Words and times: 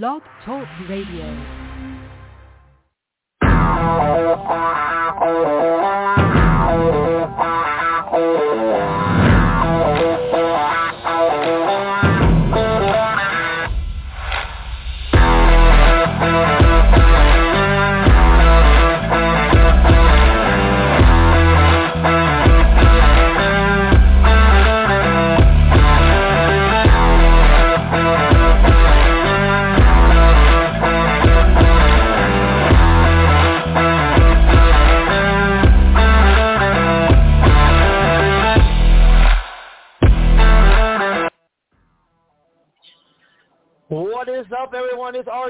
Blog 0.00 0.22
Talk 0.46 0.66
Radio. 0.88 1.26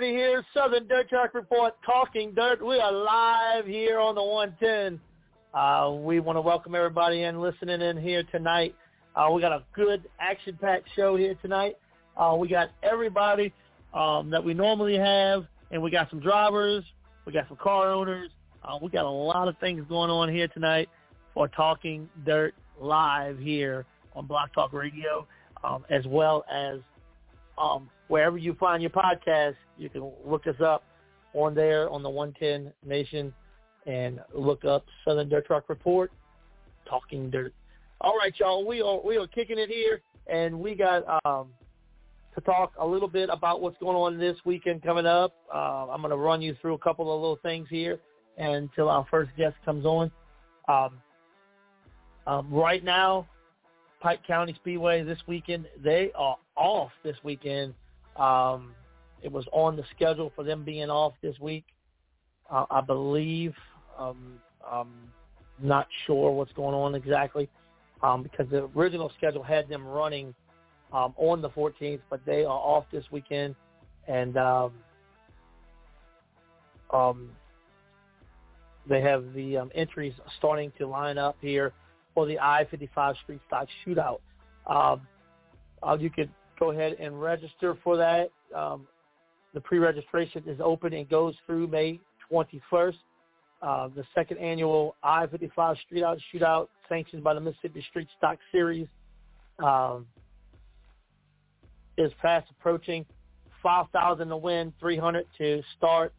Everyone? 0.02 0.18
Here, 0.18 0.44
Southern 0.52 0.88
Dirt 0.88 1.08
Track 1.08 1.32
Report, 1.32 1.74
Talking 1.86 2.32
Dirt. 2.34 2.64
We 2.64 2.80
are 2.80 2.90
live 2.90 3.66
here 3.66 4.00
on 4.00 4.16
the 4.16 4.22
110. 4.22 5.00
Uh, 5.54 5.92
we 5.92 6.18
want 6.18 6.36
to 6.36 6.40
welcome 6.40 6.74
everybody 6.74 7.22
in 7.22 7.40
listening 7.40 7.80
in 7.80 7.96
here 7.96 8.24
tonight. 8.32 8.74
Uh, 9.14 9.30
we 9.32 9.40
got 9.40 9.52
a 9.52 9.62
good 9.74 10.08
action-packed 10.18 10.88
show 10.96 11.16
here 11.16 11.36
tonight. 11.40 11.76
Uh, 12.16 12.34
we 12.36 12.48
got 12.48 12.70
everybody 12.82 13.52
um, 13.94 14.28
that 14.30 14.42
we 14.42 14.54
normally 14.54 14.96
have, 14.96 15.46
and 15.70 15.80
we 15.80 15.90
got 15.90 16.10
some 16.10 16.18
drivers, 16.18 16.82
we 17.24 17.32
got 17.32 17.46
some 17.46 17.58
car 17.58 17.92
owners. 17.92 18.30
Uh, 18.64 18.78
we 18.82 18.88
got 18.88 19.04
a 19.04 19.08
lot 19.08 19.46
of 19.46 19.56
things 19.58 19.84
going 19.88 20.10
on 20.10 20.28
here 20.28 20.48
tonight 20.48 20.88
for 21.32 21.46
Talking 21.46 22.08
Dirt 22.26 22.54
live 22.80 23.38
here 23.38 23.84
on 24.16 24.26
Blog 24.26 24.48
Talk 24.52 24.72
Radio, 24.72 25.28
um, 25.62 25.84
as 25.90 26.04
well 26.06 26.44
as 26.52 26.80
um, 27.58 27.90
wherever 28.08 28.38
you 28.38 28.54
find 28.54 28.82
your 28.82 28.90
podcast, 28.90 29.56
you 29.78 29.88
can 29.88 30.10
look 30.26 30.46
us 30.46 30.60
up 30.64 30.84
on 31.34 31.54
there 31.54 31.88
on 31.90 32.02
the 32.02 32.10
110 32.10 32.72
Nation 32.88 33.32
and 33.86 34.20
look 34.34 34.64
up 34.64 34.84
Southern 35.04 35.28
Dirt 35.28 35.46
Track 35.46 35.64
Report, 35.68 36.12
Talking 36.88 37.30
Dirt. 37.30 37.52
All 38.00 38.16
right, 38.16 38.32
y'all, 38.38 38.66
we 38.66 38.82
are 38.82 39.00
we 39.04 39.16
are 39.16 39.26
kicking 39.26 39.58
it 39.58 39.68
here, 39.68 40.02
and 40.26 40.58
we 40.58 40.74
got 40.74 41.04
um, 41.24 41.48
to 42.34 42.40
talk 42.40 42.72
a 42.78 42.86
little 42.86 43.08
bit 43.08 43.28
about 43.32 43.60
what's 43.60 43.76
going 43.78 43.96
on 43.96 44.18
this 44.18 44.36
weekend 44.44 44.82
coming 44.82 45.06
up. 45.06 45.34
Uh, 45.52 45.88
I'm 45.88 46.00
going 46.00 46.10
to 46.10 46.16
run 46.16 46.42
you 46.42 46.56
through 46.60 46.74
a 46.74 46.78
couple 46.78 47.14
of 47.14 47.20
little 47.20 47.38
things 47.42 47.68
here 47.70 48.00
until 48.38 48.88
our 48.88 49.06
first 49.10 49.30
guest 49.36 49.54
comes 49.64 49.84
on. 49.84 50.10
Um, 50.68 50.90
um, 52.26 52.52
right 52.52 52.82
now, 52.84 53.26
Pike 54.02 54.26
County 54.26 54.52
Speedway 54.54 55.04
this 55.04 55.20
weekend. 55.28 55.66
They 55.82 56.10
are 56.16 56.36
off 56.56 56.90
this 57.04 57.16
weekend. 57.22 57.72
Um, 58.16 58.74
it 59.22 59.30
was 59.30 59.46
on 59.52 59.76
the 59.76 59.84
schedule 59.94 60.32
for 60.34 60.42
them 60.42 60.64
being 60.64 60.90
off 60.90 61.12
this 61.22 61.38
week. 61.38 61.64
Uh, 62.50 62.66
I 62.68 62.80
believe. 62.80 63.54
Um, 63.96 64.40
I'm 64.68 64.88
not 65.62 65.86
sure 66.06 66.32
what's 66.32 66.52
going 66.52 66.74
on 66.74 66.96
exactly 66.96 67.48
um, 68.02 68.24
because 68.24 68.48
the 68.50 68.68
original 68.76 69.12
schedule 69.16 69.44
had 69.44 69.68
them 69.68 69.86
running 69.86 70.34
um, 70.92 71.14
on 71.16 71.40
the 71.40 71.50
14th, 71.50 72.00
but 72.10 72.20
they 72.26 72.44
are 72.44 72.48
off 72.48 72.84
this 72.90 73.04
weekend, 73.12 73.54
and 74.08 74.36
um, 74.36 74.72
um, 76.92 77.30
they 78.88 79.00
have 79.00 79.32
the 79.34 79.58
um, 79.58 79.70
entries 79.76 80.14
starting 80.38 80.72
to 80.78 80.88
line 80.88 81.18
up 81.18 81.36
here 81.40 81.72
for 82.14 82.26
the 82.26 82.38
I-55 82.38 83.16
Street 83.22 83.40
Stock 83.46 83.68
Shootout. 83.86 84.20
Um, 84.66 85.06
uh, 85.82 85.96
you 85.98 86.10
could 86.10 86.30
go 86.58 86.70
ahead 86.70 86.96
and 87.00 87.20
register 87.20 87.76
for 87.82 87.96
that. 87.96 88.30
Um, 88.54 88.86
the 89.54 89.60
pre-registration 89.60 90.44
is 90.46 90.60
open 90.62 90.92
and 90.92 91.08
goes 91.08 91.34
through 91.46 91.66
May 91.66 92.00
21st. 92.30 92.94
Uh, 93.60 93.88
the 93.94 94.04
second 94.14 94.38
annual 94.38 94.96
I-55 95.02 95.76
Street 95.80 96.00
Stock 96.00 96.18
Shootout, 96.32 96.68
sanctioned 96.88 97.22
by 97.22 97.34
the 97.34 97.40
Mississippi 97.40 97.84
Street 97.90 98.08
Stock 98.18 98.38
Series, 98.50 98.88
um, 99.62 100.06
is 101.98 102.10
fast 102.20 102.50
approaching. 102.50 103.04
5,000 103.62 104.28
to 104.28 104.36
win, 104.36 104.72
300 104.80 105.24
to 105.38 105.62
start. 105.76 106.12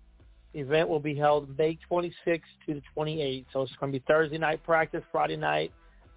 The 0.53 0.59
event 0.59 0.87
will 0.87 0.99
be 0.99 1.15
held 1.15 1.57
May 1.57 1.77
26th 1.91 2.41
to 2.67 2.75
the 2.75 2.81
28th. 2.95 3.45
So 3.51 3.63
it's 3.63 3.73
going 3.79 3.91
to 3.91 3.99
be 3.99 4.05
Thursday 4.07 4.37
night 4.37 4.63
practice, 4.63 5.03
Friday 5.11 5.35
night 5.35 5.73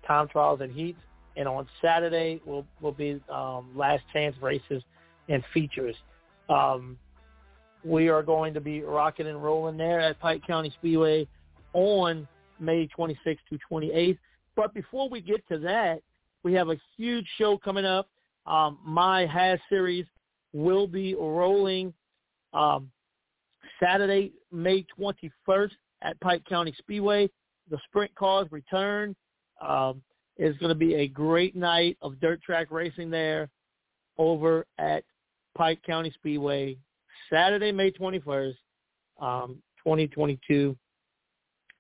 time 0.07 0.29
trials 0.29 0.61
and 0.61 0.73
heats, 0.73 0.99
and 1.37 1.49
on 1.49 1.67
Saturday 1.83 2.41
will 2.45 2.67
will 2.81 2.93
be 2.93 3.21
um, 3.33 3.71
last 3.75 4.03
chance 4.13 4.37
races 4.41 4.83
and 5.29 5.43
features. 5.53 5.97
Um, 6.49 6.97
we 7.85 8.09
are 8.09 8.23
going 8.23 8.55
to 8.55 8.61
be 8.61 8.83
rocking 8.83 9.27
and 9.27 9.43
rolling 9.43 9.77
there 9.77 10.01
at 10.01 10.19
Pike 10.19 10.43
County 10.47 10.73
Speedway 10.79 11.29
on 11.73 12.27
May 12.59 12.89
26th 12.99 13.39
to 13.51 13.59
28th. 13.71 14.19
But 14.57 14.75
before 14.75 15.09
we 15.09 15.21
get 15.21 15.47
to 15.49 15.59
that, 15.59 16.01
we 16.43 16.53
have 16.55 16.69
a 16.69 16.77
huge 16.97 17.27
show 17.39 17.59
coming 17.59 17.85
up. 17.85 18.09
Um, 18.47 18.79
my 18.85 19.27
Has 19.27 19.59
series 19.69 20.07
will 20.53 20.87
be 20.87 21.15
rolling 21.15 21.93
um, 22.53 22.91
Saturday, 23.83 24.33
May 24.51 24.87
21st 24.99 25.73
at 26.03 26.19
Pike 26.21 26.45
County 26.49 26.75
Speedway. 26.79 27.29
The 27.71 27.79
sprint 27.89 28.15
cars 28.15 28.47
return. 28.51 29.15
Um, 29.61 30.03
it's 30.37 30.59
going 30.59 30.71
to 30.71 30.75
be 30.75 30.95
a 30.95 31.09
great 31.09 31.57
night 31.57 31.97
of 32.03 32.21
dirt 32.21 32.43
track 32.43 32.69
racing 32.71 33.11
there 33.11 33.49
over 34.19 34.67
at 34.79 35.05
Pike 35.57 35.81
County 35.87 36.11
Speedway, 36.15 36.77
Saturday, 37.31 37.73
May 37.73 37.91
21st, 37.91 38.55
um, 39.21 39.63
2022. 39.83 40.77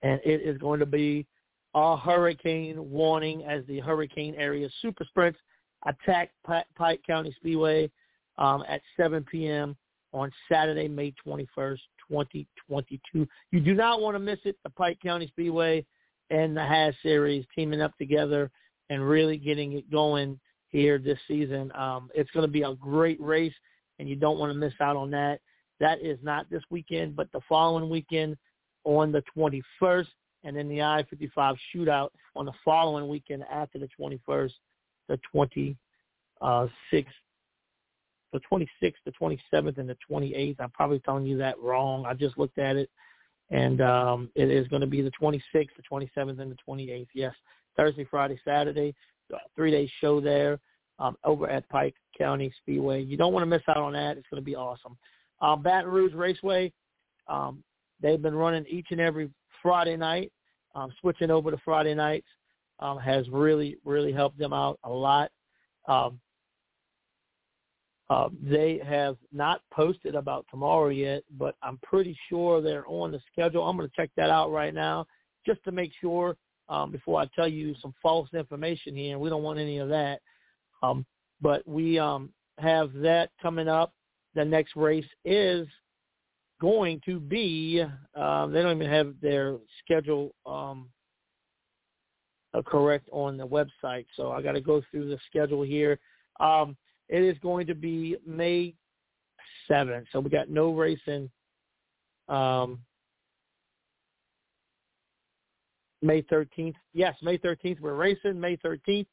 And 0.03 0.21
it 0.25 0.43
is 0.43 0.59
going 0.59 0.81
to 0.81 0.87
be 0.87 1.27
a 1.75 1.97
hurricane 1.97 2.91
warning 2.91 3.45
as 3.45 3.63
the 3.67 3.81
hurricane 3.81 4.35
area 4.37 4.69
super 4.81 5.05
sprints 5.05 5.39
attack 5.87 6.31
Pike 6.45 7.01
County 7.07 7.35
Speedway 7.37 7.91
um, 8.39 8.65
at 8.69 8.81
7 8.97 9.25
p.m. 9.31 9.77
on 10.13 10.31
Saturday, 10.51 10.89
May 10.89 11.13
21st, 11.27 11.79
2022. 12.09 13.29
You 13.51 13.61
do 13.61 13.75
not 13.75 14.01
want 14.01 14.15
to 14.15 14.19
miss 14.19 14.39
it. 14.45 14.57
The 14.65 14.71
Pike 14.71 14.99
County 15.03 15.27
Speedway 15.29 15.85
and 16.31 16.57
the 16.57 16.65
Has 16.65 16.95
series 17.03 17.45
teaming 17.55 17.81
up 17.81 17.97
together 17.99 18.51
and 18.91 19.07
really 19.07 19.37
getting 19.37 19.73
it 19.73 19.91
going 19.91 20.39
here 20.69 20.99
this 20.99 21.19
season. 21.27 21.73
Um, 21.75 22.11
it's 22.15 22.31
going 22.31 22.47
to 22.47 22.53
be 22.53 22.63
a 22.63 22.75
great 22.75 23.21
race, 23.21 23.55
and 23.99 24.09
you 24.09 24.17
don't 24.17 24.39
want 24.39 24.53
to 24.53 24.59
miss 24.59 24.75
out 24.81 24.97
on 24.97 25.11
that. 25.13 25.41
That 25.81 26.01
is 26.01 26.19
not 26.23 26.49
this 26.51 26.63
weekend, 26.71 27.17
but 27.17 27.31
the 27.33 27.41
following 27.49 27.89
weekend 27.91 28.37
on 28.85 29.13
the 29.13 29.23
21st, 29.37 30.07
and 30.45 30.57
then 30.57 30.69
the 30.69 30.83
I-55 30.83 31.57
shootout 31.75 32.11
on 32.35 32.47
the 32.47 32.53
following 32.65 33.09
weekend 33.09 33.45
after 33.51 33.79
the 33.79 33.89
21st, 33.99 34.53
the 35.09 35.19
26th, 35.35 35.77
the 38.33 38.41
26th, 38.51 38.95
the 39.05 39.13
27th, 39.21 39.79
and 39.79 39.89
the 39.89 39.97
28th. 40.11 40.57
I'm 40.61 40.71
probably 40.71 41.01
telling 41.01 41.27
you 41.27 41.39
that 41.39 41.59
wrong. 41.61 42.07
I 42.07 42.15
just 42.15 42.39
looked 42.39 42.59
at 42.59 42.77
it 42.77 42.91
and 43.51 43.81
um, 43.81 44.31
it 44.35 44.51
is 44.51 44.67
going 44.69 44.81
to 44.81 44.87
be 44.87 45.03
the 45.03 45.13
26th, 45.21 45.41
the 45.53 45.83
27th, 45.91 46.41
and 46.41 46.51
the 46.51 46.57
28th. 46.69 47.07
Yes, 47.15 47.35
Thursday, 47.77 48.05
Friday, 48.05 48.39
Saturday, 48.45 48.95
three-day 49.55 49.91
show 50.01 50.21
there 50.21 50.59
um, 50.99 51.17
over 51.25 51.49
at 51.49 51.69
Pike 51.69 51.95
County 52.17 52.53
Speedway. 52.63 53.03
You 53.03 53.17
don't 53.17 53.33
want 53.33 53.43
to 53.43 53.47
miss 53.47 53.63
out 53.69 53.79
on 53.79 53.93
that. 53.93 54.17
It's 54.17 54.27
going 54.31 54.41
to 54.41 54.45
be 54.45 54.57
awesome. 54.57 54.97
Um, 55.41 55.63
Baton 55.63 55.91
Rouge 55.91 56.15
Raceway, 56.15 56.73
um, 57.29 57.63
they've 58.01 58.21
been 58.21 58.35
running 58.35 58.65
each 58.69 58.89
and 58.91 59.01
every 59.01 59.31
Friday 59.63 59.97
night. 59.97 60.33
Um, 60.75 60.93
switching 61.01 61.31
over 61.31 61.51
to 61.51 61.57
Friday 61.65 61.95
nights 61.95 62.27
um, 62.81 62.99
has 62.99 63.29
really, 63.31 63.79
really 63.85 64.13
helped 64.13 64.39
them 64.39 64.53
out 64.53 64.79
a 64.85 64.91
lot. 64.91 65.31
Um, 65.89 66.21
uh, 68.09 68.29
they 68.41 68.81
have 68.87 69.17
not 69.33 69.63
posted 69.73 70.15
about 70.15 70.47
tomorrow 70.51 70.89
yet, 70.89 71.25
but 71.37 71.57
I'm 71.63 71.79
pretty 71.83 72.17
sure 72.29 72.61
they're 72.61 72.87
on 72.87 73.11
the 73.11 73.21
schedule. 73.33 73.65
I'm 73.65 73.77
going 73.77 73.89
to 73.89 73.97
check 73.97 74.11
that 74.17 74.31
out 74.31 74.53
right 74.53 74.73
now 74.73 75.07
just 75.45 75.63
to 75.65 75.73
make 75.73 75.93
sure 76.01 76.37
um, 76.69 76.93
before 76.93 77.21
I 77.21 77.27
tell 77.35 77.49
you 77.49 77.75
some 77.83 77.95
false 78.01 78.29
information 78.33 78.95
here. 78.95 79.13
And 79.13 79.21
we 79.21 79.29
don't 79.29 79.43
want 79.43 79.59
any 79.59 79.79
of 79.79 79.89
that. 79.89 80.21
Um, 80.83 81.05
but 81.41 81.67
we 81.67 81.99
um, 81.99 82.31
have 82.59 82.93
that 82.95 83.31
coming 83.43 83.69
up. 83.69 83.93
The 84.35 84.45
next 84.45 84.77
race 84.77 85.07
is 85.25 85.67
going 86.61 87.01
to 87.07 87.19
be, 87.19 87.85
uh, 88.15 88.47
they 88.47 88.63
don't 88.63 88.77
even 88.77 88.91
have 88.91 89.15
their 89.21 89.57
schedule 89.83 90.35
um, 90.47 90.89
uh, 92.55 92.63
correct 92.63 93.09
on 93.11 93.37
the 93.37 93.47
website. 93.47 94.07
So 94.15 94.31
I 94.31 94.43
got 94.43 94.53
to 94.53 94.61
go 94.61 94.83
through 94.91 95.09
the 95.09 95.19
schedule 95.29 95.63
here. 95.63 95.99
Um, 96.41 96.77
it 97.09 97.23
is 97.23 97.39
going 97.39 97.67
to 97.67 97.75
be 97.75 98.17
May 98.27 98.75
7th. 99.71 100.05
So 100.13 100.21
we 100.21 100.31
got 100.31 100.49
no 100.49 100.73
racing 100.73 101.31
um, 102.29 102.79
May 106.03 106.23
13th. 106.23 106.75
Yes, 106.93 107.17
May 107.23 107.39
13th. 107.39 107.81
We're 107.81 107.95
racing 107.95 108.41
May 108.41 108.57
13th. 108.59 109.07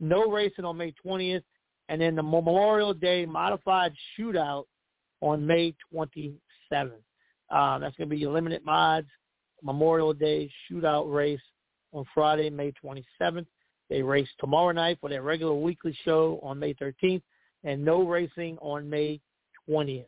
No 0.00 0.30
racing 0.30 0.64
on 0.64 0.76
May 0.76 0.94
20th. 1.04 1.42
And 1.88 2.00
then 2.00 2.14
the 2.14 2.22
Memorial 2.22 2.92
Day 2.92 3.24
modified 3.24 3.92
shootout 4.18 4.64
on 5.20 5.46
May 5.46 5.74
27th. 5.92 6.38
Uh, 7.50 7.78
that's 7.78 7.96
going 7.96 8.08
to 8.08 8.14
be 8.14 8.18
your 8.18 8.32
limited 8.32 8.64
mods 8.64 9.08
Memorial 9.62 10.12
Day 10.12 10.50
shootout 10.70 11.12
race 11.12 11.40
on 11.92 12.04
Friday, 12.14 12.50
May 12.50 12.72
27th. 12.84 13.46
They 13.90 14.02
race 14.02 14.28
tomorrow 14.38 14.72
night 14.72 14.98
for 15.00 15.08
their 15.08 15.22
regular 15.22 15.54
weekly 15.54 15.96
show 16.04 16.38
on 16.42 16.58
May 16.58 16.74
13th, 16.74 17.22
and 17.64 17.84
no 17.84 18.04
racing 18.04 18.58
on 18.60 18.88
May 18.88 19.20
20th. 19.68 20.06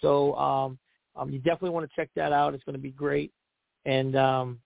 So 0.00 0.34
um, 0.34 0.78
um, 1.16 1.30
you 1.30 1.38
definitely 1.38 1.70
want 1.70 1.88
to 1.88 1.96
check 1.96 2.10
that 2.16 2.32
out. 2.32 2.54
It's 2.54 2.64
going 2.64 2.76
to 2.76 2.80
be 2.80 2.90
great, 2.90 3.32
and 3.84 4.16
um, 4.16 4.58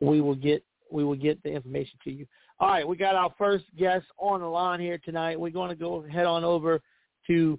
we 0.00 0.20
will 0.20 0.34
get 0.34 0.62
we 0.90 1.04
will 1.04 1.16
get 1.16 1.42
the 1.42 1.50
information 1.50 1.98
to 2.04 2.10
you. 2.10 2.26
All 2.60 2.68
right, 2.68 2.86
we 2.86 2.96
got 2.96 3.14
our 3.14 3.32
first 3.38 3.64
guest 3.78 4.06
on 4.18 4.40
the 4.40 4.46
line 4.46 4.80
here 4.80 4.98
tonight. 5.04 5.38
We're 5.38 5.50
going 5.50 5.70
to 5.70 5.76
go 5.76 6.02
head 6.02 6.26
on 6.26 6.44
over 6.44 6.80
to 7.26 7.58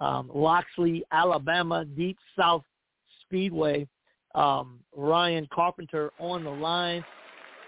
um, 0.00 0.30
Loxley, 0.32 1.04
Alabama, 1.10 1.84
Deep 1.84 2.18
South 2.38 2.62
Speedway. 3.22 3.88
Um, 4.34 4.80
Ryan 4.94 5.48
Carpenter 5.52 6.12
on 6.18 6.44
the 6.44 6.50
line. 6.50 7.02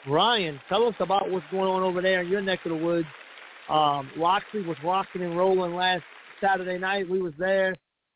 Ryan, 0.07 0.61
tell 0.69 0.87
us 0.87 0.95
about 1.01 1.31
what's 1.31 1.47
going 1.51 1.69
on 1.69 1.83
over 1.83 2.03
there 2.03 2.21
in 2.21 2.29
your 2.29 2.43
neck 2.43 2.61
of 2.65 2.71
the 2.71 2.77
woods. 2.77 3.09
Um, 3.69 4.11
Loxley 4.17 4.63
was 4.63 4.77
rocking 4.83 5.23
and 5.23 5.37
rolling 5.37 5.75
last 5.75 6.03
Saturday 6.41 6.79
night. 6.79 7.09
We 7.09 7.21
was 7.21 7.35
there. 7.39 7.75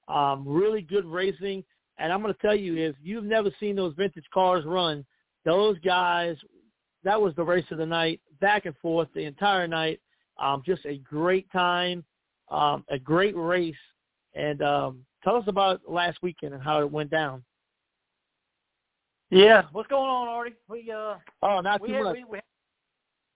Um, 0.08 0.44
really 0.46 0.82
good 0.82 1.04
racing. 1.04 1.64
And 1.98 2.12
I'm 2.12 2.22
going 2.22 2.34
to 2.34 2.40
tell 2.40 2.54
you, 2.54 2.76
if 2.76 2.96
you've 3.02 3.24
never 3.24 3.50
seen 3.60 3.76
those 3.76 3.94
vintage 3.94 4.24
cars 4.32 4.64
run, 4.64 5.04
those 5.44 5.78
guys, 5.80 6.36
that 7.04 7.20
was 7.20 7.34
the 7.36 7.44
race 7.44 7.64
of 7.70 7.78
the 7.78 7.86
night, 7.86 8.20
back 8.40 8.66
and 8.66 8.76
forth 8.78 9.08
the 9.14 9.24
entire 9.24 9.68
night. 9.68 10.00
Um, 10.38 10.62
just 10.64 10.84
a 10.86 10.96
great 10.98 11.50
time, 11.52 12.04
um, 12.50 12.84
a 12.88 12.98
great 12.98 13.36
race. 13.36 13.74
And 14.34 14.62
um, 14.62 15.04
tell 15.22 15.36
us 15.36 15.44
about 15.46 15.82
last 15.86 16.18
weekend 16.22 16.54
and 16.54 16.62
how 16.62 16.80
it 16.80 16.90
went 16.90 17.10
down. 17.10 17.44
Yeah, 19.30 19.62
what's 19.72 19.88
going 19.88 20.10
on, 20.10 20.28
Artie? 20.28 20.54
We 20.68 20.92
uh 20.94 21.14
oh, 21.42 21.60
not 21.60 21.80
we 21.80 21.88
too 21.88 21.94
had, 21.94 22.02
much. 22.02 22.16
We, 22.16 22.24
we, 22.24 22.38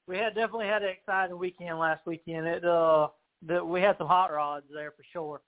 we 0.06 0.16
had 0.16 0.34
definitely 0.34 0.66
had 0.66 0.82
an 0.82 0.90
exciting 0.90 1.38
weekend 1.38 1.78
last 1.78 2.06
weekend. 2.06 2.46
It 2.46 2.64
uh 2.64 3.08
that 3.46 3.66
we 3.66 3.80
had 3.80 3.98
some 3.98 4.06
hot 4.06 4.32
rods 4.32 4.66
there 4.72 4.92
for 4.92 5.04
sure. 5.12 5.40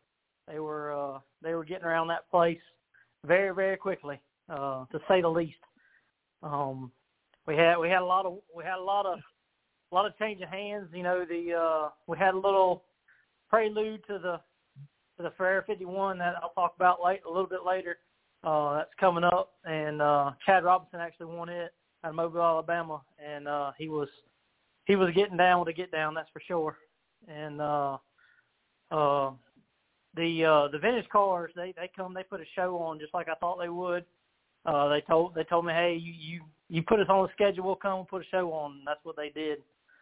They 0.46 0.58
were 0.58 0.93
uh 0.93 1.19
they 1.43 1.55
were 1.55 1.64
getting 1.64 1.84
around 1.84 2.08
that 2.08 2.31
place 2.31 2.60
very 3.25 3.55
very 3.55 3.76
quickly, 3.76 4.20
uh 4.49 4.84
to 4.93 4.99
say 5.08 5.20
the 5.20 5.28
least. 5.28 5.58
Um 6.43 6.90
we 7.46 7.56
had 7.56 7.76
we 7.76 7.88
had 7.88 8.02
a 8.02 8.05
lot 8.05 8.26
of 8.26 8.38
we 8.55 8.64
had 8.64 8.78
a 8.78 8.82
lot 8.82 9.06
of 9.06 9.19
a 9.90 9.94
lot 9.94 10.06
of 10.06 10.19
change 10.19 10.43
of 10.43 10.49
hands, 10.49 10.88
you 10.93 11.02
know, 11.02 11.25
the 11.25 11.54
uh 11.54 11.90
we 12.06 12.19
had 12.19 12.34
a 12.34 12.38
little 12.38 12.84
prelude 13.49 14.04
to 14.06 14.19
the 14.19 14.40
to 15.16 15.22
the 15.25 15.32
Forever 15.37 15.64
51 15.66 16.19
that 16.19 16.34
I'll 16.43 16.50
talk 16.50 16.75
about 16.76 17.02
late 17.04 17.20
a 17.26 17.31
little 17.31 17.49
bit 17.49 17.64
later. 17.66 17.99
Uh, 18.44 18.76
that's 18.76 18.90
coming 19.00 19.25
up, 19.25 19.54
and 19.64 20.00
uh, 20.00 20.31
Chad 20.46 20.62
Robinson 20.62 21.00
actually 21.00 21.26
won 21.26 21.49
it 21.49 21.72
out 22.04 22.11
of 22.11 22.14
Mobile, 22.14 22.40
Alabama, 22.40 23.02
and 23.19 23.49
uh, 23.49 23.72
he 23.76 23.88
was 23.88 24.08
he 24.88 24.96
was 24.96 25.14
getting 25.14 25.37
down 25.37 25.61
with 25.61 25.69
a 25.69 25.73
get 25.73 25.93
down, 25.93 26.14
that's 26.14 26.31
for 26.32 26.40
sure. 26.44 26.79
And 27.29 27.61
uh, 27.61 27.99
uh, 28.90 29.31
the 30.17 30.44
uh, 30.44 30.69
the 30.69 30.79
vintage 30.81 31.08
cars, 31.11 31.52
they 31.55 31.73
they 31.76 31.90
come, 31.94 32.14
they 32.14 32.25
put 32.25 32.40
a 32.40 32.44
show 32.56 32.76
on 32.79 32.99
just 32.99 33.14
like 33.14 33.29
I 33.29 33.35
thought 33.35 33.61
they 33.61 33.69
would. 33.69 34.05
Uh, 34.64 34.88
they 34.88 35.02
told 35.02 35.35
they 35.35 35.44
told 35.44 35.67
me, 35.67 35.73
hey, 35.75 35.94
you 35.94 36.12
you 36.12 36.40
you 36.69 36.82
put 36.82 37.00
us 37.00 37.06
on 37.08 37.23
the 37.26 37.32
schedule, 37.35 37.64
we'll 37.64 37.76
come 37.76 38.00
and 38.00 38.08
put 38.08 38.23
a 38.23 38.29
show 38.31 38.52
on. 38.52 38.73
And 38.73 38.87
that's 38.87 39.05
what 39.05 39.17
they 39.17 39.29
did. 39.29 39.58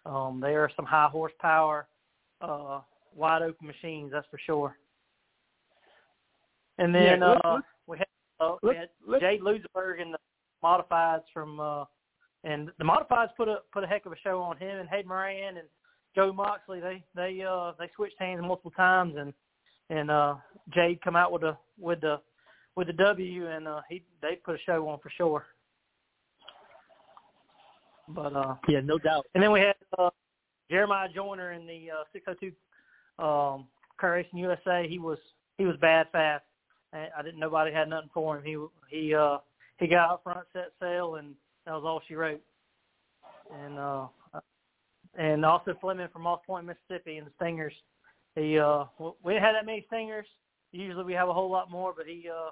Um, 0.06 0.41
they 0.41 0.55
are 0.55 0.71
some 0.77 0.85
high 0.85 1.09
horsepower, 1.11 1.88
uh, 2.41 2.81
wide 3.15 3.43
open 3.43 3.67
machines, 3.67 4.12
that's 4.12 4.27
for 4.31 4.38
sure. 4.38 4.77
And 6.79 6.94
then 6.94 7.21
Yeah, 7.21 7.27
let- 7.27 7.44
uh, 7.44 7.55
let- 7.55 7.65
we 7.88 7.99
had 7.99 8.06
uh, 8.38 8.56
we 8.62 8.75
had 8.77 8.88
let- 9.05 9.21
Jade 9.21 9.41
Luzenberg 9.41 10.00
and 10.00 10.15
the 10.15 10.19
modifieds 10.62 11.25
from 11.35 11.59
uh 11.59 11.85
and 12.46 12.70
the 12.78 12.84
modifieds 12.84 13.34
put 13.37 13.48
a 13.48 13.58
put 13.72 13.84
a 13.84 13.87
heck 13.87 14.06
of 14.06 14.12
a 14.12 14.19
show 14.22 14.40
on 14.40 14.56
him 14.56 14.78
and 14.78 14.88
Hayden 14.88 15.08
Moran 15.08 15.56
and 15.58 15.66
Joe 16.14 16.32
Moxley. 16.32 16.81
They 16.81 17.04
they 17.14 17.43
uh 17.43 17.72
they 17.78 17.90
switched 17.94 18.19
hands 18.19 18.40
multiple 18.40 18.70
times 18.70 19.16
and 19.19 19.34
and 19.90 20.10
uh 20.10 20.37
Jade 20.72 21.02
come 21.02 21.16
out 21.16 21.32
with 21.32 21.43
the 21.43 21.56
with 21.78 22.00
the 22.00 22.20
with 22.76 22.87
the 22.87 22.93
W 22.93 23.48
and 23.48 23.66
uh 23.66 23.81
he 23.90 24.02
they 24.22 24.37
put 24.37 24.54
a 24.54 24.58
show 24.64 24.88
on 24.88 25.00
for 25.00 25.10
sure. 25.10 25.44
But 28.08 28.34
uh 28.34 28.54
Yeah, 28.69 28.81
no 28.81 28.99
doubt. 28.99 29.26
and 29.34 29.42
then 29.42 29.50
we 29.50 29.60
had 29.60 29.75
uh, 29.99 30.10
Jeremiah 30.70 31.08
Joyner 31.12 31.52
in 31.52 31.66
the 31.66 31.90
uh, 31.90 32.04
602 32.12 32.52
um, 33.25 33.66
Crate 33.96 34.26
Racing 34.26 34.38
USA. 34.38 34.87
He 34.88 34.99
was 34.99 35.19
he 35.58 35.64
was 35.64 35.76
bad 35.81 36.06
fast. 36.12 36.44
I, 36.92 37.08
I 37.19 37.22
didn't. 37.22 37.40
Nobody 37.40 37.72
had 37.72 37.88
nothing 37.88 38.10
for 38.14 38.38
him. 38.38 38.44
He 38.44 38.56
he 38.96 39.14
uh, 39.14 39.38
he 39.78 39.88
got 39.88 40.10
out 40.10 40.22
front, 40.22 40.46
set 40.52 40.72
sail, 40.81 41.16
and 41.16 41.34
that 41.66 41.72
was 41.72 41.84
all 41.84 42.00
she 42.06 42.14
wrote. 42.14 42.40
And 43.62 43.78
uh, 43.78 44.06
and 45.18 45.44
Austin 45.44 45.76
Fleming 45.80 46.08
from 46.12 46.22
Moss 46.22 46.40
Point, 46.46 46.66
Mississippi, 46.66 47.18
and 47.18 47.26
the 47.26 47.32
Stingers. 47.36 47.74
He 48.34 48.58
uh, 48.58 48.84
we 48.98 49.32
didn't 49.32 49.44
have 49.44 49.54
that 49.54 49.66
many 49.66 49.84
Stingers. 49.88 50.26
Usually 50.72 51.04
we 51.04 51.12
have 51.14 51.28
a 51.28 51.34
whole 51.34 51.50
lot 51.50 51.70
more, 51.70 51.92
but 51.96 52.06
he 52.06 52.28
uh, 52.28 52.50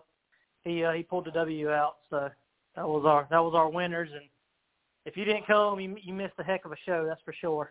he 0.64 0.84
uh, 0.84 0.92
he 0.92 1.02
pulled 1.02 1.26
the 1.26 1.30
W 1.32 1.70
out. 1.70 1.96
So 2.10 2.28
that 2.76 2.86
was 2.86 3.04
our 3.06 3.26
that 3.30 3.42
was 3.42 3.54
our 3.54 3.68
winners. 3.68 4.10
And 4.12 4.24
if 5.04 5.16
you 5.16 5.24
didn't 5.24 5.46
come, 5.46 5.80
you 5.80 5.96
you 6.02 6.14
missed 6.14 6.34
a 6.38 6.44
heck 6.44 6.64
of 6.64 6.72
a 6.72 6.76
show. 6.86 7.04
That's 7.06 7.22
for 7.24 7.34
sure. 7.34 7.70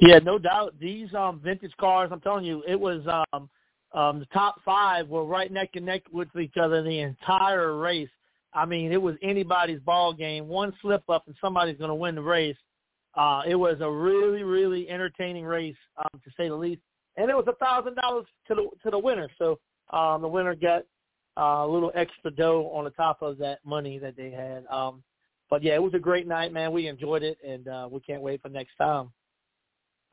Yeah, 0.00 0.18
no 0.18 0.38
doubt. 0.38 0.74
These 0.80 1.14
um 1.14 1.40
vintage 1.42 1.76
cars, 1.78 2.10
I'm 2.12 2.20
telling 2.20 2.44
you, 2.44 2.62
it 2.66 2.78
was 2.78 3.02
um 3.32 3.48
um 3.92 4.20
the 4.20 4.26
top 4.26 4.56
five 4.64 5.08
were 5.08 5.24
right 5.24 5.50
neck 5.50 5.70
and 5.74 5.86
neck 5.86 6.02
with 6.12 6.28
each 6.40 6.56
other 6.60 6.82
the 6.82 7.00
entire 7.00 7.76
race. 7.76 8.08
I 8.54 8.66
mean, 8.66 8.92
it 8.92 9.02
was 9.02 9.16
anybody's 9.22 9.80
ball 9.80 10.12
game. 10.12 10.46
One 10.46 10.72
slip 10.80 11.02
up 11.08 11.24
and 11.26 11.36
somebody's 11.40 11.78
going 11.78 11.88
to 11.88 11.94
win 11.94 12.14
the 12.14 12.22
race. 12.22 12.56
Uh, 13.16 13.42
it 13.46 13.54
was 13.54 13.76
a 13.80 13.90
really, 13.90 14.42
really 14.42 14.88
entertaining 14.88 15.44
race, 15.44 15.76
um, 15.98 16.20
to 16.22 16.30
say 16.36 16.48
the 16.48 16.54
least. 16.54 16.80
And 17.16 17.30
it 17.30 17.34
was 17.34 17.46
a 17.48 17.54
thousand 17.64 17.94
dollars 17.96 18.26
to 18.48 18.54
the 18.54 18.68
to 18.82 18.90
the 18.90 18.98
winner. 18.98 19.28
So 19.38 19.58
um, 19.90 20.22
the 20.22 20.28
winner 20.28 20.54
got 20.54 20.84
uh, 21.36 21.64
a 21.64 21.68
little 21.68 21.92
extra 21.94 22.30
dough 22.30 22.70
on 22.74 22.84
the 22.84 22.90
top 22.90 23.22
of 23.22 23.38
that 23.38 23.58
money 23.64 23.98
that 23.98 24.16
they 24.16 24.30
had. 24.30 24.64
Um, 24.66 25.02
but 25.50 25.62
yeah, 25.62 25.74
it 25.74 25.82
was 25.82 25.94
a 25.94 25.98
great 25.98 26.26
night, 26.26 26.52
man. 26.52 26.72
We 26.72 26.88
enjoyed 26.88 27.22
it, 27.22 27.38
and 27.46 27.68
uh, 27.68 27.88
we 27.90 28.00
can't 28.00 28.22
wait 28.22 28.42
for 28.42 28.48
next 28.48 28.76
time. 28.76 29.12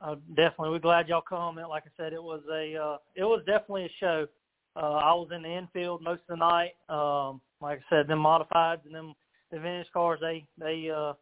Uh, 0.00 0.16
definitely, 0.36 0.70
we're 0.70 0.78
glad 0.78 1.08
y'all 1.08 1.22
come. 1.22 1.56
Like 1.56 1.84
I 1.86 1.90
said, 1.96 2.12
it 2.12 2.22
was 2.22 2.42
a 2.52 2.76
uh, 2.76 2.96
it 3.14 3.24
was 3.24 3.42
definitely 3.46 3.86
a 3.86 3.90
show. 4.00 4.26
Uh, 4.74 4.94
I 4.94 5.12
was 5.12 5.28
in 5.34 5.42
the 5.42 5.50
infield 5.50 6.02
most 6.02 6.22
of 6.28 6.36
the 6.38 6.46
night. 6.48 6.72
Um, 6.88 7.40
like 7.60 7.80
I 7.80 7.82
said, 7.90 8.08
them 8.08 8.20
modifieds 8.20 8.84
and 8.86 8.94
them 8.94 9.14
the 9.52 9.60
vintage 9.60 9.86
cars, 9.92 10.18
they 10.20 10.44
they 10.58 10.90
uh, 10.90 11.12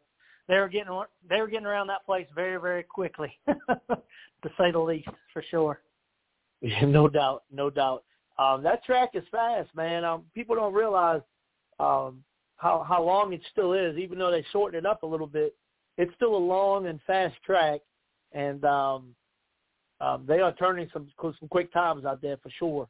they 0.49 0.57
were 0.57 0.69
getting 0.69 1.03
they 1.29 1.41
were 1.41 1.49
getting 1.49 1.67
around 1.67 1.89
that 1.89 2.07
place 2.07 2.27
very 2.35 2.59
very 2.61 2.83
quickly, 2.83 3.37
to 3.47 4.51
say 4.57 4.71
the 4.71 4.79
least, 4.79 5.09
for 5.33 5.43
sure. 5.51 5.81
Yeah, 6.63 6.85
no 6.85 7.09
doubt, 7.09 7.43
no 7.53 7.69
doubt. 7.71 8.05
Um, 8.39 8.63
that 8.63 8.85
track 8.85 9.11
is 9.15 9.25
fast, 9.31 9.69
man. 9.75 10.05
Um, 10.05 10.23
people 10.35 10.55
don't 10.55 10.73
realize 10.73 11.23
um, 11.79 12.23
how 12.57 12.85
how 12.89 13.03
long 13.03 13.33
it 13.33 13.43
still 13.51 13.73
is, 13.73 13.99
even 13.99 14.19
though 14.19 14.31
they 14.31 14.45
shortened 14.53 14.85
it 14.85 14.89
up 14.89 15.03
a 15.03 15.07
little 15.07 15.27
bit. 15.27 15.55
It's 15.99 16.15
still 16.15 16.35
a 16.35 16.39
long 16.39 16.87
and 16.87 17.01
fast 17.07 17.35
track, 17.45 17.81
and 18.33 18.65
um, 18.65 19.15
um, 20.01 20.25
they 20.27 20.41
are 20.41 20.55
turning 20.55 20.89
some 20.93 21.09
some 21.19 21.49
quick 21.51 21.73
times 21.73 22.05
out 22.05 22.23
there 22.23 22.37
for 22.39 22.51
sure. 22.51 22.89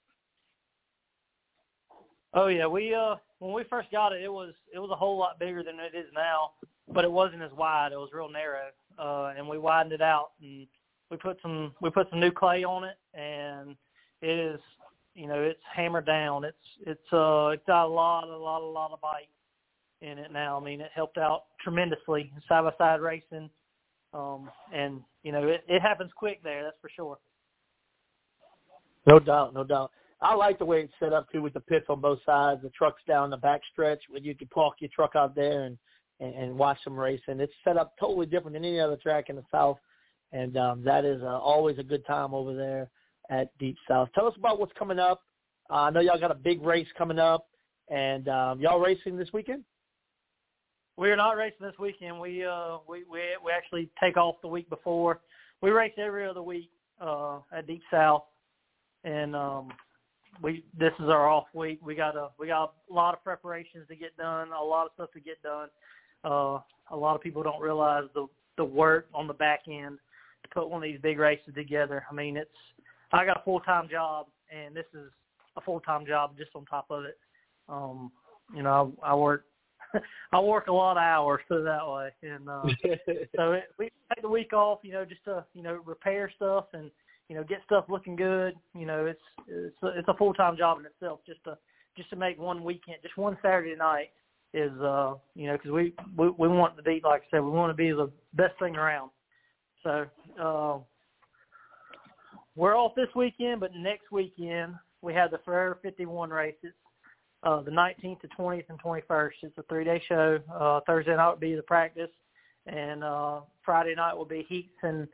Oh 2.35 2.47
yeah, 2.47 2.67
we 2.67 2.95
uh 2.95 3.17
when 3.39 3.53
we 3.53 3.65
first 3.65 3.91
got 3.91 4.13
it, 4.13 4.23
it 4.23 4.33
was 4.33 4.53
it 4.73 4.79
was 4.79 4.91
a 4.93 4.97
whole 4.97 5.19
lot 5.19 5.39
bigger 5.39 5.63
than 5.63 5.77
it 5.81 5.97
is 5.97 6.07
now, 6.15 6.53
but 6.93 7.05
it 7.05 7.11
wasn't 7.11 7.43
as 7.43 7.53
wide. 7.53 7.93
It 7.93 7.97
was 7.97 8.11
real 8.13 8.29
narrow, 8.29 8.69
uh, 8.99 9.35
and 9.37 9.49
we 9.49 9.59
widened 9.59 9.93
it 9.93 10.03
out 10.03 10.31
and 10.41 10.67
we 11.11 11.17
put 11.17 11.39
some 11.43 11.75
we 11.81 11.91
put 11.91 12.09
some 12.11 12.21
new 12.21 12.31
clay 12.31 12.65
on 12.65 12.85
it, 12.85 12.97
and 13.15 13.77
it 14.23 14.39
is 14.39 14.61
you 15.15 15.27
know 15.27 15.43
it's 15.43 15.61
hammered 15.75 16.07
down. 16.07 16.45
It's 16.45 16.57
it's 16.87 17.13
uh 17.13 17.49
it's 17.49 17.67
got 17.67 17.87
a 17.87 17.89
lot 17.89 18.25
a 18.25 18.37
lot 18.37 18.63
a 18.63 18.65
lot 18.65 18.93
of 18.93 19.01
bite 19.01 19.29
in 20.01 20.19
it 20.19 20.33
now. 20.33 20.59
I 20.59 20.65
mean, 20.65 20.81
it 20.81 20.91
helped 20.95 21.19
out 21.19 21.45
tremendously 21.61 22.33
side 22.49 22.65
by 22.65 22.73
side 22.79 23.01
racing, 23.01 23.51
um, 24.15 24.51
and 24.73 25.01
you 25.23 25.33
know 25.33 25.47
it 25.49 25.65
it 25.69 25.83
happens 25.83 26.11
quick 26.15 26.43
there. 26.43 26.63
That's 26.63 26.77
for 26.81 26.91
sure. 26.95 27.19
No 29.07 29.19
doubt, 29.19 29.55
no 29.55 29.65
doubt. 29.65 29.91
I 30.23 30.35
like 30.35 30.59
the 30.59 30.65
way 30.67 30.83
it's 30.83 30.93
set 31.00 31.12
up 31.12 31.31
too, 31.33 31.43
with 31.43 31.55
the 31.55 31.61
pits 31.61 31.87
on 31.89 32.00
both 32.00 32.19
sides, 32.27 32.61
the 32.62 32.71
trucks 32.71 33.03
down 33.09 33.31
the 33.31 33.37
back 33.37 33.62
stretch, 33.73 34.03
where 34.09 34.21
you 34.21 34.35
can 34.35 34.49
park 34.49 34.75
your 34.81 34.91
truck 34.95 35.17
out 35.17 35.35
there 35.35 35.65
and 35.65 35.79
and, 36.21 36.35
and 36.35 36.59
watch 36.59 36.79
some 36.85 36.99
racing. 36.99 37.41
It's 37.41 37.53
set 37.65 37.79
up 37.79 37.95
totally 37.99 38.27
different 38.27 38.55
than 38.55 38.65
any 38.65 38.79
other 38.79 38.97
track 38.97 39.31
in 39.31 39.37
the 39.37 39.45
South, 39.50 39.79
and 40.33 40.57
um, 40.59 40.85
that 40.85 41.05
is 41.05 41.23
uh, 41.23 41.39
always 41.39 41.79
a 41.79 41.83
good 41.83 42.05
time 42.07 42.35
over 42.35 42.55
there. 42.55 42.91
at 43.31 43.57
Deep 43.59 43.77
South. 43.89 44.09
Tell 44.15 44.27
us 44.27 44.35
about 44.37 44.61
what's 44.61 44.73
coming 44.79 44.99
up. 44.99 45.23
Uh, 45.71 45.75
I 45.75 45.91
know 45.91 46.00
y'all 46.00 46.19
got 46.19 46.33
a 46.33 46.35
big 46.35 46.62
race 46.62 46.89
coming 46.99 47.19
up, 47.19 47.47
and 47.89 48.29
um, 48.29 48.61
y'all 48.61 48.81
racing 48.81 49.17
this 49.17 49.33
weekend. 49.33 49.65
We 50.97 51.11
are 51.11 51.17
not 51.17 51.37
racing 51.37 51.65
this 51.65 51.79
weekend. 51.79 52.21
We 52.21 52.45
uh 52.45 52.79
we 52.87 53.05
we 53.11 53.21
we 53.43 53.53
actually 53.53 53.89
take 54.03 54.19
off 54.19 54.37
the 54.43 54.49
week 54.49 54.69
before. 54.69 55.21
We 55.62 55.71
race 55.71 55.95
every 55.97 56.27
other 56.27 56.43
week 56.43 56.71
uh 57.00 57.39
at 57.57 57.67
Deep 57.67 57.81
South, 57.91 58.25
and 59.05 59.35
um 59.35 59.69
we 60.43 60.65
this 60.79 60.93
is 60.99 61.09
our 61.09 61.29
off 61.29 61.47
week. 61.55 61.81
We 61.83 61.95
got 61.95 62.17
a 62.17 62.29
we 62.39 62.49
got 62.49 62.73
a 62.91 62.93
lot 62.93 63.15
of 63.15 63.23
preparations 63.23 63.87
to 63.89 63.97
get 63.97 64.17
done, 64.17 64.49
a 64.53 64.63
lot 64.63 64.87
of 64.87 64.93
stuff 64.95 65.11
to 65.13 65.21
get 65.21 65.43
done. 65.43 65.69
Uh, 66.25 66.59
a 66.91 66.97
lot 66.97 67.15
of 67.15 67.23
people 67.23 67.43
don't 67.43 67.61
realize 67.61 68.05
the 68.15 68.27
the 68.57 68.65
work 68.65 69.09
on 69.15 69.27
the 69.27 69.35
back 69.35 69.61
end 69.69 69.99
to 70.43 70.49
put 70.53 70.69
one 70.69 70.83
of 70.83 70.89
these 70.89 71.01
big 71.01 71.19
races 71.19 71.55
together. 71.55 72.05
I 72.11 72.15
mean, 72.15 72.37
it's 72.37 72.51
I 73.13 73.25
got 73.25 73.39
a 73.39 73.45
full 73.45 73.61
time 73.61 73.89
job, 73.91 74.27
and 74.55 74.75
this 74.75 74.87
is 74.95 75.11
a 75.57 75.61
full 75.61 75.81
time 75.81 76.07
job 76.07 76.37
just 76.37 76.51
on 76.55 76.65
top 76.67 76.87
of 76.91 77.05
it. 77.05 77.19
Um, 77.69 78.11
you 78.55 78.63
know, 78.63 78.95
I, 79.03 79.11
I 79.11 79.15
work 79.15 79.45
I 80.33 80.41
work 80.41 80.69
a 80.69 80.73
lot 80.73 80.93
of 80.93 81.03
hours, 81.03 81.41
put 81.49 81.61
it 81.61 81.65
that 81.65 81.87
way, 81.87 82.11
and 82.23 82.49
uh, 82.49 82.63
so 83.37 83.53
it, 83.53 83.65
we 83.79 83.91
take 84.15 84.23
the 84.23 84.29
week 84.29 84.53
off, 84.53 84.81
you 84.83 84.93
know, 84.93 85.05
just 85.05 85.25
to 85.25 85.45
you 85.55 85.63
know 85.63 85.81
repair 85.85 86.31
stuff 86.37 86.67
and 86.73 86.91
you 87.31 87.37
know 87.37 87.45
get 87.45 87.61
stuff 87.65 87.85
looking 87.89 88.17
good. 88.17 88.55
You 88.75 88.87
know, 88.87 89.07
it's 89.07 89.21
it's 89.47 89.77
a, 89.85 89.99
it's 89.99 90.09
a 90.09 90.15
full 90.15 90.35
time 90.35 90.57
job 90.57 90.81
in 90.81 90.87
itself 90.87 91.21
just 91.25 91.43
to 91.45 91.57
just 91.97 92.11
to 92.11 92.17
make 92.17 92.39
one 92.39 92.65
weekend, 92.65 92.99
just 93.03 93.17
one 93.17 93.39
Saturday 93.41 93.77
night 93.77 94.11
is 94.53 94.73
uh 94.81 95.15
you 95.37 95.47
know 95.47 95.53
because 95.57 95.71
we, 95.71 95.95
we 96.19 96.29
we 96.31 96.49
want 96.49 96.77
to 96.77 96.83
be 96.83 97.01
like 97.05 97.23
I 97.23 97.25
said 97.31 97.45
we 97.45 97.51
want 97.51 97.71
to 97.71 97.75
be 97.75 97.93
the 97.93 98.11
best 98.35 98.59
thing 98.59 98.75
around. 98.75 99.11
So 99.85 100.07
uh, 100.43 100.79
we're 102.57 102.77
off 102.77 102.97
this 102.97 103.09
weekend, 103.15 103.61
but 103.61 103.71
next 103.77 104.11
weekend 104.11 104.75
we 105.01 105.15
have 105.15 105.31
the 105.31 105.39
Forever 105.45 105.79
51 105.83 106.31
races. 106.31 106.75
Uh, 107.43 107.63
the 107.63 107.71
19th 107.71 108.21
to 108.21 108.29
20th 108.39 108.65
and 108.69 108.83
21st. 108.83 109.31
It's 109.45 109.57
a 109.57 109.63
three-day 109.63 110.03
show. 110.07 110.41
Uh, 110.53 110.81
Thursday 110.87 111.17
night 111.17 111.31
will 111.31 111.37
be 111.37 111.55
the 111.55 111.63
practice, 111.63 112.11
and 112.67 113.03
uh, 113.03 113.41
Friday 113.65 113.95
night 113.95 114.15
will 114.15 114.27
be 114.27 114.45
heats 114.47 114.77
and 114.83 115.09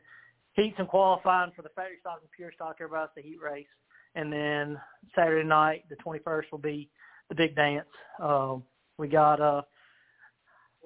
heats 0.57 0.75
and 0.79 0.87
qualifying 0.87 1.51
for 1.55 1.61
the 1.61 1.69
factory 1.69 1.97
stock 2.01 2.19
and 2.21 2.31
pure 2.35 2.51
stock. 2.51 2.77
Everybody's 2.81 3.09
the 3.15 3.21
heat 3.21 3.39
race, 3.41 3.67
and 4.15 4.31
then 4.33 4.77
Saturday 5.15 5.47
night, 5.47 5.85
the 5.89 5.95
21st, 5.97 6.51
will 6.51 6.59
be 6.59 6.89
the 7.29 7.35
big 7.35 7.55
dance. 7.55 7.87
Um, 8.21 8.63
we 8.97 9.07
got 9.07 9.39
uh 9.39 9.61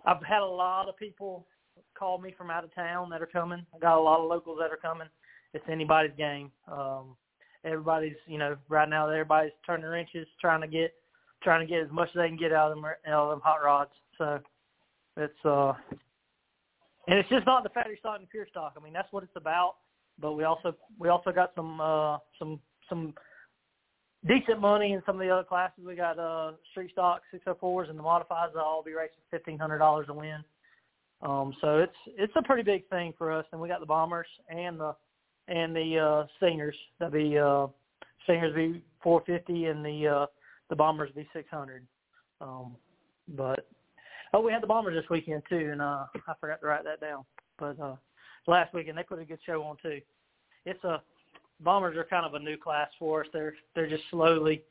I've 0.05 0.23
had 0.23 0.41
a 0.41 0.45
lot 0.45 0.89
of 0.89 0.97
people 0.97 1.45
call 1.97 2.17
me 2.17 2.33
from 2.37 2.49
out 2.49 2.63
of 2.63 2.73
town 2.73 3.09
that 3.09 3.21
are 3.21 3.27
coming. 3.27 3.65
I 3.73 3.79
got 3.79 3.97
a 3.97 4.01
lot 4.01 4.19
of 4.19 4.29
locals 4.29 4.57
that 4.59 4.71
are 4.71 4.77
coming. 4.77 5.07
It's 5.53 5.65
anybody's 5.69 6.11
game. 6.17 6.51
Um 6.71 7.15
everybody's, 7.63 8.15
you 8.27 8.37
know, 8.37 8.57
right 8.69 8.89
now 8.89 9.07
everybody's 9.09 9.51
turning 9.65 9.85
wrenches 9.85 10.27
trying 10.39 10.61
to 10.61 10.67
get 10.67 10.93
trying 11.43 11.65
to 11.65 11.71
get 11.71 11.83
as 11.83 11.91
much 11.91 12.09
as 12.09 12.15
they 12.15 12.27
can 12.27 12.37
get 12.37 12.53
out 12.53 12.71
of 12.71 12.77
them 12.77 12.85
out 12.85 12.97
of 13.07 13.29
them 13.29 13.41
hot 13.43 13.63
rods. 13.63 13.91
So 14.17 14.39
it's 15.17 15.45
uh 15.45 15.73
and 17.07 17.17
it's 17.17 17.29
just 17.29 17.45
not 17.45 17.63
the 17.63 17.69
factory 17.69 17.97
stock 17.99 18.19
and 18.19 18.29
pure 18.29 18.47
stock. 18.49 18.73
I 18.77 18.83
mean, 18.83 18.93
that's 18.93 19.11
what 19.11 19.23
it's 19.23 19.35
about. 19.35 19.75
But 20.19 20.33
we 20.33 20.43
also 20.43 20.75
we 20.99 21.09
also 21.09 21.31
got 21.31 21.51
some 21.55 21.81
uh 21.81 22.17
some 22.37 22.59
some 22.89 23.13
decent 24.27 24.59
money 24.59 24.93
in 24.93 25.01
some 25.05 25.15
of 25.15 25.21
the 25.21 25.29
other 25.29 25.43
classes. 25.43 25.83
We 25.85 25.95
got 25.95 26.19
uh 26.19 26.53
street 26.71 26.91
stock 26.91 27.21
604s 27.33 27.89
and 27.89 27.97
the 27.97 28.03
modifieds. 28.03 28.53
They'll 28.53 28.63
all 28.63 28.83
be 28.83 28.93
racing 28.93 29.23
fifteen 29.31 29.57
hundred 29.57 29.79
dollars 29.79 30.07
a 30.09 30.13
win. 30.13 30.43
Um, 31.23 31.53
so 31.61 31.79
it's 31.79 31.95
it's 32.17 32.33
a 32.35 32.43
pretty 32.43 32.63
big 32.63 32.87
thing 32.89 33.13
for 33.17 33.31
us. 33.31 33.45
And 33.51 33.61
we 33.61 33.67
got 33.67 33.79
the 33.79 33.85
bombers 33.85 34.27
and 34.49 34.79
the 34.79 34.95
and 35.47 35.75
the 35.75 35.97
uh, 35.97 36.27
Stingers. 36.37 36.75
That'll 36.99 37.13
be 37.13 37.37
uh, 37.37 37.67
Stingers 38.25 38.53
be 38.53 38.83
four 39.01 39.23
fifty 39.25 39.65
and 39.65 39.83
the 39.83 40.07
uh, 40.07 40.25
the 40.69 40.75
bombers 40.75 41.11
be 41.15 41.27
six 41.33 41.49
hundred. 41.49 41.85
Um, 42.41 42.75
but 43.29 43.67
oh, 44.33 44.41
we 44.41 44.51
had 44.51 44.63
the 44.63 44.67
bombers 44.67 44.95
this 44.95 45.09
weekend 45.09 45.43
too, 45.49 45.69
and 45.71 45.81
uh, 45.81 46.05
I 46.27 46.33
forgot 46.39 46.61
to 46.61 46.67
write 46.67 46.83
that 46.83 47.01
down. 47.01 47.25
But 47.57 47.79
uh, 47.79 47.95
last 48.47 48.73
weekend 48.73 48.97
they 48.97 49.03
put 49.03 49.19
a 49.19 49.25
good 49.25 49.39
show 49.45 49.63
on 49.63 49.77
too. 49.81 50.01
It's 50.65 50.83
a 50.83 51.01
bombers 51.59 51.95
are 51.97 52.03
kind 52.03 52.25
of 52.25 52.33
a 52.33 52.39
new 52.39 52.57
class 52.57 52.89
for 52.97 53.21
us. 53.21 53.27
They're 53.33 53.53
they're 53.75 53.89
just 53.89 54.03
slowly 54.09 54.63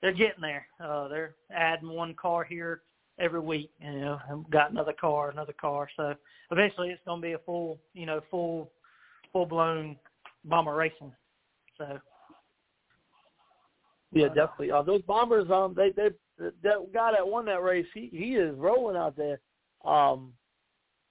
they're 0.00 0.12
getting 0.12 0.42
there. 0.42 0.66
Uh, 0.82 1.08
they're 1.08 1.34
adding 1.52 1.90
one 1.90 2.14
car 2.14 2.44
here 2.44 2.82
every 3.18 3.40
week. 3.40 3.70
You 3.80 4.00
know, 4.00 4.20
and 4.28 4.48
got 4.50 4.70
another 4.70 4.92
car, 4.92 5.30
another 5.30 5.54
car. 5.54 5.88
So 5.96 6.14
eventually, 6.50 6.90
it's 6.90 7.02
going 7.06 7.20
to 7.20 7.26
be 7.26 7.32
a 7.32 7.38
full, 7.38 7.78
you 7.94 8.06
know, 8.06 8.20
full, 8.30 8.70
full 9.32 9.46
blown 9.46 9.96
bomber 10.44 10.74
racing. 10.74 11.12
So. 11.76 11.98
Yeah, 14.12 14.28
definitely. 14.28 14.70
Uh, 14.70 14.82
those 14.82 15.02
bombers, 15.02 15.50
um, 15.50 15.74
they 15.76 15.90
they 15.90 16.08
that 16.38 16.92
guy 16.92 17.12
that 17.12 17.26
won 17.26 17.44
that 17.46 17.62
race, 17.62 17.86
he 17.94 18.08
he 18.12 18.36
is 18.36 18.56
rolling 18.56 18.96
out 18.96 19.16
there. 19.16 19.40
Um, 19.84 20.32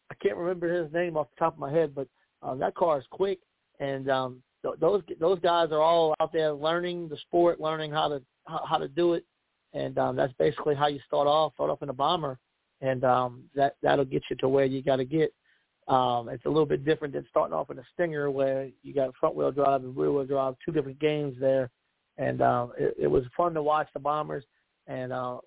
I 0.10 0.16
can't 0.22 0.38
remember 0.38 0.72
his 0.72 0.92
name 0.94 1.18
off 1.18 1.28
the 1.36 1.40
top 1.40 1.54
of 1.54 1.60
my 1.60 1.72
head, 1.72 1.94
but 1.94 2.08
um, 2.42 2.60
that 2.60 2.76
car 2.76 2.98
is 2.98 3.06
quick, 3.10 3.40
and 3.80 4.10
um, 4.10 4.42
those 4.80 5.02
those 5.20 5.40
guys 5.40 5.70
are 5.72 5.82
all 5.82 6.16
out 6.20 6.34
there 6.34 6.54
learning 6.54 7.10
the 7.10 7.18
sport, 7.18 7.60
learning 7.60 7.92
how 7.92 8.08
to 8.08 8.22
how, 8.46 8.66
how 8.68 8.78
to 8.78 8.88
do 8.88 9.14
it, 9.14 9.26
and 9.74 9.98
um, 9.98 10.16
that's 10.16 10.34
basically 10.40 10.76
how 10.76 10.88
you 10.88 11.00
start 11.06 11.28
off. 11.28 11.54
Start 11.54 11.70
off 11.70 11.82
in 11.82 11.90
a 11.90 11.94
bomber, 11.94 12.38
and 12.82 13.04
um, 13.04 13.44
that 13.56 13.76
that'll 13.82 14.06
get 14.06 14.24
you 14.30 14.36
to 14.38 14.50
where 14.50 14.66
you 14.66 14.82
got 14.82 14.98
to 14.98 15.06
get. 15.06 15.34
Um, 15.88 16.28
it's 16.28 16.46
a 16.46 16.50
little 16.50 16.66
bit 16.66 16.84
different 16.84 17.14
than 17.14 17.26
starting 17.30 17.54
off 17.54 17.70
in 17.70 17.80
a 17.80 17.84
Stinger, 17.94 18.30
where 18.30 18.70
you 18.84 18.94
got 18.94 19.16
front 19.16 19.36
wheel 19.36 19.52
drive 19.52 19.84
and 19.84 19.96
rear 19.96 20.12
wheel 20.12 20.26
drive, 20.26 20.56
two 20.66 20.72
different 20.72 21.00
games 21.00 21.36
there, 21.40 21.70
and 22.18 22.42
um, 22.42 22.74
it, 22.78 22.96
it 23.00 23.08
was 23.08 23.24
fun 23.36 23.54
to 23.54 23.64
watch 23.64 23.88
the 23.94 24.00
bombers. 24.00 24.44
And 24.88 25.12
uh, 25.12 25.40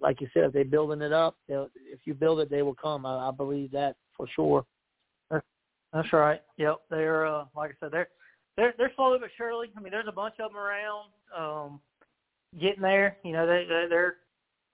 like 0.00 0.20
you 0.20 0.28
said, 0.32 0.44
if 0.44 0.52
they're 0.52 0.64
building 0.64 1.02
it 1.02 1.12
up, 1.12 1.36
if 1.48 2.00
you 2.04 2.14
build 2.14 2.40
it, 2.40 2.50
they 2.50 2.62
will 2.62 2.74
come. 2.74 3.06
I, 3.06 3.28
I 3.28 3.30
believe 3.30 3.72
that 3.72 3.96
for 4.16 4.26
sure. 4.34 4.64
That's 5.94 6.12
right. 6.12 6.42
Yep, 6.58 6.80
they're 6.90 7.24
uh, 7.24 7.44
like 7.54 7.70
I 7.70 7.74
said, 7.78 7.92
they're 7.92 8.08
they're 8.56 8.74
they're 8.76 8.92
slowly 8.96 9.18
but 9.20 9.30
surely. 9.36 9.68
I 9.76 9.80
mean, 9.80 9.92
there's 9.92 10.08
a 10.08 10.12
bunch 10.12 10.34
of 10.40 10.50
them 10.50 10.58
around 10.58 11.10
um, 11.36 11.80
getting 12.60 12.82
there. 12.82 13.16
You 13.24 13.32
know, 13.32 13.46
they, 13.46 13.64
they 13.68 13.86
they're 13.88 14.16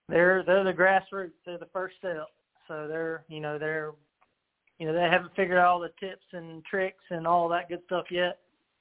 they're 0.09 0.43
they're 0.45 0.65
the 0.65 0.73
grassroots. 0.73 1.33
They're 1.45 1.59
the 1.59 1.69
first 1.73 1.97
step. 1.99 2.29
So 2.69 2.89
they're 2.89 3.25
you 3.29 3.41
know 3.41 3.59
they're 3.59 3.93
you 4.79 4.87
know 4.87 4.95
they 4.95 5.09
haven't 5.11 5.37
figured 5.37 5.59
out 5.59 5.67
all 5.67 5.81
the 5.81 5.93
tips 6.01 6.25
and 6.33 6.65
tricks 6.65 7.05
and 7.11 7.27
all 7.27 7.49
that 7.51 7.69
good 7.69 7.81
stuff 7.85 8.07
yet. 8.11 8.39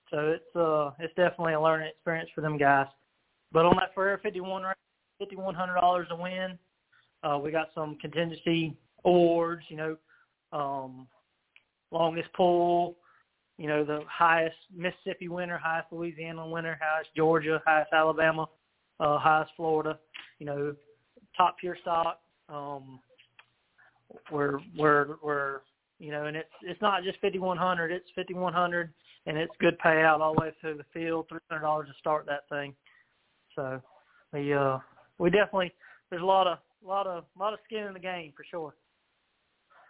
So 0.10 0.30
it's 0.30 0.56
uh 0.56 0.92
it's 1.00 1.14
definitely 1.16 1.54
a 1.54 1.62
learning 1.62 1.90
experience 1.90 2.30
for 2.34 2.40
them 2.40 2.58
guys. 2.58 2.88
But 3.52 3.66
on 3.66 3.76
that 3.78 3.94
Forever 3.94 4.22
51 4.24 4.64
race, 4.64 4.76
$5,100 5.22 6.08
to 6.10 6.16
win. 6.16 6.58
Uh, 7.24 7.38
we 7.38 7.52
got 7.52 7.70
some 7.76 7.98
contingency 8.00 8.76
awards, 9.06 9.64
you 9.68 9.78
know, 9.78 9.98
um, 10.52 11.08
longest 11.92 12.30
pull, 12.36 12.98
you 13.58 13.68
know, 13.68 13.84
the 13.84 14.02
highest 14.10 14.56
Mississippi 14.76 15.28
winner, 15.28 15.58
highest 15.58 15.92
Louisiana 15.92 16.48
winner, 16.48 16.80
highest 16.82 17.10
Georgia, 17.16 17.62
highest 17.66 17.92
Alabama, 17.92 18.48
uh, 19.00 19.18
highest 19.18 19.52
Florida, 19.58 20.00
you 20.40 20.46
know, 20.46 20.76
top 21.36 21.58
pure 21.60 21.78
stock. 21.82 22.22
Um, 22.48 23.00
we're, 24.32 24.60
we're, 24.78 25.18
we're, 25.22 25.60
you 26.00 26.12
know, 26.12 26.26
and 26.26 26.38
it's, 26.38 26.50
it's 26.62 26.82
not 26.82 27.04
just 27.04 27.20
5,100, 27.20 27.92
it's 27.92 28.10
5,100 28.16 28.94
and 29.26 29.38
it's 29.38 29.54
good 29.60 29.78
payout 29.80 30.22
all 30.22 30.34
the 30.34 30.42
way 30.42 30.52
through 30.62 30.78
the 30.78 30.86
field, 30.94 31.28
$300 31.52 31.86
to 31.86 31.94
start 32.00 32.26
that 32.26 32.48
thing. 32.50 32.74
So 33.56 33.82
the, 34.32 34.54
uh, 34.54 34.80
we 35.20 35.30
definitely 35.30 35.72
there's 36.10 36.24
a 36.24 36.26
lot 36.26 36.48
of 36.48 36.58
lot 36.84 37.06
of 37.06 37.26
lot 37.38 37.54
of 37.54 37.60
skin 37.66 37.86
in 37.86 37.94
the 37.94 38.00
game 38.00 38.34
for 38.36 38.44
sure. 38.50 38.74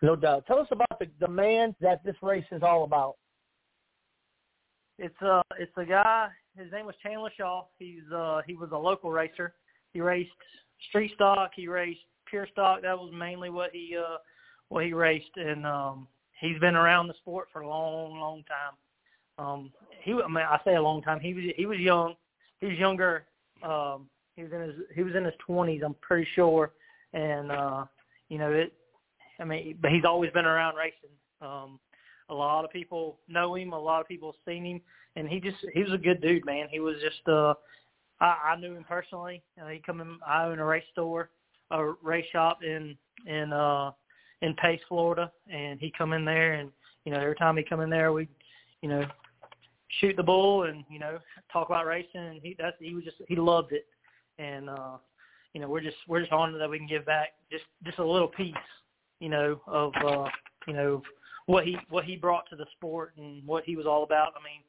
No 0.01 0.15
doubt. 0.15 0.45
Tell 0.47 0.59
us 0.59 0.67
about 0.71 0.99
the 0.99 1.07
demand 1.19 1.75
that 1.81 2.03
this 2.03 2.15
race 2.21 2.45
is 2.51 2.63
all 2.63 2.83
about. 2.83 3.15
It's 4.97 5.21
uh 5.21 5.41
it's 5.57 5.71
a 5.77 5.85
guy. 5.85 6.27
His 6.57 6.71
name 6.71 6.85
was 6.85 6.95
Chandler 7.01 7.31
Shaw. 7.37 7.65
He's 7.77 8.09
uh 8.13 8.41
he 8.45 8.55
was 8.55 8.71
a 8.73 8.77
local 8.77 9.11
racer. 9.11 9.53
He 9.93 10.01
raced 10.01 10.31
street 10.89 11.11
stock. 11.15 11.51
He 11.55 11.67
raced 11.67 12.01
pure 12.25 12.47
stock. 12.51 12.81
That 12.81 12.97
was 12.97 13.11
mainly 13.13 13.49
what 13.49 13.71
he 13.71 13.95
uh 13.97 14.17
what 14.69 14.85
he 14.85 14.93
raced, 14.93 15.35
and 15.35 15.65
um 15.65 16.07
he's 16.39 16.59
been 16.59 16.75
around 16.75 17.07
the 17.07 17.13
sport 17.15 17.47
for 17.51 17.61
a 17.61 17.67
long, 17.67 18.19
long 18.19 18.43
time. 18.43 19.45
Um 19.45 19.71
he 20.01 20.13
I 20.13 20.27
mean 20.27 20.37
I 20.37 20.59
say 20.65 20.75
a 20.75 20.81
long 20.81 21.01
time. 21.01 21.19
He 21.19 21.33
was 21.33 21.43
he 21.55 21.65
was 21.65 21.79
young. 21.79 22.15
He 22.59 22.67
was 22.67 22.77
younger. 22.77 23.25
Um 23.63 24.09
he 24.39 24.43
was 24.43 24.53
in 24.53 24.61
his 24.61 24.75
he 24.95 25.03
was 25.03 25.15
in 25.15 25.25
his 25.25 25.33
twenties. 25.45 25.81
I'm 25.83 25.95
pretty 25.95 26.27
sure, 26.33 26.71
and 27.13 27.51
uh 27.51 27.85
you 28.29 28.37
know 28.37 28.51
it. 28.51 28.73
I 29.39 29.43
mean, 29.43 29.77
but 29.81 29.91
he's 29.91 30.05
always 30.05 30.31
been 30.31 30.45
around 30.45 30.75
racing. 30.75 31.09
Um 31.41 31.79
a 32.29 32.33
lot 32.33 32.63
of 32.63 32.71
people 32.71 33.17
know 33.27 33.55
him. 33.55 33.73
A 33.73 33.79
lot 33.79 34.01
of 34.01 34.07
people 34.07 34.31
have 34.31 34.51
seen 34.51 34.65
him, 34.65 34.81
and 35.15 35.27
he 35.27 35.39
just 35.39 35.57
he 35.73 35.83
was 35.83 35.91
a 35.91 35.97
good 35.97 36.21
dude, 36.21 36.45
man. 36.45 36.67
He 36.71 36.79
was 36.79 36.95
just 37.01 37.27
uh, 37.27 37.53
I, 38.21 38.53
I 38.53 38.55
knew 38.59 38.75
him 38.75 38.85
personally. 38.87 39.41
Uh, 39.61 39.67
he 39.67 39.81
come 39.85 39.99
in. 40.01 40.17
I 40.25 40.45
own 40.45 40.59
a 40.59 40.65
race 40.65 40.83
store, 40.91 41.29
a 41.71 41.93
race 42.03 42.25
shop 42.31 42.59
in 42.63 42.95
in 43.25 43.51
uh 43.51 43.91
in 44.41 44.53
Pace, 44.55 44.79
Florida, 44.87 45.31
and 45.51 45.79
he 45.79 45.91
come 45.97 46.13
in 46.13 46.23
there, 46.23 46.53
and 46.53 46.69
you 47.03 47.11
know 47.11 47.19
every 47.19 47.35
time 47.35 47.57
he 47.57 47.63
come 47.63 47.81
in 47.81 47.89
there, 47.89 48.13
we, 48.13 48.27
you 48.81 48.89
know, 48.89 49.03
shoot 49.99 50.15
the 50.15 50.23
bull 50.23 50.63
and 50.63 50.85
you 50.89 50.99
know 50.99 51.19
talk 51.51 51.67
about 51.67 51.87
racing. 51.87 52.21
And 52.21 52.39
he 52.41 52.55
that's 52.57 52.77
he 52.79 52.93
was 52.93 53.03
just 53.03 53.17
he 53.27 53.35
loved 53.35 53.73
it, 53.73 53.87
and 54.39 54.69
uh, 54.69 54.97
you 55.53 55.61
know 55.61 55.67
we're 55.67 55.81
just 55.81 55.97
we're 56.07 56.21
just 56.21 56.31
honored 56.31 56.59
that 56.59 56.69
we 56.69 56.77
can 56.79 56.87
give 56.87 57.05
back 57.05 57.33
just 57.51 57.65
just 57.85 57.99
a 57.99 58.05
little 58.05 58.27
piece, 58.27 58.55
you 59.19 59.29
know, 59.29 59.61
of 59.67 59.93
uh, 60.03 60.25
you 60.67 60.73
know 60.73 61.03
what 61.45 61.65
he 61.65 61.77
what 61.89 62.05
he 62.05 62.15
brought 62.15 62.49
to 62.49 62.55
the 62.55 62.65
sport 62.77 63.13
and 63.17 63.45
what 63.45 63.63
he 63.65 63.75
was 63.75 63.85
all 63.85 64.03
about. 64.03 64.33
I 64.35 64.43
mean, 64.43 64.63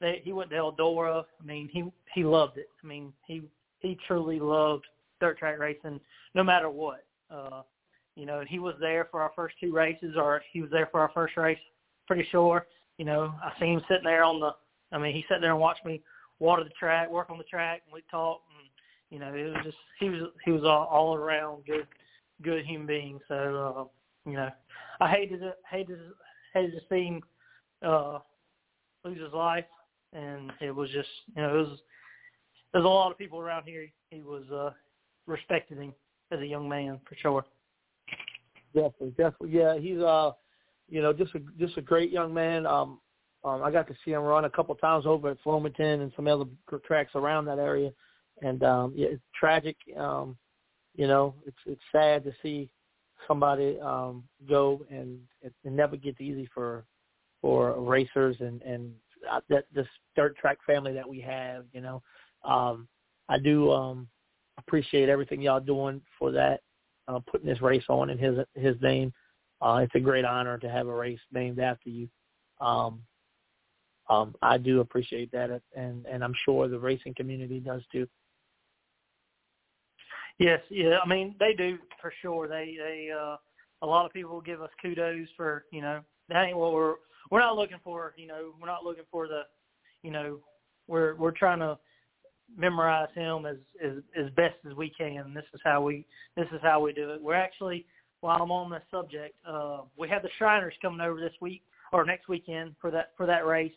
they, 0.00 0.22
he 0.24 0.32
went 0.32 0.50
to 0.50 0.56
Eldora. 0.56 1.24
I 1.40 1.44
mean, 1.44 1.68
he 1.72 1.84
he 2.14 2.24
loved 2.24 2.56
it. 2.58 2.68
I 2.82 2.86
mean, 2.86 3.12
he 3.26 3.42
he 3.80 3.98
truly 4.06 4.38
loved 4.38 4.84
dirt 5.20 5.38
track 5.38 5.58
racing, 5.58 6.00
no 6.34 6.44
matter 6.44 6.70
what. 6.70 7.04
Uh, 7.30 7.62
you 8.16 8.26
know, 8.26 8.42
he 8.46 8.58
was 8.58 8.74
there 8.80 9.08
for 9.10 9.22
our 9.22 9.32
first 9.36 9.54
two 9.60 9.72
races, 9.72 10.14
or 10.16 10.42
he 10.52 10.60
was 10.60 10.70
there 10.70 10.88
for 10.90 11.00
our 11.00 11.10
first 11.14 11.36
race. 11.36 11.58
Pretty 12.06 12.26
sure. 12.30 12.66
You 12.98 13.04
know, 13.04 13.32
I 13.42 13.58
seen 13.58 13.74
him 13.74 13.82
sitting 13.88 14.04
there 14.04 14.24
on 14.24 14.40
the. 14.40 14.50
I 14.92 14.98
mean, 14.98 15.14
he 15.14 15.24
sat 15.28 15.40
there 15.40 15.52
and 15.52 15.60
watched 15.60 15.86
me 15.86 16.02
water 16.38 16.64
the 16.64 16.70
track, 16.70 17.10
work 17.10 17.30
on 17.30 17.38
the 17.38 17.44
track, 17.44 17.82
and 17.86 17.94
we 17.94 18.02
talked. 18.10 18.42
You 19.10 19.18
know, 19.18 19.34
it 19.34 19.44
was 19.44 19.56
just 19.64 19.76
he 19.98 20.08
was 20.08 20.22
he 20.44 20.52
was 20.52 20.62
all, 20.64 20.86
all 20.86 21.14
around 21.14 21.64
good, 21.66 21.86
good 22.42 22.64
human 22.64 22.86
being. 22.86 23.18
So 23.28 23.34
uh, 23.34 24.30
you 24.30 24.36
know, 24.36 24.50
I 25.00 25.08
hated 25.08 25.42
it, 25.42 25.56
hated 25.68 25.98
hated 26.54 26.72
to 26.72 26.80
see 26.88 27.06
him 27.06 27.22
uh, 27.84 28.18
lose 29.04 29.20
his 29.20 29.32
life, 29.32 29.64
and 30.12 30.52
it 30.60 30.74
was 30.74 30.90
just 30.90 31.08
you 31.34 31.42
know 31.42 31.54
it 31.54 31.58
was 31.58 31.78
there's 32.72 32.84
a 32.84 32.88
lot 32.88 33.10
of 33.10 33.18
people 33.18 33.40
around 33.40 33.64
here. 33.64 33.88
He 34.10 34.22
was 34.22 34.44
uh, 34.52 34.70
respected 35.26 35.78
him 35.78 35.92
as 36.30 36.40
a 36.40 36.46
young 36.46 36.68
man 36.68 37.00
for 37.08 37.16
sure. 37.16 37.44
Definitely, 38.72 39.10
definitely, 39.10 39.50
yeah. 39.50 39.78
He's 39.78 39.98
uh, 39.98 40.32
you 40.88 41.00
know, 41.00 41.12
just 41.12 41.34
a 41.34 41.40
just 41.58 41.76
a 41.78 41.82
great 41.82 42.10
young 42.10 42.34
man. 42.34 42.66
Um, 42.66 43.00
um, 43.42 43.62
I 43.62 43.70
got 43.70 43.88
to 43.88 43.94
see 44.04 44.10
him 44.10 44.22
run 44.22 44.44
a 44.44 44.50
couple 44.50 44.74
times 44.74 45.06
over 45.06 45.30
at 45.30 45.42
Flomaton 45.42 46.02
and 46.02 46.12
some 46.14 46.26
other 46.26 46.44
tracks 46.84 47.12
around 47.14 47.46
that 47.46 47.58
area, 47.58 47.90
and 48.42 48.62
um, 48.62 48.92
yeah, 48.94 49.08
it's 49.08 49.22
tragic. 49.38 49.76
Um, 49.96 50.36
you 50.94 51.06
know, 51.06 51.34
it's 51.46 51.56
it's 51.66 51.80
sad 51.92 52.24
to 52.24 52.32
see 52.42 52.70
somebody 53.28 53.78
um, 53.80 54.24
go 54.48 54.84
and 54.90 55.18
it, 55.42 55.52
it 55.64 55.72
never 55.72 55.96
gets 55.96 56.20
easy 56.20 56.48
for 56.52 56.84
for 57.40 57.80
racers 57.80 58.36
and 58.40 58.62
and 58.62 58.92
uh, 59.30 59.40
that 59.48 59.64
this 59.74 59.86
dirt 60.16 60.36
track 60.36 60.58
family 60.66 60.92
that 60.92 61.08
we 61.08 61.20
have. 61.20 61.64
You 61.72 61.80
know, 61.80 62.02
um, 62.44 62.88
I 63.28 63.38
do 63.38 63.70
um, 63.70 64.08
appreciate 64.58 65.08
everything 65.08 65.42
y'all 65.42 65.60
doing 65.60 66.00
for 66.18 66.30
that, 66.32 66.60
uh, 67.08 67.20
putting 67.30 67.46
this 67.46 67.62
race 67.62 67.84
on 67.88 68.10
in 68.10 68.18
his 68.18 68.38
his 68.54 68.76
name. 68.80 69.12
Uh, 69.62 69.80
it's 69.82 69.94
a 69.94 70.00
great 70.00 70.24
honor 70.24 70.58
to 70.58 70.70
have 70.70 70.86
a 70.86 70.94
race 70.94 71.20
named 71.32 71.58
after 71.58 71.90
you. 71.90 72.08
Um, 72.60 73.02
um, 74.08 74.34
I 74.42 74.58
do 74.58 74.80
appreciate 74.80 75.30
that, 75.32 75.62
and 75.76 76.04
and 76.06 76.24
I'm 76.24 76.34
sure 76.44 76.66
the 76.68 76.78
racing 76.78 77.14
community 77.14 77.60
does 77.60 77.82
too. 77.92 78.08
Yes, 80.40 80.60
yeah. 80.70 80.96
I 81.04 81.06
mean, 81.06 81.34
they 81.38 81.52
do 81.52 81.78
for 82.00 82.12
sure. 82.22 82.48
They 82.48 82.74
they 82.78 83.10
uh, 83.14 83.36
a 83.82 83.86
lot 83.86 84.06
of 84.06 84.12
people 84.12 84.40
give 84.40 84.62
us 84.62 84.70
kudos 84.80 85.28
for 85.36 85.66
you 85.70 85.82
know 85.82 86.00
that 86.30 86.46
ain't 86.46 86.56
what 86.56 86.72
we're 86.72 86.94
we're 87.30 87.40
not 87.40 87.56
looking 87.56 87.78
for. 87.84 88.14
You 88.16 88.26
know, 88.26 88.54
we're 88.58 88.66
not 88.66 88.82
looking 88.82 89.04
for 89.12 89.28
the 89.28 89.42
you 90.02 90.10
know 90.10 90.38
we're 90.88 91.14
we're 91.16 91.30
trying 91.30 91.58
to 91.58 91.78
memorize 92.56 93.10
him 93.14 93.44
as 93.44 93.56
as 93.84 94.02
as 94.18 94.30
best 94.30 94.56
as 94.68 94.74
we 94.74 94.88
can. 94.88 95.34
This 95.34 95.44
is 95.52 95.60
how 95.62 95.82
we 95.82 96.06
this 96.36 96.48
is 96.52 96.60
how 96.62 96.80
we 96.80 96.94
do 96.94 97.10
it. 97.10 97.22
We're 97.22 97.34
actually 97.34 97.84
while 98.22 98.42
I'm 98.42 98.50
on 98.50 98.70
this 98.70 98.82
subject, 98.90 99.34
uh, 99.46 99.82
we 99.98 100.08
have 100.08 100.22
the 100.22 100.30
Shriners 100.38 100.74
coming 100.80 101.00
over 101.02 101.20
this 101.20 101.34
week 101.42 101.62
or 101.92 102.06
next 102.06 102.28
weekend 102.28 102.76
for 102.80 102.90
that 102.90 103.10
for 103.14 103.26
that 103.26 103.44
race. 103.44 103.72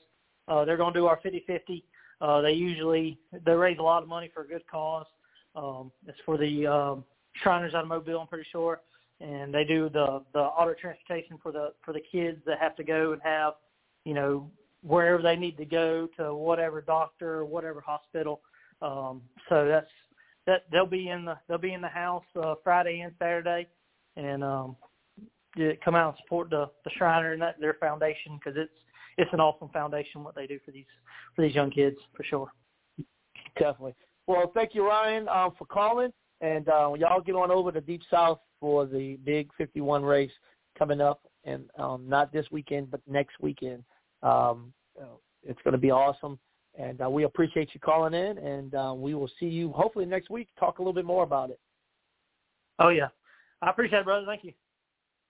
Uh, 0.47 0.63
they're 0.63 0.77
going 0.77 0.93
to 0.93 0.99
do 0.99 1.07
our 1.07 1.19
50-50. 1.21 1.83
Uh, 2.21 2.41
they 2.41 2.51
usually 2.51 3.17
they 3.45 3.53
raise 3.53 3.79
a 3.79 3.83
lot 3.83 4.01
of 4.01 4.07
money 4.07 4.31
for 4.33 4.43
a 4.43 4.47
good 4.47 4.63
cause. 4.71 5.05
Um, 5.55 5.91
it's 6.07 6.17
for 6.25 6.37
the 6.37 6.67
um, 6.67 7.03
Shriners 7.41 7.73
out 7.73 7.83
of 7.83 7.87
Mobile, 7.87 8.19
I'm 8.19 8.27
pretty 8.27 8.47
sure, 8.51 8.81
and 9.19 9.53
they 9.53 9.63
do 9.63 9.89
the 9.89 10.23
the 10.33 10.39
auto 10.39 10.73
transportation 10.73 11.37
for 11.41 11.51
the 11.51 11.73
for 11.83 11.93
the 11.93 12.01
kids 12.11 12.39
that 12.45 12.59
have 12.59 12.75
to 12.77 12.83
go 12.83 13.13
and 13.13 13.21
have, 13.23 13.53
you 14.05 14.13
know, 14.13 14.49
wherever 14.83 15.21
they 15.21 15.35
need 15.35 15.57
to 15.57 15.65
go 15.65 16.07
to 16.17 16.33
whatever 16.33 16.81
doctor 16.81 17.35
or 17.35 17.45
whatever 17.45 17.81
hospital. 17.81 18.41
Um, 18.81 19.21
so 19.49 19.67
that's 19.67 19.87
that 20.45 20.63
they'll 20.71 20.85
be 20.85 21.09
in 21.09 21.25
the 21.25 21.37
they'll 21.47 21.57
be 21.57 21.73
in 21.73 21.81
the 21.81 21.87
house 21.87 22.25
uh, 22.41 22.55
Friday 22.63 23.01
and 23.01 23.13
Saturday, 23.19 23.67
and 24.17 24.43
um, 24.43 24.75
come 25.83 25.95
out 25.95 26.15
and 26.15 26.17
support 26.23 26.49
the 26.49 26.69
the 26.83 26.91
Shriner 26.97 27.33
and 27.33 27.41
that 27.41 27.59
their 27.59 27.75
foundation 27.75 28.39
because 28.43 28.57
it's 28.57 28.73
it's 29.17 29.31
an 29.33 29.39
awesome 29.39 29.69
foundation 29.69 30.23
what 30.23 30.35
they 30.35 30.47
do 30.47 30.59
for 30.65 30.71
these 30.71 30.85
for 31.35 31.43
these 31.43 31.55
young 31.55 31.71
kids 31.71 31.97
for 32.15 32.23
sure. 32.23 32.51
Definitely. 33.57 33.95
Well, 34.27 34.51
thank 34.53 34.73
you, 34.73 34.87
Ryan, 34.87 35.27
um, 35.27 35.53
for 35.57 35.65
calling. 35.65 36.13
And 36.41 36.67
uh, 36.67 36.93
y'all 36.97 37.21
get 37.21 37.35
on 37.35 37.51
over 37.51 37.71
to 37.71 37.81
Deep 37.81 38.01
South 38.09 38.39
for 38.59 38.85
the 38.85 39.17
big 39.23 39.49
51 39.57 40.03
race 40.03 40.31
coming 40.77 41.01
up, 41.01 41.21
and 41.45 41.69
um, 41.77 42.03
not 42.07 42.33
this 42.33 42.45
weekend, 42.51 42.91
but 42.91 43.01
next 43.07 43.35
weekend. 43.39 43.83
Um, 44.21 44.73
it's 45.45 45.59
going 45.63 45.73
to 45.73 45.77
be 45.77 45.91
awesome, 45.91 46.39
and 46.77 47.01
uh, 47.01 47.09
we 47.09 47.23
appreciate 47.23 47.69
you 47.73 47.79
calling 47.79 48.13
in, 48.13 48.37
and 48.37 48.75
uh, 48.75 48.93
we 48.95 49.13
will 49.13 49.29
see 49.39 49.45
you 49.45 49.71
hopefully 49.71 50.05
next 50.05 50.29
week. 50.29 50.47
Talk 50.59 50.79
a 50.79 50.81
little 50.81 50.93
bit 50.93 51.05
more 51.05 51.23
about 51.23 51.49
it. 51.49 51.59
Oh 52.79 52.89
yeah, 52.89 53.07
I 53.61 53.69
appreciate 53.69 53.99
it, 53.99 54.05
brother. 54.05 54.25
Thank 54.25 54.43
you. 54.43 54.53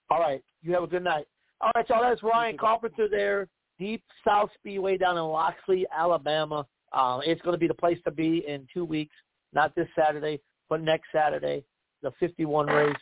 All 0.09 0.19
right, 0.19 0.43
you 0.61 0.73
have 0.73 0.83
a 0.83 0.87
good 0.87 1.03
night. 1.03 1.25
All 1.61 1.71
right, 1.75 1.87
y'all. 1.89 2.01
That's 2.01 2.23
Ryan 2.23 2.57
Carpenter 2.57 3.07
there, 3.09 3.47
Deep 3.79 4.03
South 4.25 4.49
Speedway 4.55 4.97
down 4.97 5.17
in 5.17 5.23
Loxley, 5.23 5.85
Alabama. 5.95 6.65
Uh, 6.93 7.19
it's 7.25 7.41
going 7.41 7.53
to 7.53 7.59
be 7.59 7.67
the 7.67 7.73
place 7.73 7.97
to 8.05 8.11
be 8.11 8.43
in 8.47 8.67
two 8.73 8.85
weeks, 8.85 9.15
not 9.53 9.73
this 9.75 9.87
Saturday, 9.97 10.39
but 10.69 10.81
next 10.81 11.07
Saturday, 11.11 11.63
the 12.01 12.11
51 12.19 12.67
race. 12.67 12.95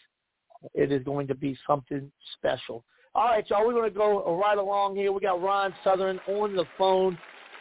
It 0.73 0.91
is 0.91 1.03
going 1.03 1.27
to 1.27 1.35
be 1.35 1.57
something 1.65 2.11
special. 2.35 2.83
All 3.15 3.25
right, 3.25 3.47
y'all, 3.49 3.65
we're 3.65 3.73
going 3.73 3.91
to 3.91 3.97
go 3.97 4.39
right 4.39 4.57
along 4.57 4.95
here. 4.95 5.11
We 5.11 5.19
got 5.19 5.41
Ron 5.41 5.73
Southern 5.83 6.19
on 6.27 6.55
the 6.55 6.65
phone. 6.77 7.17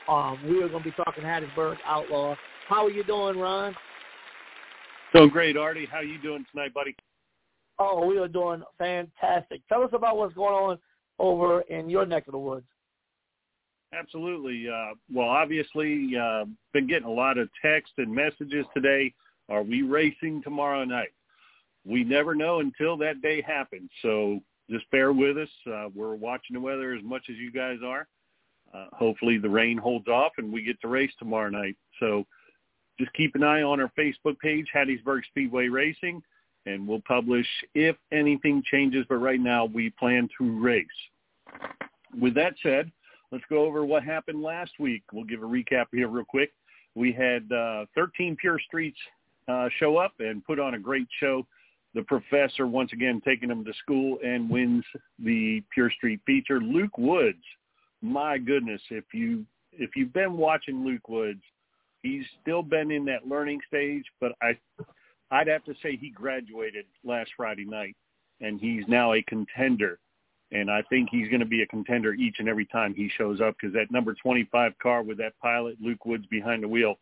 Um, 0.06 0.38
we 0.44 0.62
are 0.62 0.68
going 0.68 0.82
to 0.82 0.90
be 0.90 0.94
talking 0.96 1.24
Hattiesburg 1.24 1.76
Outlaw. 1.86 2.36
How 2.68 2.84
are 2.84 2.90
you 2.90 3.02
doing, 3.04 3.38
Ron? 3.38 3.74
Doing 5.14 5.30
great, 5.30 5.56
Artie. 5.56 5.88
How 5.90 5.98
are 5.98 6.04
you 6.04 6.20
doing 6.20 6.44
tonight, 6.52 6.72
buddy? 6.72 6.94
Oh, 7.78 8.06
we 8.06 8.18
are 8.18 8.28
doing 8.28 8.62
fantastic. 8.78 9.62
Tell 9.68 9.82
us 9.82 9.90
about 9.92 10.18
what's 10.18 10.34
going 10.34 10.52
on 10.52 10.78
over 11.18 11.62
in 11.62 11.90
your 11.90 12.06
neck 12.06 12.28
of 12.28 12.32
the 12.32 12.38
woods. 12.38 12.66
Absolutely. 13.92 14.68
Uh, 14.68 14.94
well, 15.12 15.28
obviously, 15.28 16.16
uh, 16.16 16.44
been 16.72 16.86
getting 16.86 17.08
a 17.08 17.12
lot 17.12 17.38
of 17.38 17.48
text 17.60 17.92
and 17.98 18.14
messages 18.14 18.64
today. 18.72 19.12
Are 19.48 19.62
we 19.62 19.82
racing 19.82 20.42
tomorrow 20.42 20.84
night? 20.84 21.12
We 21.84 22.04
never 22.04 22.34
know 22.34 22.60
until 22.60 22.96
that 22.98 23.20
day 23.20 23.42
happens. 23.42 23.90
So 24.02 24.40
just 24.70 24.88
bear 24.90 25.12
with 25.12 25.38
us. 25.38 25.48
Uh, 25.66 25.88
we're 25.94 26.14
watching 26.14 26.54
the 26.54 26.60
weather 26.60 26.92
as 26.94 27.02
much 27.02 27.24
as 27.28 27.36
you 27.36 27.50
guys 27.50 27.78
are. 27.84 28.06
Uh, 28.72 28.86
hopefully 28.92 29.38
the 29.38 29.48
rain 29.48 29.76
holds 29.76 30.06
off 30.06 30.32
and 30.38 30.52
we 30.52 30.62
get 30.62 30.80
to 30.80 30.88
race 30.88 31.10
tomorrow 31.18 31.50
night. 31.50 31.76
So 31.98 32.24
just 33.00 33.12
keep 33.14 33.34
an 33.34 33.42
eye 33.42 33.62
on 33.62 33.80
our 33.80 33.90
Facebook 33.98 34.38
page, 34.38 34.66
Hattiesburg 34.72 35.22
Speedway 35.28 35.66
Racing, 35.66 36.22
and 36.66 36.86
we'll 36.86 37.02
publish 37.08 37.46
if 37.74 37.96
anything 38.12 38.62
changes. 38.70 39.04
But 39.08 39.16
right 39.16 39.40
now 39.40 39.64
we 39.64 39.90
plan 39.90 40.28
to 40.38 40.60
race. 40.60 40.86
With 42.20 42.34
that 42.34 42.54
said, 42.62 42.92
let's 43.32 43.44
go 43.48 43.64
over 43.64 43.84
what 43.84 44.02
happened 44.02 44.42
last 44.42 44.72
week. 44.78 45.02
We'll 45.12 45.24
give 45.24 45.42
a 45.42 45.46
recap 45.46 45.86
here 45.92 46.08
real 46.08 46.24
quick. 46.24 46.52
We 46.94 47.12
had 47.12 47.50
uh, 47.52 47.86
13 47.94 48.36
Pure 48.40 48.60
Streets 48.66 48.98
uh, 49.48 49.68
show 49.78 49.96
up 49.96 50.12
and 50.18 50.44
put 50.44 50.58
on 50.58 50.74
a 50.74 50.78
great 50.78 51.06
show. 51.20 51.46
The 51.94 52.02
professor 52.02 52.66
once 52.66 52.92
again 52.92 53.20
taking 53.24 53.48
them 53.48 53.64
to 53.64 53.72
school 53.74 54.18
and 54.24 54.48
wins 54.48 54.84
the 55.18 55.62
Pure 55.72 55.90
Street 55.96 56.20
feature. 56.24 56.60
Luke 56.60 56.96
Woods, 56.98 57.42
my 58.00 58.38
goodness, 58.38 58.80
if 58.90 59.04
you 59.12 59.44
if 59.72 59.90
you've 59.94 60.12
been 60.12 60.36
watching 60.36 60.84
Luke 60.84 61.08
Woods, 61.08 61.42
he's 62.02 62.24
still 62.42 62.62
been 62.62 62.90
in 62.90 63.04
that 63.06 63.26
learning 63.26 63.60
stage, 63.66 64.04
but 64.20 64.32
I 64.42 64.58
I'd 65.30 65.48
have 65.48 65.64
to 65.64 65.74
say 65.82 65.96
he 65.96 66.10
graduated 66.10 66.86
last 67.04 67.30
Friday 67.36 67.64
night 67.64 67.96
and 68.40 68.60
he's 68.60 68.84
now 68.88 69.12
a 69.12 69.22
contender 69.22 69.98
and 70.52 70.70
I 70.70 70.82
think 70.82 71.08
he's 71.10 71.28
going 71.28 71.40
to 71.40 71.46
be 71.46 71.62
a 71.62 71.66
contender 71.66 72.14
each 72.14 72.36
and 72.38 72.48
every 72.48 72.66
time 72.66 72.94
he 72.94 73.10
shows 73.16 73.40
up 73.40 73.56
because 73.60 73.74
that 73.74 73.90
number 73.90 74.14
25 74.14 74.72
car 74.82 75.02
with 75.02 75.18
that 75.18 75.38
pilot 75.40 75.76
Luke 75.80 76.04
Woods 76.04 76.26
behind 76.26 76.62
the 76.62 76.68
wheel, 76.68 76.96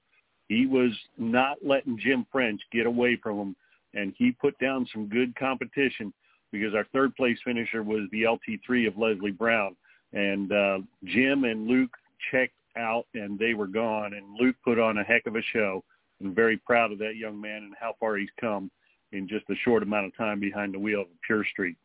he 0.49 0.67
was 0.67 0.93
not 1.17 1.59
letting 1.65 1.99
Jim 1.99 2.27
French 2.31 2.61
get 2.73 2.87
away 2.87 3.17
from 3.23 3.39
him, 3.39 3.57
and 3.95 4.15
he 4.17 4.33
put 4.33 4.59
down 4.59 4.87
some 4.93 5.09
good 5.09 5.35
competition 5.37 6.13
because 6.53 6.75
our 6.75 6.87
third 6.93 7.15
place 7.17 7.39
finisher 7.45 7.83
was 7.83 8.09
the 8.11 8.23
LT3 8.23 8.89
of 8.89 8.97
Leslie 8.97 9.31
Brown, 9.31 9.77
and 10.13 10.53
uh, 10.53 10.79
Jim 11.05 11.45
and 11.45 11.67
Luke 11.67 11.95
checked 12.31 12.55
out 12.77 13.07
and 13.15 13.39
they 13.39 13.55
were 13.55 13.67
gone, 13.67 14.15
and 14.15 14.25
Luke 14.39 14.57
put 14.65 14.79
on 14.79 14.99
a 14.99 15.05
heck 15.05 15.27
of 15.27 15.37
a 15.37 15.43
show. 15.53 15.83
I'm 16.21 16.35
very 16.35 16.57
proud 16.57 16.93
of 16.93 16.99
that 16.99 17.17
young 17.17 17.41
man 17.41 17.65
and 17.65 17.75
how 17.79 17.95
far 18.01 18.17
he's 18.17 18.29
come 18.41 18.71
in 19.13 19.29
just 19.29 19.45
a 19.51 19.55
short 19.65 19.83
amount 19.83 20.07
of 20.07 20.17
time 20.17 20.41
behind 20.41 20.75
the 20.75 20.79
wheel 20.79 21.03
of 21.03 21.07
Pure 21.27 21.47
Street. 21.51 21.77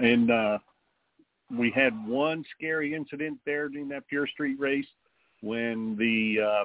And 0.00 0.30
uh, 0.30 0.58
we 1.50 1.70
had 1.70 1.92
one 2.06 2.44
scary 2.56 2.94
incident 2.94 3.38
there 3.44 3.68
during 3.68 3.88
that 3.88 4.06
Pure 4.08 4.28
Street 4.28 4.58
race 4.58 4.86
when 5.42 5.96
the 5.96 6.42
uh, 6.42 6.64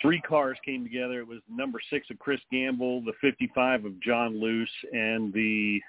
three 0.00 0.20
cars 0.20 0.56
came 0.64 0.84
together. 0.84 1.20
It 1.20 1.28
was 1.28 1.40
number 1.48 1.80
six 1.90 2.08
of 2.10 2.18
Chris 2.18 2.40
Gamble, 2.50 3.02
the 3.02 3.12
55 3.20 3.84
of 3.84 4.00
John 4.00 4.40
Luce, 4.40 4.68
and 4.92 5.32
the 5.32 5.80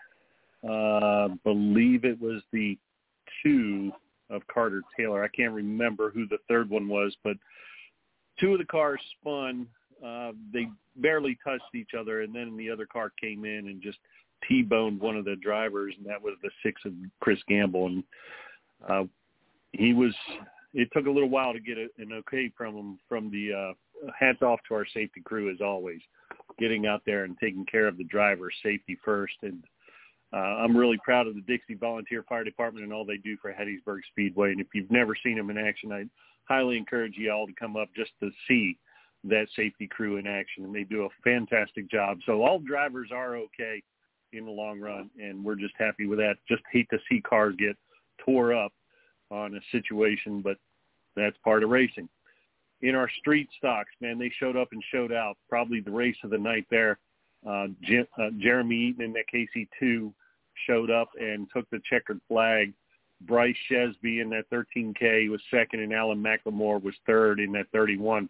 uh, 0.67 1.29
believe 1.43 2.03
it 2.03 2.19
was 2.19 2.41
the 2.51 2.77
two 3.43 3.91
of 4.29 4.45
Carter 4.47 4.81
Taylor. 4.97 5.23
I 5.23 5.29
can't 5.29 5.53
remember 5.53 6.11
who 6.11 6.27
the 6.27 6.39
third 6.47 6.69
one 6.69 6.87
was, 6.87 7.15
but 7.23 7.37
two 8.39 8.53
of 8.53 8.59
the 8.59 8.65
cars 8.65 8.99
spun. 9.19 9.67
Uh, 10.05 10.31
they 10.53 10.67
barely 10.97 11.37
touched 11.43 11.75
each 11.75 11.91
other, 11.97 12.21
and 12.21 12.33
then 12.33 12.55
the 12.57 12.69
other 12.69 12.85
car 12.85 13.11
came 13.19 13.45
in 13.45 13.67
and 13.67 13.81
just 13.81 13.99
T-boned 14.47 14.99
one 14.99 15.17
of 15.17 15.25
the 15.25 15.35
drivers, 15.35 15.93
and 15.97 16.05
that 16.07 16.21
was 16.21 16.35
the 16.41 16.49
six 16.63 16.81
of 16.85 16.93
Chris 17.19 17.39
Gamble. 17.47 17.87
And 17.87 18.03
uh, 18.87 19.03
he 19.73 19.93
was. 19.93 20.13
It 20.73 20.89
took 20.93 21.07
a 21.07 21.11
little 21.11 21.29
while 21.29 21.51
to 21.53 21.59
get 21.59 21.77
a, 21.77 21.87
an 21.97 22.13
okay 22.13 22.51
from 22.55 22.75
him. 22.75 22.99
From 23.07 23.31
the 23.31 23.53
uh, 23.53 24.09
hats 24.17 24.41
off 24.41 24.59
to 24.67 24.75
our 24.75 24.85
safety 24.93 25.21
crew 25.21 25.51
as 25.51 25.61
always, 25.61 25.99
getting 26.57 26.85
out 26.85 27.01
there 27.05 27.23
and 27.23 27.37
taking 27.39 27.65
care 27.65 27.87
of 27.87 27.97
the 27.97 28.03
driver, 28.03 28.49
safety 28.63 28.97
first, 29.03 29.35
and 29.41 29.63
uh, 30.31 30.37
I'm 30.37 30.77
really 30.77 30.99
proud 31.03 31.27
of 31.27 31.35
the 31.35 31.41
Dixie 31.41 31.73
Volunteer 31.73 32.23
Fire 32.29 32.43
Department 32.43 32.83
and 32.83 32.93
all 32.93 33.05
they 33.05 33.17
do 33.17 33.35
for 33.41 33.51
Hattiesburg 33.51 34.01
Speedway. 34.11 34.51
And 34.51 34.61
if 34.61 34.67
you've 34.73 34.91
never 34.91 35.15
seen 35.23 35.37
them 35.37 35.49
in 35.49 35.57
action, 35.57 35.91
I 35.91 36.05
highly 36.45 36.77
encourage 36.77 37.13
you 37.17 37.31
all 37.31 37.47
to 37.47 37.53
come 37.53 37.75
up 37.75 37.89
just 37.95 38.11
to 38.19 38.29
see 38.47 38.77
that 39.23 39.47
safety 39.55 39.87
crew 39.87 40.17
in 40.17 40.27
action. 40.27 40.65
And 40.65 40.73
they 40.73 40.83
do 40.83 41.05
a 41.05 41.09
fantastic 41.23 41.89
job. 41.89 42.19
So 42.25 42.43
all 42.43 42.59
drivers 42.59 43.09
are 43.11 43.37
okay 43.37 43.81
in 44.33 44.45
the 44.45 44.51
long 44.51 44.79
run, 44.79 45.09
and 45.19 45.43
we're 45.43 45.55
just 45.55 45.73
happy 45.77 46.05
with 46.05 46.19
that. 46.19 46.35
Just 46.47 46.63
hate 46.71 46.89
to 46.91 46.99
see 47.09 47.21
cars 47.21 47.55
get 47.57 47.75
tore 48.23 48.53
up 48.53 48.71
on 49.31 49.55
a 49.55 49.59
situation, 49.71 50.41
but 50.41 50.57
that's 51.15 51.37
part 51.43 51.63
of 51.63 51.69
racing. 51.69 52.09
In 52.81 52.95
our 52.95 53.09
street 53.19 53.49
stocks, 53.57 53.91
man, 54.01 54.17
they 54.17 54.31
showed 54.39 54.55
up 54.55 54.69
and 54.71 54.83
showed 54.91 55.11
out. 55.11 55.37
Probably 55.49 55.81
the 55.81 55.91
race 55.91 56.15
of 56.23 56.29
the 56.29 56.37
night 56.37 56.65
there. 56.71 56.97
Uh, 57.47 57.67
Jim, 57.81 58.05
uh, 58.17 58.29
Jeremy 58.39 58.75
Eaton 58.75 59.05
in 59.05 59.13
that 59.13 59.25
KC2 59.33 60.13
showed 60.67 60.89
up 60.89 61.09
and 61.19 61.47
took 61.53 61.69
the 61.69 61.81
checkered 61.89 62.21
flag. 62.27 62.73
Bryce 63.21 63.55
Shesby 63.69 64.21
in 64.21 64.29
that 64.29 64.49
13K 64.49 65.29
was 65.29 65.41
second, 65.51 65.81
and 65.81 65.93
Alan 65.93 66.23
McLemore 66.23 66.81
was 66.81 66.95
third 67.05 67.39
in 67.39 67.51
that 67.53 67.67
31. 67.73 68.29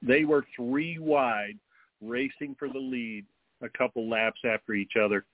They 0.00 0.24
were 0.24 0.44
three 0.56 0.98
wide, 0.98 1.58
racing 2.00 2.56
for 2.58 2.68
the 2.68 2.78
lead 2.78 3.24
a 3.62 3.68
couple 3.76 4.08
laps 4.08 4.40
after 4.44 4.74
each 4.74 4.94
other, 5.02 5.24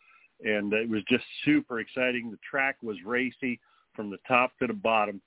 and 0.44 0.72
it 0.72 0.88
was 0.88 1.02
just 1.08 1.24
super 1.44 1.80
exciting. 1.80 2.30
The 2.30 2.38
track 2.48 2.76
was 2.82 2.96
racy 3.04 3.60
from 3.94 4.10
the 4.10 4.18
top 4.26 4.52
to 4.60 4.66
the 4.66 4.74
bottom, 4.74 5.20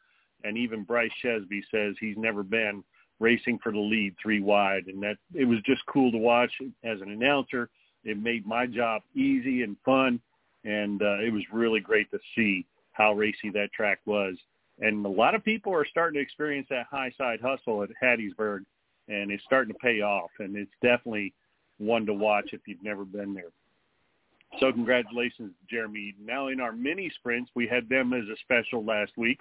and 0.44 0.58
even 0.58 0.84
Bryce 0.84 1.12
Shesby 1.24 1.62
says 1.72 1.96
he's 2.00 2.18
never 2.18 2.44
been 2.44 2.84
racing 3.20 3.60
for 3.62 3.72
the 3.72 3.80
lead 3.80 4.16
three 4.22 4.42
wide, 4.42 4.88
and 4.88 5.02
that 5.04 5.18
it 5.34 5.46
was 5.46 5.60
just 5.66 5.86
cool 5.88 6.12
to 6.12 6.18
watch 6.18 6.52
as 6.84 7.02
an 7.02 7.12
announcer. 7.12 7.70
It 8.04 8.18
made 8.18 8.48
my 8.48 8.66
job 8.66 9.04
easy 9.16 9.62
and 9.62 9.76
fun 9.86 10.20
and 10.64 11.02
uh, 11.02 11.20
it 11.20 11.34
was 11.34 11.44
really 11.52 11.80
great 11.80 12.10
to 12.12 12.20
see 12.36 12.66
how 12.94 13.14
racy 13.14 13.50
that 13.54 13.72
track 13.74 14.00
was. 14.06 14.36
And 14.80 15.06
a 15.06 15.10
lot 15.10 15.36
of 15.36 15.44
people 15.44 15.74
are 15.74 15.86
starting 15.86 16.16
to 16.16 16.22
experience 16.22 16.68
that 16.70 16.88
high 16.90 17.12
side 17.18 17.40
hustle 17.42 17.84
at 17.84 17.90
Hattiesburg, 18.02 18.66
and 19.08 19.32
it's 19.32 19.44
starting 19.44 19.74
to 19.74 19.80
pay 19.80 20.02
off. 20.02 20.30
And 20.40 20.56
it's 20.56 20.72
definitely 20.82 21.34
one 21.82 22.06
to 22.06 22.14
watch 22.14 22.50
if 22.54 22.62
you've 22.68 22.84
never 22.84 23.06
been 23.06 23.34
there. 23.34 23.52
So 24.60 24.72
congratulations, 24.72 25.54
Jeremy. 25.70 26.14
Now 26.24 26.48
in 26.48 26.60
our 26.60 26.74
mini 26.74 27.12
sprints, 27.16 27.52
we 27.56 27.68
had 27.68 27.88
them 27.88 28.14
as 28.14 28.24
a 28.24 28.36
special 28.44 28.84
last 28.84 29.14
week. 29.18 29.40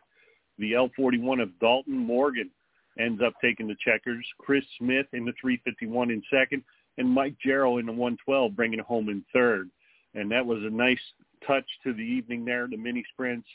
The 0.58 0.72
L41 0.72 1.42
of 1.42 1.58
Dalton 1.58 1.96
Morgan 1.96 2.50
ends 2.98 3.20
up 3.24 3.34
taking 3.40 3.66
the 3.66 3.76
checkers. 3.84 4.24
Chris 4.38 4.64
Smith 4.78 5.06
in 5.12 5.24
the 5.24 5.32
351 5.40 6.10
in 6.10 6.22
second, 6.30 6.62
and 6.98 7.08
Mike 7.08 7.34
Jarrell 7.44 7.80
in 7.80 7.86
the 7.86 7.92
112 7.92 8.54
bringing 8.54 8.78
home 8.80 9.08
in 9.08 9.24
third 9.32 9.70
and 10.14 10.30
that 10.30 10.44
was 10.44 10.62
a 10.62 10.70
nice 10.70 11.00
touch 11.46 11.64
to 11.84 11.92
the 11.92 12.02
evening 12.02 12.44
there, 12.44 12.66
the 12.68 12.76
mini 12.76 13.04
sprints, 13.12 13.46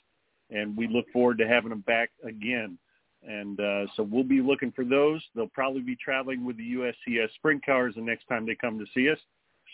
and 0.50 0.76
we 0.76 0.88
look 0.88 1.06
forward 1.12 1.38
to 1.38 1.48
having 1.48 1.70
them 1.70 1.82
back 1.82 2.12
again. 2.24 2.78
And 3.28 3.60
uh, 3.60 3.86
so 3.96 4.04
we'll 4.04 4.24
be 4.24 4.42
looking 4.42 4.72
for 4.72 4.86
those. 4.86 5.22
They'll 5.36 5.48
probably 5.48 5.82
be 5.82 5.96
traveling 5.96 6.46
with 6.46 6.58
the 6.58 6.74
USCS 6.74 7.34
sprint 7.36 7.66
cars 7.66 7.96
the 7.96 8.02
next 8.02 8.28
time 8.28 8.46
they 8.46 8.56
come 8.56 8.78
to 8.80 8.86
see 8.94 9.10
us. 9.10 9.18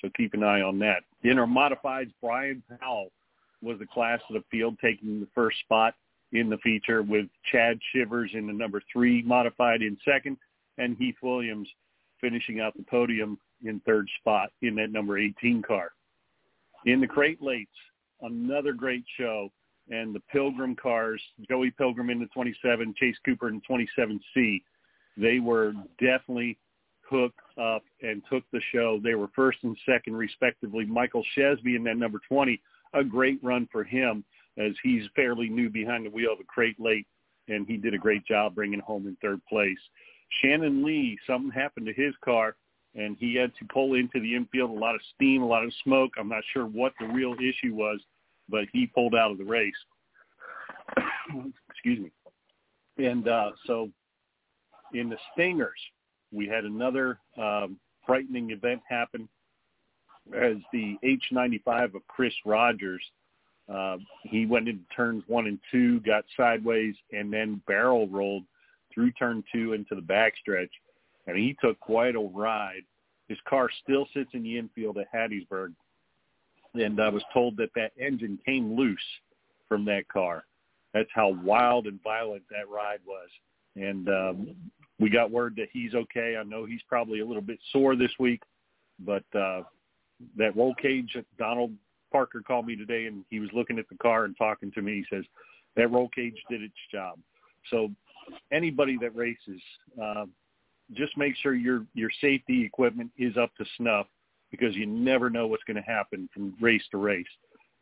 So 0.01 0.09
keep 0.15 0.33
an 0.33 0.43
eye 0.43 0.61
on 0.61 0.79
that. 0.79 1.03
In 1.23 1.37
our 1.37 1.45
modifieds, 1.45 2.11
Brian 2.21 2.63
Powell 2.79 3.11
was 3.61 3.77
the 3.79 3.85
class 3.85 4.19
of 4.29 4.35
the 4.35 4.43
field, 4.49 4.77
taking 4.81 5.19
the 5.19 5.27
first 5.35 5.59
spot 5.59 5.95
in 6.31 6.49
the 6.49 6.57
feature 6.59 7.03
with 7.03 7.27
Chad 7.51 7.77
Shivers 7.93 8.31
in 8.33 8.47
the 8.47 8.53
number 8.53 8.81
three 8.91 9.21
modified 9.21 9.81
in 9.81 9.97
second, 10.05 10.37
and 10.77 10.95
Heath 10.97 11.17
Williams 11.21 11.67
finishing 12.21 12.61
out 12.61 12.75
the 12.75 12.83
podium 12.83 13.37
in 13.63 13.81
third 13.81 14.07
spot 14.19 14.49
in 14.61 14.75
that 14.75 14.91
number 14.91 15.17
18 15.17 15.61
car 15.61 15.91
in 16.85 16.99
the 16.99 17.07
crate 17.07 17.41
lates, 17.41 17.67
another 18.21 18.73
great 18.73 19.03
show. 19.17 19.51
And 19.91 20.15
the 20.15 20.21
Pilgrim 20.31 20.75
cars, 20.75 21.21
Joey 21.49 21.71
Pilgrim 21.71 22.09
in 22.09 22.19
the 22.19 22.27
27, 22.27 22.95
Chase 22.97 23.17
Cooper 23.25 23.49
in 23.49 23.61
the 23.67 23.85
27C, 24.37 24.63
they 25.17 25.39
were 25.39 25.73
definitely 25.99 26.57
hooked 27.07 27.39
up 27.61 27.83
and 28.01 28.23
took 28.31 28.43
the 28.51 28.61
show. 28.71 28.99
They 29.03 29.15
were 29.15 29.27
first 29.35 29.59
and 29.63 29.77
second, 29.85 30.15
respectively. 30.15 30.85
Michael 30.85 31.23
Shesby 31.37 31.75
in 31.75 31.83
that 31.83 31.97
number 31.97 32.21
20, 32.29 32.61
a 32.93 33.03
great 33.03 33.39
run 33.43 33.67
for 33.71 33.83
him 33.83 34.23
as 34.57 34.71
he's 34.81 35.03
fairly 35.15 35.49
new 35.49 35.69
behind 35.69 36.05
the 36.05 36.09
wheel 36.09 36.33
of 36.33 36.39
a 36.39 36.45
crate 36.45 36.79
late, 36.79 37.05
and 37.49 37.67
he 37.67 37.75
did 37.75 37.93
a 37.93 37.97
great 37.97 38.25
job 38.25 38.55
bringing 38.55 38.79
home 38.79 39.07
in 39.07 39.17
third 39.21 39.41
place. 39.47 39.77
Shannon 40.41 40.85
Lee, 40.85 41.19
something 41.27 41.51
happened 41.51 41.85
to 41.87 41.93
his 41.93 42.13
car 42.23 42.55
and 42.95 43.15
he 43.19 43.35
had 43.35 43.51
to 43.57 43.65
pull 43.73 43.93
into 43.93 44.19
the 44.19 44.35
infield 44.35 44.69
a 44.69 44.73
lot 44.73 44.95
of 44.95 45.01
steam, 45.15 45.41
a 45.41 45.47
lot 45.47 45.63
of 45.63 45.71
smoke. 45.83 46.11
I'm 46.17 46.27
not 46.27 46.43
sure 46.53 46.65
what 46.65 46.93
the 46.99 47.07
real 47.07 47.35
issue 47.35 47.73
was, 47.73 47.99
but 48.49 48.65
he 48.73 48.87
pulled 48.87 49.15
out 49.15 49.31
of 49.31 49.37
the 49.37 49.43
race. 49.43 49.73
Excuse 51.69 51.99
me. 51.99 52.11
And 53.05 53.27
uh, 53.27 53.51
so 53.65 53.89
in 54.93 55.09
the 55.09 55.17
Stingers, 55.33 55.79
we 56.31 56.47
had 56.47 56.65
another 56.65 57.19
um, 57.37 57.77
frightening 58.05 58.51
event 58.51 58.81
happen 58.87 59.27
as 60.35 60.57
the 60.71 60.97
H95 61.03 61.95
of 61.95 62.07
Chris 62.07 62.33
Rogers. 62.45 63.03
Uh, 63.71 63.97
he 64.23 64.45
went 64.45 64.67
into 64.67 64.83
turns 64.95 65.23
one 65.27 65.47
and 65.47 65.59
two, 65.71 65.99
got 66.01 66.25
sideways, 66.35 66.95
and 67.11 67.31
then 67.31 67.61
barrel 67.67 68.07
rolled 68.07 68.43
through 68.93 69.11
turn 69.13 69.43
two 69.53 69.73
into 69.73 69.95
the 69.95 70.01
backstretch 70.01 70.69
and 71.27 71.37
he 71.37 71.55
took 71.61 71.79
quite 71.79 72.15
a 72.15 72.19
ride. 72.19 72.83
His 73.27 73.37
car 73.47 73.69
still 73.83 74.07
sits 74.13 74.31
in 74.33 74.43
the 74.43 74.57
infield 74.57 74.97
at 74.97 75.11
Hattiesburg, 75.13 75.73
and 76.73 77.01
I 77.01 77.09
was 77.09 77.23
told 77.33 77.57
that 77.57 77.69
that 77.75 77.91
engine 77.99 78.39
came 78.45 78.75
loose 78.75 78.99
from 79.67 79.85
that 79.85 80.07
car. 80.07 80.45
That's 80.93 81.09
how 81.13 81.29
wild 81.43 81.87
and 81.87 82.01
violent 82.03 82.43
that 82.49 82.69
ride 82.69 82.99
was. 83.05 83.29
And 83.75 84.09
um, 84.09 84.55
we 84.99 85.09
got 85.09 85.31
word 85.31 85.55
that 85.57 85.69
he's 85.71 85.93
okay. 85.93 86.35
I 86.37 86.43
know 86.43 86.65
he's 86.65 86.81
probably 86.87 87.21
a 87.21 87.25
little 87.25 87.41
bit 87.41 87.59
sore 87.71 87.95
this 87.95 88.11
week, 88.19 88.41
but 88.99 89.23
uh, 89.33 89.63
that 90.37 90.55
roll 90.55 90.75
cage, 90.75 91.15
Donald 91.37 91.71
Parker 92.11 92.41
called 92.45 92.67
me 92.67 92.75
today, 92.75 93.05
and 93.05 93.23
he 93.29 93.39
was 93.39 93.49
looking 93.53 93.79
at 93.79 93.87
the 93.89 93.97
car 93.97 94.25
and 94.25 94.35
talking 94.37 94.71
to 94.73 94.81
me. 94.81 95.03
He 95.09 95.15
says 95.15 95.25
that 95.75 95.91
roll 95.91 96.09
cage 96.09 96.35
did 96.49 96.61
its 96.61 96.73
job. 96.91 97.17
So 97.69 97.89
anybody 98.51 98.97
that 99.01 99.15
races, 99.15 99.61
uh, 100.01 100.25
just 100.93 101.17
make 101.17 101.35
sure 101.37 101.55
your 101.55 101.85
your 101.93 102.09
safety 102.19 102.65
equipment 102.65 103.11
is 103.17 103.37
up 103.37 103.55
to 103.55 103.65
snuff 103.77 104.07
because 104.51 104.75
you 104.75 104.85
never 104.85 105.29
know 105.29 105.47
what's 105.47 105.63
going 105.63 105.77
to 105.77 105.89
happen 105.89 106.29
from 106.33 106.53
race 106.59 106.83
to 106.91 106.97
race. 106.97 107.25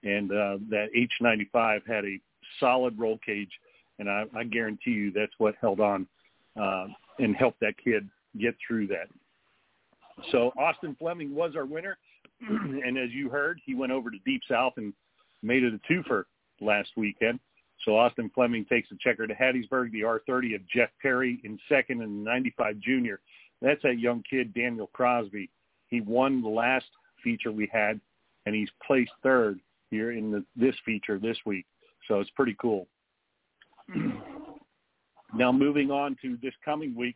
And 0.04 0.32
uh, 0.32 0.58
that 0.70 0.88
H95 0.96 1.82
had 1.88 2.06
a 2.06 2.20
solid 2.60 2.98
roll 2.98 3.20
cage, 3.26 3.52
and 3.98 4.10
I, 4.10 4.26
I 4.36 4.44
guarantee 4.44 4.92
you 4.92 5.12
that's 5.12 5.34
what 5.40 5.56
held 5.60 5.80
on 5.80 6.08
uh, 6.60 6.88
and 7.18 7.36
helped 7.36 7.60
that 7.60 7.74
kid 7.84 8.08
get 8.40 8.56
through 8.66 8.88
that. 8.88 9.08
So 10.32 10.52
Austin 10.58 10.96
Fleming 11.00 11.34
was 11.34 11.54
our 11.56 11.66
winner, 11.66 11.98
and 12.42 12.98
as 12.98 13.12
you 13.12 13.30
heard, 13.30 13.60
he 13.66 13.76
went 13.76 13.92
over 13.92 14.10
to 14.10 14.18
Deep 14.26 14.42
South 14.50 14.74
and 14.78 14.94
made 15.44 15.64
it 15.64 15.74
a 15.74 15.92
twofer 15.92 16.24
last 16.62 16.90
weekend. 16.96 17.40
So 17.86 17.98
Austin 17.98 18.30
Fleming 18.36 18.66
takes 18.66 18.90
the 18.90 18.98
checker 19.02 19.26
to 19.26 19.34
Hattiesburg, 19.34 19.92
the 19.92 20.02
R30 20.02 20.56
of 20.56 20.68
Jeff 20.68 20.90
Perry 21.02 21.40
in 21.44 21.58
second 21.70 22.02
and 22.02 22.24
95 22.24 22.80
junior. 22.80 23.20
That's 23.62 23.82
that 23.84 24.00
young 24.00 24.24
kid, 24.30 24.54
Daniel 24.54 24.88
Crosby. 24.88 25.50
He 25.90 26.02
won 26.02 26.42
the 26.42 26.50
last 26.50 26.86
feature 27.24 27.52
we 27.52 27.70
had, 27.72 28.00
and 28.46 28.56
he's 28.56 28.70
placed 28.86 29.12
third 29.24 29.60
here 29.92 30.12
in 30.12 30.32
the, 30.32 30.46
this 30.56 30.76
feature 30.86 31.20
this 31.20 31.38
week. 31.46 31.66
So 32.08 32.20
it's 32.20 32.30
pretty 32.32 32.56
cool. 32.62 32.88
Mm-hmm. 33.90 35.38
now 35.38 35.52
moving 35.52 35.90
on 35.90 36.16
to 36.22 36.38
this 36.44 36.54
coming 36.64 36.96
week, 36.96 37.16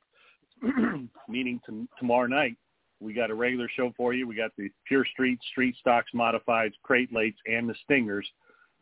meaning 1.28 1.62
to, 1.68 1.88
tomorrow 2.00 2.28
night, 2.28 2.56
we 3.00 3.14
got 3.14 3.30
a 3.30 3.36
regular 3.36 3.70
show 3.76 3.94
for 3.96 4.14
you. 4.14 4.28
We 4.28 4.36
got 4.36 4.52
the 4.58 4.70
Pure 4.88 5.06
Street, 5.12 5.40
Street 5.52 5.76
Stocks 5.80 6.12
Modifieds, 6.16 6.74
Crate 6.84 7.14
Lates, 7.14 7.36
and 7.46 7.70
the 7.70 7.76
Stingers– 7.84 8.28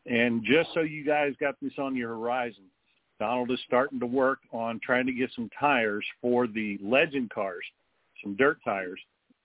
And 0.06 0.44
just 0.44 0.70
so 0.74 0.82
you 0.82 1.06
guys 1.06 1.34
got 1.40 1.56
this 1.62 1.74
on 1.78 1.96
your 1.96 2.10
horizon, 2.10 2.64
Donald 3.20 3.52
is 3.52 3.60
starting 3.68 4.00
to 4.00 4.06
work 4.06 4.40
on 4.52 4.80
trying 4.84 5.06
to 5.06 5.14
get 5.14 5.30
some 5.36 5.50
tires 5.60 6.06
for 6.22 6.48
the 6.48 6.80
legend 6.82 7.30
cars, 7.30 7.64
some 8.24 8.36
dirt 8.36 8.58
tires, 8.66 9.00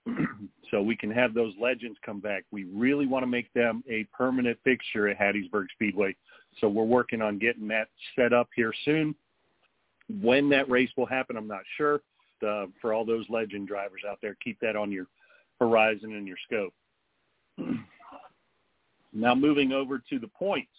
so 0.71 0.81
we 0.81 0.95
can 0.95 1.11
have 1.11 1.33
those 1.33 1.53
legends 1.59 1.97
come 2.05 2.19
back. 2.19 2.43
We 2.51 2.65
really 2.65 3.05
want 3.05 3.23
to 3.23 3.27
make 3.27 3.51
them 3.53 3.83
a 3.89 4.05
permanent 4.05 4.57
fixture 4.63 5.07
at 5.07 5.17
Hattiesburg 5.17 5.65
Speedway. 5.73 6.15
So 6.59 6.67
we're 6.67 6.83
working 6.83 7.21
on 7.21 7.37
getting 7.37 7.67
that 7.69 7.87
set 8.15 8.33
up 8.33 8.49
here 8.55 8.73
soon. 8.85 9.15
When 10.21 10.49
that 10.49 10.69
race 10.69 10.89
will 10.97 11.05
happen, 11.05 11.37
I'm 11.37 11.47
not 11.47 11.63
sure. 11.77 12.01
Uh, 12.47 12.67
for 12.81 12.93
all 12.93 13.03
those 13.03 13.25
legend 13.29 13.67
drivers 13.67 14.01
out 14.07 14.19
there, 14.21 14.37
keep 14.43 14.59
that 14.59 14.75
on 14.75 14.91
your 14.91 15.07
horizon 15.59 16.13
and 16.13 16.27
your 16.27 16.37
scope. 16.45 16.73
now 19.13 19.33
moving 19.33 19.71
over 19.71 20.01
to 20.09 20.19
the 20.19 20.27
points. 20.27 20.71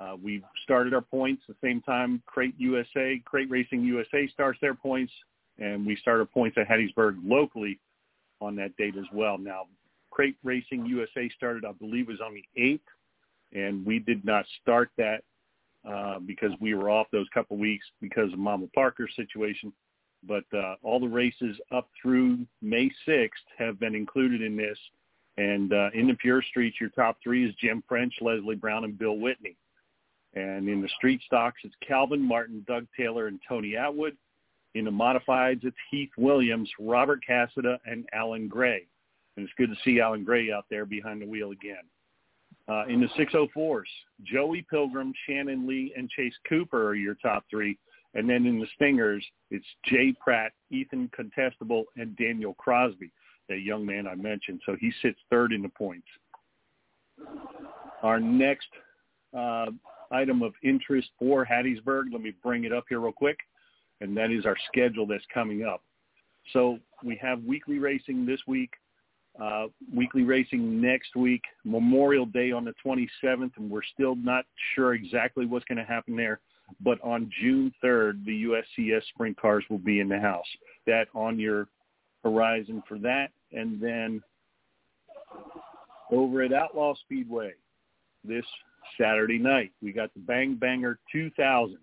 Uh, 0.00 0.16
we've 0.20 0.44
started 0.62 0.94
our 0.94 1.00
points 1.00 1.42
the 1.48 1.54
same 1.62 1.80
time 1.82 2.22
Crate 2.26 2.54
USA, 2.58 3.20
Crate 3.24 3.50
Racing 3.50 3.82
USA 3.84 4.28
starts 4.28 4.58
their 4.60 4.74
points, 4.74 5.12
and 5.58 5.84
we 5.84 5.96
start 5.96 6.20
our 6.20 6.26
points 6.26 6.56
at 6.58 6.68
Hattiesburg 6.68 7.16
locally 7.24 7.78
on 8.40 8.56
that 8.56 8.76
date 8.76 8.96
as 8.96 9.06
well. 9.12 9.38
Now, 9.38 9.62
Crate 10.10 10.36
Racing 10.42 10.86
USA 10.86 11.28
started, 11.36 11.64
I 11.64 11.72
believe, 11.72 12.08
was 12.08 12.20
on 12.20 12.34
the 12.34 12.44
8th, 12.60 12.80
and 13.52 13.84
we 13.84 13.98
did 13.98 14.24
not 14.24 14.44
start 14.60 14.90
that 14.98 15.22
uh, 15.88 16.18
because 16.18 16.50
we 16.60 16.74
were 16.74 16.90
off 16.90 17.06
those 17.12 17.26
couple 17.32 17.56
weeks 17.56 17.86
because 18.00 18.32
of 18.32 18.38
Mama 18.38 18.66
Parker's 18.74 19.14
situation. 19.16 19.72
But 20.26 20.44
uh, 20.52 20.74
all 20.82 20.98
the 20.98 21.06
races 21.06 21.56
up 21.70 21.88
through 22.00 22.46
May 22.60 22.90
6th 23.06 23.30
have 23.56 23.78
been 23.78 23.94
included 23.94 24.42
in 24.42 24.56
this. 24.56 24.78
And 25.36 25.72
uh, 25.72 25.90
in 25.94 26.08
the 26.08 26.14
pure 26.14 26.42
streets, 26.42 26.78
your 26.80 26.90
top 26.90 27.18
three 27.22 27.48
is 27.48 27.54
Jim 27.60 27.84
French, 27.88 28.14
Leslie 28.20 28.56
Brown, 28.56 28.82
and 28.82 28.98
Bill 28.98 29.18
Whitney. 29.18 29.56
And 30.34 30.68
in 30.68 30.82
the 30.82 30.88
street 30.96 31.20
stocks, 31.24 31.60
it's 31.62 31.74
Calvin 31.86 32.20
Martin, 32.20 32.64
Doug 32.66 32.86
Taylor, 32.96 33.28
and 33.28 33.38
Tony 33.48 33.76
Atwood. 33.76 34.16
In 34.74 34.84
the 34.84 34.90
modifieds, 34.90 35.64
it's 35.64 35.76
Heath 35.90 36.10
Williams, 36.16 36.70
Robert 36.78 37.20
Cassida, 37.28 37.78
and 37.86 38.06
Alan 38.12 38.48
Gray. 38.48 38.86
And 39.36 39.44
it's 39.44 39.54
good 39.56 39.70
to 39.70 39.76
see 39.84 40.00
Alan 40.00 40.24
Gray 40.24 40.50
out 40.52 40.66
there 40.70 40.84
behind 40.84 41.22
the 41.22 41.26
wheel 41.26 41.52
again. 41.52 41.84
Uh, 42.68 42.84
in 42.86 43.00
the 43.00 43.08
604s, 43.18 43.82
Joey 44.24 44.66
Pilgrim, 44.68 45.12
Shannon 45.26 45.66
Lee, 45.66 45.92
and 45.96 46.10
Chase 46.10 46.34
Cooper 46.46 46.88
are 46.88 46.94
your 46.94 47.14
top 47.14 47.44
three. 47.48 47.78
And 48.14 48.28
then 48.28 48.46
in 48.46 48.58
the 48.58 48.66
Stingers, 48.74 49.24
it's 49.50 49.64
Jay 49.86 50.14
Pratt, 50.20 50.52
Ethan 50.70 51.10
Contestable, 51.18 51.84
and 51.96 52.16
Daniel 52.16 52.54
Crosby, 52.54 53.10
that 53.48 53.60
young 53.60 53.86
man 53.86 54.06
I 54.06 54.14
mentioned. 54.16 54.60
So 54.66 54.76
he 54.78 54.92
sits 55.00 55.18
third 55.30 55.52
in 55.52 55.62
the 55.62 55.68
points. 55.70 56.06
Our 58.02 58.20
next 58.20 58.68
uh, 59.36 59.66
item 60.10 60.42
of 60.42 60.52
interest 60.62 61.08
for 61.18 61.46
Hattiesburg, 61.46 62.12
let 62.12 62.20
me 62.20 62.32
bring 62.42 62.64
it 62.64 62.72
up 62.72 62.84
here 62.88 63.00
real 63.00 63.12
quick, 63.12 63.38
and 64.00 64.16
that 64.16 64.30
is 64.30 64.46
our 64.46 64.56
schedule 64.68 65.06
that's 65.06 65.24
coming 65.32 65.64
up. 65.64 65.82
So 66.52 66.78
we 67.04 67.16
have 67.16 67.42
weekly 67.44 67.78
racing 67.78 68.26
this 68.26 68.40
week, 68.46 68.70
uh, 69.42 69.66
weekly 69.94 70.22
racing 70.22 70.80
next 70.80 71.14
week, 71.14 71.42
Memorial 71.64 72.26
Day 72.26 72.50
on 72.52 72.64
the 72.64 72.74
27th, 72.84 73.52
and 73.56 73.70
we're 73.70 73.82
still 73.94 74.16
not 74.16 74.44
sure 74.74 74.94
exactly 74.94 75.46
what's 75.46 75.64
going 75.66 75.78
to 75.78 75.84
happen 75.84 76.16
there. 76.16 76.40
But 76.80 77.00
on 77.02 77.30
June 77.40 77.72
3rd, 77.82 78.24
the 78.24 78.44
USCS 78.44 79.02
sprint 79.08 79.40
cars 79.40 79.64
will 79.70 79.78
be 79.78 80.00
in 80.00 80.08
the 80.08 80.18
house. 80.18 80.46
That 80.86 81.08
on 81.14 81.38
your 81.38 81.68
horizon 82.22 82.82
for 82.88 82.98
that. 82.98 83.28
And 83.52 83.80
then 83.80 84.22
over 86.10 86.42
at 86.42 86.52
Outlaw 86.52 86.94
Speedway 86.94 87.52
this 88.24 88.44
Saturday 89.00 89.38
night, 89.38 89.72
we 89.82 89.92
got 89.92 90.12
the 90.14 90.20
Bang 90.20 90.54
Banger 90.54 90.98
2000, 91.12 91.78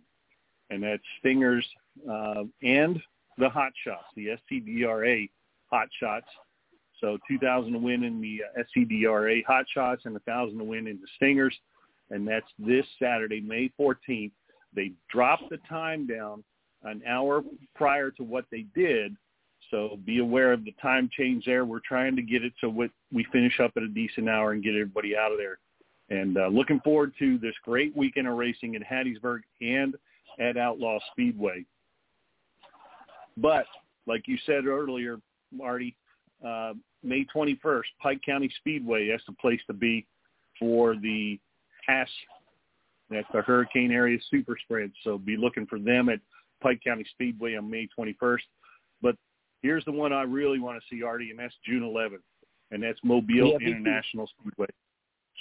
and 0.69 0.83
that's 0.83 1.03
Stingers 1.19 1.65
uh, 2.09 2.43
and 2.63 3.01
the 3.37 3.49
Hot 3.49 3.71
Shots, 3.83 4.05
the 4.15 4.37
SCDRA 4.51 5.29
Hot 5.69 5.87
Shots 5.99 6.27
so 7.01 7.17
2,000 7.27 7.73
to 7.73 7.79
win 7.79 8.03
in 8.03 8.21
the 8.21 8.41
uh, 8.43 8.63
SCDRA 8.63 9.43
Hot 9.45 9.65
Shots 9.73 10.03
and 10.05 10.13
1,000 10.13 10.57
to 10.57 10.63
win 10.63 10.87
in 10.87 10.99
the 10.99 11.07
Stingers. 11.17 11.55
And 12.09 12.27
that's 12.27 12.47
this 12.59 12.85
Saturday, 13.01 13.41
May 13.41 13.71
14th. 13.79 14.31
They 14.73 14.91
dropped 15.09 15.49
the 15.49 15.57
time 15.69 16.07
down 16.07 16.43
an 16.83 17.01
hour 17.07 17.43
prior 17.75 18.11
to 18.11 18.23
what 18.23 18.45
they 18.51 18.65
did. 18.75 19.15
So 19.71 19.97
be 20.05 20.19
aware 20.19 20.53
of 20.53 20.63
the 20.63 20.73
time 20.81 21.09
change 21.17 21.45
there. 21.45 21.65
We're 21.65 21.79
trying 21.79 22.15
to 22.15 22.21
get 22.21 22.43
it 22.43 22.53
so 22.61 22.69
we 22.69 23.25
finish 23.31 23.59
up 23.59 23.71
at 23.75 23.83
a 23.83 23.87
decent 23.87 24.29
hour 24.29 24.51
and 24.51 24.63
get 24.63 24.75
everybody 24.75 25.17
out 25.17 25.31
of 25.31 25.37
there. 25.37 25.57
And 26.09 26.37
uh, 26.37 26.47
looking 26.47 26.79
forward 26.81 27.13
to 27.17 27.39
this 27.39 27.55
great 27.63 27.95
weekend 27.97 28.27
of 28.27 28.35
racing 28.35 28.75
in 28.75 28.83
Hattiesburg 28.83 29.39
and 29.61 29.95
at 30.39 30.57
Outlaw 30.57 30.99
Speedway. 31.11 31.65
But 33.37 33.65
like 34.07 34.27
you 34.27 34.37
said 34.45 34.65
earlier, 34.65 35.19
Artie, 35.61 35.95
uh, 36.45 36.73
May 37.03 37.25
21st, 37.35 37.83
Pike 38.01 38.21
County 38.25 38.51
Speedway. 38.57 39.09
That's 39.09 39.25
the 39.27 39.33
place 39.33 39.61
to 39.67 39.73
be 39.73 40.05
for 40.59 40.95
the 40.95 41.39
Haas. 41.87 42.09
That's 43.09 43.27
the 43.33 43.41
Hurricane 43.41 43.91
Area 43.91 44.17
Super 44.31 44.57
Sprint. 44.63 44.91
So 45.03 45.17
be 45.17 45.37
looking 45.37 45.67
for 45.67 45.79
them 45.79 46.09
at 46.09 46.19
Pike 46.61 46.81
County 46.83 47.05
Speedway 47.11 47.55
on 47.55 47.69
May 47.69 47.87
21st. 47.97 48.39
But 49.01 49.15
here's 49.61 49.85
the 49.85 49.91
one 49.91 50.11
I 50.11 50.23
really 50.23 50.59
want 50.59 50.81
to 50.81 50.95
see, 50.95 51.03
Artie, 51.03 51.29
and 51.29 51.39
that's 51.39 51.53
June 51.65 51.83
11th, 51.83 52.23
and 52.71 52.81
that's 52.81 52.99
Mobile 53.03 53.57
yeah, 53.59 53.67
International 53.67 54.27
Speedway. 54.39 54.67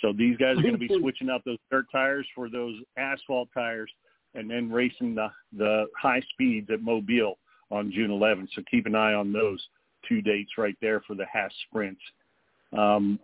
So 0.02 0.12
these 0.12 0.36
guys 0.36 0.58
are 0.58 0.62
going 0.62 0.78
to 0.78 0.78
be 0.78 0.90
switching 1.00 1.30
out 1.30 1.42
those 1.46 1.58
dirt 1.70 1.86
tires 1.90 2.26
for 2.34 2.50
those 2.50 2.74
asphalt 2.98 3.48
tires, 3.54 3.90
and 4.34 4.50
then 4.50 4.70
racing 4.70 5.14
the 5.14 5.28
the 5.56 5.86
high 6.00 6.20
speeds 6.32 6.68
at 6.70 6.82
Mobile 6.82 7.38
on 7.70 7.90
June 7.92 8.10
11th. 8.10 8.48
So 8.54 8.62
keep 8.70 8.86
an 8.86 8.94
eye 8.94 9.14
on 9.14 9.32
those 9.32 9.60
two 10.08 10.20
dates 10.20 10.52
right 10.58 10.76
there 10.80 11.00
for 11.00 11.14
the 11.14 11.26
Haas 11.32 11.52
sprints. 11.68 12.00
Um, 12.76 13.18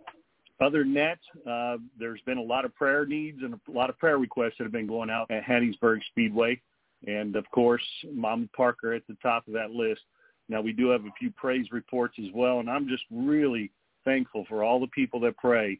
other 0.59 0.83
than 0.83 0.93
that, 0.93 1.19
uh, 1.49 1.77
there's 1.99 2.21
been 2.21 2.37
a 2.37 2.43
lot 2.43 2.65
of 2.65 2.75
prayer 2.75 3.05
needs 3.05 3.39
and 3.41 3.53
a 3.53 3.71
lot 3.71 3.89
of 3.89 3.97
prayer 3.97 4.17
requests 4.17 4.53
that 4.57 4.65
have 4.65 4.71
been 4.71 4.87
going 4.87 5.09
out 5.09 5.29
at 5.31 5.43
Hattiesburg 5.43 5.99
Speedway. 6.11 6.61
And 7.07 7.35
of 7.35 7.49
course, 7.51 7.83
Mom 8.11 8.49
Parker 8.55 8.93
at 8.93 9.01
the 9.07 9.17
top 9.23 9.47
of 9.47 9.53
that 9.53 9.71
list. 9.71 10.01
Now 10.49 10.61
we 10.61 10.71
do 10.71 10.89
have 10.89 11.05
a 11.05 11.11
few 11.17 11.31
praise 11.31 11.71
reports 11.71 12.15
as 12.19 12.31
well, 12.33 12.59
and 12.59 12.69
I'm 12.69 12.87
just 12.87 13.03
really 13.09 13.71
thankful 14.05 14.45
for 14.49 14.63
all 14.63 14.79
the 14.79 14.87
people 14.87 15.19
that 15.21 15.37
pray 15.37 15.79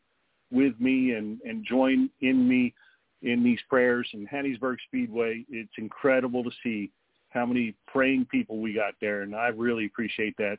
with 0.52 0.80
me 0.80 1.12
and, 1.12 1.40
and 1.46 1.66
join 1.66 2.10
in 2.22 2.48
me 2.48 2.74
in 3.22 3.44
these 3.44 3.60
prayers. 3.70 4.08
And 4.14 4.28
Hattiesburg 4.30 4.78
Speedway, 4.88 5.46
it's 5.50 5.74
incredible 5.78 6.44
to 6.44 6.52
see 6.64 6.92
how 7.30 7.46
many 7.46 7.74
praying 7.88 8.26
people 8.26 8.60
we 8.60 8.74
got 8.74 8.94
there, 9.00 9.22
and 9.22 9.36
I 9.36 9.48
really 9.48 9.86
appreciate 9.86 10.36
that. 10.38 10.58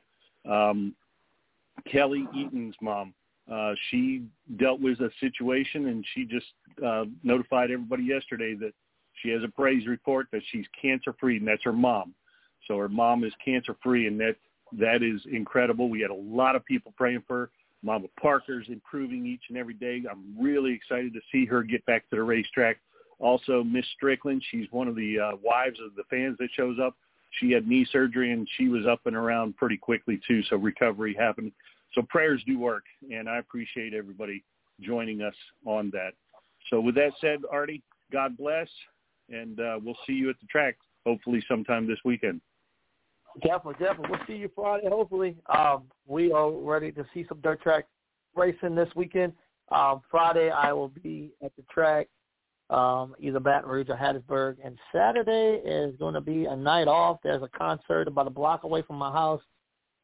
Um, 0.50 0.94
Kelly 1.90 2.26
Eaton's 2.34 2.74
mom, 2.80 3.14
uh, 3.50 3.74
she 3.90 4.22
dealt 4.56 4.80
with 4.80 5.00
a 5.00 5.10
situation 5.20 5.88
and 5.88 6.04
she 6.14 6.24
just 6.24 6.46
uh, 6.84 7.04
notified 7.22 7.70
everybody 7.70 8.04
yesterday 8.04 8.54
that 8.54 8.72
she 9.20 9.30
has 9.30 9.42
a 9.42 9.48
praise 9.48 9.86
report 9.86 10.28
that 10.32 10.42
she's 10.50 10.66
cancer 10.80 11.14
free, 11.18 11.36
and 11.36 11.46
that's 11.46 11.64
her 11.64 11.72
mom. 11.72 12.14
So 12.66 12.78
her 12.78 12.88
mom 12.88 13.24
is 13.24 13.32
cancer 13.44 13.76
free, 13.82 14.06
and 14.06 14.18
that 14.20 14.36
that 14.78 15.02
is 15.02 15.20
incredible. 15.30 15.90
We 15.90 16.00
had 16.00 16.10
a 16.10 16.14
lot 16.14 16.56
of 16.56 16.64
people 16.64 16.94
praying 16.96 17.24
for 17.26 17.36
her. 17.36 17.50
Mama 17.82 18.06
Parker's 18.20 18.66
improving 18.68 19.26
each 19.26 19.42
and 19.48 19.58
every 19.58 19.74
day. 19.74 20.02
I'm 20.10 20.34
really 20.38 20.72
excited 20.72 21.12
to 21.14 21.20
see 21.30 21.44
her 21.46 21.62
get 21.62 21.84
back 21.86 22.08
to 22.10 22.16
the 22.16 22.22
racetrack. 22.22 22.78
Also, 23.18 23.62
Miss 23.62 23.84
Strickland, 23.96 24.42
she's 24.50 24.66
one 24.70 24.88
of 24.88 24.96
the 24.96 25.18
uh, 25.18 25.36
wives 25.42 25.78
of 25.84 25.94
the 25.94 26.04
fans 26.10 26.36
that 26.38 26.48
shows 26.56 26.78
up 26.82 26.96
she 27.40 27.50
had 27.50 27.66
knee 27.66 27.86
surgery 27.90 28.32
and 28.32 28.48
she 28.56 28.68
was 28.68 28.86
up 28.86 29.00
and 29.06 29.16
around 29.16 29.56
pretty 29.56 29.76
quickly 29.76 30.20
too. 30.26 30.42
So 30.44 30.56
recovery 30.56 31.14
happened. 31.18 31.52
So 31.94 32.02
prayers 32.02 32.42
do 32.46 32.58
work, 32.58 32.84
and 33.10 33.28
I 33.28 33.38
appreciate 33.38 33.94
everybody 33.94 34.44
joining 34.80 35.22
us 35.22 35.34
on 35.66 35.90
that. 35.90 36.12
So 36.70 36.80
with 36.80 36.94
that 36.94 37.12
said, 37.20 37.40
Artie, 37.50 37.82
God 38.10 38.36
bless, 38.36 38.68
and 39.28 39.60
uh, 39.60 39.78
we'll 39.82 39.98
see 40.06 40.14
you 40.14 40.30
at 40.30 40.36
the 40.40 40.46
track 40.46 40.76
hopefully 41.04 41.44
sometime 41.48 41.86
this 41.86 41.98
weekend. 42.04 42.40
Definitely, 43.40 43.84
definitely. 43.84 44.10
We'll 44.10 44.26
see 44.26 44.34
you 44.34 44.50
Friday. 44.54 44.88
Hopefully, 44.88 45.36
um, 45.54 45.84
we 46.06 46.32
are 46.32 46.50
ready 46.50 46.92
to 46.92 47.04
see 47.14 47.24
some 47.28 47.40
dirt 47.40 47.62
track 47.62 47.86
racing 48.36 48.74
this 48.74 48.90
weekend. 48.94 49.32
Um, 49.70 50.02
Friday, 50.10 50.50
I 50.50 50.72
will 50.72 50.88
be 50.88 51.32
at 51.42 51.54
the 51.56 51.62
track 51.72 52.08
um, 52.72 53.14
either 53.20 53.38
Baton 53.38 53.68
Rouge 53.68 53.88
or 53.90 53.96
Hattiesburg. 53.96 54.56
And 54.64 54.78
Saturday 54.92 55.60
is 55.64 55.94
going 55.96 56.14
to 56.14 56.20
be 56.20 56.46
a 56.46 56.56
night 56.56 56.88
off. 56.88 57.18
There's 57.22 57.42
a 57.42 57.48
concert 57.48 58.08
about 58.08 58.26
a 58.26 58.30
block 58.30 58.64
away 58.64 58.82
from 58.82 58.96
my 58.96 59.12
house, 59.12 59.42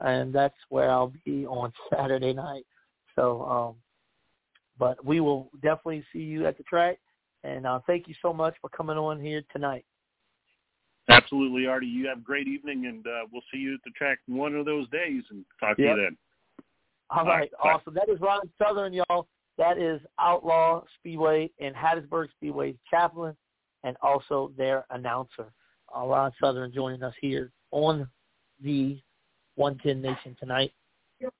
and 0.01 0.35
that's 0.35 0.57
where 0.69 0.91
I'll 0.91 1.13
be 1.25 1.47
on 1.47 1.73
Saturday 1.95 2.33
night. 2.33 2.67
So, 3.17 3.43
um, 3.43 3.75
but 4.79 5.05
we 5.05 5.21
will 5.21 5.51
definitely 5.63 6.05
see 6.13 6.21
you 6.21 6.47
at 6.47 6.57
the 6.57 6.65
track. 6.65 6.99
And 7.45 7.67
uh, 7.67 7.81
thank 7.87 8.07
you 8.07 8.15
so 8.21 8.33
much 8.33 8.55
for 8.61 8.69
coming 8.71 8.99
on 8.99 9.21
here 9.21 9.43
tonight. 9.53 9.85
Absolutely, 11.09 11.67
Artie. 11.67 11.87
You 11.87 12.07
have 12.09 12.19
a 12.19 12.23
great 12.23 12.47
evening, 12.47 12.87
and 12.87 13.07
uh, 13.07 13.27
we'll 13.33 13.43
see 13.53 13.59
you 13.59 13.75
at 13.75 13.81
the 13.85 13.91
track 13.93 14.19
one 14.27 14.55
of 14.55 14.67
those 14.67 14.89
days 14.91 15.23
and 15.31 15.45
talk 15.59 15.71
yep. 15.71 15.77
to 15.77 15.83
you 15.83 15.97
then. 15.97 16.17
All, 17.11 17.21
All 17.21 17.27
right, 17.27 17.51
right. 17.65 17.75
awesome. 17.75 17.95
That 17.95 18.09
is 18.09 18.21
Ron 18.21 18.43
Southern, 18.63 18.93
y'all. 18.93 19.27
That 19.57 19.79
is 19.79 20.01
Outlaw 20.21 20.85
Speedway 20.99 21.51
and 21.61 21.75
Hattiesburg 21.75 22.29
Speedway's 22.37 22.77
chaplain 22.89 23.35
and 23.85 23.97
also 24.03 24.53
their 24.57 24.85
announcer. 24.91 25.53
Uh, 25.97 26.07
Ron 26.07 26.33
Southern 26.41 26.73
joining 26.73 27.03
us 27.03 27.15
here 27.21 27.51
on 27.71 28.07
the 28.63 29.01
110 29.57 30.03
Nation 30.03 30.37
tonight, 30.39 30.73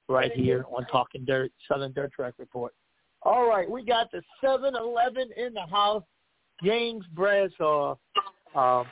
right 0.09 0.33
here 0.33 0.65
on 0.75 0.87
Talking 0.87 1.25
Dirt, 1.25 1.53
Southern 1.69 1.93
Dirt 1.93 2.13
Track 2.13 2.35
Report. 2.39 2.73
All 3.23 3.49
right, 3.49 3.69
we 3.69 3.85
got 3.85 4.11
the 4.11 4.23
7-Eleven 4.43 5.31
in 5.37 5.53
the 5.53 5.67
house. 5.71 6.05
James 6.63 7.05
Bradshaw. 7.13 7.97
Um, 8.55 8.87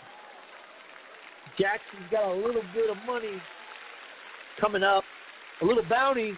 Jackson's 1.59 2.11
got 2.11 2.31
a 2.31 2.35
little 2.35 2.63
bit 2.75 2.91
of 2.91 2.97
money 3.07 3.41
coming 4.61 4.83
up, 4.83 5.05
a 5.63 5.65
little 5.65 5.85
bounty 5.89 6.33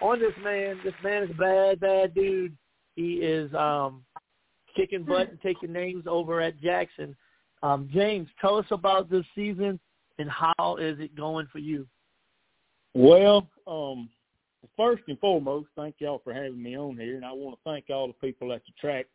on 0.00 0.18
this 0.18 0.32
man. 0.42 0.78
This 0.84 0.94
man 1.02 1.24
is 1.24 1.30
a 1.30 1.34
bad, 1.34 1.80
bad 1.80 2.14
dude. 2.14 2.56
He 2.96 3.14
is 3.14 3.52
um, 3.54 4.04
kicking 4.76 5.04
butt 5.04 5.30
and 5.30 5.40
taking 5.42 5.72
names 5.72 6.04
over 6.06 6.40
at 6.40 6.60
Jackson. 6.60 7.16
Um, 7.62 7.88
James, 7.92 8.28
tell 8.40 8.56
us 8.56 8.66
about 8.70 9.10
this 9.10 9.24
season 9.34 9.80
and 10.18 10.30
how 10.30 10.76
is 10.78 10.98
it 11.00 11.16
going 11.16 11.46
for 11.50 11.58
you? 11.58 11.86
Well, 12.94 13.48
um, 13.66 14.08
first 14.76 15.02
and 15.08 15.18
foremost, 15.18 15.68
thank 15.76 15.96
y'all 15.98 16.20
for 16.22 16.32
having 16.32 16.62
me 16.62 16.76
on 16.76 16.96
here, 16.96 17.16
and 17.16 17.24
I 17.24 17.32
want 17.32 17.56
to 17.56 17.60
thank 17.64 17.86
all 17.90 18.06
the 18.06 18.12
people 18.14 18.52
at 18.52 18.62
the 18.64 18.72
track, 18.80 19.06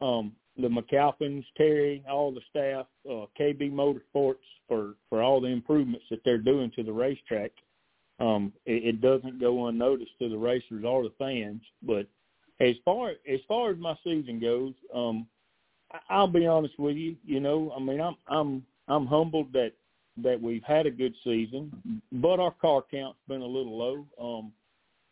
um, 0.00 0.32
the 0.58 0.68
McAlpins, 0.68 1.44
Terry, 1.56 2.04
all 2.10 2.32
the 2.32 2.40
staff, 2.50 2.86
uh, 3.08 3.26
KB 3.38 3.72
Motorsports 3.72 4.36
for 4.66 4.94
for 5.08 5.22
all 5.22 5.40
the 5.40 5.48
improvements 5.48 6.04
that 6.10 6.20
they're 6.24 6.38
doing 6.38 6.70
to 6.76 6.82
the 6.82 6.92
racetrack. 6.92 7.52
Um, 8.20 8.52
it, 8.66 8.84
it 8.84 9.00
doesn't 9.00 9.40
go 9.40 9.68
unnoticed 9.68 10.18
to 10.20 10.28
the 10.28 10.36
racers 10.36 10.84
or 10.84 11.04
the 11.04 11.12
fans, 11.18 11.62
but 11.82 12.06
as 12.60 12.74
far 12.84 13.10
as 13.10 13.40
far 13.46 13.70
as 13.70 13.78
my 13.78 13.96
season 14.02 14.40
goes, 14.40 14.74
um, 14.94 15.26
I'll 16.10 16.26
be 16.26 16.46
honest 16.46 16.78
with 16.78 16.96
you. 16.96 17.16
You 17.24 17.40
know, 17.40 17.72
I 17.76 17.80
mean, 17.80 18.00
I'm 18.00 18.16
I'm 18.26 18.66
I'm 18.88 19.06
humbled 19.06 19.52
that 19.52 19.72
that 20.22 20.40
we've 20.40 20.64
had 20.64 20.86
a 20.86 20.90
good 20.90 21.14
season, 21.22 22.02
but 22.10 22.40
our 22.40 22.54
car 22.60 22.82
count's 22.90 23.20
been 23.28 23.42
a 23.42 23.46
little 23.46 23.78
low. 23.78 24.06
Um, 24.20 24.52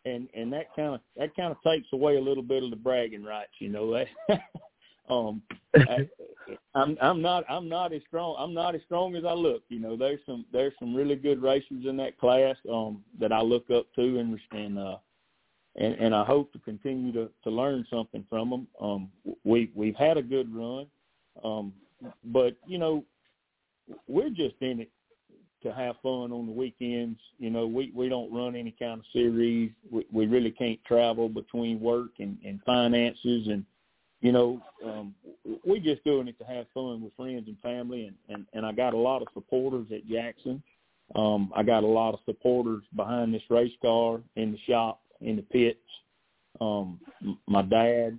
and 0.05 0.29
and 0.35 0.53
that 0.53 0.75
kind 0.75 0.95
of 0.95 1.01
that 1.17 1.35
kind 1.37 1.53
of 1.53 1.63
takes 1.63 1.89
away 1.93 2.17
a 2.17 2.21
little 2.21 2.43
bit 2.43 2.65
of 2.65 2.71
the 2.71 2.77
bragging 2.77 3.25
rights, 3.25 3.53
you 3.59 3.69
know. 3.69 3.93
That 3.93 4.09
um, 5.09 5.43
I, 5.75 6.09
I'm 6.75 6.97
I'm 7.01 7.23
not 7.23 7.45
I'm 7.49 7.69
not 7.69 7.93
as 7.93 8.03
strong 8.07 8.37
I'm 8.39 8.55
not 8.55 8.75
as 8.75 8.83
strong 8.83 9.17
as 9.17 9.25
I 9.25 9.33
look. 9.33 9.63
You 9.69 9.81
know, 9.81 9.97
there's 9.97 10.21
some 10.27 10.45
there's 10.53 10.75
some 10.79 10.95
really 10.95 11.17
good 11.17 11.43
racers 11.43 11.85
in 11.87 11.97
that 11.99 12.19
class 12.19 12.57
um, 12.73 13.03
that 13.19 13.33
I 13.33 13.41
look 13.41 13.71
up 13.71 13.87
to 13.97 14.19
and 14.19 14.39
and 14.53 14.79
uh, 14.79 14.97
and 15.77 15.95
and 15.95 16.15
I 16.15 16.25
hope 16.25 16.53
to 16.53 16.59
continue 16.59 17.13
to 17.13 17.31
to 17.45 17.51
learn 17.51 17.87
something 17.91 18.25
from 18.29 18.51
them. 18.51 18.67
Um, 18.81 19.11
we 19.45 19.71
we've 19.75 19.97
had 19.97 20.17
a 20.17 20.23
good 20.23 20.55
run, 20.55 20.87
um, 21.45 21.73
but 22.25 22.57
you 22.67 22.79
know, 22.79 23.05
we're 24.07 24.31
just 24.31 24.57
in 24.61 24.81
it 24.81 24.91
to 25.63 25.73
have 25.73 25.97
fun 26.03 26.33
on 26.33 26.47
the 26.47 26.53
weekends. 26.53 27.19
You 27.39 27.51
know, 27.51 27.67
we 27.67 27.91
we 27.95 28.09
don't 28.09 28.33
run 28.33 28.55
any 28.55 28.75
kind 28.79 29.01
of 29.01 29.07
series. 29.13 29.71
We, 29.91 30.07
we 30.13 30.27
really 30.27 30.51
can't 30.51 30.83
travel 30.85 31.29
between 31.29 31.81
work 31.81 32.11
and, 32.19 32.39
and 32.45 32.61
finances, 32.65 33.49
and 33.49 33.65
you 34.21 34.33
know, 34.33 34.61
um, 34.85 35.15
we're 35.65 35.83
just 35.83 36.05
doing 36.05 36.29
it 36.29 36.39
to 36.39 36.45
have 36.45 36.67
fun 36.73 37.03
with 37.03 37.15
friends 37.17 37.45
and 37.47 37.59
family. 37.61 38.07
And 38.07 38.17
and 38.29 38.47
and 38.53 38.67
I 38.67 38.73
got 38.73 38.95
a 38.95 38.99
lot 38.99 39.23
of 39.23 39.29
supporters 39.35 39.87
at 39.93 40.07
Jackson. 40.09 40.63
Um, 41.15 41.53
I 41.55 41.63
got 41.63 41.85
a 41.85 41.87
lot 41.87 42.15
of 42.15 42.21
supporters 42.25 42.83
behind 42.95 43.33
this 43.33 43.43
race 43.49 43.73
car 43.81 44.21
in 44.35 44.53
the 44.53 44.59
shop, 44.69 45.01
in 45.21 45.37
the 45.37 45.43
pits. 45.43 45.79
Um, 46.61 46.99
my 47.47 47.63
dad, 47.63 48.19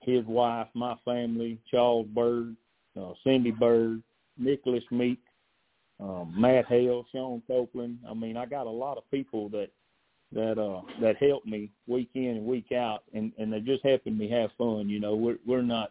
his 0.00 0.24
wife, 0.26 0.66
my 0.74 0.96
family, 1.04 1.58
Charles 1.70 2.06
Bird, 2.08 2.56
uh, 3.00 3.12
Cindy 3.22 3.52
Bird, 3.52 4.02
Nicholas 4.38 4.82
Meek, 4.90 5.20
um, 6.00 6.34
Matt 6.36 6.66
Hale, 6.66 7.04
Sean 7.12 7.42
Copeland. 7.46 7.98
I 8.08 8.14
mean, 8.14 8.36
I 8.36 8.46
got 8.46 8.66
a 8.66 8.70
lot 8.70 8.96
of 8.96 9.08
people 9.10 9.48
that 9.50 9.68
that 10.32 10.58
uh 10.58 10.82
that 11.00 11.16
help 11.16 11.44
me 11.44 11.70
week 11.86 12.10
in 12.14 12.36
and 12.36 12.46
week 12.46 12.72
out, 12.72 13.02
and 13.14 13.32
and 13.38 13.52
they 13.52 13.60
just 13.60 13.84
helping 13.84 14.16
me 14.16 14.30
have 14.30 14.50
fun. 14.56 14.88
You 14.88 15.00
know, 15.00 15.14
we're 15.14 15.38
we're 15.46 15.62
not 15.62 15.90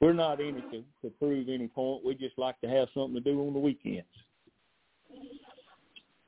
we're 0.00 0.12
not 0.12 0.40
in 0.40 0.56
it 0.56 0.70
to, 0.72 0.82
to 1.02 1.14
prove 1.18 1.48
any 1.48 1.68
point. 1.68 2.04
We 2.04 2.14
just 2.14 2.36
like 2.36 2.60
to 2.62 2.68
have 2.68 2.88
something 2.92 3.14
to 3.14 3.20
do 3.20 3.40
on 3.46 3.52
the 3.52 3.60
weekends. 3.60 4.06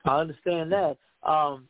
I 0.05 0.21
understand 0.21 0.71
that. 0.73 0.97
Um, 1.23 1.67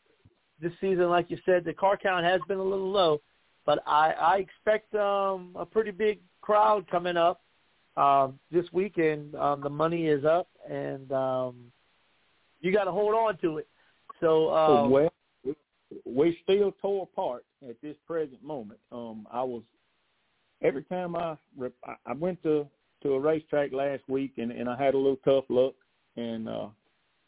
this 0.60 0.72
season, 0.80 1.08
like 1.08 1.30
you 1.30 1.38
said, 1.46 1.64
the 1.64 1.72
car 1.72 1.96
count 1.96 2.24
has 2.24 2.40
been 2.48 2.58
a 2.58 2.62
little 2.62 2.90
low, 2.90 3.20
but 3.64 3.82
I, 3.86 4.12
I 4.12 4.36
expect 4.36 4.94
um, 4.94 5.52
a 5.54 5.64
pretty 5.64 5.90
big 5.92 6.20
crowd 6.42 6.86
coming 6.90 7.16
up 7.16 7.40
um, 7.96 8.38
this 8.50 8.66
weekend. 8.72 9.34
Um, 9.34 9.60
the 9.62 9.70
money 9.70 10.06
is 10.06 10.24
up, 10.24 10.48
and 10.68 11.10
um, 11.12 11.56
you 12.60 12.72
got 12.72 12.84
to 12.84 12.92
hold 12.92 13.14
on 13.14 13.38
to 13.38 13.58
it. 13.58 13.68
So, 14.20 14.54
um, 14.54 14.90
well, 14.90 15.12
we 16.04 16.38
still 16.42 16.72
tore 16.80 17.04
apart 17.04 17.44
at 17.68 17.80
this 17.82 17.96
present 18.06 18.42
moment. 18.42 18.80
Um, 18.92 19.26
I 19.30 19.42
was 19.42 19.62
every 20.62 20.84
time 20.84 21.16
I 21.16 21.36
I 22.06 22.12
went 22.14 22.42
to 22.42 22.66
to 23.02 23.14
a 23.14 23.20
racetrack 23.20 23.72
last 23.72 24.02
week 24.08 24.32
and 24.38 24.50
and 24.50 24.68
I 24.68 24.76
had 24.76 24.94
a 24.94 24.98
little 24.98 25.20
tough 25.24 25.44
luck 25.48 25.74
and 26.16 26.48
uh 26.48 26.68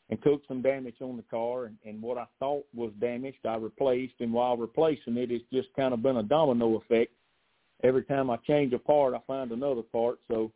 and 0.09 0.22
took 0.22 0.42
some 0.46 0.62
damage 0.62 0.94
on 1.00 1.16
the 1.16 1.24
car 1.24 1.64
and, 1.64 1.76
and 1.85 2.00
what 2.00 2.16
I 2.16 2.26
thought 2.38 2.64
was 2.74 2.92
damaged 3.00 3.44
I 3.44 3.57
replaced 3.57 4.14
and 4.20 4.33
while 4.33 4.57
replacing 4.57 5.16
it 5.16 5.31
it's 5.31 5.44
just 5.52 5.68
kind 5.76 5.92
of 5.92 6.02
been 6.02 6.16
a 6.16 6.22
domino 6.22 6.76
effect. 6.76 7.12
Every 7.83 8.05
time 8.05 8.31
I 8.31 8.37
change 8.38 8.72
a 8.72 8.79
part 8.79 9.14
I 9.14 9.20
find 9.26 9.50
another 9.52 9.83
part. 9.83 10.18
So 10.29 10.50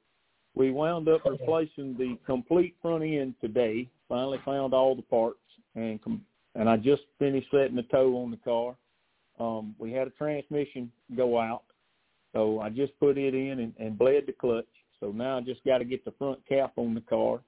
we 0.54 0.70
wound 0.70 1.08
up 1.08 1.24
replacing 1.24 1.96
the 1.96 2.18
complete 2.26 2.74
front 2.82 3.04
end 3.04 3.34
today. 3.40 3.88
Finally 4.08 4.40
found 4.44 4.74
all 4.74 4.96
the 4.96 5.02
parts 5.02 5.38
and 5.74 6.02
com- 6.02 6.24
and 6.54 6.68
I 6.68 6.76
just 6.76 7.02
finished 7.18 7.48
setting 7.50 7.76
the 7.76 7.82
toe 7.84 8.16
on 8.22 8.30
the 8.30 8.36
car. 8.38 8.76
Um, 9.38 9.74
we 9.78 9.92
had 9.92 10.06
a 10.06 10.10
transmission 10.10 10.90
go 11.16 11.40
out, 11.40 11.62
so 12.32 12.60
I 12.60 12.68
just 12.68 12.98
put 13.00 13.16
it 13.18 13.34
in 13.34 13.60
and, 13.60 13.72
and 13.78 13.98
bled 13.98 14.24
the 14.26 14.32
clutch. 14.32 14.66
So 15.00 15.10
now 15.10 15.38
I 15.38 15.40
just 15.40 15.64
got 15.64 15.78
to 15.78 15.84
get 15.84 16.04
the 16.04 16.12
front 16.12 16.40
cap 16.46 16.72
on 16.76 16.94
the 16.94 17.00
car, 17.00 17.40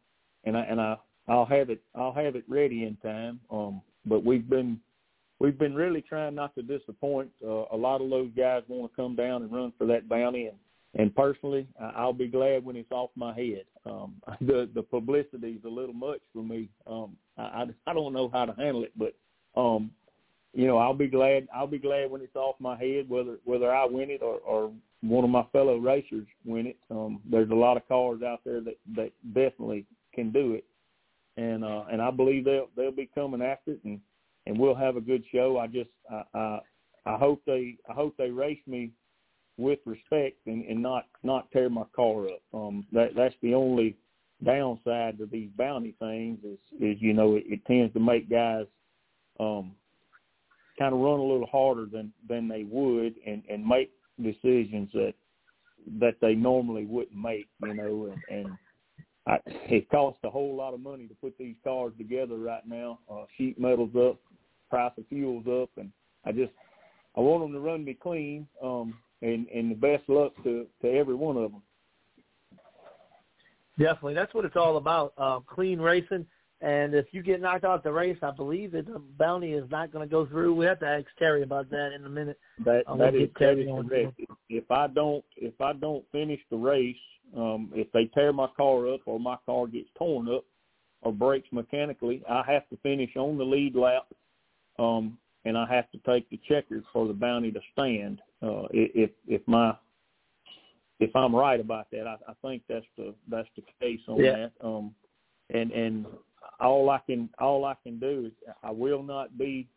and 0.44 0.56
I 0.56 0.62
and 0.62 0.80
I 0.80 0.96
I'll 1.28 1.44
have 1.46 1.70
it 1.70 1.82
I'll 1.94 2.12
have 2.12 2.36
it 2.36 2.44
ready 2.48 2.84
in 2.84 2.96
time. 2.96 3.40
Um, 3.50 3.82
but 4.06 4.24
we've 4.24 4.48
been 4.48 4.80
we've 5.38 5.58
been 5.58 5.74
really 5.74 6.00
trying 6.00 6.34
not 6.34 6.54
to 6.54 6.62
disappoint. 6.62 7.30
Uh, 7.44 7.64
a 7.72 7.76
lot 7.76 8.00
of 8.00 8.08
those 8.08 8.30
guys 8.36 8.62
want 8.68 8.90
to 8.90 8.96
come 8.96 9.14
down 9.14 9.42
and 9.42 9.52
run 9.52 9.72
for 9.76 9.86
that 9.88 10.08
bounty, 10.08 10.46
and 10.46 10.56
and 10.94 11.14
personally, 11.14 11.66
I'll 11.80 12.12
be 12.12 12.28
glad 12.28 12.64
when 12.64 12.76
it's 12.76 12.92
off 12.92 13.10
my 13.14 13.34
head. 13.34 13.64
Um, 13.86 14.14
the 14.40 14.68
the 14.74 14.82
publicity 14.82 15.52
is 15.52 15.64
a 15.64 15.68
little 15.68 15.94
much 15.94 16.20
for 16.32 16.42
me. 16.42 16.68
Um, 16.86 17.16
I 17.38 17.64
I 17.86 17.94
don't 17.94 18.12
know 18.12 18.28
how 18.32 18.44
to 18.44 18.52
handle 18.52 18.84
it, 18.84 18.92
but 18.96 19.14
um, 19.58 19.90
you 20.54 20.66
know, 20.66 20.76
I'll 20.78 20.94
be 20.94 21.08
glad. 21.08 21.48
I'll 21.54 21.66
be 21.66 21.78
glad 21.78 22.10
when 22.10 22.20
it's 22.20 22.36
off 22.36 22.56
my 22.58 22.76
head, 22.76 23.08
whether 23.08 23.38
whether 23.44 23.74
I 23.74 23.86
win 23.86 24.10
it 24.10 24.22
or, 24.22 24.38
or 24.38 24.72
one 25.00 25.24
of 25.24 25.30
my 25.30 25.44
fellow 25.52 25.78
racers 25.78 26.26
win 26.44 26.66
it. 26.66 26.76
Um, 26.90 27.20
there's 27.28 27.50
a 27.50 27.54
lot 27.54 27.76
of 27.76 27.88
cars 27.88 28.22
out 28.22 28.40
there 28.44 28.60
that 28.60 28.78
that 28.94 29.12
definitely 29.32 29.86
can 30.14 30.30
do 30.30 30.52
it, 30.52 30.64
and 31.36 31.64
uh, 31.64 31.84
and 31.90 32.02
I 32.02 32.10
believe 32.10 32.44
they'll 32.44 32.68
they'll 32.76 32.92
be 32.92 33.08
coming 33.14 33.40
after 33.40 33.72
it, 33.72 33.80
and 33.84 33.98
and 34.46 34.58
we'll 34.58 34.74
have 34.74 34.96
a 34.96 35.00
good 35.00 35.24
show. 35.32 35.58
I 35.58 35.68
just 35.68 35.90
I 36.10 36.22
I, 36.34 36.60
I 37.06 37.16
hope 37.16 37.42
they 37.46 37.76
I 37.88 37.94
hope 37.94 38.14
they 38.18 38.30
race 38.30 38.60
me 38.66 38.90
with 39.58 39.78
respect 39.84 40.36
and, 40.46 40.64
and 40.64 40.82
not 40.82 41.06
not 41.22 41.50
tear 41.52 41.68
my 41.68 41.84
car 41.94 42.26
up. 42.26 42.40
Um, 42.54 42.86
that 42.92 43.14
that's 43.16 43.34
the 43.42 43.54
only 43.54 43.96
downside 44.44 45.18
to 45.18 45.26
these 45.26 45.50
bounty 45.56 45.94
things 45.98 46.38
is 46.44 46.58
is 46.80 46.96
you 47.00 47.12
know 47.12 47.36
it, 47.36 47.44
it 47.46 47.64
tends 47.66 47.92
to 47.94 48.00
make 48.00 48.28
guys 48.30 48.66
um, 49.40 49.72
kind 50.78 50.94
of 50.94 51.00
run 51.00 51.20
a 51.20 51.22
little 51.22 51.48
harder 51.50 51.86
than 51.86 52.12
than 52.28 52.48
they 52.48 52.64
would 52.64 53.14
and 53.26 53.42
and 53.48 53.66
make 53.66 53.90
decisions 54.22 54.90
that 54.92 55.14
that 56.00 56.16
they 56.20 56.34
normally 56.34 56.84
wouldn't 56.86 57.16
make. 57.16 57.48
You 57.62 57.74
know, 57.74 58.12
and, 58.12 58.38
and 58.38 58.58
I, 59.26 59.38
it 59.46 59.88
costs 59.90 60.20
a 60.24 60.30
whole 60.30 60.54
lot 60.56 60.74
of 60.74 60.80
money 60.80 61.06
to 61.06 61.14
put 61.14 61.36
these 61.38 61.56
cars 61.62 61.92
together 61.98 62.36
right 62.36 62.66
now. 62.66 62.98
Uh, 63.10 63.24
sheet 63.36 63.60
metal's 63.60 63.94
up, 63.96 64.18
price 64.70 64.92
of 64.98 65.06
fuel's 65.08 65.46
up, 65.46 65.70
and 65.76 65.90
I 66.24 66.32
just 66.32 66.52
I 67.16 67.20
want 67.20 67.44
them 67.44 67.52
to 67.52 67.60
run 67.60 67.84
me 67.84 67.96
clean. 68.00 68.46
Um, 68.62 68.94
and 69.22 69.46
and 69.48 69.70
the 69.70 69.74
best 69.74 70.02
luck 70.08 70.32
to 70.42 70.66
to 70.82 70.90
every 70.90 71.14
one 71.14 71.36
of 71.36 71.52
them. 71.52 71.62
Definitely, 73.78 74.14
that's 74.14 74.34
what 74.34 74.44
it's 74.44 74.56
all 74.56 74.76
about. 74.76 75.14
Uh, 75.16 75.40
clean 75.40 75.78
racing, 75.78 76.26
and 76.60 76.94
if 76.94 77.06
you 77.12 77.22
get 77.22 77.40
knocked 77.40 77.64
out 77.64 77.82
the 77.82 77.92
race, 77.92 78.18
I 78.22 78.30
believe 78.30 78.72
that 78.72 78.86
the 78.86 79.00
bounty 79.18 79.52
is 79.52 79.68
not 79.70 79.92
going 79.92 80.06
to 80.06 80.10
go 80.10 80.26
through. 80.26 80.54
We 80.54 80.66
have 80.66 80.80
to 80.80 80.86
ask 80.86 81.06
Terry 81.18 81.42
about 81.42 81.70
that 81.70 81.92
in 81.92 82.04
a 82.04 82.08
minute. 82.08 82.38
That 82.64 82.82
uh, 82.86 82.96
that 82.96 83.14
is, 83.14 83.22
is 83.22 83.28
correct. 83.36 84.20
If 84.50 84.70
I 84.70 84.88
don't 84.88 85.24
if 85.36 85.58
I 85.60 85.72
don't 85.72 86.04
finish 86.12 86.40
the 86.50 86.56
race, 86.56 86.96
um, 87.36 87.70
if 87.74 87.90
they 87.92 88.06
tear 88.06 88.32
my 88.32 88.48
car 88.56 88.92
up 88.92 89.00
or 89.06 89.18
my 89.18 89.36
car 89.46 89.66
gets 89.66 89.88
torn 89.96 90.28
up 90.28 90.44
or 91.00 91.12
breaks 91.12 91.48
mechanically, 91.50 92.22
I 92.28 92.42
have 92.46 92.68
to 92.68 92.76
finish 92.82 93.16
on 93.16 93.38
the 93.38 93.44
lead 93.44 93.74
lap, 93.74 94.06
um, 94.78 95.16
and 95.44 95.56
I 95.56 95.66
have 95.72 95.90
to 95.92 95.98
take 96.06 96.28
the 96.28 96.40
checkers 96.48 96.84
for 96.92 97.08
the 97.08 97.14
bounty 97.14 97.50
to 97.52 97.60
stand 97.72 98.20
Uh, 98.42 98.66
if 98.72 99.10
if 99.26 99.40
my 99.46 99.74
if 100.98 101.14
I'm 101.14 101.34
right 101.34 101.60
about 101.60 101.90
that, 101.92 102.06
I, 102.06 102.16
I 102.28 102.34
think 102.42 102.62
that's 102.68 102.86
the 102.96 103.14
that's 103.28 103.48
the 103.56 103.62
case 103.80 104.00
on 104.08 104.18
yeah. 104.18 104.32
that. 104.32 104.52
Um, 104.66 104.94
and 105.50 105.70
and 105.72 106.06
all 106.60 106.90
I 106.90 107.00
can 107.06 107.28
all 107.38 107.64
I 107.64 107.74
can 107.82 107.98
do 107.98 108.26
is 108.26 108.54
I 108.62 108.70
will 108.70 109.02
not 109.02 109.36
be 109.38 109.68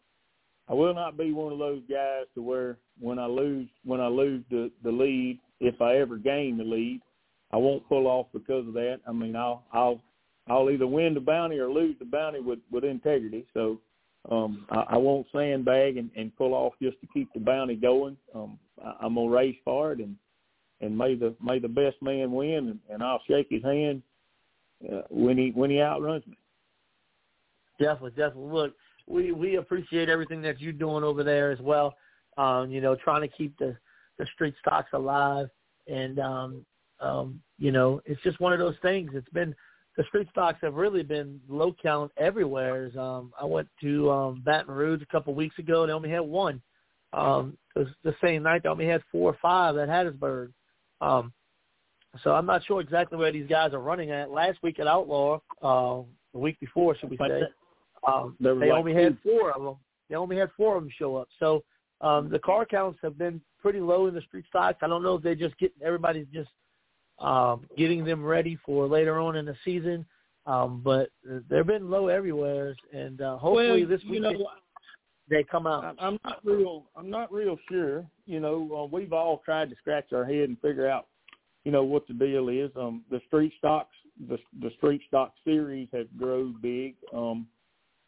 I 0.68 0.74
will 0.74 0.94
not 0.94 1.18
be 1.18 1.32
one 1.32 1.54
of 1.54 1.60
those 1.60 1.82
guys 1.90 2.26
to 2.34 2.42
where 2.42 2.78
when 3.00 3.20
I 3.20 3.28
lose 3.28 3.68
when 3.84 4.02
I 4.02 4.08
lose 4.08 4.44
the 4.50 4.72
the 4.84 4.92
lead, 4.92 5.40
if 5.60 5.82
I 5.82 5.98
ever 5.98 6.18
gain 6.18 6.58
the 6.58 6.64
lead, 6.64 7.02
I 7.52 7.58
won't 7.58 7.88
pull 7.88 8.08
off 8.08 8.28
because 8.34 8.68
of 8.68 8.74
that. 8.74 9.02
I 9.08 9.12
mean, 9.12 9.36
I'll 9.36 9.64
I'll 9.74 10.02
I'll 10.48 10.70
either 10.70 10.88
win 10.88 11.14
the 11.14 11.20
bounty 11.20 11.58
or 11.60 11.70
lose 11.70 11.96
the 12.00 12.06
bounty 12.06 12.40
with 12.40 12.60
with 12.72 12.84
integrity. 12.84 13.46
So 13.54 13.80
um, 14.32 14.66
I, 14.70 14.84
I 14.90 14.98
won't 14.98 15.28
sandbag 15.32 15.98
and, 15.98 16.10
and 16.16 16.36
pull 16.36 16.54
off 16.54 16.74
just 16.82 17.00
to 17.02 17.08
keep 17.14 17.32
the 17.34 17.40
bounty 17.40 17.76
going. 17.76 18.18
Um, 18.34 18.60
I, 18.84 18.96
I'm 19.02 19.16
gonna 19.16 19.30
race 19.30 19.58
for 19.64 19.92
it 19.92 20.00
and 20.00 20.16
and 20.82 20.98
may 20.98 21.16
the 21.16 21.34
may 21.42 21.60
the 21.60 21.68
best 21.68 22.02
man 22.02 22.32
win, 22.32 22.70
and, 22.70 22.80
and 22.90 23.04
I'll 23.04 23.22
shake 23.28 23.48
his 23.50 23.64
hand 23.64 24.02
uh, 24.92 25.02
when 25.10 25.38
he 25.38 25.52
when 25.52 25.70
he 25.70 25.82
outruns 25.82 26.26
me. 26.28 26.38
Definitely, 27.80 28.12
definitely. 28.12 28.52
Look, 28.52 28.74
we 29.08 29.32
we 29.32 29.56
appreciate 29.56 30.10
everything 30.10 30.42
that 30.42 30.60
you're 30.60 30.74
doing 30.74 31.04
over 31.04 31.24
there 31.24 31.52
as 31.52 31.60
well. 31.60 31.96
Um, 32.38 32.70
you 32.70 32.82
know, 32.82 32.96
trying 32.96 33.22
to 33.22 33.28
keep 33.28 33.58
the 33.58 33.76
the 34.18 34.26
street 34.34 34.56
stocks 34.60 34.90
alive, 34.94 35.48
and 35.88 36.20
um, 36.20 36.66
um, 37.00 37.42
you 37.58 37.72
know, 37.72 38.02
it's 38.06 38.22
just 38.24 38.40
one 38.40 38.54
of 38.54 38.60
those 38.60 38.76
things. 38.82 39.12
It's 39.14 39.30
been 39.30 39.56
the 39.98 40.04
street 40.06 40.28
stocks 40.30 40.60
have 40.62 40.74
really 40.74 41.04
been 41.04 41.40
low 41.48 41.74
count 41.82 42.12
everywhere. 42.18 42.92
Um, 43.00 43.32
I 43.40 43.46
went 43.46 43.68
to 43.82 44.12
um, 44.12 44.42
Baton 44.46 44.74
Rouge 44.74 45.02
a 45.02 45.06
couple 45.06 45.34
weeks 45.34 45.58
ago, 45.58 45.84
and 45.84 45.90
they 45.90 45.94
only 45.94 46.10
had 46.10 46.20
one. 46.20 46.62
Um, 47.14 47.58
it 47.76 47.80
was 47.80 47.88
the 48.04 48.16
same 48.22 48.44
night 48.44 48.64
they 48.64 48.70
only 48.70 48.88
had 48.88 49.02
four 49.12 49.32
or 49.32 49.38
five 49.42 49.78
at 49.78 49.88
Hattiesburg. 49.88 50.52
Um, 51.00 51.32
so 52.24 52.34
I'm 52.34 52.46
not 52.46 52.64
sure 52.66 52.82
exactly 52.82 53.18
where 53.18 53.32
these 53.32 53.48
guys 53.48 53.74
are 53.74 53.80
running 53.80 54.12
at. 54.12 54.32
Last 54.32 54.60
week 54.64 54.80
at 54.80 54.88
Outlaw, 54.88 55.40
uh, 55.62 56.02
the 56.34 56.40
week 56.40 56.60
before, 56.60 56.96
should 56.98 57.10
we 57.10 57.18
say, 57.18 57.44
um, 58.08 58.36
they 58.40 58.50
like 58.50 58.72
only 58.72 58.94
two. 58.94 59.00
had 59.00 59.18
four 59.24 59.52
of 59.52 59.64
them. 59.64 59.76
They 60.10 60.16
only 60.16 60.38
had 60.38 60.50
four 60.56 60.78
of 60.78 60.84
them 60.84 60.92
show 60.98 61.16
up. 61.16 61.28
So 61.40 61.64
um, 62.02 62.30
the 62.30 62.40
car 62.40 62.66
counts 62.66 63.00
have 63.02 63.18
been 63.18 63.42
pretty 63.62 63.80
low 63.80 64.08
in 64.08 64.14
the 64.14 64.22
street 64.22 64.46
stocks. 64.48 64.80
I 64.82 64.88
don't 64.88 65.04
know 65.04 65.16
if 65.16 65.24
they're 65.24 65.36
just 65.36 65.58
get 65.58 65.74
everybody's 65.84 66.28
just 66.34 66.50
um, 67.20 67.66
getting 67.78 68.04
them 68.04 68.24
ready 68.24 68.58
for 68.66 68.88
later 68.88 69.20
on 69.20 69.36
in 69.36 69.46
the 69.46 69.56
season, 69.64 70.06
um, 70.46 70.82
but 70.84 71.10
they've 71.50 71.66
been 71.66 71.90
low 71.90 72.08
everywhere. 72.08 72.76
And 72.94 73.22
uh, 73.22 73.38
hopefully 73.38 73.82
well, 73.82 73.90
this 73.90 74.04
week 74.10 74.22
know, 74.22 74.48
they 75.30 75.44
come 75.44 75.66
out. 75.66 75.96
I'm 76.00 76.20
not 76.24 76.40
real. 76.44 76.86
I'm 76.96 77.10
not 77.10 77.32
real 77.32 77.58
sure. 77.70 78.06
You 78.26 78.40
know, 78.40 78.70
uh, 78.84 78.96
we've 78.96 79.14
all 79.14 79.42
tried 79.44 79.70
to 79.70 79.76
scratch 79.78 80.14
our 80.14 80.26
head 80.26 80.50
and 80.50 80.60
figure 80.62 80.88
out, 80.88 81.08
you 81.64 81.72
know, 81.72 81.84
what 81.84 82.08
the 82.08 82.14
deal 82.14 82.50
is. 82.50 82.72
Um, 82.76 83.04
the 83.10 83.22
street 83.28 83.54
stocks, 83.58 83.96
the 84.30 84.38
the 84.62 84.72
street 84.78 85.02
stock 85.08 85.34
series 85.44 85.88
has 85.94 86.06
grown 86.18 86.58
big. 86.62 86.96
Um, 87.14 87.48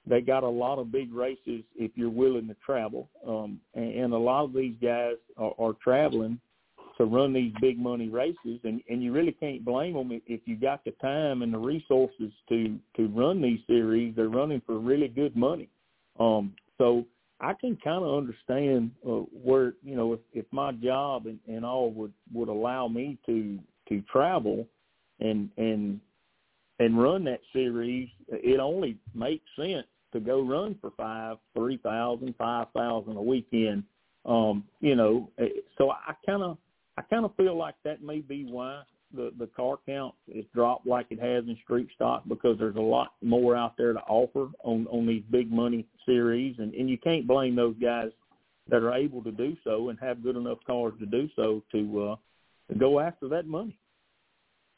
they 0.05 0.21
got 0.21 0.43
a 0.43 0.49
lot 0.49 0.79
of 0.79 0.91
big 0.91 1.13
races 1.13 1.63
if 1.75 1.91
you're 1.95 2.09
willing 2.09 2.47
to 2.47 2.55
travel, 2.65 3.09
um, 3.27 3.59
and, 3.73 3.93
and 3.93 4.13
a 4.13 4.17
lot 4.17 4.45
of 4.45 4.53
these 4.53 4.75
guys 4.81 5.15
are, 5.37 5.53
are 5.59 5.73
traveling 5.83 6.39
to 6.97 7.05
run 7.05 7.31
these 7.31 7.53
big 7.61 7.79
money 7.79 8.09
races, 8.09 8.59
and 8.63 8.81
and 8.89 9.03
you 9.03 9.11
really 9.11 9.31
can't 9.31 9.63
blame 9.63 9.93
them 9.93 10.11
if, 10.25 10.41
you 10.45 10.55
got 10.55 10.83
the 10.83 10.91
time 11.01 11.41
and 11.41 11.53
the 11.53 11.57
resources 11.57 12.31
to 12.49 12.77
to 12.95 13.07
run 13.09 13.41
these 13.41 13.59
series. 13.67 14.15
They're 14.15 14.29
running 14.29 14.61
for 14.65 14.79
really 14.79 15.07
good 15.07 15.35
money. 15.35 15.69
Um, 16.19 16.55
so 16.77 17.05
I 17.39 17.53
can 17.53 17.77
kind 17.83 18.03
of 18.03 18.17
understand 18.17 18.91
uh, 19.05 19.25
where 19.43 19.73
you 19.83 19.95
know 19.95 20.13
if, 20.13 20.19
if 20.33 20.45
my 20.51 20.71
job 20.71 21.27
and, 21.27 21.39
and 21.47 21.63
all 21.63 21.91
would 21.91 22.13
would 22.33 22.49
allow 22.49 22.87
me 22.87 23.17
to 23.27 23.59
to 23.89 24.01
travel 24.11 24.67
and 25.19 25.49
and 25.57 25.99
and 26.79 27.01
run 27.01 27.23
that 27.25 27.41
series, 27.53 28.09
it 28.29 28.59
only 28.59 28.97
makes 29.13 29.45
sense 29.55 29.87
to 30.13 30.19
go 30.19 30.41
run 30.41 30.75
for 30.81 30.91
five, 30.97 31.37
three 31.55 31.77
thousand, 31.77 32.33
five 32.37 32.67
thousand 32.75 33.17
a 33.17 33.21
weekend. 33.21 33.83
Um, 34.25 34.63
you 34.81 34.95
know, 34.95 35.29
eh, 35.37 35.47
so 35.77 35.91
I 35.91 36.13
kind 36.25 36.43
of 36.43 36.57
I 36.97 37.01
kind 37.03 37.25
of 37.25 37.35
feel 37.35 37.57
like 37.57 37.75
that 37.83 38.01
may 38.01 38.19
be 38.19 38.45
why 38.45 38.81
the 39.13 39.31
the 39.37 39.47
car 39.47 39.77
count 39.85 40.13
is 40.27 40.45
dropped 40.53 40.85
like 40.85 41.07
it 41.09 41.19
has 41.19 41.45
in 41.45 41.57
street 41.63 41.87
stock 41.95 42.23
because 42.27 42.57
there's 42.57 42.75
a 42.75 42.81
lot 42.81 43.13
more 43.23 43.55
out 43.55 43.77
there 43.77 43.93
to 43.93 43.99
offer 44.01 44.49
on 44.63 44.87
on 44.87 45.05
these 45.05 45.23
big 45.31 45.51
money 45.51 45.85
series, 46.05 46.55
and 46.59 46.73
and 46.73 46.89
you 46.89 46.97
can't 46.97 47.27
blame 47.27 47.55
those 47.55 47.75
guys 47.81 48.09
that 48.69 48.83
are 48.83 48.93
able 48.93 49.23
to 49.23 49.31
do 49.31 49.55
so 49.63 49.89
and 49.89 49.99
have 49.99 50.23
good 50.23 50.35
enough 50.35 50.57
cars 50.65 50.93
to 50.99 51.05
do 51.05 51.29
so 51.35 51.63
to 51.71 52.09
uh, 52.09 52.15
to 52.71 52.77
go 52.77 52.99
after 52.99 53.27
that 53.29 53.47
money. 53.47 53.77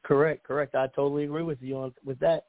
Correct, 0.03 0.43
correct. 0.43 0.75
I 0.75 0.87
totally 0.87 1.23
agree 1.23 1.43
with 1.43 1.61
you 1.61 1.77
on 1.77 1.93
with 2.05 2.19
that. 2.19 2.45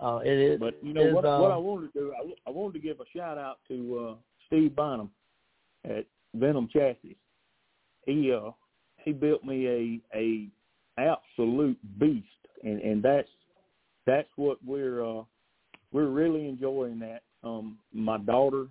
Uh, 0.00 0.20
it 0.24 0.38
is. 0.38 0.60
But 0.60 0.78
you 0.82 0.94
know 0.94 1.08
is, 1.08 1.14
what? 1.14 1.24
uh, 1.24 1.38
what 1.38 1.50
I 1.50 1.56
wanted 1.56 1.92
to 1.92 1.98
do, 1.98 2.12
I, 2.14 2.48
I 2.48 2.52
wanted 2.52 2.74
to 2.74 2.86
give 2.86 3.00
a 3.00 3.04
shout 3.16 3.36
out 3.36 3.58
to 3.68 4.08
uh, 4.10 4.14
Steve 4.46 4.74
Bynum 4.74 5.10
at 5.84 6.06
Venom 6.34 6.68
Chassis. 6.72 7.16
He 8.06 8.32
uh, 8.32 8.50
he 9.08 9.14
built 9.14 9.42
me 9.42 9.66
a 10.14 10.18
a 10.18 10.48
absolute 10.98 11.78
beast, 11.98 12.26
and 12.62 12.80
and 12.82 13.02
that's 13.02 13.28
that's 14.06 14.28
what 14.36 14.58
we're 14.64 15.02
uh, 15.02 15.22
we're 15.92 16.08
really 16.08 16.46
enjoying. 16.46 16.98
That 16.98 17.22
um, 17.42 17.78
my 17.92 18.18
daughter, 18.18 18.66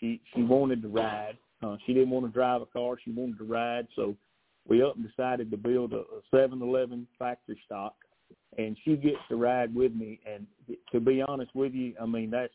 she 0.00 0.22
she 0.34 0.42
wanted 0.42 0.80
to 0.82 0.88
ride. 0.88 1.36
Uh, 1.62 1.76
she 1.86 1.92
didn't 1.92 2.10
want 2.10 2.24
to 2.24 2.32
drive 2.32 2.62
a 2.62 2.66
car. 2.66 2.96
She 3.04 3.10
wanted 3.10 3.38
to 3.38 3.44
ride, 3.44 3.86
so 3.94 4.16
we 4.66 4.82
up 4.82 4.96
and 4.96 5.06
decided 5.06 5.50
to 5.50 5.56
build 5.56 5.92
a, 5.92 5.98
a 5.98 6.36
7-Eleven 6.36 7.06
factory 7.18 7.58
stock, 7.64 7.94
and 8.58 8.76
she 8.84 8.96
gets 8.96 9.16
to 9.28 9.36
ride 9.36 9.74
with 9.74 9.94
me. 9.94 10.20
And 10.26 10.46
to 10.92 11.00
be 11.00 11.22
honest 11.22 11.54
with 11.54 11.74
you, 11.74 11.94
I 12.00 12.06
mean 12.06 12.30
that's 12.30 12.52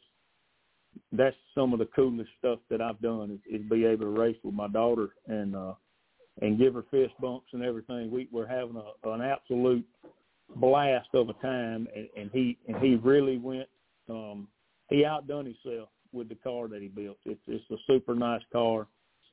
that's 1.12 1.36
some 1.54 1.74
of 1.74 1.80
the 1.80 1.90
coolest 1.96 2.32
stuff 2.40 2.60
that 2.72 2.82
I've 2.82 3.00
done 3.02 3.32
is, 3.32 3.62
is 3.62 3.70
be 3.70 3.86
able 3.86 4.06
to 4.06 4.20
race 4.20 4.38
with 4.44 4.56
my 4.56 4.68
daughter 4.68 5.10
and 5.28 5.56
uh 5.56 5.74
and 6.42 6.58
give 6.58 6.74
her 6.74 6.86
fist 6.90 7.14
bumps 7.20 7.48
and 7.54 7.64
everything. 7.64 8.12
We 8.12 8.28
were 8.32 8.48
having 8.48 8.76
a, 8.78 9.10
an 9.10 9.22
absolute 9.22 9.86
blast 10.56 11.10
of 11.14 11.30
a 11.30 11.34
time, 11.34 11.88
and, 11.96 12.08
and 12.18 12.30
he 12.32 12.58
and 12.68 12.78
he 12.78 12.96
really 12.96 13.38
went. 13.38 13.68
Um, 14.10 14.48
he 14.90 15.06
outdone 15.06 15.46
himself 15.46 15.90
with 16.12 16.30
the 16.30 16.36
car 16.36 16.68
that 16.68 16.82
he 16.82 16.88
built. 16.88 17.18
It's 17.26 17.42
it's 17.48 17.70
a 17.72 17.78
super 17.88 18.16
nice 18.16 18.42
car. 18.52 18.88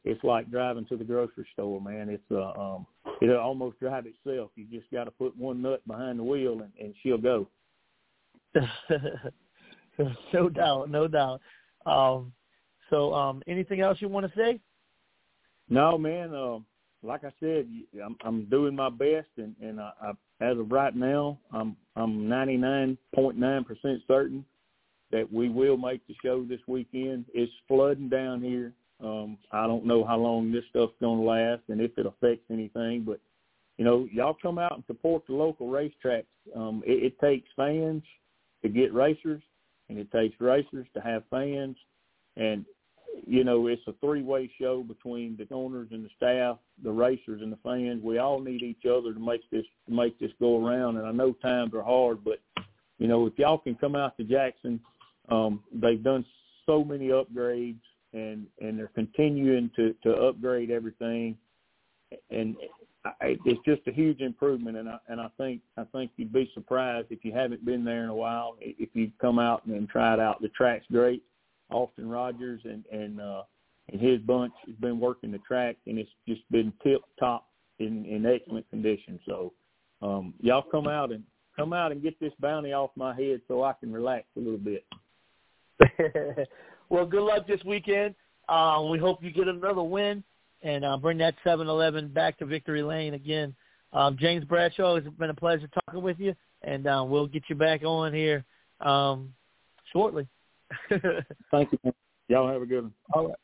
It's 0.05 0.23
like 0.23 0.51
driving 0.51 0.87
to 0.87 0.97
the 0.97 1.05
grocery 1.05 1.47
store, 1.53 1.81
man. 1.81 2.09
It's 2.09 2.23
uh, 2.31 2.53
um, 2.61 2.87
it'll 3.21 3.39
almost 3.39 3.81
drive 3.81 4.05
itself. 4.07 4.51
You 4.55 4.67
just 4.71 4.91
got 4.93 5.05
to 5.05 5.11
put 5.11 5.37
one 5.37 5.63
nut 5.63 5.87
behind 5.87 6.19
the 6.19 6.25
wheel, 6.25 6.61
and, 6.61 6.73
and 6.81 6.95
she'll 7.03 7.19
go. 7.19 7.49
no 10.33 10.49
doubt, 10.49 10.91
no 10.91 11.09
doubt. 11.09 11.41
Um, 11.87 12.33
so, 12.91 13.13
um, 13.13 13.43
anything 13.47 13.81
else 13.81 13.99
you 14.01 14.09
want 14.09 14.27
to 14.27 14.39
say? 14.39 14.61
No, 15.69 15.99
man. 15.99 16.33
Um, 16.35 16.65
like 17.07 17.25
I 17.25 17.33
said, 17.41 17.69
I'm, 18.05 18.17
I'm 18.25 18.45
doing 18.47 18.75
my 18.75 18.91
best, 18.91 19.29
and, 19.37 19.55
and 19.63 19.81
I, 19.81 19.93
I, 20.03 20.11
as 20.45 20.59
of 20.59 20.71
right 20.71 20.95
now, 20.95 21.39
I'm 21.53 21.77
I'm 21.95 22.27
99.9% 22.27 22.97
certain 24.07 24.45
that 25.13 25.33
we 25.33 25.49
will 25.49 25.77
make 25.77 26.07
the 26.07 26.15
show 26.23 26.45
this 26.45 26.61
weekend. 26.67 27.25
It's 27.33 27.53
flooding 27.69 28.09
down 28.09 28.43
here. 28.43 28.73
Um, 29.03 29.39
I 29.53 29.67
don't 29.67 29.87
know 29.87 30.05
how 30.05 30.17
long 30.17 30.53
this 30.53 30.65
stuff's 30.71 30.93
to 31.01 31.09
last 31.09 31.63
and 31.69 31.81
if 31.81 31.97
it 31.97 32.07
affects 32.07 32.45
anything, 32.51 33.05
but 33.07 33.21
you 33.79 33.85
know, 33.85 34.09
y'all 34.11 34.37
come 34.41 34.59
out 34.59 34.73
and 34.73 34.85
support 34.87 35.27
the 35.27 35.35
local 35.35 35.69
racetracks. 35.69 36.25
Um, 36.55 36.83
it, 36.87 37.13
it 37.13 37.21
takes 37.21 37.49
fans 37.57 38.03
to 38.63 38.69
get 38.69 38.95
racers, 38.95 39.43
and 39.89 39.99
it 39.99 40.11
takes 40.11 40.41
racers 40.41 40.87
to 40.95 41.01
have 41.01 41.25
fans. 41.31 41.77
And 42.37 42.65
you 43.25 43.45
know, 43.45 43.67
it's 43.69 43.83
a 43.87 43.95
three-way 44.01 44.51
show 44.61 44.83
between 44.83 45.37
the 45.37 45.53
owners 45.55 45.89
and 45.91 46.05
the 46.05 46.11
staff, 46.17 46.59
the 46.83 46.91
racers 46.91 47.41
and 47.43 47.53
the 47.53 47.59
fans. 47.63 48.03
We 48.03 48.19
all 48.19 48.41
need 48.41 48.63
each 48.63 48.85
other 48.85 49.15
to 49.15 49.21
make 49.21 49.49
this 49.51 49.65
to 49.89 49.95
make 49.95 50.19
this 50.19 50.33
go 50.41 50.65
around. 50.65 50.97
And 50.97 51.07
I 51.07 51.13
know 51.13 51.33
times 51.33 51.73
are 51.75 51.83
hard, 51.83 52.25
but 52.25 52.41
you 52.99 53.09
know, 53.09 53.27
if 53.27 53.35
y'all 53.39 53.59
can 53.59 53.75
come 53.75 53.95
out 53.95 54.17
to 54.17 54.25
Jackson, 54.25 54.81
um, 55.29 55.63
they've 55.73 56.03
done 56.03 56.25
so 56.67 56.85
many 56.85 57.09
upgrades, 57.09 57.81
and 58.13 58.47
and 58.61 58.79
they're 58.79 58.91
continuing 58.95 59.71
to 59.77 59.95
to 60.03 60.11
upgrade 60.11 60.71
everything, 60.71 61.37
and 62.31 62.57
I, 63.05 63.37
it's 63.45 63.65
just 63.65 63.87
a 63.87 63.93
huge 63.93 64.21
improvement. 64.21 64.77
And 64.77 64.89
I 64.89 64.99
and 65.09 65.21
I 65.21 65.29
think 65.39 65.61
I 65.77 65.85
think 65.85 66.11
you'd 66.17 66.33
be 66.33 66.51
surprised 66.55 67.09
if 67.11 67.25
you 67.25 67.33
haven't 67.33 67.65
been 67.65 67.85
there 67.85 68.03
in 68.05 68.11
a 68.11 68.15
while 68.15 68.57
if 68.61 68.91
you 68.95 69.11
come 69.21 69.39
out 69.39 69.65
and 69.67 69.89
try 69.89 70.15
it 70.15 70.21
out. 70.21 70.41
The 70.43 70.49
track's 70.49 70.87
great 70.91 71.23
Austin 71.71 72.09
Rogers 72.09 72.61
and 72.65 72.85
and 72.93 73.21
uh, 73.21 73.43
and 73.93 74.01
his 74.01 74.21
bunch 74.21 74.53
has 74.67 74.77
been 74.77 74.99
working 74.99 75.31
the 75.33 75.39
track, 75.39 75.77
and 75.87 75.99
it's 75.99 76.11
just 76.29 76.43
been 76.51 76.73
tip 76.83 77.03
top 77.19 77.49
in 77.79 78.05
in 78.05 78.27
excellent 78.27 78.69
condition. 78.71 79.21
So 79.27 79.53
um, 80.03 80.35
y'all 80.41 80.63
come 80.63 80.89
out 80.89 81.13
and 81.13 81.23
come 81.57 81.73
out 81.73 81.93
and 81.93 82.03
get 82.03 82.19
this 82.21 82.33
bounty 82.41 82.73
off 82.73 82.91
my 82.97 83.15
head 83.15 83.41
so 83.49 83.63
I 83.63 83.73
can 83.73 83.93
relax 83.93 84.27
a 84.37 84.41
little 84.41 84.59
bit. 84.59 84.85
well, 86.89 87.07
good 87.07 87.23
luck 87.23 87.47
this 87.47 87.63
weekend. 87.65 88.15
Uh, 88.49 88.85
we 88.91 88.99
hope 88.99 89.23
you 89.23 89.33
get 89.33 89.49
another 89.49 89.83
win. 89.83 90.23
and 90.63 90.85
uh, 90.85 90.97
bring 90.97 91.19
that 91.19 91.35
7-Eleven 91.45 92.09
back 92.09 92.39
to 92.39 92.47
victory 92.47 92.83
lane 92.83 93.15
again. 93.15 93.55
Um, 93.93 94.17
James 94.19 94.45
Bradshaw, 94.45 94.97
it's 94.97 95.09
been 95.09 95.31
a 95.31 95.35
pleasure 95.35 95.69
talking 95.87 96.03
with 96.03 96.19
you, 96.19 96.35
and 96.63 96.87
uh, 96.87 97.05
we'll 97.07 97.27
get 97.27 97.45
you 97.49 97.57
back 97.57 97.83
on 97.83 98.13
here 98.13 98.45
um, 98.81 99.33
shortly. 99.93 100.27
Thank 101.51 101.73
you. 101.73 101.93
Y'all 102.29 102.49
have 102.49 102.63
a 102.63 102.67
good 102.67 102.83
one. 102.83 102.93
All 103.13 103.29
right. 103.29 103.37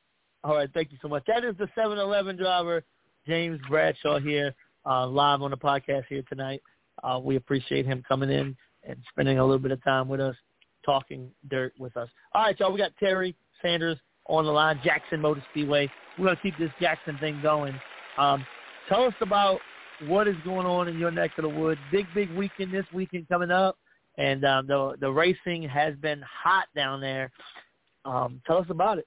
All 0.45 0.55
right. 0.55 0.69
Thank 0.75 0.93
you 0.93 0.99
so 1.01 1.09
much. 1.09 1.25
That 1.27 1.45
is 1.45 1.55
the 1.59 1.69
7-Eleven 1.77 2.37
driver, 2.37 2.85
James 3.27 3.61
Bradshaw 3.69 4.19
here, 4.19 4.55
uh, 4.85 5.07
live 5.07 5.43
on 5.43 5.51
the 5.51 5.57
podcast 5.57 6.05
here 6.09 6.23
tonight. 6.29 6.63
Uh, 7.03 7.21
we 7.23 7.37
appreciate 7.37 7.87
him 7.87 8.03
coming 8.07 8.31
in 8.31 8.57
and 8.85 8.97
spending 9.11 9.39
a 9.39 9.45
little 9.45 9.59
bit 9.59 9.71
of 9.71 9.83
time 9.85 10.09
with 10.09 10.21
us, 10.21 10.37
talking 10.85 11.31
dirt 11.49 11.73
with 11.79 11.97
us. 11.97 12.09
All 12.35 12.43
right, 12.43 12.59
y'all. 12.59 12.73
We 12.73 12.79
got 12.79 12.93
Terry 12.99 13.37
Sanders 13.61 13.99
on 14.27 14.45
the 14.45 14.51
line, 14.51 14.81
Jackson 14.85 15.21
Motor 15.21 15.45
Speedway. 15.51 15.91
We're 16.19 16.27
going 16.27 16.37
to 16.37 16.43
keep 16.43 16.59
this 16.59 16.71
Jackson 16.81 17.17
thing 17.19 17.41
going. 17.43 17.79
Um, 18.19 18.45
tell 18.89 19.05
us 19.05 19.15
about 19.21 19.61
what 20.07 20.29
is 20.29 20.37
going 20.45 20.67
on 20.67 20.89
in 20.89 20.99
your 20.99 21.11
neck 21.11 21.31
of 21.39 21.43
the 21.43 21.49
woods. 21.49 21.81
Big, 21.91 22.07
big 22.15 22.31
weekend 22.33 22.73
this 22.73 22.87
weekend 22.93 23.29
coming 23.29 23.51
up, 23.51 23.79
and 24.19 24.45
um, 24.45 24.67
the 24.67 24.95
the 25.01 25.11
racing 25.11 25.63
has 25.69 25.95
been 25.97 26.23
hot 26.23 26.67
down 26.75 27.01
there. 27.01 27.31
Um, 28.05 28.41
tell 28.47 28.59
us 28.59 28.67
about 28.69 28.99
it. 28.99 29.07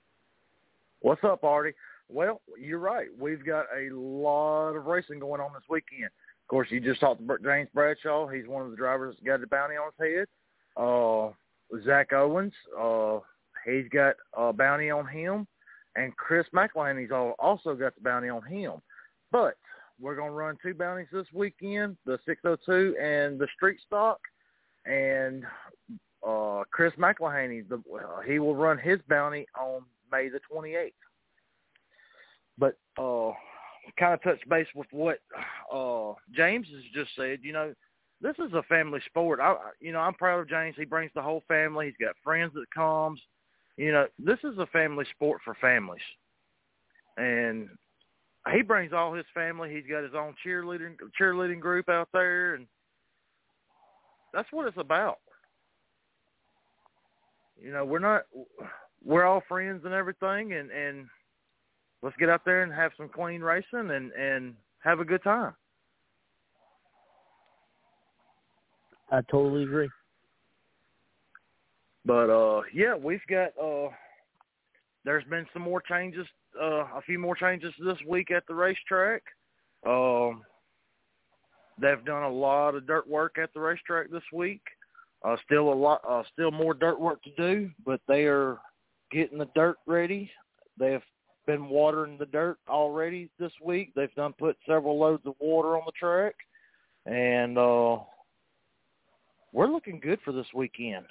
What's 1.01 1.23
up, 1.23 1.43
Artie? 1.43 1.73
Well, 2.09 2.41
you're 2.59 2.79
right. 2.79 3.07
We've 3.19 3.45
got 3.45 3.65
a 3.75 3.93
lot 3.93 4.71
of 4.75 4.85
racing 4.85 5.19
going 5.19 5.41
on 5.41 5.51
this 5.53 5.63
weekend. 5.69 6.05
Of 6.05 6.49
course, 6.49 6.67
you 6.69 6.79
just 6.79 6.99
talked 6.99 7.27
to 7.27 7.37
James 7.43 7.69
Bradshaw. 7.73 8.27
He's 8.27 8.47
one 8.47 8.63
of 8.63 8.71
the 8.71 8.77
drivers 8.77 9.15
that 9.15 9.25
got 9.25 9.41
the 9.41 9.47
bounty 9.47 9.75
on 9.75 9.91
his 9.97 10.15
head. 10.15 10.27
Uh, 10.77 11.31
Zach 11.83 12.13
Owens, 12.13 12.53
uh, 12.79 13.19
he's 13.65 13.89
got 13.91 14.15
a 14.37 14.53
bounty 14.53 14.91
on 14.91 15.07
him. 15.07 15.47
And 15.95 16.15
Chris 16.17 16.45
McElhaney's 16.53 17.11
also 17.39 17.73
got 17.73 17.95
the 17.95 18.01
bounty 18.01 18.29
on 18.29 18.43
him. 18.43 18.73
But 19.31 19.57
we're 19.99 20.15
going 20.15 20.31
to 20.31 20.35
run 20.35 20.57
two 20.61 20.73
bounties 20.73 21.07
this 21.11 21.27
weekend, 21.33 21.97
the 22.05 22.19
602 22.25 22.95
and 23.01 23.39
the 23.39 23.47
street 23.55 23.79
stock. 23.85 24.19
And 24.85 25.43
uh, 26.25 26.63
Chris 26.71 26.93
McElhaney, 26.99 27.67
the, 27.67 27.75
uh, 27.75 28.21
he 28.21 28.39
will 28.39 28.55
run 28.55 28.77
his 28.77 28.99
bounty 29.09 29.45
on 29.59 29.81
May 30.11 30.29
the 30.29 30.39
28th. 30.51 30.91
But 32.57 32.77
uh, 32.97 33.33
kind 33.99 34.13
of 34.13 34.23
touch 34.23 34.39
base 34.49 34.67
with 34.75 34.87
what 34.91 35.19
uh, 35.73 36.13
James 36.33 36.67
has 36.67 36.83
just 36.93 37.15
said. 37.15 37.39
You 37.41 37.53
know, 37.53 37.73
this 38.21 38.35
is 38.39 38.53
a 38.53 38.63
family 38.63 38.99
sport. 39.05 39.39
I, 39.39 39.55
you 39.79 39.91
know, 39.91 39.99
I'm 39.99 40.13
proud 40.13 40.39
of 40.39 40.49
James. 40.49 40.75
He 40.77 40.85
brings 40.85 41.11
the 41.15 41.21
whole 41.21 41.43
family. 41.47 41.87
He's 41.87 42.05
got 42.07 42.15
friends 42.23 42.53
that 42.53 42.69
comes. 42.73 43.19
You 43.77 43.91
know, 43.91 44.07
this 44.17 44.39
is 44.43 44.57
a 44.57 44.67
family 44.67 45.05
sport 45.11 45.41
for 45.43 45.53
families, 45.55 46.01
and 47.17 47.67
he 48.53 48.61
brings 48.61 48.93
all 48.93 49.13
his 49.13 49.25
family. 49.33 49.73
He's 49.73 49.89
got 49.89 50.03
his 50.03 50.13
own 50.15 50.33
cheerleading 50.45 50.95
cheerleading 51.19 51.59
group 51.59 51.89
out 51.89 52.07
there, 52.13 52.55
and 52.55 52.67
that's 54.35 54.51
what 54.51 54.67
it's 54.67 54.77
about. 54.77 55.19
You 57.59 57.71
know, 57.71 57.85
we're 57.85 57.99
not 57.99 58.23
we're 59.03 59.23
all 59.23 59.41
friends 59.47 59.83
and 59.85 59.93
everything, 59.93 60.53
and 60.53 60.69
and 60.69 61.07
let's 62.03 62.17
get 62.17 62.29
out 62.29 62.43
there 62.43 62.63
and 62.63 62.73
have 62.73 62.91
some 62.97 63.09
clean 63.09 63.41
racing 63.41 63.89
and 63.91 64.11
and 64.11 64.55
have 64.79 64.99
a 64.99 65.05
good 65.05 65.23
time. 65.23 65.53
I 69.09 69.21
totally 69.31 69.63
agree. 69.63 69.89
But 72.05 72.29
uh 72.29 72.61
yeah, 72.73 72.95
we've 72.95 73.25
got 73.29 73.57
uh 73.61 73.89
there's 75.05 75.23
been 75.25 75.45
some 75.53 75.61
more 75.61 75.81
changes 75.81 76.27
uh 76.61 76.83
a 76.95 77.01
few 77.05 77.19
more 77.19 77.35
changes 77.35 77.73
this 77.83 77.97
week 78.07 78.31
at 78.31 78.45
the 78.47 78.55
racetrack. 78.55 79.23
Um 79.87 80.43
they've 81.79 82.05
done 82.05 82.23
a 82.23 82.29
lot 82.29 82.75
of 82.75 82.87
dirt 82.87 83.07
work 83.07 83.37
at 83.41 83.53
the 83.53 83.59
racetrack 83.59 84.09
this 84.09 84.23
week. 84.33 84.61
Uh 85.23 85.35
still 85.45 85.71
a 85.71 85.73
lot 85.73 86.01
uh 86.07 86.23
still 86.33 86.51
more 86.51 86.73
dirt 86.73 86.99
work 86.99 87.21
to 87.23 87.31
do, 87.37 87.69
but 87.85 88.01
they 88.07 88.25
are 88.25 88.57
getting 89.11 89.37
the 89.37 89.49
dirt 89.55 89.77
ready. 89.85 90.29
They've 90.77 91.01
been 91.45 91.69
watering 91.69 92.17
the 92.17 92.25
dirt 92.25 92.57
already 92.67 93.29
this 93.39 93.51
week. 93.63 93.93
They've 93.95 94.13
done 94.15 94.33
put 94.33 94.57
several 94.67 94.99
loads 94.99 95.23
of 95.25 95.35
water 95.39 95.77
on 95.77 95.83
the 95.85 95.91
track, 95.91 96.35
and 97.05 97.57
uh, 97.57 97.97
we're 99.53 99.67
looking 99.67 99.99
good 99.99 100.19
for 100.25 100.31
this 100.31 100.47
weekend. 100.53 101.05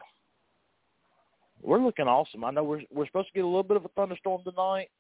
We're 1.63 1.83
looking 1.83 2.07
awesome. 2.07 2.45
I 2.45 2.51
know 2.51 2.65
we're 2.65 2.83
we're 2.93 3.07
supposed 3.07 3.29
to 3.29 3.35
get 3.35 3.45
a 3.45 3.47
little 3.47 3.63
bit 3.63 3.77
of 3.77 3.85
a 3.85 3.89
thunderstorm 3.89 4.43
tonight, 4.45 4.91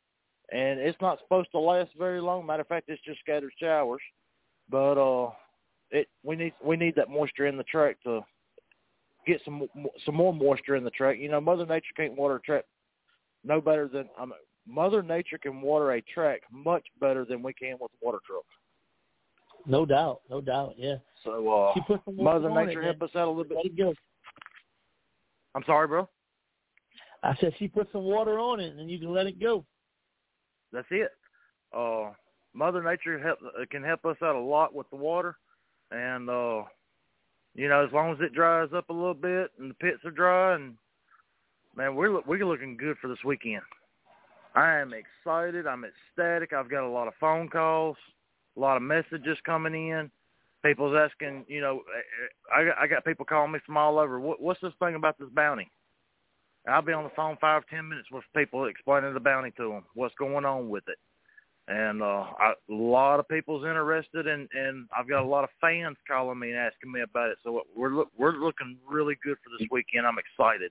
and 0.52 0.80
it's 0.80 1.00
not 1.00 1.18
supposed 1.18 1.50
to 1.52 1.58
last 1.58 1.90
very 1.98 2.20
long. 2.20 2.46
Matter 2.46 2.62
of 2.62 2.68
fact, 2.68 2.88
it's 2.88 3.02
just 3.02 3.20
scattered 3.20 3.52
showers, 3.60 4.00
but 4.70 4.96
uh, 4.96 5.30
it 5.94 6.08
we 6.22 6.36
need 6.36 6.52
we 6.64 6.76
need 6.76 6.94
that 6.96 7.08
moisture 7.08 7.46
in 7.46 7.56
the 7.56 7.64
track 7.64 7.96
to 8.04 8.20
get 9.26 9.40
some 9.44 9.66
some 10.04 10.14
more 10.14 10.34
moisture 10.34 10.76
in 10.76 10.84
the 10.84 10.90
track. 10.90 11.18
You 11.18 11.30
know, 11.30 11.40
Mother 11.40 11.66
Nature 11.66 11.94
can't 11.96 12.16
water 12.16 12.36
a 12.36 12.40
track 12.40 12.64
no 13.44 13.60
better 13.60 13.88
than 13.88 14.08
I 14.18 14.24
mean, 14.24 14.34
Mother 14.66 15.02
Nature 15.02 15.38
can 15.38 15.60
water 15.60 15.92
a 15.92 16.02
track 16.02 16.42
much 16.50 16.84
better 17.00 17.24
than 17.24 17.42
we 17.42 17.52
can 17.52 17.76
with 17.80 17.90
a 17.92 18.04
water 18.04 18.18
truck. 18.26 18.44
No 19.66 19.86
doubt, 19.86 20.20
no 20.28 20.40
doubt, 20.40 20.74
yeah. 20.76 20.96
So 21.22 21.48
uh, 21.48 21.74
she 21.74 21.80
put 21.80 22.00
some 22.04 22.16
Mother 22.16 22.50
Nature 22.50 22.82
help 22.82 23.02
us 23.02 23.10
out 23.14 23.28
a 23.28 23.30
little 23.30 23.44
bit. 23.44 23.56
Let 23.56 23.66
it 23.66 23.78
go. 23.78 23.94
I'm 25.54 25.62
sorry, 25.64 25.86
bro. 25.86 26.08
I 27.22 27.34
said 27.40 27.54
she 27.58 27.68
put 27.68 27.88
some 27.92 28.02
water 28.02 28.38
on 28.38 28.60
it, 28.60 28.76
and 28.76 28.90
you 28.90 28.98
can 28.98 29.12
let 29.12 29.26
it 29.26 29.40
go. 29.40 29.64
That's 30.72 30.86
it. 30.90 31.10
Uh, 31.74 32.10
Mother 32.52 32.82
Nature 32.82 33.18
help, 33.18 33.38
uh, 33.42 33.64
can 33.70 33.82
help 33.82 34.04
us 34.04 34.16
out 34.22 34.36
a 34.36 34.38
lot 34.38 34.74
with 34.74 34.88
the 34.90 34.96
water, 34.96 35.36
and 35.90 36.28
uh, 36.28 36.62
you 37.54 37.68
know, 37.68 37.84
as 37.84 37.92
long 37.92 38.12
as 38.12 38.18
it 38.20 38.34
dries 38.34 38.70
up 38.74 38.90
a 38.90 38.92
little 38.92 39.14
bit 39.14 39.52
and 39.58 39.70
the 39.70 39.74
pits 39.74 40.04
are 40.04 40.10
dry, 40.10 40.54
and 40.54 40.74
man, 41.76 41.94
we're 41.94 42.20
we're 42.22 42.46
looking 42.46 42.76
good 42.76 42.96
for 43.00 43.08
this 43.08 43.24
weekend. 43.24 43.62
I 44.54 44.78
am 44.78 44.92
excited. 44.92 45.66
I'm 45.66 45.84
ecstatic. 45.84 46.52
I've 46.52 46.70
got 46.70 46.86
a 46.86 46.88
lot 46.88 47.08
of 47.08 47.14
phone 47.18 47.48
calls, 47.48 47.96
a 48.56 48.60
lot 48.60 48.76
of 48.76 48.82
messages 48.82 49.38
coming 49.44 49.74
in. 49.74 50.10
People's 50.64 50.96
asking, 50.96 51.44
you 51.46 51.60
know, 51.60 51.82
I, 52.54 52.84
I 52.84 52.86
got 52.86 53.04
people 53.04 53.26
calling 53.26 53.52
me 53.52 53.58
from 53.66 53.76
all 53.76 53.98
over. 53.98 54.18
What, 54.18 54.40
what's 54.40 54.60
this 54.62 54.72
thing 54.78 54.94
about 54.94 55.18
this 55.18 55.28
bounty? 55.34 55.70
I'll 56.66 56.80
be 56.80 56.94
on 56.94 57.04
the 57.04 57.10
phone 57.14 57.36
five, 57.40 57.64
ten 57.68 57.86
minutes 57.88 58.08
with 58.10 58.24
people 58.34 58.64
explaining 58.66 59.12
the 59.12 59.20
bounty 59.20 59.50
to 59.58 59.68
them, 59.68 59.84
what's 59.94 60.14
going 60.14 60.46
on 60.46 60.70
with 60.70 60.84
it. 60.88 60.98
And 61.66 62.02
uh, 62.02 62.26
I, 62.38 62.52
a 62.70 62.74
lot 62.74 63.20
of 63.20 63.28
people's 63.28 63.64
interested, 63.64 64.26
and 64.26 64.48
and 64.52 64.86
I've 64.96 65.08
got 65.08 65.22
a 65.22 65.26
lot 65.26 65.44
of 65.44 65.50
fans 65.60 65.96
calling 66.06 66.38
me 66.38 66.50
and 66.50 66.58
asking 66.58 66.92
me 66.92 67.00
about 67.00 67.30
it. 67.30 67.38
So 67.42 67.62
we're 67.74 67.94
look, 67.94 68.08
we're 68.18 68.36
looking 68.36 68.76
really 68.86 69.16
good 69.24 69.36
for 69.42 69.50
this 69.58 69.66
weekend. 69.70 70.06
I'm 70.06 70.18
excited. 70.18 70.70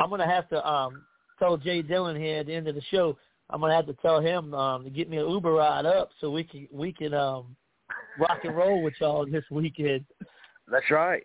I'm 0.00 0.10
gonna 0.10 0.28
have 0.28 0.48
to 0.48 0.66
um 0.68 1.04
told 1.38 1.62
Jay 1.62 1.82
Dillon 1.82 2.16
here 2.16 2.40
at 2.40 2.46
the 2.46 2.54
end 2.54 2.68
of 2.68 2.74
the 2.74 2.82
show, 2.90 3.16
I'm 3.50 3.60
gonna 3.60 3.74
have 3.74 3.86
to 3.86 3.94
tell 3.94 4.20
him 4.20 4.52
um, 4.54 4.84
to 4.84 4.90
get 4.90 5.08
me 5.08 5.16
an 5.18 5.28
Uber 5.28 5.52
ride 5.52 5.86
up 5.86 6.10
so 6.20 6.30
we 6.30 6.44
can 6.44 6.68
we 6.70 6.92
can 6.92 7.14
um, 7.14 7.56
rock 8.18 8.40
and 8.44 8.56
roll 8.56 8.82
with 8.82 8.94
y'all 9.00 9.26
this 9.26 9.44
weekend. 9.50 10.04
That's 10.70 10.90
right. 10.90 11.22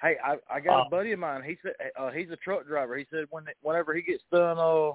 Hey, 0.00 0.16
I 0.24 0.36
I 0.52 0.60
got 0.60 0.80
uh, 0.80 0.84
a 0.86 0.90
buddy 0.90 1.12
of 1.12 1.18
mine. 1.18 1.42
He 1.44 1.56
said 1.62 1.72
uh, 1.98 2.10
he's 2.10 2.30
a 2.30 2.36
truck 2.36 2.66
driver. 2.66 2.96
He 2.96 3.06
said 3.10 3.24
when 3.30 3.44
whenever 3.62 3.94
he 3.94 4.02
gets 4.02 4.22
done, 4.32 4.58
uh, 4.58 4.92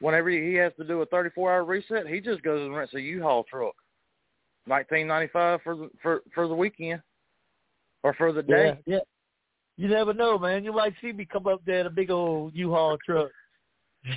whenever 0.00 0.30
he 0.30 0.54
has 0.54 0.72
to 0.78 0.84
do 0.84 1.02
a 1.02 1.06
34 1.06 1.52
hour 1.52 1.64
reset, 1.64 2.06
he 2.06 2.20
just 2.20 2.42
goes 2.42 2.64
and 2.64 2.74
rents 2.74 2.94
a 2.94 3.00
U-Haul 3.00 3.44
truck. 3.44 3.74
1995 4.66 5.60
for 5.62 5.76
the 5.76 5.90
for 6.02 6.22
for 6.34 6.46
the 6.46 6.54
weekend 6.54 7.00
or 8.02 8.14
for 8.14 8.32
the 8.32 8.42
day. 8.42 8.78
Yeah, 8.86 8.96
yeah 8.96 9.00
you 9.80 9.88
never 9.88 10.12
know, 10.12 10.38
man. 10.38 10.62
You 10.62 10.74
might 10.74 10.92
see 11.00 11.10
me 11.10 11.24
come 11.24 11.46
up 11.46 11.62
there 11.64 11.80
in 11.80 11.86
a 11.86 11.90
big 11.90 12.10
old 12.10 12.54
U-Haul 12.54 12.98
truck. 13.04 13.30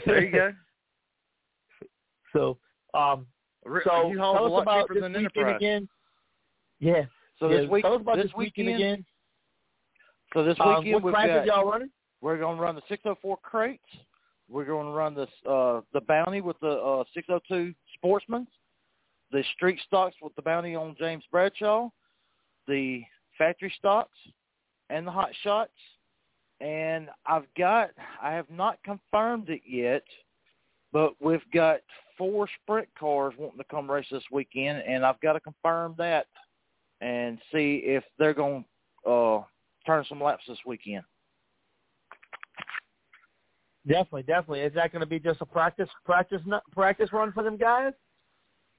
There 0.06 0.22
you 0.22 0.30
go. 0.30 0.52
so, 2.34 2.58
um, 2.94 3.26
so 3.64 4.12
U-Haul's 4.12 4.38
tell 4.38 4.58
us 4.58 4.62
about 4.62 4.90
this 4.90 4.96
weekend 4.96 5.16
Enterprise. 5.16 5.56
again. 5.56 5.90
Yeah. 6.82 7.04
So 7.40 7.50
yeah. 7.50 7.62
this 7.62 7.70
week, 7.70 7.84
tell 7.84 7.94
us 7.94 8.02
about 8.02 8.18
this, 8.18 8.26
this 8.26 8.34
weekend, 8.36 8.68
weekend 8.68 8.84
again. 8.84 9.06
So 10.34 10.44
this 10.44 10.58
Um, 10.60 10.80
weekend 10.80 10.96
what 10.96 11.04
we've 11.04 11.14
classes 11.14 11.48
y'all 11.48 11.66
running? 11.66 11.90
we're 12.20 12.38
going 12.38 12.58
to 12.58 12.62
run 12.62 12.76
the 12.76 12.82
604 12.90 13.38
crates. 13.38 13.84
We're 14.50 14.66
going 14.66 14.88
to 14.88 14.92
run 14.92 15.16
this 15.16 15.30
uh, 15.50 15.82
the 15.94 16.02
bounty 16.02 16.42
with 16.42 16.60
the 16.60 16.72
uh, 16.72 17.04
602 17.14 17.74
Sportsman, 17.96 18.48
the 19.32 19.44
street 19.56 19.80
stocks 19.86 20.16
with 20.22 20.36
the 20.36 20.42
bounty 20.42 20.76
on 20.76 20.96
James 21.00 21.24
Bradshaw, 21.32 21.90
the 22.68 23.04
factory 23.38 23.74
stocks, 23.78 24.18
and 24.90 25.08
the 25.08 25.12
hot 25.12 25.30
shots. 25.44 25.72
And 26.62 27.10
I've 27.26 27.48
got, 27.58 27.92
I 28.22 28.32
have 28.32 28.50
not 28.50 28.80
confirmed 28.84 29.50
it 29.50 29.62
yet, 29.68 30.04
but 30.94 31.14
we've 31.20 31.42
got 31.54 31.80
four 32.18 32.48
sprint 32.62 32.88
cars 32.98 33.34
wanting 33.38 33.58
to 33.58 33.66
come 33.66 33.90
race 33.90 34.06
this 34.12 34.24
weekend, 34.32 34.84
and 34.88 35.06
I've 35.06 35.20
got 35.20 35.34
to 35.34 35.40
confirm 35.40 35.96
that 35.98 36.28
and 37.02 37.40
see 37.52 37.82
if 37.84 38.04
they're 38.18 38.34
going 38.34 38.64
to 39.04 39.12
uh, 39.12 39.44
turn 39.86 40.06
some 40.08 40.22
laps 40.24 40.44
this 40.48 40.60
weekend. 40.66 41.04
Definitely, 43.88 44.24
definitely. 44.24 44.62
Is 44.62 44.74
that 44.76 44.92
going 44.92 45.02
to 45.02 45.06
be 45.08 45.20
just 45.20 45.42
a 45.42 45.46
practice 45.46 45.90
practice 46.06 46.42
practice 46.72 47.10
run 47.12 47.32
for 47.34 47.44
them 47.44 47.58
guys? 47.58 47.94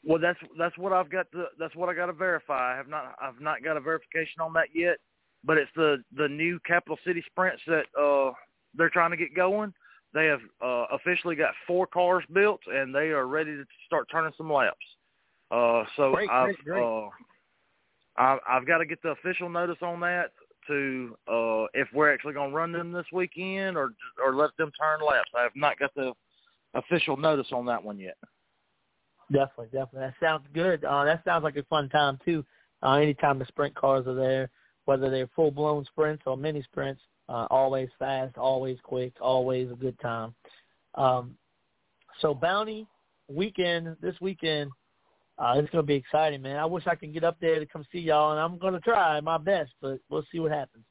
Well, 0.02 0.18
that's 0.18 0.38
that's 0.58 0.76
what 0.78 0.92
I've 0.92 1.10
got 1.10 1.30
to 1.32 1.46
that's 1.58 1.74
what 1.76 1.88
I 1.88 1.94
got 1.94 2.06
to 2.06 2.12
verify. 2.12 2.72
I 2.72 2.76
have 2.76 2.88
not 2.88 3.14
I've 3.20 3.40
not 3.40 3.62
got 3.62 3.76
a 3.76 3.80
verification 3.80 4.40
on 4.40 4.52
that 4.54 4.68
yet, 4.74 4.96
but 5.44 5.58
it's 5.58 5.70
the 5.76 6.02
the 6.16 6.28
new 6.28 6.58
Capital 6.66 6.98
City 7.06 7.22
sprints 7.30 7.62
that 7.66 7.84
uh 8.00 8.32
they're 8.74 8.90
trying 8.90 9.10
to 9.10 9.16
get 9.16 9.34
going. 9.34 9.72
They 10.14 10.26
have 10.26 10.40
uh, 10.62 10.86
officially 10.92 11.34
got 11.34 11.54
four 11.66 11.86
cars 11.86 12.24
built 12.32 12.60
and 12.66 12.94
they 12.94 13.10
are 13.10 13.26
ready 13.26 13.56
to 13.56 13.64
start 13.86 14.08
turning 14.10 14.32
some 14.36 14.52
laps. 14.52 14.76
Uh, 15.50 15.82
so 15.96 16.12
great, 16.12 16.30
I've 16.30 16.46
great, 16.46 16.64
great. 16.64 16.84
Uh, 16.84 17.08
I, 18.16 18.38
I've 18.48 18.66
got 18.66 18.78
to 18.78 18.86
get 18.86 19.02
the 19.02 19.10
official 19.10 19.48
notice 19.48 19.78
on 19.82 20.00
that 20.00 20.30
to 20.66 21.16
uh, 21.28 21.66
if 21.74 21.88
we're 21.92 22.12
actually 22.12 22.34
going 22.34 22.50
to 22.50 22.56
run 22.56 22.72
them 22.72 22.92
this 22.92 23.06
weekend 23.12 23.76
or 23.76 23.92
or 24.24 24.34
let 24.34 24.56
them 24.56 24.70
turn 24.78 25.00
laps. 25.06 25.30
I 25.36 25.42
have 25.42 25.52
not 25.54 25.78
got 25.78 25.94
the 25.94 26.12
official 26.74 27.16
notice 27.16 27.48
on 27.52 27.66
that 27.66 27.82
one 27.82 27.98
yet. 27.98 28.16
Definitely, 29.32 29.66
definitely. 29.72 30.00
That 30.00 30.14
sounds 30.20 30.46
good. 30.52 30.84
Uh, 30.84 31.04
that 31.04 31.24
sounds 31.24 31.44
like 31.44 31.56
a 31.56 31.62
fun 31.64 31.88
time 31.88 32.18
too. 32.24 32.44
Uh, 32.82 32.94
anytime 32.94 33.38
the 33.38 33.46
sprint 33.46 33.74
cars 33.74 34.06
are 34.06 34.14
there, 34.14 34.50
whether 34.84 35.10
they're 35.10 35.30
full 35.34 35.50
blown 35.50 35.84
sprints 35.86 36.24
or 36.26 36.36
mini 36.36 36.62
sprints, 36.62 37.00
uh, 37.28 37.46
always 37.50 37.88
fast, 37.98 38.36
always 38.36 38.78
quick, 38.82 39.14
always 39.20 39.70
a 39.70 39.74
good 39.74 39.98
time. 40.00 40.34
Um, 40.94 41.36
so 42.20 42.34
Bounty 42.34 42.86
weekend 43.28 43.96
this 44.02 44.14
weekend, 44.20 44.70
uh, 45.38 45.54
it's 45.56 45.70
going 45.70 45.82
to 45.82 45.86
be 45.86 45.94
exciting, 45.94 46.42
man. 46.42 46.56
I 46.56 46.64
wish 46.64 46.86
I 46.86 46.94
could 46.94 47.12
get 47.12 47.24
up 47.24 47.36
there 47.40 47.58
to 47.58 47.66
come 47.66 47.84
see 47.90 47.98
y'all, 47.98 48.32
and 48.32 48.40
I'm 48.40 48.58
going 48.58 48.74
to 48.74 48.80
try 48.80 49.20
my 49.20 49.38
best, 49.38 49.72
but 49.80 49.98
we'll 50.08 50.24
see 50.30 50.38
what 50.38 50.52
happens. 50.52 50.84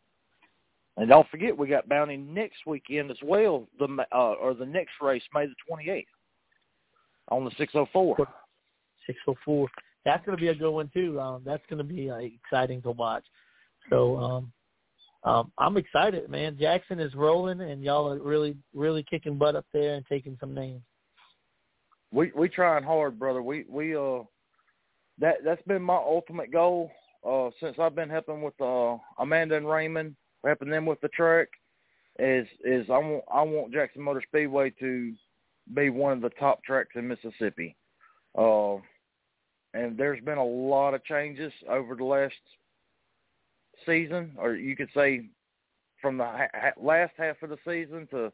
And 0.98 1.10
don't 1.10 1.28
forget, 1.30 1.58
we 1.58 1.68
got 1.68 1.90
Bounty 1.90 2.18
next 2.18 2.66
weekend 2.68 3.10
as 3.10 3.18
well, 3.24 3.68
the 3.80 3.88
uh, 4.12 4.34
or 4.34 4.54
the 4.54 4.66
next 4.66 4.92
race, 5.02 5.24
May 5.34 5.48
the 5.48 5.56
28th 5.70 6.06
on 7.30 7.46
the 7.46 7.52
604. 7.58 8.18
604. 9.08 9.68
That's 10.06 10.26
going 10.26 10.38
to 10.38 10.42
be 10.42 10.50
a 10.50 10.56
good 10.56 10.72
one 10.72 10.92
too. 10.94 11.20
Um, 11.20 11.42
that's 11.46 11.64
going 11.70 11.78
to 11.78 11.84
be 11.84 12.12
uh, 12.12 12.18
exciting 12.18 12.82
to 12.84 12.92
watch. 12.92 13.24
So 13.90 14.18
um, 14.18 14.52
um, 15.24 15.52
I'm 15.58 15.78
excited, 15.78 16.30
man. 16.30 16.58
Jackson 16.60 17.00
is 17.00 17.16
rolling, 17.16 17.62
and 17.62 17.82
y'all 17.82 18.12
are 18.12 18.20
really, 18.20 18.56
really 18.74 19.04
kicking 19.10 19.38
butt 19.38 19.56
up 19.56 19.66
there 19.74 19.96
and 19.96 20.06
taking 20.08 20.38
some 20.40 20.54
names. 20.54 20.82
We 22.12 22.32
we 22.36 22.50
trying 22.50 22.84
hard, 22.84 23.18
brother. 23.18 23.42
We 23.42 23.66
we 23.68 23.96
uh 23.96 24.20
that 25.20 25.38
that's 25.44 25.62
been 25.64 25.82
my 25.82 25.96
ultimate 25.96 26.52
goal 26.52 26.92
uh 27.28 27.50
since 27.60 27.78
I've 27.80 27.96
been 27.96 28.10
helping 28.10 28.42
with 28.42 28.60
uh 28.60 28.98
Amanda 29.20 29.56
and 29.56 29.70
Raymond, 29.70 30.16
helping 30.46 30.70
them 30.70 30.86
with 30.86 31.02
the 31.02 31.10
track. 31.10 31.48
Is 32.20 32.48
is 32.64 32.86
I 32.90 32.98
want 32.98 33.24
I 33.34 33.42
want 33.42 33.74
Jackson 33.74 34.02
Motor 34.04 34.24
Speedway 34.28 34.72
to 34.80 35.14
be 35.74 35.90
one 35.90 36.14
of 36.14 36.22
the 36.22 36.30
top 36.30 36.64
tracks 36.64 36.92
in 36.96 37.08
Mississippi. 37.08 37.76
Uh, 38.38 38.76
and 39.74 39.98
there's 39.98 40.24
been 40.24 40.38
a 40.38 40.46
lot 40.46 40.94
of 40.94 41.04
changes 41.06 41.52
over 41.70 41.96
the 41.96 42.04
last 42.04 42.34
season, 43.86 44.34
or 44.38 44.56
you 44.56 44.76
could 44.76 44.90
say 44.94 45.26
from 46.02 46.18
the 46.18 46.26
ha- 46.26 46.72
last 46.80 47.14
half 47.18 47.42
of 47.42 47.50
the 47.50 47.58
season 47.66 48.08
to 48.12 48.32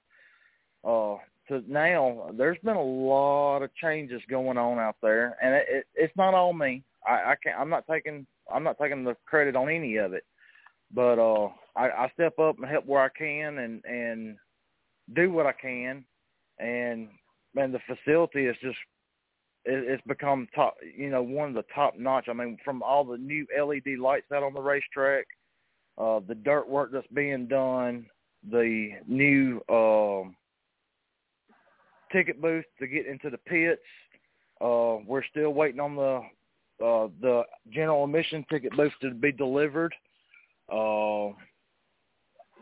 uh, 0.83 1.17
to 1.49 1.63
now. 1.67 2.31
There's 2.37 2.57
been 2.63 2.75
a 2.75 2.83
lot 2.83 3.61
of 3.61 3.73
changes 3.75 4.21
going 4.29 4.57
on 4.57 4.79
out 4.79 4.95
there, 5.01 5.37
and 5.41 5.55
it, 5.55 5.65
it, 5.69 5.85
it's 5.95 6.17
not 6.17 6.33
all 6.33 6.53
me. 6.53 6.83
I, 7.07 7.31
I 7.31 7.35
can't. 7.43 7.59
I'm 7.59 7.69
not 7.69 7.85
taking. 7.89 8.25
I'm 8.53 8.63
not 8.63 8.77
taking 8.81 9.03
the 9.03 9.15
credit 9.25 9.55
on 9.55 9.69
any 9.69 9.97
of 9.97 10.13
it, 10.13 10.23
but 10.93 11.19
uh, 11.19 11.49
I, 11.75 11.89
I 11.89 12.11
step 12.13 12.39
up 12.39 12.57
and 12.57 12.67
help 12.67 12.85
where 12.85 13.01
I 13.03 13.09
can, 13.09 13.59
and 13.59 13.83
and 13.85 14.37
do 15.15 15.31
what 15.31 15.45
I 15.45 15.53
can, 15.53 16.05
and 16.59 17.09
man, 17.53 17.71
the 17.71 17.79
facility 17.87 18.45
is 18.45 18.55
just 18.61 18.77
it, 19.65 19.83
it's 19.87 20.03
become 20.07 20.47
top. 20.55 20.75
You 20.95 21.09
know, 21.09 21.23
one 21.23 21.49
of 21.49 21.55
the 21.55 21.65
top 21.73 21.97
notch. 21.97 22.27
I 22.29 22.33
mean, 22.33 22.57
from 22.63 22.81
all 22.83 23.03
the 23.03 23.17
new 23.17 23.45
LED 23.57 23.99
lights 23.99 24.31
out 24.33 24.43
on 24.43 24.53
the 24.53 24.61
racetrack, 24.61 25.25
uh, 25.97 26.21
the 26.27 26.35
dirt 26.35 26.67
work 26.67 26.91
that's 26.91 27.07
being 27.13 27.47
done, 27.47 28.05
the 28.49 28.91
new 29.07 29.61
um, 29.69 30.35
ticket 32.11 32.41
booth 32.41 32.65
to 32.79 32.87
get 32.87 33.05
into 33.05 33.29
the 33.29 33.37
pits. 33.37 33.81
Uh, 34.61 34.97
we're 35.05 35.23
still 35.23 35.51
waiting 35.53 35.79
on 35.79 35.95
the 35.95 36.21
uh, 36.83 37.09
the 37.21 37.43
general 37.71 38.05
admission 38.05 38.45
ticket 38.49 38.75
booth 38.75 38.93
to 39.01 39.13
be 39.13 39.31
delivered. 39.31 39.93
Uh, 40.71 41.29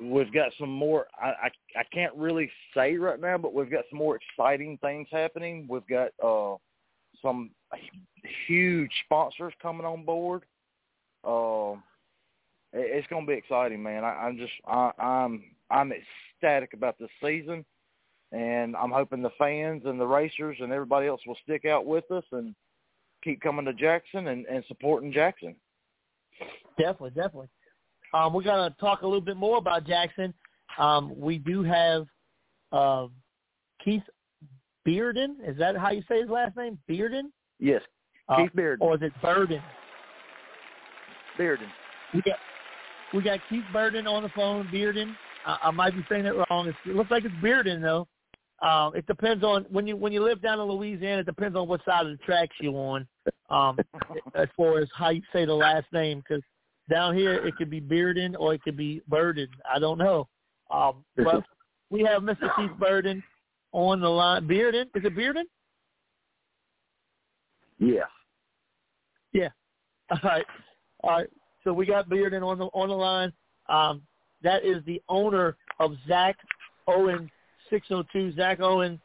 we've 0.01 0.33
got 0.33 0.51
some 0.59 0.71
more. 0.71 1.07
I, 1.19 1.27
I 1.27 1.79
I 1.79 1.83
can't 1.93 2.15
really 2.15 2.49
say 2.75 2.95
right 2.97 3.19
now, 3.19 3.37
but 3.37 3.53
we've 3.53 3.71
got 3.71 3.85
some 3.89 3.99
more 3.99 4.17
exciting 4.17 4.77
things 4.81 5.07
happening. 5.11 5.67
We've 5.69 5.87
got 5.87 6.09
uh, 6.23 6.57
some 7.21 7.51
huge 8.47 8.91
sponsors 9.05 9.53
coming 9.61 9.85
on 9.85 10.03
board. 10.03 10.43
Uh, 11.23 11.73
it, 12.73 12.97
it's 12.97 13.07
going 13.07 13.25
to 13.25 13.31
be 13.31 13.37
exciting, 13.37 13.81
man. 13.81 14.03
I, 14.03 14.25
I'm 14.25 14.37
just 14.37 14.53
I, 14.65 14.91
I'm 14.99 15.43
I'm 15.69 15.91
ecstatic 15.91 16.73
about 16.73 16.97
this 16.99 17.09
season, 17.21 17.65
and 18.31 18.75
I'm 18.75 18.91
hoping 18.91 19.21
the 19.21 19.31
fans 19.37 19.83
and 19.85 19.99
the 19.99 20.07
racers 20.07 20.57
and 20.59 20.71
everybody 20.71 21.07
else 21.07 21.21
will 21.25 21.37
stick 21.43 21.65
out 21.65 21.85
with 21.85 22.09
us 22.11 22.25
and 22.31 22.53
keep 23.23 23.41
coming 23.41 23.65
to 23.65 23.73
Jackson 23.73 24.27
and, 24.27 24.45
and 24.45 24.63
supporting 24.67 25.11
Jackson. 25.11 25.55
Definitely, 26.77 27.11
definitely. 27.11 27.49
Um, 28.13 28.33
we're 28.33 28.43
going 28.43 28.69
to 28.69 28.77
talk 28.79 29.01
a 29.01 29.05
little 29.05 29.21
bit 29.21 29.37
more 29.37 29.57
about 29.57 29.85
Jackson. 29.85 30.33
Um, 30.77 31.13
we 31.17 31.37
do 31.37 31.63
have 31.63 32.05
uh, 32.71 33.07
Keith 33.83 34.03
Bearden. 34.87 35.35
Is 35.45 35.57
that 35.57 35.75
how 35.77 35.91
you 35.91 36.03
say 36.07 36.21
his 36.21 36.29
last 36.29 36.55
name? 36.55 36.77
Bearden? 36.89 37.23
Yes, 37.59 37.81
uh, 38.29 38.37
Keith 38.37 38.51
Bearden. 38.55 38.81
Or 38.81 38.95
is 38.95 39.01
it 39.01 39.13
Burden? 39.21 39.61
Bearden. 41.39 41.67
We 42.13 42.21
got 42.21 42.37
we 43.13 43.21
got 43.21 43.39
Keith 43.49 43.63
Burden 43.73 44.07
on 44.07 44.23
the 44.23 44.29
phone. 44.29 44.67
Bearden. 44.67 45.15
I, 45.45 45.57
I 45.63 45.71
might 45.71 45.95
be 45.95 46.05
saying 46.09 46.25
it 46.25 46.33
wrong. 46.49 46.67
It's, 46.67 46.77
it 46.85 46.95
looks 46.95 47.11
like 47.11 47.25
it's 47.25 47.35
Bearden 47.35 47.81
though. 47.81 48.07
Um, 48.61 48.95
it 48.95 49.05
depends 49.05 49.43
on 49.43 49.65
when 49.69 49.85
you 49.85 49.95
when 49.95 50.11
you 50.11 50.23
live 50.23 50.41
down 50.41 50.59
in 50.59 50.65
Louisiana. 50.65 51.21
It 51.21 51.25
depends 51.27 51.55
on 51.55 51.67
what 51.67 51.83
side 51.85 52.05
of 52.07 52.11
the 52.11 52.23
tracks 52.23 52.55
you're 52.59 52.73
on, 52.73 53.07
um, 53.49 53.77
as 54.35 54.47
far 54.57 54.79
as 54.79 54.89
how 54.95 55.09
you 55.09 55.21
say 55.31 55.45
the 55.45 55.53
last 55.53 55.85
name. 55.93 56.23
Because 56.27 56.43
down 56.89 57.15
here, 57.15 57.33
it 57.33 57.55
could 57.55 57.69
be 57.69 57.79
Bearden 57.79 58.35
or 58.39 58.55
it 58.55 58.63
could 58.63 58.77
be 58.77 59.01
Burden. 59.07 59.47
I 59.71 59.77
don't 59.77 59.99
know. 59.99 60.27
Um, 60.71 61.05
but 61.15 61.43
we 61.89 62.01
have 62.01 62.23
Mr. 62.23 62.53
Keith 62.55 62.71
Burden 62.79 63.23
on 63.73 63.99
the 63.99 64.09
line. 64.09 64.47
Bearden, 64.47 64.85
is 64.95 65.05
it 65.05 65.15
Bearden? 65.15 65.43
Yeah. 67.79 68.05
Yeah. 69.33 69.49
All 70.09 70.19
right. 70.23 70.45
All 71.03 71.11
right. 71.11 71.29
So 71.63 71.73
we 71.73 71.85
got 71.85 72.09
Bearden 72.09 72.43
on 72.43 72.57
the 72.57 72.65
on 72.65 72.89
the 72.89 72.95
line. 72.95 73.31
Um, 73.69 74.01
that 74.41 74.65
is 74.65 74.83
the 74.85 75.01
owner 75.09 75.57
of 75.79 75.91
Zach 76.07 76.37
Owen 76.87 77.29
602. 77.69 78.35
Zach 78.35 78.59
Owen, 78.59 78.99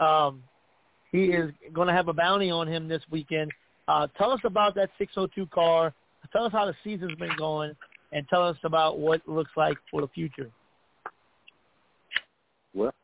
um, 0.00 0.42
he 1.12 1.26
is 1.26 1.50
going 1.72 1.88
to 1.88 1.94
have 1.94 2.08
a 2.08 2.12
bounty 2.12 2.50
on 2.50 2.68
him 2.68 2.88
this 2.88 3.02
weekend. 3.10 3.52
Uh, 3.86 4.06
tell 4.18 4.32
us 4.32 4.40
about 4.44 4.74
that 4.74 4.90
602 4.98 5.46
car 5.46 5.94
tell 6.32 6.44
us 6.44 6.52
how 6.52 6.66
the 6.66 6.74
season's 6.84 7.14
been 7.16 7.36
going, 7.36 7.72
and 8.12 8.26
tell 8.28 8.42
us 8.42 8.56
about 8.64 8.98
what 8.98 9.20
it 9.20 9.28
looks 9.28 9.50
like 9.56 9.76
for 9.90 10.00
the 10.00 10.08
future. 10.08 10.50
Well, 12.74 12.94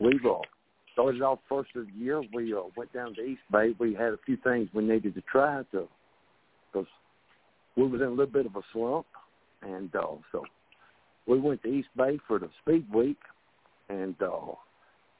we've 0.00 0.24
uh, 0.24 0.38
started 0.92 1.22
off 1.22 1.40
first 1.48 1.70
of 1.76 1.86
the 1.86 1.92
year. 1.92 2.22
We 2.32 2.54
uh, 2.54 2.62
went 2.76 2.92
down 2.92 3.14
to 3.14 3.22
East 3.22 3.42
Bay. 3.50 3.74
We 3.78 3.94
had 3.94 4.12
a 4.12 4.18
few 4.24 4.36
things 4.38 4.68
we 4.72 4.84
needed 4.84 5.14
to 5.14 5.22
try 5.22 5.62
to, 5.72 5.88
because 6.72 6.88
we 7.76 7.86
was 7.86 8.00
in 8.00 8.08
a 8.08 8.10
little 8.10 8.26
bit 8.26 8.46
of 8.46 8.56
a 8.56 8.62
slump, 8.72 9.06
and 9.62 9.94
uh, 9.94 10.16
so 10.30 10.44
we 11.26 11.38
went 11.38 11.62
to 11.62 11.68
East 11.68 11.88
Bay 11.96 12.18
for 12.26 12.38
the 12.38 12.50
Speed 12.62 12.92
Week, 12.92 13.18
and 13.92 14.14
uh, 14.22 14.54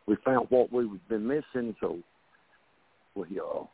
we 0.06 0.16
found 0.24 0.46
what 0.50 0.72
we've 0.72 0.88
been 1.08 1.26
missing. 1.26 1.74
So 1.80 1.98
we 3.14 3.24
uh, 3.38 3.64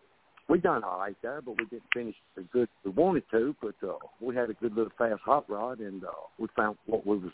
we 0.48 0.58
done 0.58 0.82
all 0.84 0.98
right 0.98 1.16
there, 1.22 1.40
but 1.40 1.56
we 1.58 1.66
didn't 1.66 1.82
finish 1.92 2.14
as 2.38 2.44
good 2.52 2.64
as 2.64 2.68
we 2.84 2.90
wanted 2.90 3.24
to. 3.30 3.54
But 3.60 3.74
uh, 3.86 3.98
we 4.20 4.34
had 4.34 4.50
a 4.50 4.54
good 4.54 4.74
little 4.74 4.92
fast 4.98 5.20
hot 5.24 5.48
rod, 5.48 5.80
and 5.80 6.04
uh, 6.04 6.08
we 6.38 6.48
found 6.56 6.76
what 6.86 7.06
we 7.06 7.18
was 7.18 7.32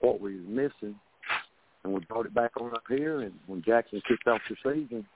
what 0.00 0.20
we 0.20 0.36
was 0.36 0.46
missing, 0.48 0.94
and 1.84 1.92
we 1.92 2.00
brought 2.00 2.26
it 2.26 2.34
back 2.34 2.52
on 2.60 2.72
up 2.72 2.84
here. 2.88 3.22
And 3.22 3.32
when 3.46 3.62
Jackson 3.62 4.02
kicked 4.06 4.28
off 4.28 4.40
the 4.48 4.56
season, 4.62 5.06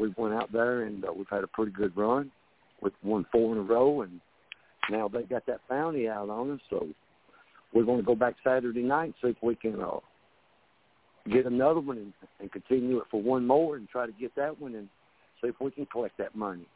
we 0.00 0.12
went 0.16 0.34
out 0.34 0.52
there 0.52 0.82
and 0.82 1.04
uh, 1.04 1.12
we've 1.12 1.28
had 1.28 1.44
a 1.44 1.48
pretty 1.48 1.72
good 1.72 1.96
run. 1.96 2.30
We've 2.80 2.92
won 3.02 3.26
four 3.30 3.52
in 3.52 3.58
a 3.58 3.62
row, 3.62 4.02
and 4.02 4.20
now 4.90 5.08
they 5.08 5.22
got 5.22 5.44
that 5.46 5.60
bounty 5.68 6.08
out 6.08 6.30
on 6.30 6.52
us. 6.52 6.60
So 6.70 6.86
we're 7.74 7.84
going 7.84 7.98
to 7.98 8.06
go 8.06 8.14
back 8.14 8.36
Saturday 8.44 8.82
night 8.82 9.04
and 9.04 9.14
see 9.22 9.28
if 9.28 9.36
we 9.42 9.54
can 9.56 9.80
uh, 9.80 9.98
get 11.30 11.46
another 11.46 11.80
one 11.80 11.98
and, 11.98 12.12
and 12.40 12.52
continue 12.52 12.98
it 12.98 13.04
for 13.10 13.20
one 13.22 13.46
more 13.46 13.76
and 13.76 13.88
try 13.88 14.06
to 14.06 14.12
get 14.12 14.34
that 14.36 14.60
one 14.60 14.74
and 14.74 14.88
see 15.40 15.48
if 15.48 15.54
we 15.60 15.70
can 15.70 15.86
collect 15.86 16.16
that 16.18 16.34
money. 16.34 16.66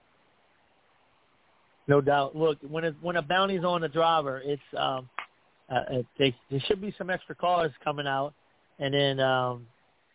No 1.86 2.00
doubt. 2.00 2.34
Look, 2.34 2.58
when 2.66 2.84
it, 2.84 2.94
when 3.02 3.16
a 3.16 3.22
bounty's 3.22 3.64
on 3.64 3.82
the 3.82 3.88
driver, 3.88 4.40
it's 4.44 4.62
um, 4.76 5.08
uh, 5.70 5.82
it, 5.90 6.06
they, 6.18 6.34
there 6.50 6.60
should 6.66 6.80
be 6.80 6.94
some 6.96 7.10
extra 7.10 7.34
cars 7.34 7.72
coming 7.82 8.06
out. 8.06 8.32
and 8.78 8.94
then 8.94 9.20
um, 9.20 9.66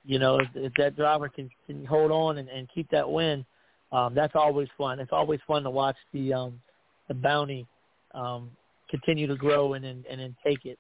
you 0.06 0.20
know 0.20 0.40
if, 0.40 0.48
if 0.56 0.74
that 0.78 0.96
driver 0.96 1.30
can, 1.30 1.50
can 1.68 1.86
hold 1.86 2.12
on 2.12 2.38
and, 2.38 2.50
and 2.50 2.68
keep 2.74 2.90
that 2.92 3.10
win, 3.10 3.46
um, 3.92 4.14
that's 4.16 4.36
always 4.36 4.68
fun. 4.78 5.00
It's 5.00 5.12
always 5.12 5.40
fun 5.48 5.64
to 5.64 5.70
watch 5.70 5.98
the 6.14 6.34
um, 6.34 6.60
the 7.08 7.14
bounty 7.14 7.68
um, 8.14 8.52
continue 8.90 9.28
to 9.28 9.36
grow 9.36 9.74
and 9.74 9.86
and, 9.86 10.06
and 10.08 10.20
then 10.20 10.36
take 10.46 10.66
it. 10.66 10.80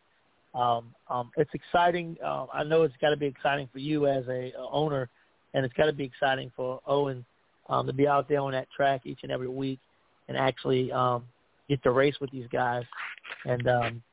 Um, 0.54 0.94
um, 1.10 1.32
it's 1.38 1.52
exciting. 1.54 2.18
Uh, 2.24 2.48
I 2.52 2.64
know 2.64 2.84
it's 2.84 2.96
got 3.00 3.12
to 3.12 3.18
be 3.18 3.28
exciting 3.28 3.70
for 3.72 3.80
you 3.80 4.08
as 4.08 4.28
a, 4.28 4.52
a 4.58 4.70
owner, 4.72 5.10
and 5.54 5.64
it's 5.64 5.74
got 5.76 5.86
to 5.86 5.94
be 5.94 6.04
exciting 6.04 6.52
for 6.56 6.82
Owen 6.88 7.24
um, 7.70 7.86
to 7.86 7.94
be 7.94 8.08
out 8.08 8.28
there 8.28 8.40
on 8.40 8.52
that 8.52 8.68
track 8.76 9.02
each 9.06 9.20
and 9.24 9.32
every 9.32 9.48
week 9.48 9.80
and 10.28 10.38
actually 10.38 10.92
um, 10.92 11.24
get 11.68 11.82
to 11.84 11.92
race 11.92 12.16
with 12.20 12.32
these 12.32 12.48
guys. 12.52 12.84
And 13.46 13.68
um, 13.68 14.04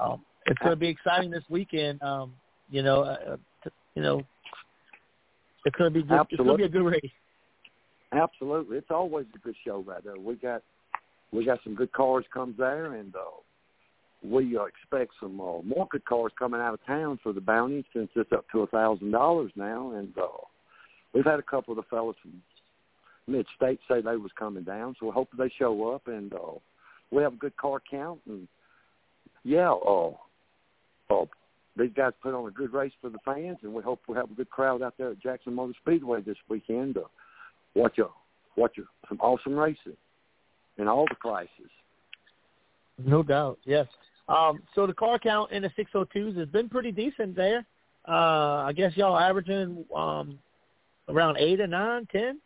um, 0.00 0.24
it's 0.46 0.58
going 0.58 0.72
to 0.72 0.76
be 0.76 0.88
exciting 0.88 1.30
this 1.30 1.44
weekend. 1.48 2.02
Um, 2.02 2.32
you 2.70 2.82
know, 2.82 3.02
uh, 3.02 3.36
t- 3.62 3.70
you 3.94 4.02
know, 4.02 4.22
it's 5.64 5.76
going 5.76 5.92
to 5.92 6.00
be 6.00 6.06
good. 6.06 6.20
It's 6.30 6.36
going 6.36 6.50
to 6.50 6.56
be 6.56 6.64
a 6.64 6.68
good 6.68 6.84
race. 6.84 7.12
Absolutely, 8.12 8.78
it's 8.78 8.90
always 8.90 9.26
a 9.34 9.38
good 9.38 9.54
show 9.66 9.84
right 9.86 10.02
there. 10.02 10.18
We 10.18 10.34
got 10.36 10.62
we 11.30 11.44
got 11.44 11.58
some 11.62 11.74
good 11.74 11.92
cars 11.92 12.24
comes 12.32 12.56
there, 12.56 12.94
and 12.94 13.14
uh, 13.14 13.18
we 14.22 14.58
expect 14.58 15.12
some 15.20 15.40
uh, 15.40 15.60
good 15.90 16.04
cars 16.04 16.32
coming 16.38 16.60
out 16.60 16.74
of 16.74 16.84
town 16.86 17.18
for 17.22 17.32
the 17.32 17.40
bounty 17.40 17.84
since 17.94 18.10
it's 18.16 18.32
up 18.32 18.44
to 18.52 18.62
a 18.62 18.66
thousand 18.66 19.10
dollars 19.10 19.52
now, 19.54 19.92
and 19.92 20.16
uh, 20.18 20.26
we've 21.14 21.24
had 21.24 21.38
a 21.38 21.42
couple 21.42 21.72
of 21.72 21.76
the 21.76 21.88
fellas 21.88 22.16
from 22.20 22.42
mid 23.26 23.46
state 23.56 23.78
say 23.88 24.00
they 24.00 24.16
was 24.16 24.32
coming 24.38 24.64
down, 24.64 24.96
so 24.98 25.06
we 25.06 25.12
hope 25.12 25.28
they 25.38 25.52
show 25.58 25.92
up 25.92 26.08
and 26.08 26.32
uh, 26.32 26.58
we 27.10 27.22
have 27.22 27.34
a 27.34 27.36
good 27.36 27.56
car 27.56 27.80
count 27.90 28.20
and 28.26 28.48
yeah, 29.44 29.70
uh, 29.70 30.10
uh, 31.10 31.24
these 31.76 31.90
guys 31.96 32.12
put 32.22 32.34
on 32.34 32.48
a 32.48 32.50
good 32.50 32.72
race 32.72 32.92
for 33.00 33.08
the 33.08 33.18
fans, 33.24 33.58
and 33.62 33.72
we 33.72 33.82
hope 33.82 34.00
we 34.08 34.16
have 34.16 34.30
a 34.30 34.34
good 34.34 34.50
crowd 34.50 34.82
out 34.82 34.94
there 34.98 35.12
at 35.12 35.22
Jackson 35.22 35.54
Motor 35.54 35.74
Speedway 35.80 36.20
this 36.20 36.36
weekend 36.48 36.94
to 36.94 37.04
watch 37.74 37.98
a 37.98 38.06
watch 38.56 38.76
a, 38.78 38.82
some 39.08 39.18
awesome 39.20 39.54
racing 39.54 39.96
in 40.76 40.88
all 40.88 41.06
the 41.08 41.14
classes. 41.14 41.70
No 42.98 43.22
doubt, 43.22 43.58
yes. 43.64 43.86
Um, 44.28 44.62
so 44.74 44.86
the 44.86 44.92
car 44.92 45.18
count 45.18 45.52
in 45.52 45.62
the 45.62 45.70
602s 45.70 46.36
has 46.36 46.48
been 46.48 46.68
pretty 46.68 46.92
decent 46.92 47.34
there. 47.34 47.64
Uh, 48.06 48.64
I 48.66 48.72
guess 48.74 48.96
y'all 48.96 49.18
averaging 49.18 49.84
um, 49.94 50.38
around 51.08 51.36
eight 51.38 51.60
or 51.60 51.66
nine, 51.66 52.06
ten. 52.10 52.40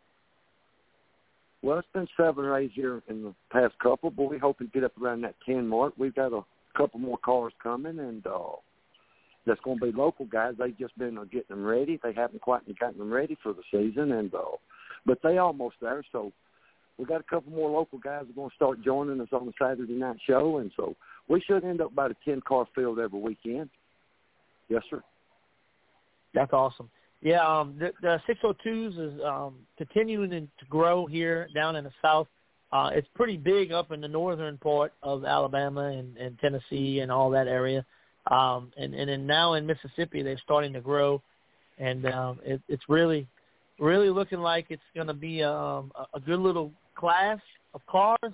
Well, 1.61 1.79
it's 1.79 1.87
been 1.93 2.07
seven 2.17 2.43
or 2.43 2.57
eight 2.57 2.71
here 2.73 3.01
in 3.07 3.23
the 3.23 3.33
past 3.51 3.73
couple, 3.79 4.11
but 4.11 4.29
we 4.29 4.37
hope 4.37 4.57
to 4.57 4.65
get 4.65 4.83
up 4.83 4.91
around 5.01 5.21
that 5.21 5.35
ten 5.45 5.67
mark. 5.67 5.93
We've 5.97 6.15
got 6.15 6.33
a 6.33 6.43
couple 6.75 6.99
more 6.99 7.17
cars 7.17 7.53
coming, 7.61 7.99
and 7.99 8.25
uh, 8.27 8.57
that's 9.45 9.61
going 9.61 9.79
to 9.79 9.85
be 9.85 9.97
local 9.97 10.25
guys. 10.25 10.55
They've 10.59 10.77
just 10.77 10.97
been 10.97 11.17
uh, 11.17 11.23
getting 11.23 11.55
them 11.55 11.63
ready. 11.65 11.99
They 12.03 12.13
haven't 12.13 12.41
quite 12.41 12.63
gotten 12.79 12.99
them 12.99 13.13
ready 13.13 13.37
for 13.41 13.53
the 13.53 13.63
season, 13.71 14.11
and 14.11 14.33
uh, 14.33 14.57
but 15.05 15.19
they 15.23 15.37
almost 15.37 15.75
there. 15.81 16.03
So 16.11 16.33
we 16.97 17.05
got 17.05 17.21
a 17.21 17.23
couple 17.23 17.53
more 17.53 17.71
local 17.71 17.99
guys 17.99 18.23
are 18.23 18.35
going 18.35 18.49
to 18.49 18.55
start 18.55 18.83
joining 18.83 19.21
us 19.21 19.29
on 19.31 19.45
the 19.45 19.53
Saturday 19.59 19.93
night 19.93 20.17
show, 20.27 20.57
and 20.57 20.71
so 20.75 20.95
we 21.27 21.41
should 21.41 21.63
end 21.63 21.81
up 21.81 21.91
about 21.91 22.11
a 22.11 22.15
ten 22.25 22.41
car 22.41 22.65
field 22.75 22.99
every 22.99 23.19
weekend. 23.19 23.69
Yes, 24.69 24.83
sir. 24.89 25.03
That's 26.33 26.53
awesome. 26.53 26.89
Yeah, 27.21 27.41
um, 27.47 27.75
the, 27.79 27.93
the 28.01 28.19
602s 28.27 28.99
is 28.99 29.21
um, 29.23 29.55
continuing 29.77 30.29
to 30.31 30.65
grow 30.69 31.05
here 31.05 31.47
down 31.55 31.77
in 31.77 31.85
the 31.85 31.91
south. 32.01 32.27
Uh, 32.73 32.89
it's 32.93 33.07
pretty 33.15 33.37
big 33.37 33.71
up 33.71 33.91
in 33.91 34.01
the 34.01 34.07
northern 34.07 34.57
part 34.57 34.91
of 35.03 35.23
Alabama 35.23 35.85
and, 35.85 36.17
and 36.17 36.37
Tennessee 36.39 36.99
and 36.99 37.09
all 37.11 37.29
that 37.29 37.47
area. 37.47 37.85
Um, 38.29 38.71
and, 38.77 38.93
and 38.93 39.09
then 39.09 39.25
now 39.25 39.53
in 39.53 39.65
Mississippi, 39.65 40.21
they're 40.21 40.39
starting 40.43 40.73
to 40.73 40.81
grow, 40.81 41.21
and 41.77 42.05
um, 42.07 42.39
it, 42.43 42.61
it's 42.67 42.83
really, 42.89 43.27
really 43.79 44.09
looking 44.09 44.39
like 44.39 44.65
it's 44.69 44.81
going 44.95 45.07
to 45.07 45.13
be 45.13 45.43
um, 45.43 45.91
a, 45.95 46.17
a 46.17 46.19
good 46.19 46.39
little 46.39 46.71
class 46.95 47.39
of 47.73 47.85
cars. 47.85 48.33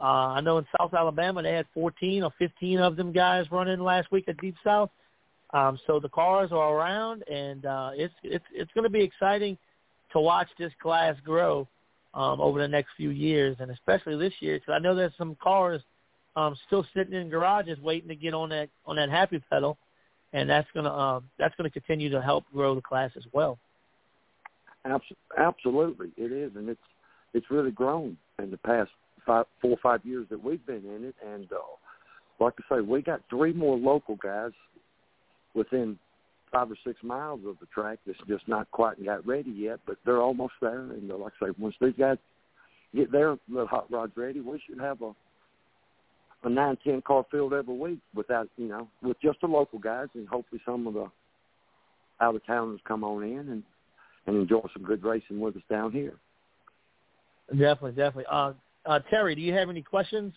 Uh, 0.00 0.34
I 0.34 0.40
know 0.40 0.58
in 0.58 0.66
South 0.78 0.92
Alabama 0.92 1.42
they 1.42 1.52
had 1.52 1.66
14 1.72 2.22
or 2.22 2.32
15 2.38 2.80
of 2.80 2.96
them 2.96 3.12
guys 3.12 3.46
running 3.50 3.80
last 3.80 4.10
week 4.12 4.28
at 4.28 4.36
Deep 4.38 4.56
South. 4.62 4.90
Um, 5.52 5.78
so 5.86 6.00
the 6.00 6.08
cars 6.08 6.50
are 6.52 6.74
around, 6.76 7.22
and 7.28 7.64
uh, 7.64 7.90
it's 7.94 8.14
it's 8.22 8.44
it's 8.52 8.70
going 8.74 8.84
to 8.84 8.90
be 8.90 9.02
exciting 9.02 9.56
to 10.12 10.20
watch 10.20 10.48
this 10.58 10.72
class 10.82 11.14
grow 11.24 11.66
um, 12.14 12.40
over 12.40 12.60
the 12.60 12.68
next 12.68 12.90
few 12.96 13.10
years, 13.10 13.56
and 13.60 13.70
especially 13.70 14.16
this 14.16 14.34
year 14.40 14.58
because 14.58 14.74
I 14.74 14.78
know 14.80 14.94
there's 14.94 15.12
some 15.16 15.36
cars 15.42 15.80
um, 16.34 16.56
still 16.66 16.84
sitting 16.94 17.14
in 17.14 17.30
garages 17.30 17.78
waiting 17.80 18.08
to 18.08 18.16
get 18.16 18.34
on 18.34 18.50
that 18.50 18.68
on 18.86 18.96
that 18.96 19.08
happy 19.08 19.42
pedal, 19.50 19.78
and 20.32 20.50
that's 20.50 20.68
gonna 20.74 20.92
uh, 20.92 21.20
that's 21.38 21.54
gonna 21.56 21.70
continue 21.70 22.10
to 22.10 22.20
help 22.20 22.44
grow 22.52 22.74
the 22.74 22.82
class 22.82 23.12
as 23.16 23.24
well. 23.32 23.58
Absolutely, 25.38 26.10
it 26.16 26.32
is, 26.32 26.52
and 26.56 26.68
it's 26.68 26.80
it's 27.34 27.50
really 27.50 27.70
grown 27.70 28.16
in 28.42 28.50
the 28.50 28.58
past 28.58 28.90
five, 29.26 29.46
four 29.60 29.72
or 29.72 29.78
five 29.82 30.04
years 30.04 30.26
that 30.30 30.42
we've 30.42 30.64
been 30.66 30.84
in 30.84 31.04
it, 31.04 31.14
and 31.26 31.50
uh, 31.52 31.56
like 32.38 32.54
I 32.70 32.76
say, 32.76 32.80
we 32.80 33.02
got 33.02 33.22
three 33.28 33.52
more 33.52 33.76
local 33.76 34.16
guys 34.16 34.52
within 35.54 35.98
five 36.52 36.70
or 36.70 36.76
six 36.86 37.02
miles 37.02 37.40
of 37.46 37.56
the 37.60 37.66
track 37.66 37.98
that's 38.06 38.18
just 38.28 38.46
not 38.46 38.70
quite 38.70 39.02
got 39.04 39.26
ready 39.26 39.50
yet, 39.50 39.80
but 39.86 39.96
they're 40.04 40.22
almost 40.22 40.54
there. 40.60 40.92
And 40.92 41.10
uh, 41.10 41.16
like 41.16 41.32
I 41.40 41.46
say, 41.46 41.52
once 41.58 41.74
these 41.80 41.94
guys 41.98 42.18
get 42.94 43.10
their 43.10 43.36
little 43.48 43.66
hot 43.66 43.90
rods 43.90 44.12
ready, 44.16 44.40
we 44.40 44.62
should 44.66 44.80
have 44.80 45.02
a 45.02 45.12
a 46.44 46.48
nine 46.48 46.78
ten 46.84 47.02
car 47.02 47.24
field 47.30 47.52
every 47.52 47.74
week 47.74 47.98
without 48.14 48.48
you 48.56 48.68
know 48.68 48.86
with 49.02 49.16
just 49.20 49.40
the 49.40 49.46
local 49.46 49.78
guys 49.78 50.06
and 50.14 50.28
hopefully 50.28 50.60
some 50.64 50.86
of 50.86 50.94
the 50.94 51.10
out 52.20 52.34
of 52.34 52.46
towners 52.46 52.80
come 52.86 53.02
on 53.02 53.24
in 53.24 53.38
and 53.38 53.62
and 54.26 54.36
enjoy 54.36 54.60
some 54.72 54.84
good 54.84 55.02
racing 55.02 55.40
with 55.40 55.56
us 55.56 55.62
down 55.70 55.92
here. 55.92 56.14
Definitely, 57.50 57.92
definitely. 57.92 58.24
Uh, 58.30 58.52
uh, 58.86 59.00
Terry, 59.10 59.34
do 59.34 59.40
you 59.40 59.52
have 59.54 59.68
any 59.68 59.82
questions 59.82 60.32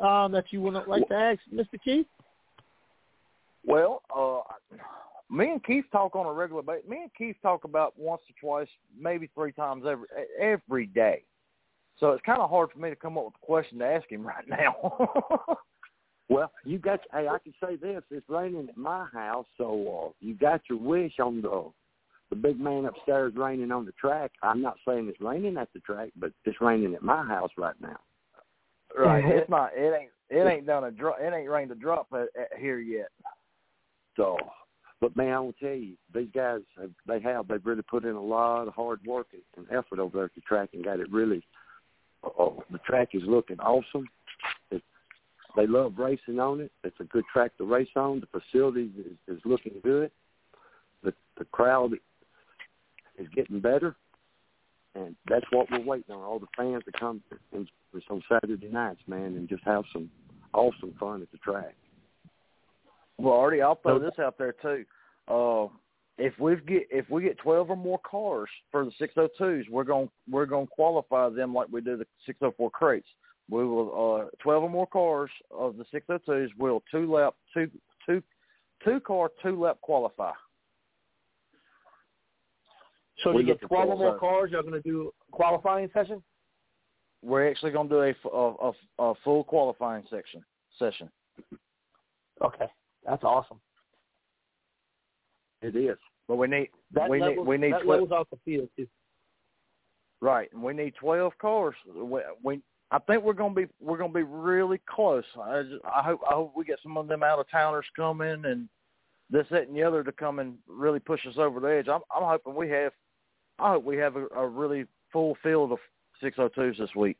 um, 0.00 0.32
that 0.32 0.46
you 0.50 0.60
would 0.62 0.74
like 0.86 1.08
to 1.08 1.14
ask 1.14 1.40
Mr. 1.52 1.80
Keith? 1.82 2.06
Well, 3.64 4.02
uh, 4.14 4.40
me 5.30 5.50
and 5.50 5.64
Keith 5.64 5.84
talk 5.90 6.14
on 6.14 6.26
a 6.26 6.32
regular 6.32 6.62
basis. 6.62 6.88
Me 6.88 6.98
and 7.02 7.10
Keith 7.16 7.36
talk 7.42 7.64
about 7.64 7.94
once 7.98 8.22
or 8.28 8.34
twice, 8.40 8.68
maybe 8.98 9.28
three 9.34 9.52
times 9.52 9.84
every 9.88 10.06
every 10.40 10.86
day. 10.86 11.22
So 11.98 12.12
it's 12.12 12.22
kind 12.24 12.40
of 12.40 12.50
hard 12.50 12.70
for 12.70 12.78
me 12.78 12.90
to 12.90 12.96
come 12.96 13.16
up 13.18 13.24
with 13.24 13.34
a 13.42 13.46
question 13.46 13.78
to 13.78 13.86
ask 13.86 14.10
him 14.10 14.26
right 14.26 14.44
now. 14.48 15.58
well, 16.28 16.52
you 16.64 16.78
got. 16.78 17.00
Hey, 17.12 17.26
I 17.26 17.38
can 17.38 17.54
say 17.60 17.76
this: 17.76 18.02
it's 18.10 18.28
raining 18.28 18.68
at 18.68 18.76
my 18.76 19.06
house, 19.12 19.46
so 19.58 20.06
uh, 20.06 20.12
you 20.20 20.34
got 20.34 20.60
your 20.68 20.78
wish 20.78 21.14
on 21.18 21.42
the 21.42 21.64
the 22.30 22.36
big 22.36 22.58
man 22.58 22.86
upstairs 22.86 23.32
raining 23.36 23.70
on 23.70 23.84
the 23.84 23.92
track. 23.92 24.32
I'm 24.42 24.60
not 24.60 24.76
saying 24.86 25.08
it's 25.08 25.20
raining 25.20 25.56
at 25.56 25.72
the 25.72 25.80
track, 25.80 26.10
but 26.16 26.32
it's 26.44 26.60
raining 26.60 26.94
at 26.94 27.02
my 27.02 27.24
house 27.24 27.50
right 27.56 27.76
now. 27.80 27.98
Right. 28.96 29.24
it's 29.24 29.50
not. 29.50 29.70
It 29.74 29.94
ain't. 29.94 30.10
It 30.28 30.44
ain't 30.44 30.66
done 30.66 30.84
a 30.84 30.90
drop. 30.90 31.18
It 31.20 31.32
ain't 31.32 31.48
rained 31.48 31.70
a 31.70 31.76
drop 31.76 32.08
at, 32.12 32.28
at 32.40 32.58
here 32.58 32.80
yet. 32.80 33.10
So, 34.16 34.36
but 35.00 35.16
man, 35.16 35.32
I 35.32 35.40
will 35.40 35.52
tell 35.52 35.74
you, 35.74 35.94
these 36.12 36.28
guys, 36.34 36.60
have, 36.80 36.90
they 37.06 37.20
have, 37.20 37.46
they've 37.46 37.64
really 37.64 37.82
put 37.82 38.04
in 38.04 38.14
a 38.14 38.22
lot 38.22 38.66
of 38.66 38.74
hard 38.74 39.00
work 39.06 39.28
and 39.56 39.66
effort 39.70 40.00
over 40.00 40.16
there 40.16 40.24
at 40.24 40.34
the 40.34 40.40
track 40.40 40.70
and 40.72 40.84
got 40.84 41.00
it 41.00 41.12
really, 41.12 41.44
uh, 42.24 42.30
oh, 42.38 42.64
the 42.72 42.78
track 42.78 43.10
is 43.12 43.22
looking 43.26 43.60
awesome. 43.60 44.08
It, 44.70 44.82
they 45.54 45.66
love 45.66 45.94
racing 45.98 46.40
on 46.40 46.60
it. 46.60 46.72
It's 46.82 46.98
a 46.98 47.04
good 47.04 47.24
track 47.32 47.56
to 47.58 47.64
race 47.64 47.88
on. 47.94 48.20
The 48.20 48.40
facility 48.40 48.90
is, 48.98 49.36
is 49.36 49.42
looking 49.44 49.74
good. 49.84 50.10
The, 51.04 51.12
the 51.38 51.44
crowd 51.44 51.92
is 53.18 53.28
getting 53.34 53.60
better. 53.60 53.96
And 54.94 55.14
that's 55.28 55.44
what 55.50 55.70
we're 55.70 55.84
waiting 55.84 56.14
on, 56.14 56.22
all 56.22 56.38
the 56.38 56.46
fans 56.56 56.82
to 56.86 56.92
come 56.98 57.20
and 57.52 57.68
on 58.10 58.22
Saturday 58.30 58.68
nights, 58.68 59.00
man, 59.06 59.36
and 59.36 59.48
just 59.48 59.64
have 59.64 59.84
some 59.92 60.10
awesome 60.52 60.94
fun 60.98 61.22
at 61.22 61.30
the 61.32 61.38
track. 61.38 61.74
Well, 63.18 63.34
Artie, 63.34 63.62
I'll 63.62 63.76
throw 63.76 63.98
this 63.98 64.18
out 64.18 64.36
there 64.38 64.54
too. 64.60 64.84
Uh, 65.28 65.68
if 66.18 66.38
we 66.38 66.56
get 66.56 66.86
if 66.90 67.08
we 67.10 67.22
get 67.22 67.38
twelve 67.38 67.70
or 67.70 67.76
more 67.76 67.98
cars 67.98 68.48
for 68.70 68.84
the 68.84 68.92
six 68.98 69.14
oh 69.16 69.28
twos, 69.36 69.66
we're 69.70 69.84
going 69.84 70.08
we're 70.30 70.46
going 70.46 70.66
to 70.66 70.72
qualify 70.72 71.28
them 71.30 71.54
like 71.54 71.68
we 71.70 71.80
do 71.80 71.96
the 71.96 72.06
six 72.24 72.38
oh 72.42 72.54
four 72.56 72.70
crates. 72.70 73.08
We 73.50 73.64
will 73.64 74.20
uh, 74.26 74.28
twelve 74.42 74.62
or 74.62 74.70
more 74.70 74.86
cars 74.86 75.30
of 75.50 75.76
the 75.76 75.84
six 75.90 76.06
oh 76.08 76.18
twos 76.18 76.50
will 76.58 76.82
two 76.90 77.12
lap 77.12 77.34
two 77.52 77.70
two 78.06 78.22
two 78.84 79.00
car 79.00 79.30
two 79.42 79.60
lap 79.60 79.78
qualify. 79.82 80.32
So 83.22 83.32
we 83.32 83.44
get 83.44 83.60
twelve 83.60 83.88
or 83.88 83.96
more 83.96 84.18
cars. 84.18 84.50
You're 84.52 84.62
going 84.62 84.74
to 84.74 84.80
do 84.80 85.12
qualifying 85.30 85.88
session. 85.94 86.22
We're 87.22 87.48
actually 87.48 87.72
going 87.72 87.88
to 87.88 87.94
do 87.94 88.00
a, 88.00 88.28
a, 88.28 88.72
a, 88.98 89.10
a 89.10 89.14
full 89.24 89.44
qualifying 89.44 90.04
section 90.10 90.44
session. 90.78 91.10
Okay. 92.44 92.66
That's 93.06 93.24
awesome. 93.24 93.58
It 95.62 95.74
is. 95.74 95.96
But 96.28 96.36
we 96.36 96.48
need 96.48 96.70
that 96.92 97.08
we 97.08 97.20
levels, 97.20 97.38
need 97.38 97.46
we 97.46 97.56
need 97.56 97.72
that 97.72 97.82
12, 97.82 98.00
levels 98.00 98.12
out 98.12 98.28
the 98.30 98.38
field 98.44 98.68
too. 98.76 98.86
Right, 100.20 100.52
and 100.52 100.62
we 100.62 100.72
need 100.72 100.94
twelve 100.98 101.32
cars. 101.38 101.74
We, 101.94 102.20
we 102.42 102.60
I 102.90 102.98
think 102.98 103.22
we're 103.22 103.32
gonna 103.32 103.54
be 103.54 103.66
we're 103.80 103.98
gonna 103.98 104.12
be 104.12 104.22
really 104.22 104.80
close. 104.88 105.24
I 105.40 105.62
just, 105.62 105.84
I 105.84 106.02
hope 106.02 106.20
I 106.28 106.34
hope 106.34 106.52
we 106.56 106.64
get 106.64 106.78
some 106.82 106.96
of 106.96 107.06
them 107.06 107.22
out 107.22 107.38
of 107.38 107.48
towners 107.50 107.86
coming 107.94 108.44
and 108.44 108.68
this, 109.30 109.46
that, 109.50 109.68
and 109.68 109.76
the 109.76 109.82
other 109.82 110.04
to 110.04 110.12
come 110.12 110.38
and 110.38 110.54
really 110.68 111.00
push 111.00 111.26
us 111.26 111.34
over 111.36 111.60
the 111.60 111.68
edge. 111.68 111.88
I'm, 111.88 112.00
I'm 112.14 112.22
hoping 112.22 112.54
we 112.54 112.68
have, 112.70 112.92
I 113.58 113.72
hope 113.72 113.84
we 113.84 113.96
have 113.96 114.16
a, 114.16 114.26
a 114.36 114.46
really 114.46 114.86
full 115.12 115.36
field 115.42 115.72
of 115.72 115.78
602s 116.22 116.78
this 116.78 116.94
week. 116.94 117.16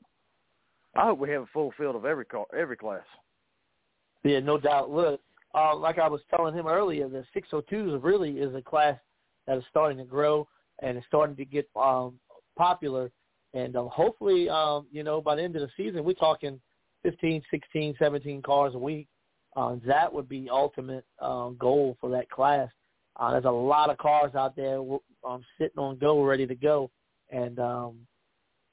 I 0.95 1.05
hope 1.05 1.18
we 1.18 1.30
have 1.30 1.43
a 1.43 1.49
full 1.53 1.72
field 1.76 1.97
of 1.97 2.05
every 2.05 2.24
car, 2.24 2.47
every 2.57 2.76
class. 2.76 3.05
Yeah, 4.24 4.41
no 4.41 4.59
doubt. 4.59 4.91
Look, 4.91 5.20
uh, 5.55 5.76
like 5.76 5.99
I 5.99 6.09
was 6.09 6.20
telling 6.30 6.55
him 6.55 6.66
earlier, 6.66 7.09
the 7.09 7.24
602s 7.34 8.03
really 8.03 8.32
is 8.39 8.55
a 8.55 8.62
class 8.62 8.99
that 9.47 9.59
is 9.59 9.64
starting 9.70 9.99
to 9.99 10.05
grow 10.05 10.49
and 10.82 10.97
it's 10.97 11.07
starting 11.07 11.37
to 11.37 11.45
get 11.45 11.68
um, 11.76 12.18
popular. 12.57 13.11
And 13.55 13.76
um, 13.76 13.89
hopefully, 13.93 14.49
um, 14.49 14.87
you 14.91 15.03
know, 15.03 15.20
by 15.20 15.37
the 15.37 15.43
end 15.43 15.57
of 15.57 15.62
the 15.62 15.70
season, 15.76 16.05
we're 16.05 16.14
talking 16.14 16.61
15, 17.03 17.43
16, 17.51 17.95
17 17.99 18.43
cars 18.43 18.74
a 18.74 18.78
week. 18.78 19.07
Uh, 19.57 19.76
that 19.87 20.12
would 20.12 20.28
be 20.28 20.49
ultimate 20.51 21.05
um, 21.20 21.57
goal 21.59 21.97
for 22.01 22.11
that 22.11 22.28
class. 22.28 22.68
Uh, 23.18 23.32
there's 23.32 23.44
a 23.44 23.50
lot 23.50 23.90
of 23.90 23.98
cars 23.98 24.34
out 24.34 24.54
there 24.56 24.78
um, 25.24 25.44
sitting 25.58 25.78
on 25.78 25.98
go, 25.98 26.22
ready 26.22 26.46
to 26.46 26.54
go, 26.54 26.90
and 27.30 27.58
um, 27.58 27.96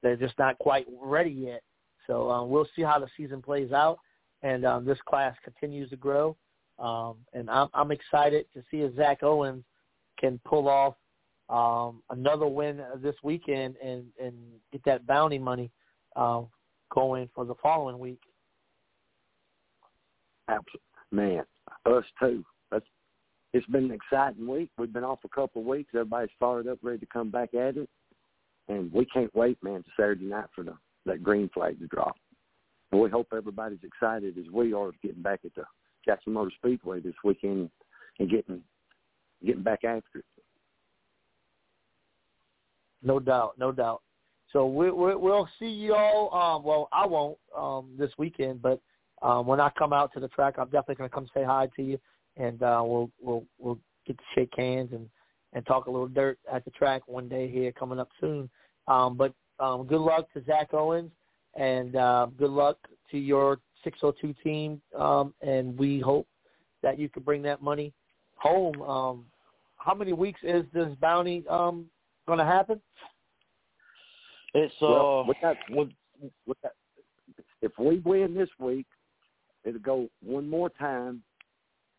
they're 0.02 0.18
just 0.18 0.38
not 0.38 0.58
quite 0.60 0.86
ready 1.02 1.32
yet. 1.32 1.62
So 2.08 2.30
um, 2.30 2.50
we'll 2.50 2.68
see 2.76 2.82
how 2.82 3.00
the 3.00 3.08
season 3.16 3.42
plays 3.42 3.72
out, 3.72 4.00
and 4.42 4.66
um, 4.66 4.86
this 4.86 4.98
class 5.08 5.36
continues 5.44 5.90
to 5.92 5.96
grow. 5.96 6.36
Um, 6.78 7.18
and 7.34 7.50
I'm, 7.50 7.70
I'm 7.74 7.92
excited 7.92 8.46
to 8.54 8.62
see 8.70 8.78
if 8.82 8.96
Zach 8.96 9.24
Owens 9.24 9.64
can 10.20 10.40
pull 10.46 10.68
off 10.68 10.96
um, 11.50 12.02
another 12.10 12.48
win 12.48 12.82
this 13.02 13.16
weekend 13.24 13.76
and, 13.84 14.06
and 14.22 14.34
get 14.72 14.84
that 14.86 15.06
bounty 15.06 15.40
money 15.40 15.72
uh, 16.16 16.42
going 16.94 17.30
for 17.34 17.46
the 17.46 17.56
following 17.62 18.00
week. 18.00 18.20
Absolutely, 20.50 20.80
man. 21.12 21.44
Us 21.86 22.04
too. 22.20 22.44
It's 23.54 23.66
been 23.68 23.86
an 23.86 23.92
exciting 23.92 24.48
week. 24.48 24.72
We've 24.78 24.92
been 24.92 25.04
off 25.04 25.20
a 25.24 25.30
couple 25.30 25.62
of 25.62 25.68
weeks. 25.68 25.92
Everybody's 25.94 26.32
fired 26.40 26.68
up, 26.68 26.80
ready 26.82 26.98
to 27.00 27.06
come 27.06 27.30
back 27.30 27.54
at 27.54 27.78
it, 27.78 27.90
and 28.68 28.92
we 28.92 29.06
can't 29.06 29.34
wait, 29.36 29.58
man, 29.64 29.84
to 29.84 29.90
Saturday 29.96 30.26
night 30.26 30.46
for 30.56 30.64
the 30.64 30.74
that 31.06 31.22
green 31.22 31.50
flag 31.54 31.80
to 31.80 31.88
drop. 31.88 32.16
And 32.92 33.02
we 33.02 33.10
hope 33.10 33.28
everybody's 33.36 33.84
excited 33.84 34.38
as 34.38 34.46
we 34.52 34.74
are 34.74 34.92
getting 35.02 35.22
back 35.22 35.42
at 35.44 35.54
the 35.56 35.64
Jackson 36.06 36.34
Motor 36.34 36.52
Speedway 36.58 37.00
this 37.02 37.16
weekend 37.24 37.70
and 38.20 38.30
getting 38.30 38.62
getting 39.46 39.64
back 39.64 39.84
after 39.84 40.20
it. 40.20 40.26
No 43.04 43.20
doubt, 43.20 43.56
no 43.58 43.72
doubt. 43.72 44.02
So 44.52 44.66
we, 44.66 44.92
we, 44.92 45.16
we'll 45.16 45.50
see 45.60 45.68
you 45.68 45.94
all. 45.94 46.34
Um, 46.34 46.64
well, 46.64 46.88
I 46.94 47.06
won't 47.06 47.38
um, 47.58 47.90
this 47.98 48.12
weekend, 48.18 48.62
but 48.62 48.80
um, 49.22 49.46
when 49.46 49.60
I 49.60 49.70
come 49.78 49.94
out 49.94 50.14
to 50.14 50.20
the 50.20 50.28
track, 50.30 50.56
I'm 50.58 50.66
definitely 50.66 50.96
going 50.96 51.10
to 51.10 51.14
come 51.14 51.28
say 51.34 51.44
hi 51.44 51.68
to 51.76 51.84
you, 51.84 52.00
and 52.38 52.62
uh, 52.64 52.82
we'll 52.84 53.10
we'll 53.22 53.44
we'll 53.60 53.80
get 54.06 54.18
to 54.18 54.24
shake 54.36 54.54
hands 54.56 54.90
and 54.92 55.10
and 55.54 55.66
talk 55.66 55.86
a 55.86 55.92
little 55.92 56.08
dirt 56.08 56.40
at 56.52 56.66
the 56.66 56.72
track 56.72 57.04
one 57.08 57.30
day 57.30 57.50
here 57.50 57.72
coming 57.72 58.00
up 58.00 58.10
soon. 58.20 58.50
Um, 58.88 59.16
but 59.16 59.34
um, 59.60 59.86
good 59.86 60.02
luck 60.02 60.32
to 60.34 60.44
Zach 60.46 60.74
Owens, 60.74 61.12
and 61.56 61.96
uh, 61.96 62.28
good 62.38 62.50
luck 62.50 62.78
to 63.12 63.18
your 63.18 63.60
602 63.84 64.34
team, 64.44 64.82
um, 64.98 65.34
and 65.42 65.78
we 65.78 66.00
hope 66.00 66.28
that 66.82 66.98
you 67.00 67.08
can 67.08 67.24
bring 67.24 67.42
that 67.44 67.62
money 67.62 67.94
home. 68.36 68.82
Um, 68.82 69.26
how 69.78 69.94
many 69.94 70.14
weeks 70.14 70.40
is 70.44 70.64
this 70.74 70.90
bounty 71.00 71.44
um, 71.50 71.86
going 72.28 72.40
to 72.40 72.46
happen? 72.46 72.82
It's 74.54 74.74
uh, 74.82 74.88
well, 74.88 75.26
with 75.28 75.38
that, 75.42 75.58
with, 75.70 75.90
with 76.46 76.58
that, 76.64 76.74
if 77.62 77.72
we 77.78 78.00
win 78.00 78.34
this 78.34 78.50
week, 78.60 78.88
it'll 79.64 79.80
go 79.80 80.10
one 80.22 80.50
more 80.50 80.70
time 80.70 81.22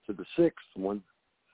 to 0.07 0.13
the 0.13 0.25
sixth 0.37 0.67
one. 0.75 1.03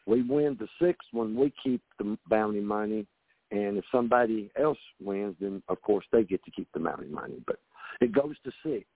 We 0.06 0.22
win 0.22 0.56
the 0.58 0.68
sixth 0.84 1.08
one, 1.12 1.36
we 1.36 1.52
keep 1.62 1.82
the 1.98 2.16
bounty 2.28 2.60
money, 2.60 3.06
and 3.50 3.76
if 3.76 3.84
somebody 3.92 4.50
else 4.60 4.78
wins, 5.00 5.36
then 5.40 5.62
of 5.68 5.80
course 5.82 6.04
they 6.10 6.24
get 6.24 6.44
to 6.44 6.50
keep 6.50 6.68
the 6.72 6.80
bounty 6.80 7.08
money. 7.08 7.42
But 7.46 7.60
it 8.00 8.12
goes 8.12 8.34
to 8.44 8.52
six. 8.64 8.86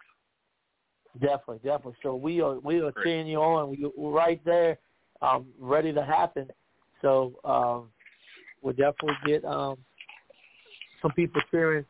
Definitely, 1.20 1.61
definitely. 1.62 1.96
So 2.02 2.16
we 2.16 2.40
are 2.40 2.59
we 2.59 2.80
are 2.80 2.92
cheering 3.02 3.26
you 3.26 3.38
on. 3.38 3.70
We, 3.70 3.90
we're 3.96 4.11
right 4.11 4.44
there, 4.44 4.78
um, 5.22 5.46
ready 5.61 5.92
to 5.92 6.05
happen. 6.05 6.48
So 7.02 7.34
um, 7.44 7.90
we'll 8.62 8.72
definitely 8.72 9.16
get 9.26 9.44
um, 9.44 9.76
some 11.02 11.12
people 11.12 11.40
cheering 11.50 11.84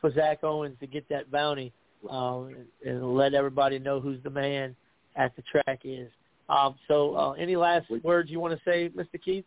for 0.00 0.12
Zach 0.12 0.44
Owens 0.44 0.76
to 0.80 0.86
get 0.86 1.08
that 1.08 1.30
bounty 1.30 1.72
um, 2.08 2.54
and 2.84 3.16
let 3.16 3.34
everybody 3.34 3.78
know 3.78 4.00
who's 4.00 4.22
the 4.22 4.30
man 4.30 4.76
at 5.16 5.34
the 5.34 5.42
track 5.42 5.80
is. 5.84 6.08
Um, 6.48 6.76
so, 6.88 7.14
uh, 7.14 7.32
any 7.32 7.56
last 7.56 7.86
words 8.02 8.30
you 8.30 8.40
want 8.40 8.58
to 8.58 8.60
say, 8.64 8.88
Mr. 8.88 9.22
Keith? 9.22 9.44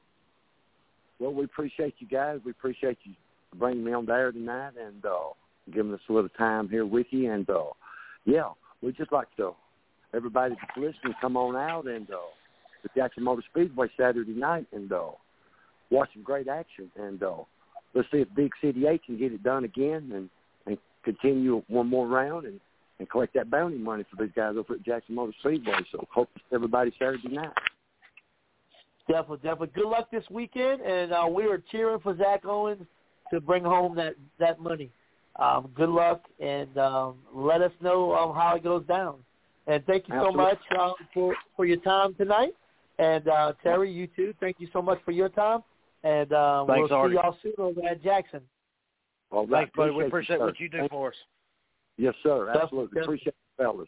Well, 1.20 1.34
we 1.34 1.46
appreciate 1.46 1.96
you 2.00 2.08
guys. 2.08 2.40
We 2.46 2.52
appreciate 2.52 2.98
you 3.04 3.14
bringing 3.58 3.84
me 3.84 3.94
on 3.94 4.06
there 4.06 4.32
tonight 4.32 4.74
and 4.80 5.06
uh, 5.06 5.30
giving 5.74 5.94
us 5.94 6.00
a 6.10 6.14
little 6.14 6.30
time 6.30 6.70
here 6.70 6.86
with 6.86 7.08
you. 7.12 7.32
And 7.32 7.50
uh, 7.50 7.66
yeah, 8.26 8.50
we 8.82 8.92
just 8.92 9.12
like 9.12 9.28
to 9.38 9.54
everybody 10.14 10.56
that's 10.56 10.78
listening 10.78 11.16
come 11.22 11.38
on 11.38 11.56
out 11.56 11.88
and 11.88 12.10
uh, 12.10 12.18
the 12.84 12.90
Jackson 12.96 13.24
Motor 13.24 13.44
Speedway 13.52 13.88
Saturday 13.98 14.34
night 14.34 14.68
and 14.72 14.92
uh, 14.92 15.10
watch 15.90 16.10
some 16.14 16.24
great 16.24 16.48
action. 16.48 16.92
And 16.98 17.22
uh, 17.22 17.38
let's 17.94 18.08
see 18.12 18.20
if 18.20 18.28
Big 18.36 18.52
City 18.62 18.88
Eight 18.88 19.04
can 19.06 19.18
get 19.18 19.32
it 19.32 19.44
done 19.44 19.64
again 19.64 20.12
and 20.14 20.30
and 20.66 20.78
continue 21.04 21.64
one 21.68 21.88
more 21.88 22.08
round 22.08 22.46
and 22.46 22.60
and 23.02 23.10
collect 23.10 23.34
that 23.34 23.50
bounty 23.50 23.80
money 23.80 24.06
for 24.10 24.24
these 24.24 24.32
guys 24.36 24.54
over 24.56 24.76
at 24.76 24.84
Jackson 24.84 25.16
Motor 25.16 25.34
Speedway. 25.40 25.74
So 25.92 26.06
hope 26.14 26.30
everybody 26.54 26.94
Saturday 27.00 27.30
night. 27.30 27.50
Definitely, 29.08 29.38
definitely. 29.38 29.72
Good 29.74 29.88
luck 29.90 30.12
this 30.12 30.24
weekend, 30.30 30.82
and 30.82 31.12
uh, 31.12 31.28
we 31.28 31.46
are 31.46 31.58
cheering 31.72 32.00
for 32.00 32.16
Zach 32.16 32.46
Owens 32.46 32.86
to 33.34 33.42
bring 33.42 33.64
home 33.64 33.96
that 33.96 34.14
that 34.38 34.60
money. 34.60 34.92
Um, 35.38 35.72
good 35.74 35.90
luck, 35.90 36.22
and 36.40 36.78
um, 36.78 37.16
let 37.34 37.62
us 37.62 37.72
know 37.82 38.14
um, 38.14 38.36
how 38.36 38.56
it 38.56 38.64
goes 38.64 38.86
down. 38.86 39.16
And 39.66 39.84
thank 39.88 40.08
you 40.08 40.14
Absolutely. 40.14 40.34
so 40.34 40.38
much 40.38 40.80
um, 40.80 40.94
for 41.12 41.36
for 41.56 41.66
your 41.66 41.78
time 41.78 42.14
tonight. 42.14 42.54
And 43.00 43.28
uh, 43.28 43.54
Terry, 43.64 43.92
you 43.92 44.06
too. 44.16 44.36
Thank 44.40 44.58
you 44.60 44.68
so 44.72 44.80
much 44.80 45.00
for 45.04 45.12
your 45.12 45.30
time. 45.30 45.62
And 46.04 46.32
uh, 46.32 46.66
Thanks, 46.68 46.92
we'll 46.92 47.00
Artie. 47.00 47.16
see 47.16 47.20
y'all 47.24 47.38
soon 47.42 47.54
over 47.58 47.82
at 47.90 48.04
Jackson. 48.04 48.42
All 49.32 49.48
right, 49.48 49.62
Thanks, 49.64 49.76
buddy. 49.76 49.92
We 49.92 50.06
appreciate 50.06 50.36
appreciate 50.36 50.38
you, 50.38 50.46
what 50.46 50.60
you 50.60 50.70
do 50.70 50.78
Thank- 50.78 50.92
for 50.92 51.10
us. 51.10 51.16
Yes, 51.98 52.14
sir. 52.24 52.50
Absolutely. 52.50 52.88
definitely. 52.88 53.02
Appreciate 53.04 53.28
it, 53.28 53.64
fellas. 53.64 53.88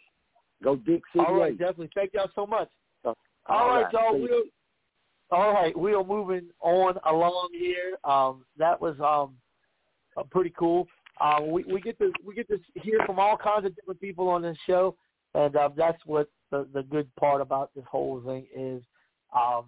Go 0.64 0.76
Dick 0.76 1.02
City 1.14 1.26
All 1.28 1.36
right, 1.36 1.58
definitely. 1.58 1.90
Thank 1.94 2.14
y'all 2.14 2.30
so 2.36 2.46
much. 2.46 2.70
All 3.06 3.16
all 3.48 3.68
right, 3.68 3.84
right, 3.84 3.94
y'all. 3.94 4.18
We'll, 4.18 4.44
all 5.32 5.54
right, 5.54 5.78
we 5.78 5.94
are 5.94 6.04
moving 6.04 6.50
on 6.62 6.96
along 7.06 7.50
here. 7.52 7.98
Um, 8.06 8.46
that 8.58 8.80
was 8.80 8.96
um, 9.02 9.36
uh, 10.16 10.24
pretty 10.32 10.54
cool. 10.58 10.88
Uh, 11.20 11.42
we, 11.46 11.64
we 11.66 11.82
get 11.82 11.98
to 12.00 12.12
we 12.26 12.34
get 12.34 12.48
to 12.48 12.60
hear 12.76 13.00
from 13.06 13.20
all 13.20 13.36
kinds 13.36 13.66
of 13.66 13.76
different 13.76 14.00
people 14.00 14.30
on 14.30 14.42
this 14.42 14.58
show, 14.66 14.96
and 15.34 15.56
uh, 15.56 15.70
that's 15.76 16.02
what 16.06 16.30
the, 16.52 16.68
the 16.74 16.84
good 16.84 17.14
part 17.16 17.42
about 17.42 17.72
this 17.76 17.84
whole 17.90 18.22
thing 18.22 18.46
is. 18.56 18.82
Um, 19.36 19.66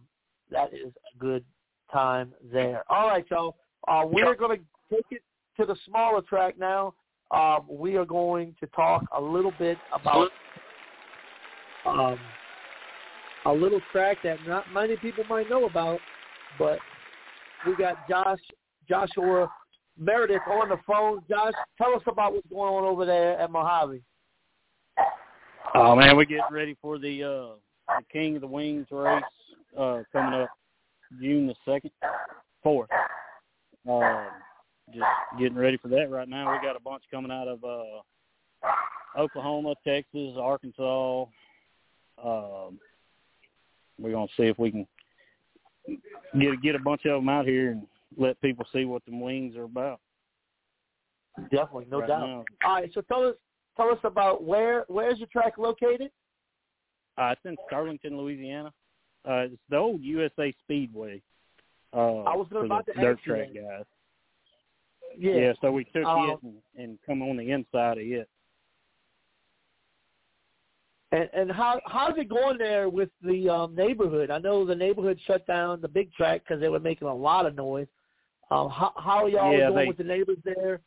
that 0.52 0.74
is 0.74 0.94
a 1.14 1.18
good 1.18 1.44
time 1.92 2.34
there. 2.52 2.84
All 2.90 3.08
right, 3.08 3.26
y'all. 3.30 3.58
Uh, 3.88 4.04
we're 4.06 4.36
going 4.36 4.58
to 4.58 4.96
take 4.96 5.06
it 5.12 5.22
to 5.60 5.66
the 5.66 5.76
smaller 5.88 6.22
track 6.22 6.58
now. 6.58 6.94
Um, 7.32 7.66
we 7.70 7.96
are 7.98 8.06
going 8.06 8.56
to 8.60 8.68
talk 8.68 9.04
a 9.16 9.22
little 9.22 9.54
bit 9.58 9.78
about 9.94 10.30
um, 11.86 12.20
a 13.46 13.52
little 13.52 13.82
track 13.92 14.18
that 14.24 14.38
not 14.48 14.72
many 14.72 14.96
people 14.98 15.24
might 15.30 15.50
know 15.50 15.66
about, 15.66 16.00
but 16.60 16.80
we 17.66 17.76
got 17.76 18.08
Josh 18.08 18.40
Joshua 18.88 19.50
Meredith 19.98 20.42
on 20.50 20.70
the 20.70 20.78
phone. 20.86 21.24
Josh, 21.30 21.54
tell 21.78 21.96
us 21.96 22.02
about 22.08 22.34
what's 22.34 22.48
going 22.48 22.74
on 22.74 22.84
over 22.84 23.06
there 23.06 23.40
at 23.40 23.52
Mojave. 23.52 24.02
Oh 25.74 25.96
man, 25.96 26.16
we're 26.16 26.26
getting 26.26 26.44
ready 26.52 26.76
for 26.82 27.00
the 27.00 27.24
uh 27.24 27.56
the 27.98 28.04
King 28.12 28.36
of 28.36 28.42
the 28.42 28.48
Wings 28.48 28.88
race 28.92 29.24
uh 29.78 30.04
coming 30.12 30.42
up 30.42 30.50
June 31.20 31.48
the 31.48 31.56
second, 31.66 31.92
fourth. 32.62 32.90
Um 33.90 34.28
just 34.94 35.06
getting 35.40 35.58
ready 35.58 35.78
for 35.78 35.88
that 35.90 36.10
right 36.10 36.28
now. 36.28 36.52
We 36.52 36.66
got 36.66 36.76
a 36.76 36.80
bunch 36.82 37.04
coming 37.12 37.32
out 37.32 37.48
of 37.48 37.64
uh 37.64 38.02
Oklahoma, 39.20 39.76
Texas, 39.86 40.34
Arkansas. 40.40 41.26
Um 42.24 42.80
we're 43.98 44.12
gonna 44.12 44.28
see 44.38 44.44
if 44.44 44.60
we 44.60 44.72
can 44.72 44.88
get 46.40 46.62
get 46.62 46.76
a 46.76 46.80
bunch 46.80 47.06
of 47.06 47.14
them 47.20 47.30
out 47.30 47.46
here 47.46 47.72
and 47.72 47.88
let 48.18 48.40
people 48.42 48.66
see 48.74 48.86
what 48.86 49.04
the 49.06 49.16
wings 49.16 49.56
are 49.56 49.64
about. 49.64 50.00
Definitely, 51.52 51.88
no 51.90 52.00
right 52.00 52.08
doubt. 52.08 52.28
now. 52.28 52.46
All 52.64 52.76
right, 52.76 52.92
so 52.94 53.02
tell 53.02 53.28
us 53.28 53.36
tell 53.76 53.90
us 53.90 54.00
about 54.04 54.44
where 54.44 54.86
where's 54.88 55.20
your 55.20 55.28
track 55.28 55.58
located? 55.58 56.12
Uh, 57.18 57.34
it's 57.34 57.42
in 57.46 57.56
Sterlington, 57.72 58.18
Louisiana. 58.18 58.74
Uh, 59.28 59.48
it's 59.52 59.62
the 59.70 59.78
old 59.78 60.02
USA 60.02 60.54
Speedway. 60.64 61.22
Uh, 61.94 62.24
I 62.24 62.36
was 62.36 62.48
about 62.52 62.86
to 62.88 62.94
dirt 62.94 63.18
ask 63.18 63.26
you 63.26 63.34
track 63.34 63.54
that. 63.54 63.62
guys. 63.62 63.86
Yeah. 65.18 65.36
Yeah, 65.36 65.54
so 65.62 65.72
we 65.72 65.86
took 65.86 66.06
Um, 66.06 66.30
it 66.30 66.40
and, 66.44 66.56
and 66.78 67.00
come 67.06 67.22
on 67.22 67.38
the 67.38 67.52
inside 67.52 67.98
of 67.98 68.04
it. 68.06 68.30
And 71.12 71.30
and 71.34 71.52
how 71.52 71.80
how's 71.86 72.18
it 72.18 72.30
going 72.30 72.58
there 72.58 72.90
with 72.90 73.10
the 73.22 73.48
um, 73.50 73.76
neighborhood? 73.76 74.32
I 74.32 74.40
know 74.40 74.66
the 74.66 74.76
neighborhood 74.76 75.20
shut 75.26 75.46
down 75.48 75.80
the 75.82 75.88
big 75.88 76.12
track 76.14 76.42
because 76.44 76.60
they 76.60 76.68
were 76.70 76.80
making 76.80 77.08
a 77.08 77.16
lot 77.16 77.46
of 77.46 77.56
noise. 77.56 77.88
Um, 78.52 78.70
how 78.70 78.92
how 78.98 79.24
are 79.24 79.30
y'all 79.30 79.58
Yeah, 79.58 79.68
doing 79.68 79.76
they- 79.80 79.88
with 79.88 79.98
the 79.98 80.04
neighbors 80.04 80.38
there? 80.44 80.82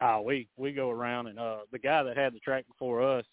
Oh, 0.00 0.22
we 0.22 0.48
we 0.56 0.72
go 0.72 0.90
around 0.90 1.28
and 1.28 1.38
uh 1.38 1.58
the 1.70 1.78
guy 1.78 2.02
that 2.02 2.16
had 2.16 2.34
the 2.34 2.40
track 2.40 2.66
before 2.66 3.00
us, 3.02 3.24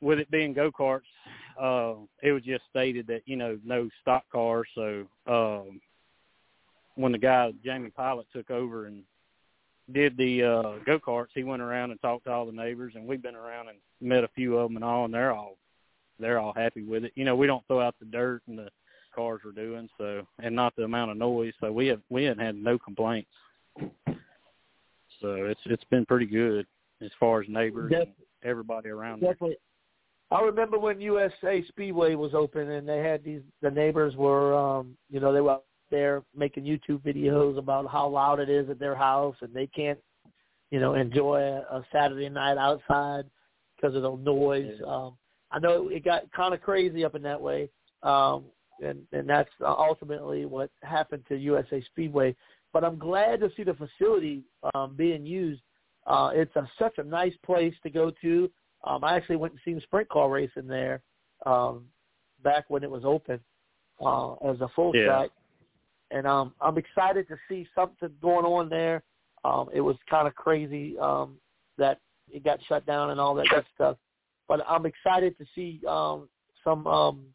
with 0.00 0.20
it 0.20 0.30
being 0.30 0.52
go 0.52 0.70
karts, 0.70 1.00
uh, 1.60 1.94
it 2.22 2.30
was 2.32 2.42
just 2.44 2.62
stated 2.70 3.06
that 3.08 3.22
you 3.26 3.34
know 3.36 3.58
no 3.64 3.88
stock 4.02 4.24
cars. 4.30 4.68
So 4.74 5.06
um, 5.26 5.80
when 6.96 7.12
the 7.12 7.18
guy 7.18 7.52
Jamie 7.64 7.90
Pilot 7.90 8.26
took 8.32 8.50
over 8.50 8.86
and 8.86 9.02
did 9.92 10.16
the 10.16 10.42
uh 10.42 10.84
go 10.84 10.98
karts, 10.98 11.28
he 11.34 11.44
went 11.44 11.62
around 11.62 11.92
and 11.92 12.00
talked 12.00 12.24
to 12.24 12.30
all 12.32 12.46
the 12.46 12.52
neighbors, 12.52 12.94
and 12.96 13.06
we've 13.06 13.22
been 13.22 13.36
around 13.36 13.68
and 13.68 13.78
met 14.00 14.24
a 14.24 14.28
few 14.34 14.56
of 14.58 14.68
them 14.68 14.76
and 14.76 14.84
all, 14.84 15.04
and 15.04 15.14
they're 15.14 15.32
all 15.32 15.56
they're 16.18 16.38
all 16.38 16.52
happy 16.54 16.82
with 16.82 17.04
it. 17.04 17.12
You 17.14 17.24
know, 17.24 17.36
we 17.36 17.46
don't 17.46 17.66
throw 17.66 17.80
out 17.80 17.94
the 18.00 18.06
dirt 18.06 18.42
and 18.48 18.58
the 18.58 18.68
cars 19.14 19.40
were 19.44 19.52
doing 19.52 19.88
so, 19.98 20.26
and 20.42 20.54
not 20.54 20.74
the 20.76 20.84
amount 20.84 21.10
of 21.10 21.16
noise. 21.16 21.52
So 21.60 21.70
we 21.72 21.86
have 21.88 22.00
we 22.10 22.24
haven't 22.24 22.44
had 22.44 22.56
no 22.56 22.78
complaints. 22.78 23.30
So 25.20 25.34
it's 25.46 25.60
it's 25.66 25.84
been 25.84 26.04
pretty 26.06 26.26
good 26.26 26.66
as 27.00 27.10
far 27.20 27.42
as 27.42 27.48
neighbors 27.48 27.90
Def- 27.90 28.02
and 28.02 28.10
everybody 28.42 28.88
around 28.88 29.22
there. 29.22 29.36
I 30.30 30.40
remember 30.40 30.78
when 30.78 31.00
USA 31.00 31.64
Speedway 31.68 32.16
was 32.16 32.34
open 32.34 32.70
and 32.70 32.88
they 32.88 32.98
had 32.98 33.22
these 33.22 33.42
the 33.62 33.70
neighbors 33.70 34.16
were 34.16 34.54
um 34.54 34.96
you 35.10 35.20
know 35.20 35.32
they 35.32 35.40
were 35.40 35.58
there 35.90 36.22
making 36.34 36.64
YouTube 36.64 37.00
videos 37.02 37.58
about 37.58 37.90
how 37.90 38.08
loud 38.08 38.40
it 38.40 38.48
is 38.48 38.68
at 38.70 38.78
their 38.78 38.94
house 38.94 39.36
and 39.40 39.52
they 39.54 39.66
can't 39.66 39.98
you 40.70 40.80
know 40.80 40.94
enjoy 40.94 41.40
a, 41.40 41.76
a 41.76 41.86
Saturday 41.92 42.28
night 42.28 42.58
outside 42.58 43.24
because 43.76 43.94
of 43.94 44.02
the 44.02 44.16
noise. 44.16 44.74
Yeah. 44.80 44.86
Um 44.86 45.16
I 45.50 45.58
know 45.58 45.88
it 45.88 46.04
got 46.04 46.30
kind 46.32 46.54
of 46.54 46.60
crazy 46.60 47.04
up 47.04 47.14
in 47.14 47.22
that 47.22 47.40
way. 47.40 47.70
Um 48.02 48.44
and 48.82 49.02
and 49.12 49.28
that's 49.28 49.50
ultimately 49.60 50.44
what 50.44 50.70
happened 50.82 51.24
to 51.28 51.36
USA 51.36 51.82
Speedway. 51.82 52.34
But 52.72 52.84
I'm 52.84 52.98
glad 52.98 53.40
to 53.40 53.50
see 53.56 53.62
the 53.62 53.74
facility 53.74 54.42
um 54.74 54.94
being 54.96 55.24
used. 55.24 55.62
Uh 56.06 56.30
it's 56.34 56.54
a, 56.56 56.68
such 56.78 56.98
a 56.98 57.04
nice 57.04 57.34
place 57.44 57.74
to 57.82 57.90
go 57.90 58.12
to. 58.22 58.50
Um, 58.84 59.02
I 59.02 59.16
actually 59.16 59.36
went 59.36 59.54
and 59.54 59.60
seen 59.64 59.80
sprint 59.80 60.08
car 60.08 60.30
racing 60.30 60.68
there 60.68 61.02
um, 61.44 61.86
back 62.44 62.66
when 62.68 62.84
it 62.84 62.90
was 62.90 63.04
open 63.04 63.40
uh, 64.04 64.34
as 64.48 64.60
a 64.60 64.68
full 64.76 64.94
Yeah. 64.94 65.06
track, 65.06 65.30
and 66.10 66.26
um, 66.26 66.54
I'm 66.60 66.78
excited 66.78 67.28
to 67.28 67.36
see 67.48 67.66
something 67.74 68.10
going 68.22 68.44
on 68.44 68.68
there. 68.68 69.02
Um, 69.44 69.68
it 69.72 69.80
was 69.80 69.96
kind 70.08 70.26
of 70.26 70.34
crazy 70.34 70.98
um, 70.98 71.36
that 71.78 72.00
it 72.28 72.44
got 72.44 72.58
shut 72.68 72.86
down 72.86 73.10
and 73.10 73.20
all 73.20 73.34
that 73.34 73.48
good 73.48 73.64
stuff, 73.74 73.96
but 74.48 74.64
I'm 74.68 74.86
excited 74.86 75.36
to 75.38 75.44
see 75.54 75.80
um, 75.86 76.28
some 76.64 76.86
um, 76.86 77.26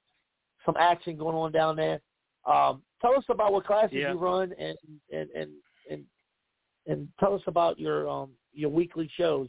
some 0.65 0.75
action 0.77 1.17
going 1.17 1.35
on 1.35 1.51
down 1.51 1.75
there. 1.75 2.01
Um, 2.45 2.81
tell 3.01 3.15
us 3.15 3.23
about 3.29 3.53
what 3.53 3.65
classes 3.65 3.93
Yeah. 3.93 4.11
you 4.13 4.19
run 4.19 4.53
and 4.57 4.77
and 5.11 5.29
and 5.31 5.49
and 5.89 6.03
and 6.87 7.07
tell 7.19 7.33
us 7.33 7.41
about 7.47 7.79
your 7.79 8.09
um, 8.09 8.31
your 8.53 8.69
weekly 8.69 9.09
shows. 9.15 9.47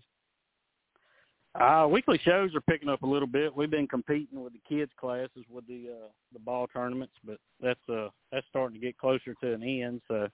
Uh, 1.55 1.86
weekly 1.90 2.18
shows 2.24 2.55
are 2.55 2.62
picking 2.62 2.88
up 2.88 3.03
a 3.03 3.07
little 3.07 3.28
bit. 3.28 3.55
We've 3.55 3.70
been 3.70 3.86
competing 3.86 4.42
with 4.42 4.55
the 4.55 4.61
kids 4.66 4.90
classes 4.98 5.44
with 5.50 5.66
the 5.66 5.90
uh, 5.90 6.09
the 6.32 6.38
ball 6.38 6.66
tournaments, 6.66 7.12
but 7.24 7.36
that's 7.61 7.80
uh 7.90 8.09
that's 8.30 8.46
starting 8.48 8.80
to 8.80 8.84
get 8.84 8.96
closer 8.96 9.34
to 9.42 9.53
an 9.53 9.62
end. 9.62 10.00
So 10.09 10.28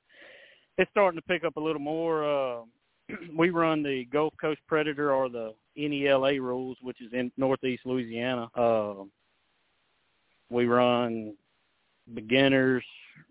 it's 0.77 0.91
starting 0.93 1.21
to 1.21 1.27
pick 1.27 1.43
up 1.43 1.57
a 1.57 1.61
little 1.61 1.81
more. 1.81 2.25
Uh, 2.25 2.61
we 3.37 3.51
run 3.51 3.83
the 3.83 4.05
Gulf 4.13 4.33
Coast 4.41 4.61
Predator 4.69 5.13
or 5.13 5.29
the 5.29 5.55
NELA 5.77 6.41
rules, 6.41 6.77
which 6.83 7.01
is 7.01 7.13
in 7.13 7.33
Northeast 7.37 7.83
Louisiana. 7.85 8.49
Uh, 8.55 8.95
we 10.51 10.67
run 10.67 11.35
beginners, 12.15 12.85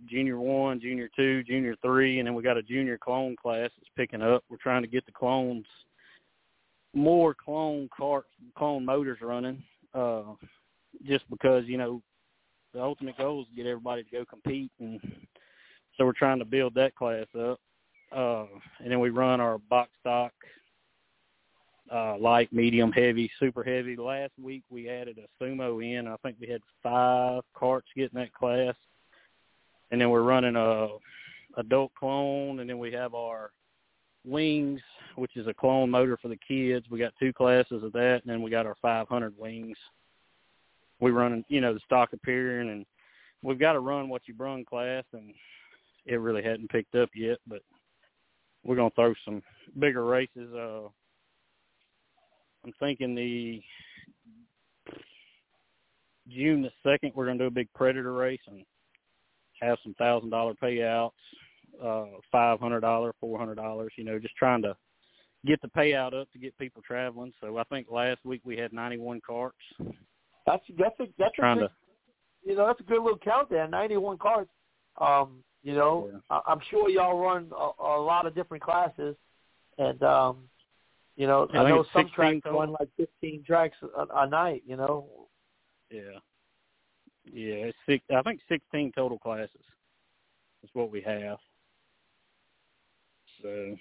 junior 0.10 0.40
one, 0.40 0.82
junior 0.82 1.10
two, 1.16 1.42
junior 1.44 1.76
three, 1.82 2.20
and 2.20 2.28
then 2.28 2.36
we 2.36 2.44
got 2.44 2.58
a 2.58 2.64
junior 2.64 2.98
clone 2.98 3.38
class 3.38 3.70
that's 3.78 3.90
picking 3.96 4.22
up. 4.22 4.44
We're 4.50 4.58
trying 4.58 4.82
to 4.82 4.90
get 4.90 5.06
the 5.06 5.14
clones 5.14 5.66
more 6.94 7.34
clone 7.34 7.90
carts, 7.96 8.30
clone 8.58 8.86
motors 8.86 9.20
running, 9.22 9.64
uh, 9.94 10.24
just 11.06 11.30
because 11.30 11.66
you 11.66 11.78
know 11.78 12.02
the 12.74 12.82
ultimate 12.82 13.18
goal 13.18 13.42
is 13.42 13.48
to 13.50 13.56
get 13.56 13.66
everybody 13.66 14.04
to 14.04 14.10
go 14.12 14.26
compete, 14.26 14.72
and 14.80 15.00
so 15.98 16.06
we're 16.06 16.14
trying 16.14 16.40
to 16.40 16.46
build 16.46 16.74
that 16.76 16.96
class 16.96 17.28
up. 17.40 17.60
Uh, 18.16 18.46
and 18.80 18.90
then 18.90 19.00
we 19.00 19.10
run 19.10 19.42
our 19.42 19.58
box 19.58 19.90
stock, 20.00 20.32
uh, 21.94 22.18
light, 22.18 22.52
medium, 22.54 22.92
heavy, 22.92 23.30
super 23.40 23.64
heavy. 23.64 23.96
Last 23.96 24.32
week 24.42 24.64
we 24.70 24.90
added 24.90 25.18
a 25.20 25.44
sumo 25.44 25.84
in. 25.84 26.08
I 26.08 26.16
think 26.18 26.38
we 26.40 26.48
had 26.48 26.62
five 26.82 27.44
carts 27.54 27.88
getting 27.96 28.20
that 28.20 28.34
class, 28.34 28.76
and 29.92 30.00
then 30.00 30.10
we're 30.10 30.22
running 30.22 30.56
a 30.56 30.88
adult 31.58 31.92
clone, 31.96 32.60
and 32.60 32.70
then 32.70 32.78
we 32.80 32.92
have 32.94 33.14
our 33.14 33.52
wings, 34.26 34.82
which 35.18 35.36
is 35.36 35.48
a 35.48 35.54
clone 35.54 35.90
motor 35.90 36.18
for 36.22 36.28
the 36.28 36.38
kids. 36.48 36.86
We 36.90 37.00
got 37.00 37.14
two 37.20 37.34
classes 37.34 37.84
of 37.84 37.92
that, 37.94 38.22
and 38.24 38.32
then 38.32 38.42
we 38.42 38.52
got 38.52 38.68
our 38.68 38.76
500 38.82 39.38
wings. 39.38 39.78
We 41.00 41.12
run, 41.12 41.44
you 41.50 41.60
know, 41.60 41.74
the 41.74 41.80
stock 41.86 42.14
appearing, 42.14 42.70
and 42.70 42.86
we've 43.42 43.60
got 43.60 43.76
a 43.76 43.80
run 43.80 44.10
what 44.10 44.28
you 44.28 44.34
brung 44.34 44.64
class, 44.64 45.04
and 45.14 45.34
it 46.06 46.16
really 46.16 46.44
hadn't 46.44 46.70
picked 46.70 46.96
up 46.96 47.10
yet, 47.16 47.40
but 47.48 47.62
we're 48.64 48.76
gonna 48.76 48.92
throw 48.96 49.14
some 49.26 49.42
bigger 49.80 50.06
races. 50.06 50.54
Uh, 50.54 50.88
I'm 52.64 52.74
thinking 52.80 53.16
the 53.16 53.62
June 56.30 56.62
the 56.62 56.72
second, 56.84 57.14
we're 57.16 57.26
gonna 57.26 57.40
do 57.40 57.46
a 57.46 57.52
big 57.52 57.72
predator 57.74 58.14
race 58.14 58.42
and 58.48 58.64
have 59.62 59.78
some 59.84 59.94
thousand 59.96 60.30
dollar 60.30 60.54
payouts 60.62 61.12
uh 61.84 62.06
five 62.32 62.60
hundred 62.60 62.82
dollar, 62.82 63.14
four 63.20 63.38
hundred 63.38 63.56
dollars, 63.56 63.92
you 63.98 64.04
know, 64.04 64.20
just 64.20 64.36
trying 64.36 64.62
to 64.62 64.76
get 65.46 65.62
the 65.62 65.68
payout 65.70 66.20
up 66.20 66.32
to 66.32 66.40
get 66.40 66.58
people 66.58 66.82
traveling. 66.86 67.34
So 67.42 67.58
I 67.58 67.64
think 67.66 67.88
last 67.90 68.20
week 68.26 68.42
we 68.44 68.58
had 68.58 68.74
ninety 68.74 68.98
one 68.98 69.22
carts. 69.26 69.58
That's 70.46 70.64
that's 70.78 71.00
a 71.00 71.08
that's 71.18 71.34
a 71.38 71.42
good, 71.42 71.60
to 71.60 71.72
you 72.46 72.56
know 72.56 72.68
that's 72.68 72.80
a 72.80 72.84
good 72.84 73.02
little 73.02 73.18
count 73.18 73.50
there. 73.50 73.68
Ninety 73.68 73.98
one 73.98 74.18
cards. 74.18 74.50
Um, 75.00 75.44
you 75.64 75.76
know, 75.76 76.10
Yeah. 76.12 76.20
I, 76.30 76.52
I'm 76.52 76.62
sure 76.70 76.90
y'all 76.90 77.20
run 77.20 77.52
a, 77.52 77.84
a 77.84 78.02
lot 78.02 78.26
of 78.26 78.34
different 78.34 78.64
classes, 78.64 79.16
and 79.78 80.02
um, 80.04 80.38
you 81.16 81.28
know, 81.28 81.48
I 81.54 81.58
I, 81.58 81.70
know 81.70 81.86
some 81.94 82.10
tracks 82.10 82.42
total. 82.44 82.60
run 82.60 82.76
like 82.80 82.90
fifteen 82.96 83.44
tracks 83.46 83.78
a, 83.96 84.06
a 84.16 84.28
night. 84.28 84.64
You 84.66 84.78
know, 84.78 85.08
yeah. 85.92 86.20
Yeah, 87.34 87.56
it's 87.56 87.78
six 87.86 88.04
I 88.16 88.22
think 88.22 88.40
sixteen 88.48 88.92
total 88.96 89.20
classes 89.20 89.52
is 90.64 90.70
what 90.74 90.90
we 90.90 91.02
have. 91.02 91.38
So 93.42 93.76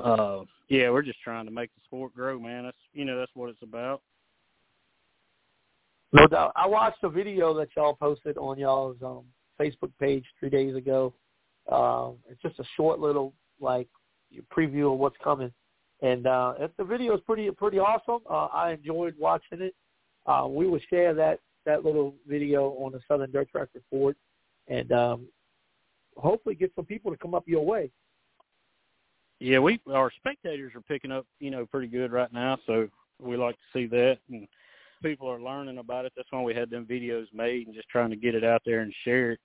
uh 0.00 0.40
yeah, 0.68 0.88
we're 0.90 1.02
just 1.02 1.20
trying 1.20 1.44
to 1.44 1.50
make 1.50 1.70
the 1.74 1.80
sport 1.84 2.14
grow, 2.14 2.38
man. 2.38 2.64
That's 2.64 2.76
you 2.92 3.04
know, 3.04 3.18
that's 3.18 3.32
what 3.34 3.50
it's 3.50 3.62
about. 3.62 4.02
no 6.12 6.26
doubt. 6.26 6.52
I 6.56 6.66
watched 6.66 7.02
a 7.02 7.10
video 7.10 7.52
that 7.54 7.68
y'all 7.76 7.94
posted 7.94 8.38
on 8.38 8.58
y'all's 8.58 8.96
um, 9.04 9.24
Facebook 9.60 9.92
page 10.00 10.24
three 10.40 10.50
days 10.50 10.74
ago. 10.74 11.12
Um, 11.70 12.16
it's 12.28 12.40
just 12.42 12.58
a 12.58 12.64
short 12.76 13.00
little 13.00 13.34
like 13.60 13.88
preview 14.56 14.92
of 14.92 14.98
what's 14.98 15.16
coming, 15.22 15.52
and 16.00 16.26
uh, 16.26 16.54
it, 16.58 16.72
the 16.78 16.84
video 16.84 17.14
is 17.14 17.20
pretty 17.26 17.50
pretty 17.50 17.78
awesome. 17.78 18.20
Uh, 18.28 18.46
I 18.46 18.72
enjoyed 18.72 19.14
watching 19.18 19.60
it. 19.60 19.74
Uh, 20.26 20.46
we 20.48 20.66
will 20.66 20.80
share 20.88 21.12
that 21.14 21.40
that 21.66 21.84
little 21.84 22.14
video 22.26 22.70
on 22.80 22.92
the 22.92 23.00
Southern 23.06 23.30
Dirt 23.30 23.50
Track 23.50 23.68
Report, 23.74 24.16
and 24.68 24.90
um, 24.92 25.26
hopefully 26.16 26.54
get 26.54 26.72
some 26.74 26.84
people 26.84 27.10
to 27.10 27.16
come 27.16 27.34
up 27.34 27.44
your 27.46 27.64
way. 27.64 27.90
Yeah, 29.42 29.58
we 29.58 29.80
our 29.92 30.12
spectators 30.14 30.72
are 30.76 30.80
picking 30.82 31.10
up, 31.10 31.26
you 31.40 31.50
know, 31.50 31.66
pretty 31.66 31.88
good 31.88 32.12
right 32.12 32.32
now, 32.32 32.58
so 32.64 32.88
we 33.20 33.36
like 33.36 33.56
to 33.56 33.62
see 33.72 33.86
that 33.86 34.18
and 34.30 34.46
people 35.02 35.28
are 35.28 35.40
learning 35.40 35.78
about 35.78 36.04
it. 36.04 36.12
That's 36.14 36.30
why 36.30 36.40
we 36.42 36.54
had 36.54 36.70
them 36.70 36.86
videos 36.86 37.26
made 37.34 37.66
and 37.66 37.74
just 37.74 37.88
trying 37.88 38.10
to 38.10 38.16
get 38.16 38.36
it 38.36 38.44
out 38.44 38.62
there 38.64 38.82
and 38.82 38.94
share 39.02 39.32
it. 39.32 39.40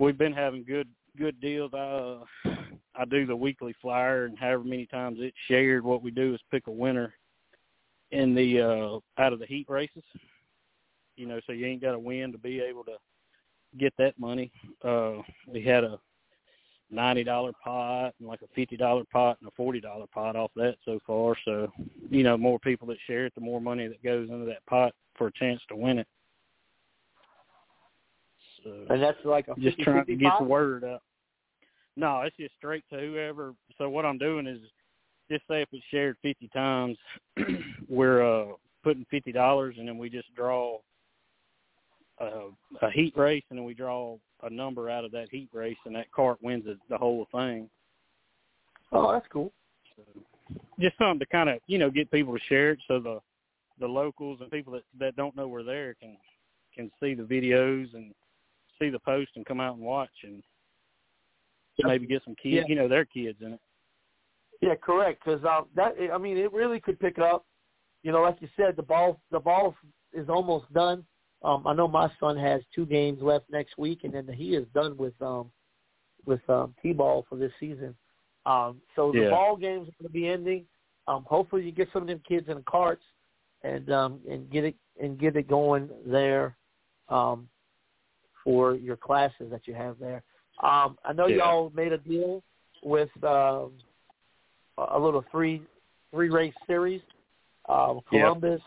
We've 0.00 0.18
been 0.18 0.32
having 0.32 0.64
good 0.64 0.88
good 1.16 1.40
deals. 1.40 1.70
I 1.74 2.24
uh, 2.46 2.50
I 2.96 3.04
do 3.04 3.24
the 3.24 3.36
weekly 3.36 3.72
flyer 3.80 4.24
and 4.24 4.36
however 4.36 4.64
many 4.64 4.86
times 4.86 5.18
it's 5.20 5.36
shared, 5.46 5.84
what 5.84 6.02
we 6.02 6.10
do 6.10 6.34
is 6.34 6.40
pick 6.50 6.66
a 6.66 6.72
winner 6.72 7.14
in 8.10 8.34
the 8.34 8.60
uh 8.60 9.22
out 9.22 9.32
of 9.32 9.38
the 9.38 9.46
heat 9.46 9.66
races. 9.68 10.02
You 11.14 11.26
know, 11.26 11.38
so 11.46 11.52
you 11.52 11.66
ain't 11.66 11.82
got 11.82 11.92
to 11.92 12.00
win 12.00 12.32
to 12.32 12.38
be 12.38 12.58
able 12.60 12.82
to 12.82 12.96
get 13.78 13.94
that 13.98 14.18
money. 14.18 14.50
Uh 14.82 15.18
we 15.46 15.62
had 15.62 15.84
a 15.84 16.00
ninety 16.90 17.24
dollar 17.24 17.52
pot 17.62 18.14
and 18.18 18.28
like 18.28 18.42
a 18.42 18.48
fifty 18.54 18.76
dollar 18.76 19.04
pot 19.12 19.38
and 19.40 19.48
a 19.48 19.52
forty 19.52 19.80
dollar 19.80 20.06
pot 20.06 20.36
off 20.36 20.50
that 20.56 20.76
so 20.84 20.98
far. 21.06 21.36
So, 21.44 21.72
you 22.10 22.22
know, 22.22 22.36
more 22.36 22.58
people 22.58 22.88
that 22.88 22.98
share 23.06 23.26
it, 23.26 23.34
the 23.34 23.40
more 23.40 23.60
money 23.60 23.86
that 23.88 24.02
goes 24.02 24.28
into 24.30 24.46
that 24.46 24.64
pot 24.66 24.92
for 25.16 25.28
a 25.28 25.32
chance 25.32 25.60
to 25.68 25.76
win 25.76 25.98
it. 25.98 26.06
So 28.64 28.86
And 28.90 29.02
that's 29.02 29.18
like 29.24 29.48
a 29.48 29.54
just 29.54 29.76
50, 29.76 29.84
trying 29.84 30.06
to 30.06 30.16
get 30.16 30.30
pot? 30.30 30.40
the 30.40 30.48
word 30.48 30.84
out. 30.84 31.02
No, 31.96 32.20
it's 32.22 32.36
just 32.36 32.54
straight 32.56 32.84
to 32.90 32.98
whoever. 32.98 33.54
So 33.76 33.88
what 33.88 34.04
I'm 34.04 34.18
doing 34.18 34.46
is 34.46 34.60
just 35.30 35.42
say 35.48 35.62
if 35.62 35.68
it's 35.72 35.84
shared 35.90 36.16
50 36.22 36.48
times, 36.48 36.96
we're 37.88 38.22
uh 38.22 38.52
putting 38.84 39.04
fifty 39.10 39.32
dollars, 39.32 39.76
and 39.78 39.88
then 39.88 39.98
we 39.98 40.08
just 40.08 40.34
draw 40.34 40.78
a, 42.20 42.48
a 42.82 42.90
heat 42.90 43.16
race, 43.16 43.44
and 43.50 43.58
then 43.58 43.64
we 43.64 43.74
draw 43.74 44.16
a 44.42 44.50
number 44.50 44.90
out 44.90 45.04
of 45.04 45.12
that 45.12 45.28
heat 45.30 45.48
race, 45.52 45.76
and 45.84 45.94
that 45.94 46.10
cart 46.12 46.38
wins 46.42 46.64
the, 46.64 46.76
the 46.88 46.98
whole 46.98 47.26
thing. 47.32 47.68
Oh, 48.92 49.12
that's 49.12 49.26
cool. 49.32 49.52
So, 49.96 50.02
just 50.80 50.96
something 50.98 51.18
to 51.20 51.26
kind 51.26 51.48
of 51.48 51.58
you 51.66 51.78
know 51.78 51.90
get 51.90 52.10
people 52.10 52.34
to 52.36 52.44
share 52.48 52.70
it, 52.70 52.78
so 52.88 53.00
the 53.00 53.20
the 53.80 53.86
locals 53.86 54.40
and 54.40 54.50
people 54.50 54.72
that 54.72 54.84
that 54.98 55.16
don't 55.16 55.36
know 55.36 55.48
we're 55.48 55.62
there 55.62 55.94
can 55.94 56.16
can 56.74 56.90
see 57.00 57.14
the 57.14 57.22
videos 57.22 57.92
and 57.94 58.14
see 58.78 58.88
the 58.88 58.98
post 59.00 59.30
and 59.36 59.44
come 59.44 59.60
out 59.60 59.74
and 59.74 59.84
watch 59.84 60.10
and 60.22 60.42
maybe 61.84 62.06
get 62.06 62.22
some 62.24 62.34
kids, 62.36 62.56
Yeah. 62.56 62.64
you 62.66 62.74
know, 62.74 62.88
their 62.88 63.04
kids 63.04 63.40
in 63.40 63.54
it. 63.54 63.60
Yeah, 64.60 64.74
correct. 64.74 65.24
Because 65.24 65.44
um, 65.44 65.66
that 65.76 65.94
I 66.12 66.18
mean, 66.18 66.36
it 66.36 66.52
really 66.52 66.80
could 66.80 66.98
pick 66.98 67.18
up. 67.18 67.46
You 68.02 68.12
know, 68.12 68.22
like 68.22 68.40
you 68.40 68.48
said, 68.56 68.76
the 68.76 68.82
ball 68.82 69.20
the 69.30 69.40
ball 69.40 69.74
is 70.12 70.28
almost 70.28 70.72
done. 70.72 71.04
Um, 71.42 71.66
I 71.66 71.72
know 71.74 71.86
my 71.86 72.10
son 72.18 72.36
has 72.36 72.62
two 72.74 72.84
games 72.86 73.22
left 73.22 73.44
next 73.50 73.78
week, 73.78 74.00
and 74.04 74.12
then 74.12 74.28
he 74.28 74.54
is 74.56 74.66
done 74.74 74.96
with 74.96 75.14
um, 75.22 75.50
with 76.26 76.40
um, 76.50 76.74
t-ball 76.82 77.24
for 77.28 77.36
this 77.36 77.52
season. 77.60 77.94
Um, 78.44 78.80
so 78.96 79.12
the 79.12 79.20
Yeah. 79.20 79.30
ball 79.30 79.56
games 79.56 79.88
are 79.88 79.92
going 80.02 80.08
to 80.08 80.12
be 80.12 80.28
ending. 80.28 80.64
Um, 81.06 81.24
hopefully, 81.28 81.64
you 81.64 81.72
get 81.72 81.88
some 81.92 82.02
of 82.02 82.08
them 82.08 82.20
kids 82.28 82.48
in 82.48 82.56
the 82.56 82.62
carts 82.62 83.04
and 83.62 83.90
um, 83.92 84.20
and 84.28 84.50
get 84.50 84.64
it 84.64 84.74
and 85.00 85.18
get 85.18 85.36
it 85.36 85.48
going 85.48 85.88
there 86.04 86.56
um, 87.08 87.48
for 88.42 88.74
your 88.74 88.96
classes 88.96 89.50
that 89.50 89.66
you 89.66 89.74
have 89.74 89.98
there. 89.98 90.22
Um, 90.62 90.98
I 91.04 91.12
know 91.12 91.26
Yeah. 91.26 91.36
y'all 91.36 91.72
made 91.74 91.92
a 91.92 91.98
deal 91.98 92.42
with 92.82 93.10
um, 93.22 93.72
a 94.76 94.98
little 94.98 95.24
three 95.30 95.62
three 96.10 96.30
race 96.30 96.54
series. 96.66 97.02
Um. 97.68 98.00
Columbus, 98.08 98.62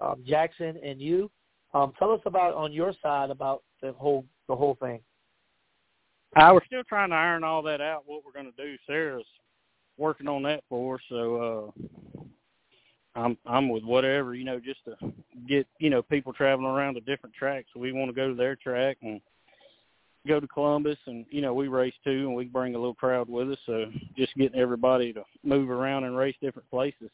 um, 0.00 0.22
Jackson, 0.26 0.78
and 0.82 1.00
you. 1.00 1.30
Um, 1.78 1.92
tell 1.96 2.10
us 2.10 2.20
about 2.26 2.54
on 2.54 2.72
your 2.72 2.92
side 3.02 3.30
about 3.30 3.62
the 3.80 3.92
whole 3.92 4.24
the 4.48 4.56
whole 4.56 4.76
thing. 4.80 5.00
Uh, 6.36 6.50
we're 6.52 6.64
still 6.66 6.82
trying 6.88 7.10
to 7.10 7.14
iron 7.14 7.44
all 7.44 7.62
that 7.62 7.80
out. 7.80 8.02
What 8.04 8.22
we're 8.24 8.32
going 8.32 8.52
to 8.52 8.64
do, 8.64 8.76
Sarah's 8.86 9.24
working 9.96 10.28
on 10.28 10.42
that 10.42 10.64
for 10.68 10.96
us. 10.96 11.00
So 11.08 11.72
uh, 11.76 12.22
I'm 13.14 13.38
I'm 13.46 13.68
with 13.68 13.84
whatever 13.84 14.34
you 14.34 14.44
know, 14.44 14.58
just 14.58 14.80
to 14.86 15.12
get 15.48 15.66
you 15.78 15.88
know 15.88 16.02
people 16.02 16.32
traveling 16.32 16.66
around 16.68 16.94
to 16.94 17.00
different 17.00 17.36
tracks. 17.36 17.68
We 17.76 17.92
want 17.92 18.08
to 18.10 18.14
go 18.14 18.28
to 18.28 18.34
their 18.34 18.56
track 18.56 18.96
and 19.02 19.20
go 20.26 20.40
to 20.40 20.48
Columbus, 20.48 20.98
and 21.06 21.26
you 21.30 21.40
know 21.40 21.54
we 21.54 21.68
race 21.68 21.94
too, 22.02 22.26
and 22.26 22.34
we 22.34 22.46
bring 22.46 22.74
a 22.74 22.78
little 22.78 22.94
crowd 22.94 23.28
with 23.28 23.52
us. 23.52 23.58
So 23.66 23.86
just 24.16 24.34
getting 24.34 24.58
everybody 24.58 25.12
to 25.12 25.22
move 25.44 25.70
around 25.70 26.04
and 26.04 26.16
race 26.16 26.36
different 26.42 26.68
places. 26.70 27.10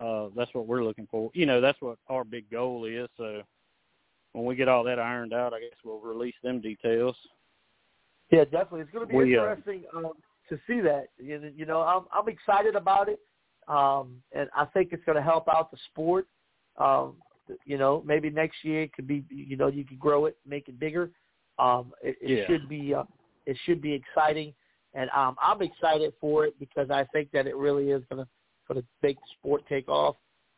Uh, 0.00 0.28
that's 0.34 0.52
what 0.54 0.66
we're 0.66 0.82
looking 0.82 1.06
for. 1.10 1.30
You 1.34 1.46
know, 1.46 1.60
that's 1.60 1.80
what 1.80 1.98
our 2.08 2.24
big 2.24 2.50
goal 2.50 2.86
is. 2.86 3.08
So 3.16 3.42
when 4.32 4.44
we 4.44 4.56
get 4.56 4.68
all 4.68 4.82
that 4.84 4.98
ironed 4.98 5.34
out, 5.34 5.52
I 5.52 5.60
guess 5.60 5.70
we'll 5.84 6.00
release 6.00 6.34
them 6.42 6.60
details. 6.60 7.16
Yeah, 8.30 8.44
definitely. 8.44 8.82
It's 8.82 8.90
going 8.90 9.06
to 9.06 9.12
be 9.12 9.16
We, 9.16 9.36
uh, 9.36 9.42
interesting 9.42 9.84
um, 9.94 10.12
to 10.48 10.58
see 10.66 10.80
that. 10.80 11.08
You, 11.18 11.52
you 11.54 11.66
know, 11.66 11.80
I'm 11.82 12.04
I'm 12.12 12.28
excited 12.28 12.76
about 12.76 13.08
it, 13.08 13.20
um, 13.68 14.22
and 14.32 14.48
I 14.56 14.64
think 14.66 14.92
it's 14.92 15.04
going 15.04 15.16
to 15.16 15.22
help 15.22 15.48
out 15.48 15.70
the 15.70 15.78
sport. 15.90 16.26
Um, 16.78 17.16
you 17.66 17.76
know, 17.76 18.02
maybe 18.06 18.30
next 18.30 18.64
year 18.64 18.82
it 18.82 18.92
could 18.92 19.08
be. 19.08 19.24
You 19.28 19.56
know, 19.56 19.66
you 19.66 19.84
could 19.84 19.98
grow 19.98 20.26
it, 20.26 20.36
make 20.46 20.68
it 20.68 20.78
bigger. 20.78 21.10
Um, 21.58 21.92
it, 22.02 22.16
it 22.22 22.38
Yeah. 22.38 22.46
should 22.46 22.68
be. 22.68 22.94
Uh, 22.94 23.04
it 23.46 23.56
should 23.64 23.82
be 23.82 23.92
exciting, 23.92 24.54
and 24.94 25.10
um, 25.10 25.34
I'm 25.42 25.60
excited 25.60 26.12
for 26.20 26.46
it 26.46 26.54
because 26.60 26.88
I 26.90 27.04
think 27.12 27.32
that 27.32 27.46
it 27.48 27.56
really 27.56 27.90
is 27.90 28.02
going 28.08 28.24
to 28.24 28.28
make 29.02 29.16
the 29.16 29.26
sport 29.38 29.64
take 29.68 29.88
off. 29.88 30.16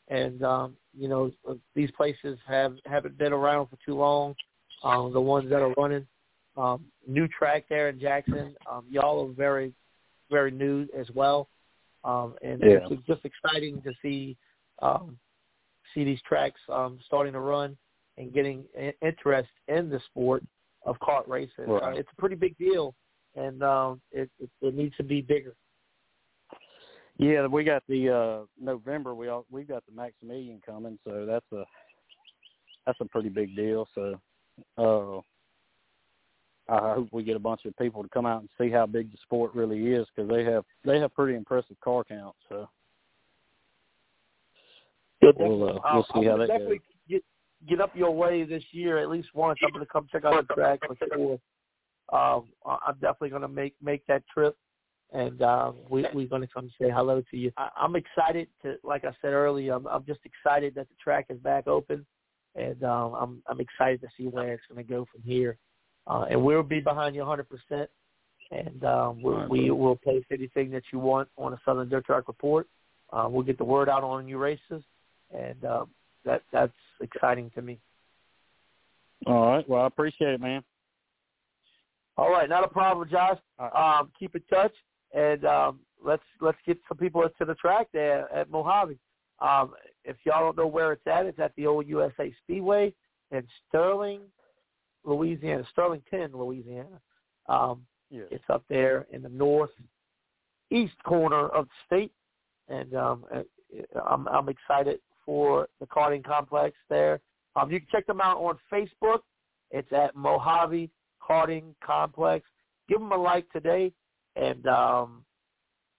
And 0.09 0.43
um, 0.43 0.77
you 0.99 1.09
know, 1.09 1.31
these 1.75 1.91
places 1.93 2.39
have 2.47 2.75
haven't 2.85 3.17
been 3.19 3.33
around 3.33 3.69
for 3.69 3.79
too 3.85 3.95
long. 3.95 4.35
Um, 4.85 5.13
the 5.13 5.21
ones 5.21 5.49
that 5.51 5.63
are 5.63 5.73
running 5.77 6.07
um, 6.57 6.85
new 7.07 7.29
track 7.29 7.65
there 7.69 7.89
in 7.89 8.01
Jackson. 8.01 8.55
Um, 8.71 8.85
y'all 8.91 9.29
are 9.29 9.33
very, 9.33 9.73
very 10.31 10.51
new 10.51 10.89
as 10.97 11.09
well, 11.15 11.49
um, 12.05 12.35
and 12.43 12.61
Yeah. 12.61 12.87
it's 12.91 13.07
just 13.07 13.25
exciting 13.25 13.81
to 13.83 13.95
see 14.03 14.37
um, 14.81 15.19
see 15.95 16.05
these 16.05 16.21
tracks 16.23 16.61
um, 16.69 16.99
starting 17.07 17.33
to 17.35 17.41
run 17.41 17.77
and 18.19 18.33
getting 18.33 18.65
interest 19.01 19.51
in 19.69 19.89
the 19.89 20.01
sport 20.01 20.43
of 20.85 20.99
kart 20.99 21.27
racing. 21.29 21.71
Uh, 21.71 21.91
it's 21.91 22.09
a 22.13 22.21
pretty 22.21 22.35
big 22.35 22.57
deal, 22.59 22.95
and 23.37 23.63
um, 23.63 24.01
it, 24.11 24.29
it, 24.41 24.51
it 24.61 24.75
needs 24.75 24.97
to 24.97 25.05
be 25.05 25.21
bigger. 25.21 25.55
Yeah, 27.19 27.47
we 27.47 27.65
got 27.65 27.83
the 27.89 28.09
uh 28.09 28.47
November. 28.61 29.15
We 29.15 29.29
all 29.29 29.47
we've 29.51 29.69
got 29.69 29.85
the 29.87 29.95
Maximilian 29.95 30.61
coming, 30.65 30.99
so 31.05 31.27
that's 31.27 31.53
a 31.53 31.65
that's 32.87 33.01
a 33.01 33.05
pretty 33.05 33.29
big 33.29 33.55
deal. 33.55 33.87
So, 33.95 34.19
uh, 34.77 35.19
I 36.73 36.95
hope 36.95 37.09
we 37.13 37.23
get 37.23 37.37
a 37.37 37.41
bunch 37.41 37.65
of 37.65 37.77
people 37.77 38.03
to 38.03 38.09
come 38.09 38.27
out 38.27 38.41
and 38.41 38.49
see 38.59 38.71
how 38.71 38.87
big 38.87 39.13
the 39.13 39.19
sport 39.23 39.55
really 39.55 39.93
is 39.93 40.07
because 40.15 40.29
they 40.29 40.45
have 40.45 40.65
they 40.85 40.99
have 40.99 41.15
pretty 41.15 41.37
impressive 41.37 41.77
car 41.81 42.03
counts. 42.03 42.39
So 42.49 42.69
Good. 45.23 45.37
We'll, 45.39 45.69
uh, 45.69 45.79
we'll 45.95 46.03
see 46.03 46.09
I'm 46.15 46.25
how 46.25 46.31
gonna 46.31 46.47
that 46.49 46.59
goes. 46.59 46.79
get 47.09 47.23
get 47.69 47.81
up 47.81 47.95
your 47.95 48.11
way 48.11 48.43
this 48.43 48.65
year 48.73 48.99
at 48.99 49.09
least 49.09 49.29
once. 49.35 49.59
I'm 49.63 49.71
going 49.71 49.85
to 49.85 49.91
come 49.91 50.09
check 50.11 50.25
out 50.25 50.47
the 50.49 50.55
track 50.55 50.81
for 50.85 50.97
sure. 51.15 51.39
Um, 52.13 52.49
I'm 52.67 52.95
definitely 52.95 53.31
going 53.31 53.43
to 53.43 53.49
make 53.49 53.75
make 53.81 54.05
that 54.09 54.25
trip, 54.27 54.57
and 55.13 55.43
uh, 55.43 55.73
we, 55.89 56.07
we're 56.15 56.27
going 56.27 56.43
to 56.43 56.49
come 56.49 56.71
say 56.81 56.91
hello 56.91 57.23
to 57.31 57.37
you. 57.37 57.53
I, 57.57 57.69
I'm 57.77 57.97
excited 57.97 58.49
to, 58.63 58.77
like 58.83 59.05
I 59.05 59.13
said 59.21 59.33
earlier, 59.33 59.75
I'm, 59.75 59.87
I'm 59.87 60.05
just 60.07 60.21
excited 60.25 60.75
that 60.75 60.89
the 60.89 60.95
track 61.03 61.27
is 61.29 61.39
back 61.39 61.67
open, 61.67 62.07
and 62.55 62.83
um, 62.83 63.15
I'm 63.15 63.43
I'm 63.47 63.61
excited 63.61 64.01
to 64.01 64.09
see 64.17 64.27
where 64.27 64.53
it's 64.53 64.63
going 64.71 64.85
to 64.85 64.91
go 64.91 65.07
from 65.13 65.23
here. 65.23 65.59
Uh, 66.07 66.27
and 66.31 66.43
we'll 66.43 66.63
be 66.65 66.81
behind 66.81 67.15
you 67.15 67.21
100 67.21 67.47
percent, 67.49 67.91
and 68.51 68.85
um, 68.85 69.23
we, 69.23 69.35
we 69.49 69.71
will 69.71 69.97
place 69.97 70.25
anything 70.33 70.71
that 70.71 70.83
you 70.93 70.99
want 70.99 71.29
on 71.37 71.53
the 71.53 71.59
Southern 71.65 71.89
Dirt 71.89 72.07
Track 72.07 72.27
Report. 72.27 72.67
Uh, 73.13 73.27
we'll 73.29 73.45
get 73.45 73.59
the 73.59 73.65
word 73.65 73.89
out 73.89 74.03
on 74.03 74.27
your 74.27 74.39
races, 74.39 74.83
and 75.33 75.65
um, 75.65 75.91
that 76.25 76.43
that's 76.53 76.73
exciting 77.01 77.51
to 77.55 77.63
me. 77.63 77.79
all 79.27 79.47
right, 79.47 79.69
well 79.69 79.83
I 79.83 79.87
appreciate 79.87 80.33
it, 80.35 80.41
man. 80.41 80.65
All 82.17 82.31
right, 82.31 82.49
not 82.49 82.65
a 82.65 82.69
problem, 82.69 83.09
Josh. 83.11 83.39
Right. 83.59 83.99
Um, 84.01 84.11
keep 84.19 84.35
in 84.35 84.43
touch, 84.51 84.73
and 85.13 85.45
um, 85.45 85.81
let's 86.05 86.23
let's 86.41 86.59
get 86.67 86.79
some 86.89 86.99
people 86.99 87.23
to 87.39 87.45
the 87.45 87.55
track 87.55 87.89
there 87.93 88.33
at 88.33 88.51
Mojave. 88.51 88.99
Um, 89.41 89.73
if 90.05 90.17
y'all 90.25 90.41
don't 90.41 90.57
know 90.57 90.67
where 90.67 90.93
it's 90.93 91.07
at, 91.07 91.27
it's 91.27 91.39
at 91.39 91.53
the 91.57 91.67
old 91.67 91.87
USA 91.87 92.33
Speedway 92.43 92.95
in 93.31 93.47
Sterling, 93.69 94.21
Louisiana, 95.05 95.65
Sterlington, 95.77 96.33
Louisiana. 96.35 97.01
Um, 97.49 97.87
Yes. 98.11 98.27
it's 98.31 98.45
up 98.51 98.63
there 98.69 99.07
in 99.11 99.23
the 99.23 99.31
northeast 99.31 99.75
corner 101.03 101.49
of 101.49 101.67
the 101.67 101.75
state, 101.87 102.13
and 102.69 102.95
um, 102.95 103.25
uh, 103.35 103.41
I'm, 104.07 104.29
I'm 104.29 104.51
excited 104.51 105.01
for 105.25 105.67
the 105.81 105.87
karting 105.87 106.23
complex 106.23 106.77
there. 106.91 107.21
Um, 107.57 107.71
you 107.71 107.81
can 107.81 107.89
check 107.91 108.07
them 108.07 108.21
out 108.21 108.37
on 108.37 108.59
Facebook. 108.71 109.21
It's 109.71 109.91
at 109.93 110.15
Mojave 110.15 110.91
Karting 111.27 111.75
Complex. 111.83 112.45
Give 112.87 112.99
them 112.99 113.13
a 113.13 113.17
like 113.17 113.51
today, 113.51 113.93
and 114.37 114.67
um, 114.67 115.25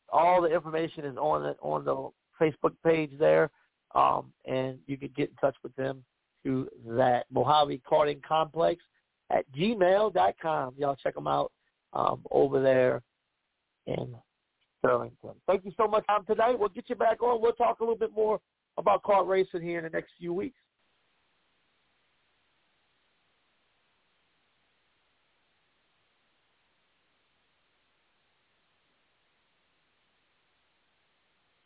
all 0.09 0.41
the 0.41 0.53
information 0.53 1.05
is 1.05 1.17
on 1.17 1.43
the 1.43 1.55
on 1.61 1.85
the 1.85 2.09
Facebook 2.41 2.73
page 2.83 3.11
there, 3.19 3.49
um, 3.95 4.31
and 4.45 4.77
you 4.87 4.97
can 4.97 5.09
get 5.15 5.29
in 5.29 5.35
touch 5.35 5.55
with 5.63 5.75
them 5.75 6.03
through 6.43 6.69
that 6.85 7.25
Mojave 7.31 7.81
Karting 7.89 8.21
Complex 8.21 8.81
at 9.31 9.45
gmail.com. 9.53 10.73
Y'all 10.77 10.95
check 10.95 11.15
them 11.15 11.27
out 11.27 11.51
um, 11.93 12.21
over 12.31 12.61
there 12.61 13.01
in 13.87 14.15
Sterlington. 14.83 15.35
Thank 15.47 15.65
you 15.65 15.71
so 15.77 15.87
much 15.87 16.03
for 16.05 16.23
tonight. 16.33 16.59
We'll 16.59 16.69
get 16.69 16.89
you 16.89 16.95
back 16.95 17.21
on. 17.21 17.41
We'll 17.41 17.53
talk 17.53 17.79
a 17.79 17.83
little 17.83 17.97
bit 17.97 18.13
more 18.13 18.39
about 18.77 19.03
kart 19.03 19.27
racing 19.27 19.61
here 19.61 19.77
in 19.77 19.83
the 19.83 19.89
next 19.89 20.11
few 20.19 20.33
weeks. 20.33 20.57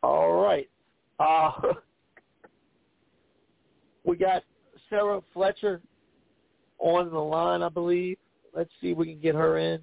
All 0.03 0.34
right. 0.41 0.69
Uh, 1.19 1.52
we 4.06 4.15
got 4.15 4.44
Sarah 4.97 5.21
Fletcher 5.31 5.81
on 6.79 7.11
the 7.11 7.19
line, 7.19 7.61
I 7.61 7.69
believe. 7.69 8.17
Let's 8.55 8.71
see 8.81 8.91
if 8.91 8.97
we 8.97 9.05
can 9.05 9.19
get 9.19 9.35
her 9.35 9.59
in. 9.59 9.79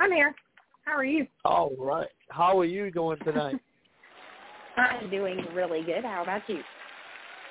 I'm 0.00 0.10
here. 0.10 0.34
How 0.84 0.94
are 0.94 1.04
you? 1.04 1.28
All 1.44 1.70
right. 1.78 2.08
How 2.28 2.58
are 2.58 2.64
you 2.64 2.90
doing 2.90 3.18
tonight? 3.24 3.56
I'm 4.76 5.08
doing 5.10 5.46
really 5.54 5.82
good. 5.82 6.02
How 6.02 6.22
about 6.22 6.42
you? 6.48 6.60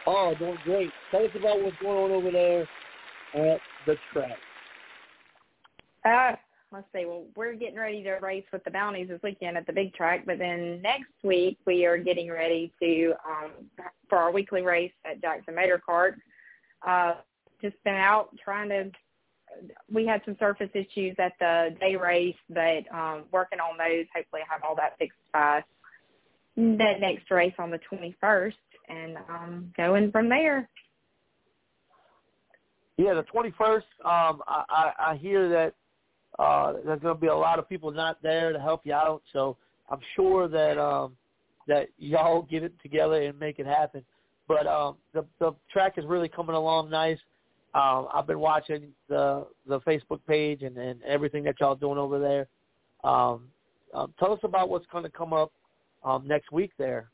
oh, 0.05 0.33
doing 0.37 0.57
great. 0.65 0.89
Tell 1.11 1.23
us 1.23 1.31
about 1.39 1.61
what's 1.61 1.77
going 1.81 1.97
on 1.97 2.11
over 2.11 2.29
there 2.29 2.63
at 3.35 3.61
the 3.87 3.95
track. 4.11 4.37
Uh, 6.03 6.35
let's 6.73 6.87
see. 6.93 7.05
Well, 7.05 7.23
we're 7.37 7.53
getting 7.53 7.77
ready 7.77 8.03
to 8.03 8.15
race 8.15 8.43
with 8.51 8.65
the 8.65 8.71
bounties 8.71 9.07
this 9.07 9.21
weekend 9.23 9.55
at 9.55 9.65
the 9.65 9.71
big 9.71 9.93
track, 9.93 10.25
but 10.25 10.39
then 10.39 10.81
next 10.81 11.13
week 11.23 11.57
we 11.65 11.85
are 11.85 11.97
getting 11.97 12.29
ready 12.29 12.73
to 12.81 13.13
um 13.25 13.51
for 14.09 14.17
our 14.17 14.33
weekly 14.33 14.61
race 14.61 14.91
at 15.09 15.21
Jackson 15.21 15.55
Motor 15.55 15.81
Kart. 15.87 16.15
Uh, 16.85 17.15
just 17.61 17.81
been 17.83 17.95
out 17.95 18.29
trying 18.43 18.69
to. 18.69 18.91
We 19.91 20.05
had 20.05 20.21
some 20.25 20.35
surface 20.39 20.69
issues 20.73 21.15
at 21.19 21.33
the 21.39 21.75
day 21.79 21.95
race, 21.95 22.35
but 22.49 22.83
um 22.93 23.25
working 23.31 23.59
on 23.59 23.77
those. 23.77 24.05
Hopefully, 24.15 24.41
have 24.49 24.61
all 24.67 24.75
that 24.75 24.97
fixed 24.97 25.17
by 25.31 25.63
that 26.55 26.99
next 26.99 27.29
race 27.31 27.53
on 27.59 27.71
the 27.71 27.79
21st, 27.91 28.53
and 28.89 29.17
um 29.29 29.73
going 29.77 30.11
from 30.11 30.29
there. 30.29 30.69
Yeah, 32.97 33.15
the 33.15 33.23
21st. 33.23 33.77
Um, 34.05 34.41
I, 34.47 34.63
I, 34.69 34.91
I 35.11 35.15
hear 35.15 35.49
that 35.49 35.73
uh, 36.39 36.73
there's 36.85 37.01
going 37.01 37.15
to 37.15 37.21
be 37.21 37.27
a 37.27 37.35
lot 37.35 37.59
of 37.59 37.67
people 37.67 37.91
not 37.91 38.21
there 38.21 38.53
to 38.53 38.59
help 38.59 38.81
you 38.85 38.93
out. 38.93 39.21
So 39.31 39.57
I'm 39.89 39.99
sure 40.15 40.47
that 40.47 40.77
um, 40.77 41.15
that 41.67 41.89
y'all 41.97 42.43
get 42.43 42.63
it 42.63 42.73
together 42.81 43.21
and 43.21 43.39
make 43.39 43.59
it 43.59 43.65
happen. 43.65 44.03
But 44.47 44.67
um, 44.67 44.97
the 45.13 45.25
the 45.39 45.53
track 45.71 45.93
is 45.97 46.05
really 46.05 46.29
coming 46.29 46.55
along 46.55 46.89
nice. 46.89 47.19
Um, 47.73 48.07
I've 48.13 48.27
been 48.27 48.39
watching 48.39 48.89
the 49.09 49.47
the 49.67 49.79
Facebook 49.81 50.19
page 50.27 50.63
and, 50.63 50.77
and 50.77 51.01
everything 51.03 51.43
that 51.45 51.55
y'all 51.59 51.75
doing 51.75 51.97
over 51.97 52.19
there. 52.19 52.47
Um, 53.09 53.47
um, 53.93 54.13
tell 54.19 54.33
us 54.33 54.39
about 54.43 54.69
what's 54.69 54.85
going 54.91 55.03
to 55.03 55.09
come 55.09 55.33
up 55.33 55.51
um, 56.03 56.27
next 56.27 56.51
week 56.51 56.71
there. 56.77 57.09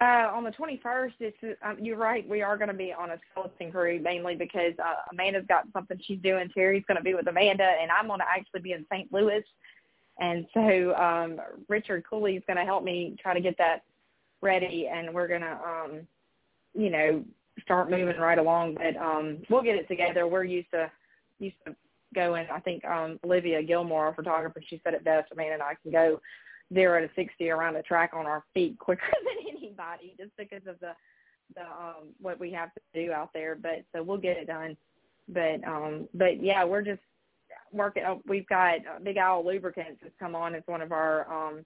Uh, 0.00 0.30
on 0.32 0.44
the 0.44 0.50
21st, 0.50 1.12
it's, 1.18 1.58
um, 1.64 1.76
you're 1.80 1.96
right. 1.96 2.28
We 2.28 2.40
are 2.40 2.56
going 2.56 2.68
to 2.68 2.74
be 2.74 2.92
on 2.92 3.10
a 3.10 3.18
skeleton 3.32 3.72
crew 3.72 3.98
mainly 4.00 4.36
because 4.36 4.72
uh, 4.78 4.94
Amanda's 5.12 5.44
got 5.48 5.64
something 5.72 5.98
she's 6.04 6.20
doing. 6.20 6.48
Terry's 6.54 6.84
going 6.86 6.98
to 6.98 7.02
be 7.02 7.14
with 7.14 7.26
Amanda, 7.26 7.64
and 7.64 7.90
I'm 7.90 8.06
going 8.06 8.20
to 8.20 8.26
actually 8.30 8.60
be 8.60 8.72
in 8.72 8.86
St. 8.92 9.12
Louis. 9.12 9.42
And 10.20 10.46
so 10.54 10.94
um, 10.94 11.40
Richard 11.68 12.04
Cooley 12.08 12.36
is 12.36 12.44
going 12.46 12.58
to 12.58 12.64
help 12.64 12.84
me 12.84 13.16
try 13.20 13.34
to 13.34 13.40
get 13.40 13.58
that 13.58 13.82
ready, 14.40 14.88
and 14.92 15.12
we're 15.12 15.28
to, 15.42 15.52
um, 15.52 16.00
you 16.74 16.90
know, 16.90 17.24
start 17.62 17.90
moving 17.90 18.18
right 18.18 18.38
along. 18.38 18.74
But 18.74 18.96
um, 18.96 19.38
we'll 19.50 19.62
get 19.62 19.76
it 19.76 19.88
together. 19.88 20.26
We're 20.26 20.44
used 20.44 20.70
to 20.72 20.90
used 21.38 21.56
to 21.66 21.74
going. 22.14 22.46
I 22.52 22.60
think 22.60 22.84
um, 22.84 23.18
Olivia 23.24 23.62
Gilmore, 23.62 24.06
our 24.06 24.14
photographer, 24.14 24.62
she 24.66 24.80
said 24.84 24.94
it 24.94 25.04
best. 25.04 25.32
Amanda 25.32 25.54
and 25.54 25.62
I 25.62 25.74
can 25.82 25.92
go 25.92 26.20
zero 26.72 27.00
to 27.00 27.10
sixty 27.14 27.50
around 27.50 27.74
the 27.74 27.82
track 27.82 28.12
on 28.14 28.26
our 28.26 28.44
feet 28.54 28.78
quicker 28.78 29.02
than 29.24 29.56
anybody, 29.56 30.14
just 30.18 30.36
because 30.36 30.66
of 30.66 30.78
the 30.80 30.92
the 31.54 31.62
um 31.62 32.08
what 32.20 32.38
we 32.38 32.52
have 32.52 32.72
to 32.74 32.80
do 32.94 33.12
out 33.12 33.30
there. 33.32 33.56
But 33.56 33.84
so 33.94 34.02
we'll 34.02 34.18
get 34.18 34.36
it 34.36 34.46
done. 34.46 34.76
But 35.28 35.66
um 35.66 36.08
but 36.14 36.42
yeah, 36.42 36.64
we're 36.64 36.82
just 36.82 37.00
working. 37.72 38.02
We've 38.26 38.48
got 38.48 38.78
uh, 38.78 38.98
Big 39.02 39.18
Owl 39.18 39.46
Lubricants 39.46 40.00
has 40.02 40.12
come 40.18 40.34
on 40.34 40.54
as 40.54 40.62
one 40.66 40.82
of 40.82 40.92
our 40.92 41.30
um 41.32 41.64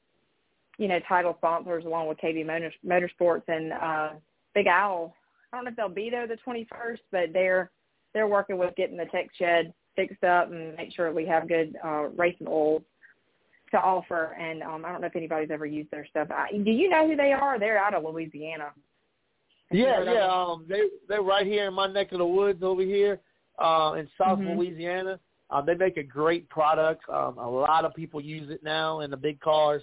you 0.78 0.88
know 0.88 0.98
title 1.08 1.34
sponsors 1.38 1.84
along 1.84 2.08
with 2.08 2.18
KB 2.18 2.46
Motor, 2.46 2.72
Motorsports 2.86 3.42
and 3.48 3.72
uh 3.72 4.10
Big 4.54 4.66
Owl. 4.66 5.14
I 5.52 5.56
don't 5.56 5.64
know 5.64 5.70
if 5.70 5.76
they'll 5.76 5.88
be 5.88 6.10
there 6.10 6.26
the 6.26 6.38
21st, 6.46 6.98
but 7.10 7.32
they're 7.32 7.70
they're 8.14 8.28
working 8.28 8.58
with 8.58 8.74
getting 8.76 8.96
the 8.96 9.06
tech 9.06 9.28
shed 9.38 9.72
fixed 9.96 10.24
up 10.24 10.50
and 10.50 10.74
make 10.76 10.94
sure 10.94 11.12
we 11.12 11.26
have 11.26 11.48
good 11.48 11.76
uh 11.84 12.08
racing 12.16 12.46
oil 12.48 12.82
to 13.72 13.78
offer. 13.78 14.36
And 14.38 14.62
um, 14.62 14.84
I 14.84 14.92
don't 14.92 15.00
know 15.00 15.08
if 15.08 15.16
anybody's 15.16 15.50
ever 15.50 15.66
used 15.66 15.90
their 15.90 16.06
stuff. 16.06 16.28
I, 16.30 16.52
do 16.52 16.70
you 16.70 16.88
know 16.88 17.08
who 17.08 17.16
they 17.16 17.32
are? 17.32 17.58
They're 17.58 17.78
out 17.78 17.94
of 17.94 18.04
Louisiana. 18.04 18.70
Yeah, 19.72 20.02
yeah. 20.04 20.28
Um, 20.28 20.66
they 20.68 20.82
they're 21.08 21.22
right 21.22 21.46
here 21.46 21.66
in 21.66 21.74
my 21.74 21.86
neck 21.86 22.12
of 22.12 22.18
the 22.18 22.26
woods 22.26 22.62
over 22.62 22.82
here, 22.82 23.20
uh, 23.58 23.94
in 23.98 24.06
South 24.18 24.38
mm-hmm. 24.38 24.58
Louisiana. 24.58 25.18
Um, 25.50 25.66
they 25.66 25.74
make 25.74 25.96
a 25.96 26.02
great 26.02 26.48
product. 26.48 27.02
Um, 27.08 27.38
a 27.38 27.48
lot 27.48 27.84
of 27.84 27.94
people 27.94 28.20
use 28.20 28.50
it 28.50 28.62
now 28.62 29.00
in 29.00 29.10
the 29.10 29.16
big 29.16 29.40
cars. 29.40 29.82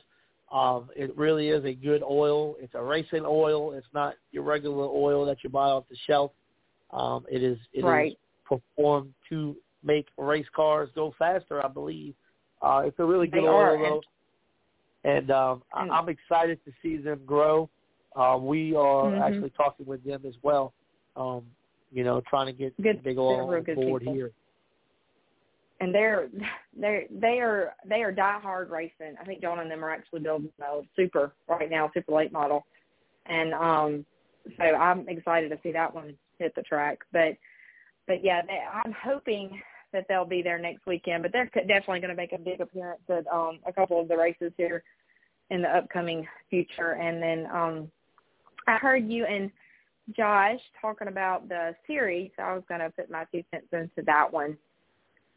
Um, 0.52 0.90
it 0.96 1.16
really 1.16 1.50
is 1.50 1.64
a 1.66 1.74
good 1.74 2.02
oil. 2.02 2.56
It's 2.60 2.74
a 2.74 2.82
racing 2.82 3.24
oil. 3.26 3.74
It's 3.74 3.88
not 3.94 4.16
your 4.32 4.44
regular 4.44 4.86
oil 4.86 5.26
that 5.26 5.38
you 5.44 5.50
buy 5.50 5.70
off 5.70 5.84
the 5.90 5.98
shelf. 6.08 6.32
Um, 6.92 7.26
it 7.30 7.44
is 7.44 7.58
it 7.72 7.84
right. 7.84 8.14
is 8.14 8.18
performed 8.46 9.14
to 9.30 9.56
make 9.84 10.08
race 10.18 10.48
cars 10.56 10.90
go 10.96 11.14
faster, 11.20 11.64
I 11.64 11.68
believe. 11.68 12.16
Uh, 12.62 12.82
it's 12.86 12.98
a 13.00 13.06
really 13.06 13.28
good 13.28 13.44
they 13.44 13.48
oil, 13.48 13.56
are, 13.56 13.78
though. 13.78 14.02
And, 15.04 15.32
um, 15.32 15.64
and 15.76 15.92
I'm 15.92 16.10
excited 16.10 16.60
to 16.66 16.72
see 16.82 16.98
them 16.98 17.22
grow. 17.26 17.70
Uh, 18.16 18.38
we 18.42 18.76
are 18.76 19.06
mm-hmm. 19.06 19.22
actually 19.22 19.52
talking 19.52 19.86
with 19.86 20.04
them 20.04 20.24
as 20.28 20.34
well. 20.42 20.74
Um, 21.16 21.44
you 21.92 22.04
know, 22.04 22.22
trying 22.30 22.48
to 22.48 22.54
get 22.54 22.80
good, 22.82 23.04
big 23.04 23.18
oil 23.18 23.42
on 23.42 23.64
board 23.76 24.02
people. 24.02 24.14
here. 24.14 24.32
And 25.82 25.96
they're 25.96 26.28
they're 26.78 27.06
they 27.10 27.40
are 27.40 27.74
they 27.86 28.02
are 28.02 28.12
die 28.12 28.40
hard 28.42 28.70
racing. 28.70 29.16
I 29.20 29.26
think 29.26 29.42
John 29.42 29.60
and 29.60 29.72
them 29.72 29.84
are 29.84 29.92
actually 29.92 30.20
building 30.20 30.52
a 30.62 30.82
super 30.96 31.34
right 31.48 31.70
now, 31.70 31.90
super 31.94 32.14
late 32.14 32.34
model. 32.34 32.66
And 33.26 33.54
um 33.54 34.06
so 34.58 34.64
I'm 34.64 35.08
excited 35.08 35.50
to 35.50 35.60
see 35.64 35.72
that 35.72 35.94
one 35.94 36.16
hit 36.38 36.54
the 36.56 36.64
track. 36.64 37.00
But 37.14 37.38
but 38.08 38.24
yeah, 38.24 38.42
they, 38.42 38.60
I'm 38.74 38.94
hoping 39.04 39.62
that 39.94 40.06
they'll 40.08 40.26
be 40.26 40.42
there 40.42 40.60
next 40.60 40.86
weekend, 40.86 41.24
but 41.24 41.32
they're 41.32 41.50
definitely 41.56 42.00
going 42.00 42.10
to 42.10 42.16
make 42.16 42.34
a 42.34 42.38
big 42.38 42.62
appearance 42.62 43.02
at 43.10 43.26
um, 43.28 43.60
a 43.66 43.74
couple 43.74 44.00
of 44.00 44.08
the 44.08 44.18
races 44.18 44.52
here 44.58 44.84
in 45.50 45.62
the 45.62 45.70
upcoming 45.70 46.28
future. 46.50 46.92
And 46.94 47.22
then 47.22 47.48
um, 47.54 47.92
I 48.68 48.78
heard 48.78 49.10
you 49.10 49.26
and 49.26 49.52
Josh 50.16 50.60
talking 50.82 51.08
about 51.08 51.50
the 51.50 51.76
series. 51.88 52.32
I 52.40 52.54
was 52.54 52.64
going 52.68 52.82
to 52.82 52.90
put 52.92 53.10
my 53.10 53.26
two 53.32 53.44
cents 53.52 53.68
into 53.72 54.06
that 54.06 54.32
one, 54.32 54.58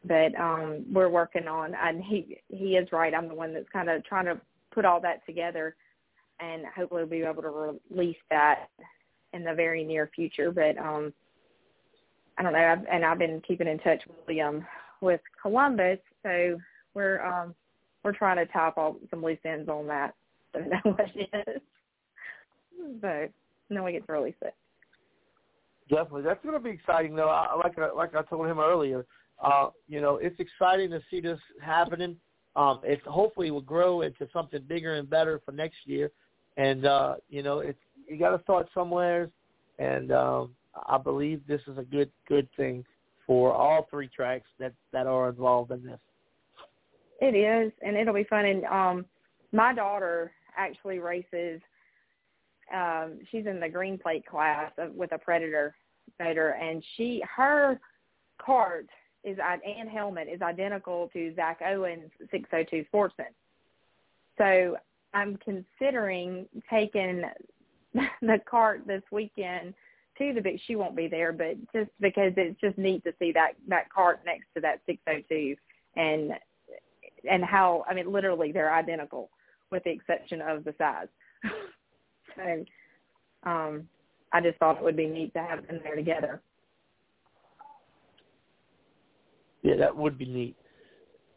but 0.05 0.37
um, 0.39 0.85
we're 0.91 1.09
working 1.09 1.47
on. 1.47 1.73
And 1.75 2.03
he 2.03 2.37
he 2.49 2.75
is 2.75 2.91
right. 2.91 3.13
I'm 3.13 3.27
the 3.27 3.35
one 3.35 3.53
that's 3.53 3.69
kind 3.71 3.89
of 3.89 4.03
trying 4.05 4.25
to 4.25 4.39
put 4.71 4.85
all 4.85 4.99
that 5.01 5.25
together, 5.25 5.75
and 6.39 6.63
hopefully 6.75 7.03
we'll 7.03 7.09
be 7.09 7.23
able 7.23 7.41
to 7.43 7.79
release 7.89 8.17
that 8.29 8.67
in 9.33 9.43
the 9.43 9.53
very 9.53 9.83
near 9.83 10.09
future. 10.15 10.51
But 10.51 10.77
um, 10.77 11.13
I 12.37 12.43
don't 12.43 12.53
know, 12.53 12.59
I've, 12.59 12.85
and 12.91 13.05
I've 13.05 13.19
been 13.19 13.41
keeping 13.47 13.67
in 13.67 13.79
touch 13.79 14.01
with 14.07 14.17
William 14.27 14.65
with 15.01 15.21
Columbus, 15.41 15.99
so 16.23 16.57
we're 16.93 17.21
um 17.23 17.53
we're 18.03 18.13
trying 18.13 18.37
to 18.37 18.51
tie 18.51 18.67
up 18.67 18.77
all 18.77 18.97
some 19.09 19.23
loose 19.23 19.37
ends 19.45 19.69
on 19.69 19.87
that. 19.87 20.13
Don't 20.53 20.69
know 20.69 20.77
what 20.83 21.05
it 21.15 21.29
is, 21.47 21.61
but 23.01 23.31
we 23.69 23.91
get 23.91 24.05
to 24.05 24.13
release 24.13 24.35
it. 24.41 24.53
Definitely, 25.89 26.23
that's 26.23 26.43
going 26.43 26.53
to 26.53 26.59
be 26.59 26.69
exciting 26.69 27.15
though. 27.15 27.29
I, 27.29 27.55
like 27.55 27.77
I, 27.77 27.91
like 27.91 28.15
I 28.15 28.21
told 28.23 28.47
him 28.47 28.59
earlier, 28.59 29.05
uh, 29.41 29.69
you 29.87 30.01
know, 30.01 30.17
it's 30.17 30.39
exciting 30.39 30.89
to 30.91 31.01
see 31.09 31.21
this 31.21 31.39
happening. 31.61 32.17
Um, 32.55 32.81
it 32.83 33.01
hopefully 33.05 33.51
will 33.51 33.61
grow 33.61 34.01
into 34.01 34.27
something 34.31 34.61
bigger 34.67 34.95
and 34.95 35.09
better 35.09 35.41
for 35.43 35.51
next 35.51 35.77
year. 35.85 36.11
And 36.57 36.85
uh, 36.85 37.15
you 37.29 37.41
know, 37.41 37.59
it's 37.59 37.79
you 38.07 38.17
got 38.19 38.35
to 38.35 38.43
start 38.43 38.67
somewhere, 38.73 39.29
and 39.79 40.11
um, 40.11 40.51
I 40.87 40.97
believe 40.97 41.41
this 41.47 41.61
is 41.67 41.77
a 41.77 41.83
good 41.83 42.11
good 42.27 42.47
thing 42.55 42.85
for 43.25 43.53
all 43.53 43.87
three 43.89 44.07
tracks 44.07 44.47
that 44.59 44.73
that 44.91 45.07
are 45.07 45.29
involved 45.29 45.71
in 45.71 45.83
this. 45.83 45.99
It 47.21 47.35
is, 47.35 47.71
and 47.81 47.95
it'll 47.95 48.13
be 48.13 48.25
fun. 48.25 48.45
And 48.45 48.65
um, 48.65 49.05
my 49.51 49.73
daughter 49.73 50.31
actually 50.57 50.99
races. 50.99 51.61
Um, 52.73 53.19
she's 53.31 53.45
in 53.45 53.59
the 53.59 53.69
green 53.69 53.97
plate 53.97 54.25
class 54.25 54.71
of, 54.77 54.93
with 54.93 55.11
a 55.11 55.17
Predator 55.17 55.75
motor, 56.19 56.49
and 56.51 56.83
she 56.95 57.23
her 57.35 57.79
cart 58.39 58.87
is 59.23 59.37
and 59.39 59.89
helmet 59.89 60.27
is 60.27 60.41
identical 60.41 61.09
to 61.13 61.33
Zach 61.35 61.61
Owens' 61.65 62.11
602 62.31 62.85
Sportsman. 62.87 63.27
So 64.37 64.77
I'm 65.13 65.37
considering 65.37 66.47
taking 66.69 67.23
the 67.93 68.39
cart 68.49 68.83
this 68.85 69.03
weekend 69.11 69.73
to 70.17 70.33
the 70.33 70.41
big 70.41 70.59
she 70.65 70.75
won't 70.75 70.95
be 70.95 71.07
there, 71.07 71.31
but 71.31 71.55
just 71.73 71.89
because 71.99 72.33
it's 72.37 72.59
just 72.59 72.77
neat 72.77 73.03
to 73.03 73.13
see 73.19 73.31
that 73.31 73.53
that 73.67 73.91
cart 73.91 74.21
next 74.25 74.45
to 74.55 74.61
that 74.61 74.81
602 74.85 75.55
and 75.95 76.31
and 77.29 77.43
how 77.43 77.83
I 77.89 77.93
mean 77.93 78.11
literally 78.11 78.51
they're 78.51 78.73
identical 78.73 79.29
with 79.71 79.83
the 79.83 79.91
exception 79.91 80.41
of 80.41 80.63
the 80.63 80.75
size. 80.77 81.07
so 82.35 82.65
um 83.49 83.87
I 84.31 84.41
just 84.41 84.57
thought 84.57 84.77
it 84.77 84.83
would 84.83 84.97
be 84.97 85.07
neat 85.07 85.33
to 85.33 85.39
have 85.39 85.65
them 85.67 85.79
there 85.83 85.95
together. 85.95 86.41
Yeah, 89.63 89.77
that 89.77 89.95
would 89.95 90.17
be 90.17 90.25
neat. 90.25 90.55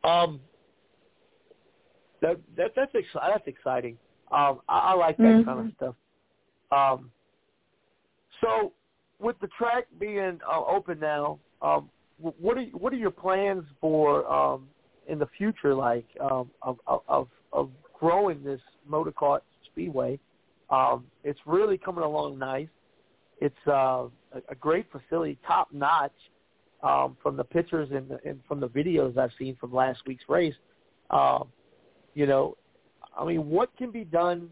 Um, 0.05 0.41
that 2.21 2.39
that 2.57 2.73
that's 2.77 2.93
exci- 2.93 3.29
that's 3.29 3.47
exciting. 3.47 3.97
Um, 4.31 4.61
I, 4.69 4.79
I 4.79 4.95
like 4.95 5.17
that 5.19 5.23
mm-hmm. 5.23 5.49
kind 5.49 5.67
of 5.67 5.75
stuff. 5.77 5.95
Um, 6.73 7.11
so, 8.41 8.73
with 9.19 9.39
the 9.41 9.49
track 9.59 9.87
being 9.99 10.41
uh, 10.51 10.65
open 10.65 10.99
now, 10.99 11.39
um, 11.63 11.89
what 12.19 12.59
are 12.59 12.65
what 12.73 12.93
are 12.93 12.97
your 12.97 13.11
plans 13.11 13.65
for 13.81 14.31
um, 14.31 14.69
in 15.09 15.19
the 15.19 15.29
future, 15.39 15.75
like 15.75 16.07
um, 16.21 16.51
of, 16.63 16.79
of 16.87 17.29
of 17.53 17.71
growing 17.99 18.43
this 18.43 18.61
motor 18.87 19.13
kart 19.13 19.41
speedway? 19.67 20.19
Um, 20.71 21.05
it's 21.23 21.39
really 21.47 21.79
coming 21.79 22.03
along 22.03 22.39
nice. 22.39 22.69
It's 23.41 23.55
uh, 23.69 24.07
a, 24.33 24.43
a 24.49 24.55
great 24.59 24.87
facility, 24.91 25.39
top 25.47 25.69
notch. 25.73 26.13
Um, 26.83 27.17
from 27.23 27.37
the 27.37 27.45
pictures 27.45 27.89
and, 27.93 28.11
and 28.25 28.41
from 28.47 28.61
the 28.61 28.69
videos 28.69 29.17
I've 29.17 29.31
seen 29.39 29.57
from 29.57 29.73
last 29.73 30.01
week's 30.07 30.25
race. 30.29 30.55
Um, 31.11 31.49
you 32.15 32.27
know, 32.27 32.57
I 33.19 33.25
mean, 33.25 33.49
what 33.49 33.75
can 33.77 33.91
be 33.91 34.05
done 34.05 34.49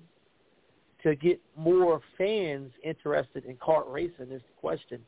to 1.02 1.14
get 1.14 1.40
more 1.56 2.00
fans 2.16 2.72
interested 2.82 3.44
in 3.44 3.56
kart 3.56 3.90
racing 3.92 4.30
is 4.30 4.42
the 4.42 4.60
question. 4.60 5.00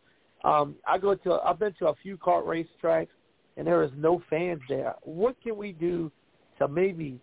Um, 0.44 0.76
I 0.86 0.98
go 0.98 1.14
to 1.14 1.40
I've 1.44 1.58
been 1.58 1.72
to 1.78 1.88
a 1.88 1.94
few 2.02 2.16
kart 2.18 2.46
race 2.46 2.66
tracks 2.80 3.12
and 3.56 3.66
there 3.66 3.82
is 3.82 3.90
no 3.96 4.22
fans 4.28 4.60
there. 4.68 4.94
What 5.02 5.40
can 5.42 5.56
we 5.56 5.72
do 5.72 6.12
to 6.58 6.68
maybe 6.68 7.18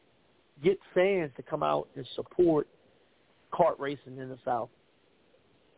get 0.64 0.80
fans 0.94 1.32
to 1.38 1.44
come 1.44 1.64
out 1.64 1.88
and 1.95 2.07
support 2.15 2.68
kart 3.53 3.78
racing 3.78 4.18
in 4.18 4.30
the 4.30 4.40
South? 4.44 4.70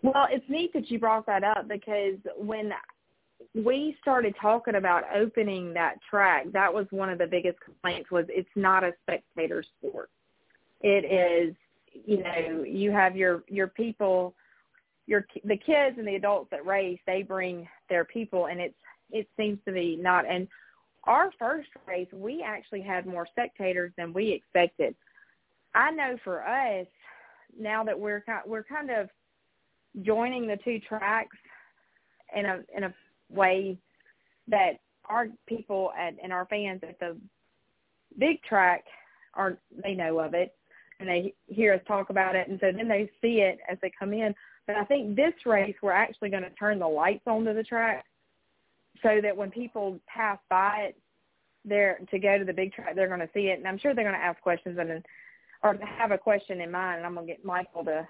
Well, 0.01 0.27
it's 0.29 0.45
neat 0.47 0.71
that 0.73 0.89
you 0.89 0.99
brought 0.99 1.25
that 1.25 1.43
up 1.43 1.67
because 1.67 2.17
when 2.37 2.71
we 3.53 3.95
started 4.01 4.35
talking 4.41 4.75
about 4.75 5.03
opening 5.13 5.73
that 5.73 5.95
track, 6.09 6.45
that 6.53 6.73
was 6.73 6.85
one 6.89 7.09
of 7.09 7.17
the 7.17 7.27
biggest 7.27 7.59
complaints 7.59 8.11
was 8.11 8.25
it's 8.29 8.49
not 8.55 8.83
a 8.83 8.93
spectator 9.03 9.63
sport. 9.63 10.09
It 10.81 11.05
is, 11.05 11.55
you 12.05 12.23
know, 12.23 12.63
you 12.63 12.91
have 12.91 13.15
your 13.15 13.43
your 13.47 13.67
people, 13.67 14.33
your 15.07 15.25
the 15.43 15.57
kids 15.57 15.97
and 15.97 16.07
the 16.07 16.15
adults 16.15 16.49
that 16.51 16.65
race, 16.65 16.99
they 17.07 17.23
bring 17.23 17.67
their 17.89 18.05
people, 18.05 18.47
and 18.47 18.59
it's 18.59 18.75
it 19.11 19.27
seems 19.37 19.59
to 19.65 19.71
be 19.71 19.95
not. 19.95 20.25
And 20.27 20.47
our 21.05 21.31
first 21.37 21.69
race, 21.87 22.07
we 22.11 22.43
actually 22.43 22.81
had 22.81 23.05
more 23.05 23.27
spectators 23.27 23.91
than 23.97 24.13
we 24.13 24.31
expected. 24.31 24.95
I 25.73 25.91
know 25.91 26.17
for 26.23 26.43
us, 26.43 26.87
now 27.57 27.83
that 27.83 27.99
we're 27.99 28.21
kind, 28.21 28.41
we're 28.45 28.63
kind 28.63 28.89
of 28.89 29.09
joining 30.03 30.47
the 30.47 30.57
two 30.63 30.79
tracks 30.79 31.37
in 32.35 32.45
a 32.45 32.59
in 32.75 32.83
a 32.85 32.93
way 33.29 33.77
that 34.47 34.73
our 35.09 35.27
people 35.47 35.91
at, 35.97 36.15
and 36.21 36.31
our 36.33 36.45
fans 36.45 36.81
at 36.87 36.99
the 36.99 37.17
big 38.17 38.41
track 38.43 38.85
are 39.33 39.57
they 39.83 39.93
know 39.93 40.19
of 40.19 40.33
it 40.33 40.55
and 40.99 41.09
they 41.09 41.33
hear 41.47 41.73
us 41.73 41.81
talk 41.87 42.09
about 42.09 42.35
it 42.35 42.47
and 42.47 42.59
so 42.59 42.71
then 42.71 42.87
they 42.87 43.09
see 43.21 43.41
it 43.41 43.59
as 43.69 43.77
they 43.81 43.91
come 43.97 44.13
in. 44.13 44.33
But 44.67 44.77
I 44.77 44.85
think 44.85 45.15
this 45.15 45.33
race 45.45 45.75
we're 45.81 45.91
actually 45.91 46.29
going 46.29 46.43
to 46.43 46.49
turn 46.51 46.79
the 46.79 46.87
lights 46.87 47.23
onto 47.27 47.53
the 47.53 47.63
track 47.63 48.05
so 49.03 49.19
that 49.21 49.35
when 49.35 49.51
people 49.51 49.99
pass 50.07 50.39
by 50.49 50.87
it 50.89 50.97
there 51.65 51.99
to 52.11 52.19
go 52.19 52.37
to 52.37 52.45
the 52.45 52.53
big 52.53 52.71
track 52.73 52.95
they're 52.95 53.07
going 53.07 53.19
to 53.19 53.29
see 53.33 53.47
it 53.47 53.59
and 53.59 53.67
I'm 53.67 53.77
sure 53.77 53.93
they're 53.93 54.05
going 54.05 54.19
to 54.19 54.25
ask 54.25 54.39
questions 54.41 54.77
and 54.79 54.89
then 54.89 55.03
or 55.63 55.77
have 55.97 56.11
a 56.11 56.17
question 56.17 56.61
in 56.61 56.71
mind 56.71 56.97
and 56.97 57.05
I'm 57.05 57.15
going 57.15 57.27
to 57.27 57.33
get 57.33 57.45
Michael 57.45 57.83
to 57.85 58.07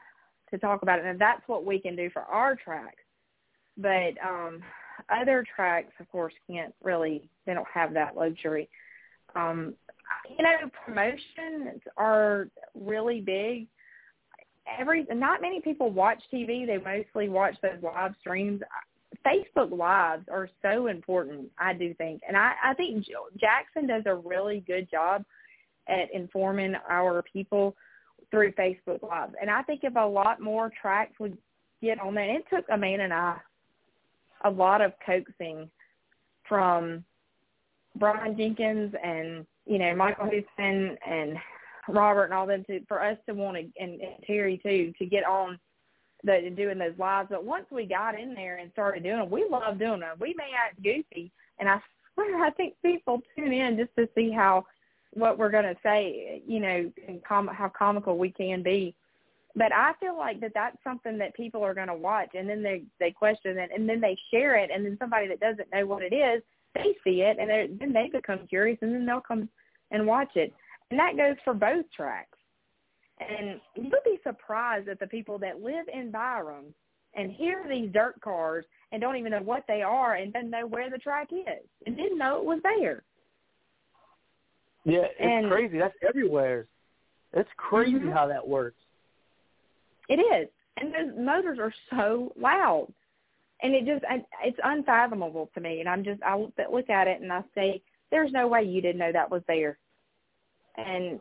to 0.52 0.58
talk 0.60 0.84
about 0.84 1.00
it 1.00 1.06
and 1.06 1.20
that's 1.20 1.42
what 1.48 1.66
we 1.66 1.80
can 1.80 1.96
do 1.96 2.10
for 2.12 2.22
our 2.22 2.56
track. 2.56 2.98
But 3.78 4.14
um 4.24 4.62
other 5.10 5.46
tracks, 5.56 5.94
of 6.00 6.10
course, 6.12 6.34
can't 6.50 6.74
really. 6.84 7.30
They 7.46 7.54
don't 7.54 7.68
have 7.74 7.94
that 7.94 8.16
luxury. 8.16 8.70
Um, 9.36 9.74
you 10.30 10.44
know, 10.44 10.70
promotions 10.86 11.82
are 11.98 12.48
really 12.74 13.22
big. 13.22 13.68
Every 14.80 15.06
not 15.12 15.42
many 15.42 15.62
people 15.62 15.92
watch 15.92 16.22
TV. 16.34 16.66
They 16.66 16.78
mostly 16.78 17.30
watch 17.30 17.56
those 17.62 17.82
live 17.84 18.14
streams. 18.20 18.62
Facebook 19.26 19.76
Lives 19.76 20.26
are 20.32 20.50
so 20.62 20.88
important, 20.88 21.50
I 21.58 21.74
do 21.74 21.94
think, 21.96 22.22
and 22.28 22.38
I, 22.38 22.54
I 22.64 22.74
think 22.76 23.06
Jackson 23.40 23.88
does 23.88 24.04
a 24.06 24.16
really 24.16 24.64
good 24.68 24.90
job 24.90 25.24
at 25.88 26.14
informing 26.14 26.76
our 26.90 27.24
people 27.24 27.76
through 28.30 28.52
Facebook 28.54 29.02
Lives. 29.02 29.34
And 29.42 29.50
I 29.50 29.64
think 29.64 29.82
if 29.84 29.96
a 29.96 30.06
lot 30.06 30.42
more 30.42 30.72
tracks 30.80 31.14
would 31.20 31.38
get 31.82 32.00
on 32.00 32.16
there, 32.16 32.36
it 32.36 32.46
took 32.54 32.66
Amanda 32.72 33.06
and 33.06 33.14
I 33.14 33.38
a 34.46 34.50
lot 34.50 34.82
of 34.82 34.94
coaxing 35.06 35.70
from 36.48 37.04
Brian 37.96 38.38
Jenkins 38.38 38.94
and 39.04 39.46
you 39.66 39.80
know 39.80 39.96
Michael 39.96 40.30
Houston 40.30 40.98
and 41.06 41.38
Robert 41.90 42.26
and 42.26 42.34
all 42.34 42.48
them 42.48 42.64
to 42.68 42.80
for 42.88 43.04
us 43.04 43.18
to 43.28 43.34
want 43.34 43.58
to 43.58 43.64
and, 43.82 44.00
and 44.00 44.24
Terry 44.26 44.60
too 44.64 44.94
to 44.98 45.06
get 45.06 45.26
on 45.26 45.60
the 46.24 46.52
doing 46.56 46.78
those 46.78 46.98
lives. 46.98 47.30
But 47.32 47.44
once 47.44 47.66
we 47.72 47.86
got 47.86 48.20
in 48.20 48.34
there 48.34 48.58
and 48.58 48.72
started 48.72 49.04
doing 49.04 49.18
them, 49.18 49.30
we 49.30 49.46
love 49.50 49.80
doing 49.80 50.00
them. 50.00 50.18
We 50.20 50.34
may 50.38 50.52
act 50.56 50.82
goofy, 50.82 51.32
and 51.60 51.68
I 51.68 51.82
swear 52.14 52.44
I 52.44 52.52
think 52.52 52.76
people 52.84 53.22
tune 53.36 53.54
in 53.54 53.78
just 53.78 53.96
to 53.98 54.08
see 54.16 54.32
how 54.32 54.66
what 55.12 55.38
we're 55.38 55.52
going 55.52 55.64
to 55.64 55.78
say, 55.82 56.42
you 56.46 56.60
know, 56.60 56.92
and 57.08 57.24
com- 57.24 57.48
how 57.48 57.70
comical 57.70 58.18
we 58.18 58.32
can 58.32 58.62
be 58.62 58.94
but 59.56 59.72
I 59.74 59.94
feel 60.00 60.18
like 60.18 60.40
that 60.42 60.52
that's 60.54 60.78
something 60.84 61.18
that 61.18 61.34
people 61.36 61.64
are 61.64 61.74
going 61.74 61.88
to 61.88 61.94
watch, 61.94 62.30
and 62.34 62.50
then 62.50 62.62
they 62.62 62.84
they 63.00 63.12
question 63.12 63.58
it, 63.58 63.70
and 63.74 63.88
then 63.88 64.02
they 64.02 64.18
share 64.32 64.56
it, 64.56 64.70
and 64.74 64.86
then 64.86 64.98
somebody 65.00 65.28
that 65.28 65.40
doesn't 65.40 65.72
know 65.74 65.86
what 65.86 66.04
it 66.04 66.14
is, 66.14 66.42
they 66.74 66.96
see 67.04 67.22
it, 67.22 67.38
and 67.40 67.80
then 67.80 67.94
they 67.94 68.10
become 68.12 68.48
curious, 68.48 68.78
and 68.82 68.94
then 68.94 69.06
they'll 69.06 69.22
come 69.22 69.48
and 69.92 70.06
watch 70.06 70.36
it, 70.36 70.54
and 70.92 71.00
that 71.00 71.18
goes 71.18 71.36
for 71.44 71.54
both 71.54 71.86
tracks. 71.96 72.38
And 73.20 73.62
you'll 73.76 73.92
be 74.04 74.20
surprised 74.24 74.90
at 74.90 75.00
the 75.00 75.08
people 75.08 75.40
that 75.40 75.62
live 75.62 75.86
in 75.94 76.12
Byram 76.12 76.74
and 77.16 77.32
hear 77.32 77.64
these 77.70 77.90
dirt 77.94 78.20
cars 78.20 78.66
and 78.92 79.02
don't 79.02 79.16
even 79.16 79.32
know 79.32 79.42
what 79.42 79.64
they 79.70 79.82
are 79.82 80.16
and 80.16 80.34
don't 80.34 80.50
know 80.50 80.68
where 80.68 80.90
the 80.90 80.98
track 80.98 81.30
is 81.32 81.66
and 81.86 81.96
didn't 81.96 82.18
know 82.18 82.38
it 82.38 82.44
was 82.44 82.60
there. 82.64 83.04
Yeah, 84.84 85.06
it's 85.06 85.16
and, 85.20 85.50
crazy. 85.50 85.80
That's 85.80 85.96
everywhere. 86.08 86.68
It's 87.34 87.50
crazy 87.56 87.94
mm-hmm. 87.94 88.12
how 88.12 88.28
that 88.28 88.46
works. 88.46 88.78
It 90.10 90.20
is, 90.20 90.50
and 90.78 90.94
those 90.94 91.18
motors 91.18 91.60
are 91.60 91.74
so 91.90 92.34
loud, 92.40 92.88
and 93.62 93.74
it 93.74 93.86
just 93.86 94.06
it's 94.44 94.60
unfathomable 94.64 95.50
to 95.54 95.62
me. 95.62 95.80
And 95.80 95.90
I'm 95.90 96.04
just 96.04 96.22
I 96.24 96.36
look 96.38 96.90
at 96.90 97.08
it 97.08 97.22
and 97.22 97.32
I 97.32 97.44
say, 97.56 97.82
"There's 98.12 98.32
no 98.32 98.48
way 98.48 98.64
you 98.64 98.82
didn't 98.82 99.00
know 99.00 99.12
that 99.12 99.32
was 99.32 99.42
there," 99.48 99.78
and 100.78 101.20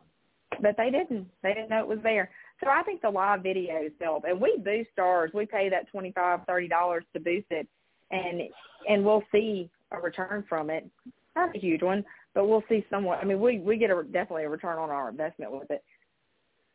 but 0.60 0.76
they 0.76 0.90
didn't. 0.90 1.28
They 1.42 1.54
didn't 1.54 1.70
know 1.70 1.80
it 1.80 1.88
was 1.88 2.02
there. 2.02 2.30
So 2.62 2.70
I 2.70 2.82
think 2.82 3.02
the 3.02 3.10
live 3.10 3.40
videos 3.40 3.92
help, 4.00 4.24
and 4.24 4.40
we 4.40 4.58
boost 4.58 4.98
ours. 4.98 5.30
We 5.34 5.46
pay 5.46 5.68
that 5.68 5.88
twenty 5.90 6.12
five, 6.12 6.40
thirty 6.46 6.68
dollars 6.68 7.04
to 7.12 7.20
boost 7.20 7.46
it, 7.50 7.66
and 8.10 8.42
and 8.88 9.04
we'll 9.04 9.24
see 9.32 9.70
a 9.90 10.00
return 10.00 10.44
from 10.48 10.70
it. 10.70 10.88
Not 11.36 11.54
a 11.54 11.58
huge 11.58 11.82
one, 11.82 12.04
but 12.34 12.48
we'll 12.48 12.62
see 12.68 12.84
somewhat. 12.90 13.18
I 13.20 13.24
mean, 13.24 13.40
we 13.40 13.58
we 13.58 13.76
get 13.76 13.90
a 13.90 14.02
definitely 14.04 14.44
a 14.44 14.48
return 14.48 14.78
on 14.78 14.90
our 14.90 15.08
investment 15.08 15.52
with 15.52 15.70
it. 15.70 15.82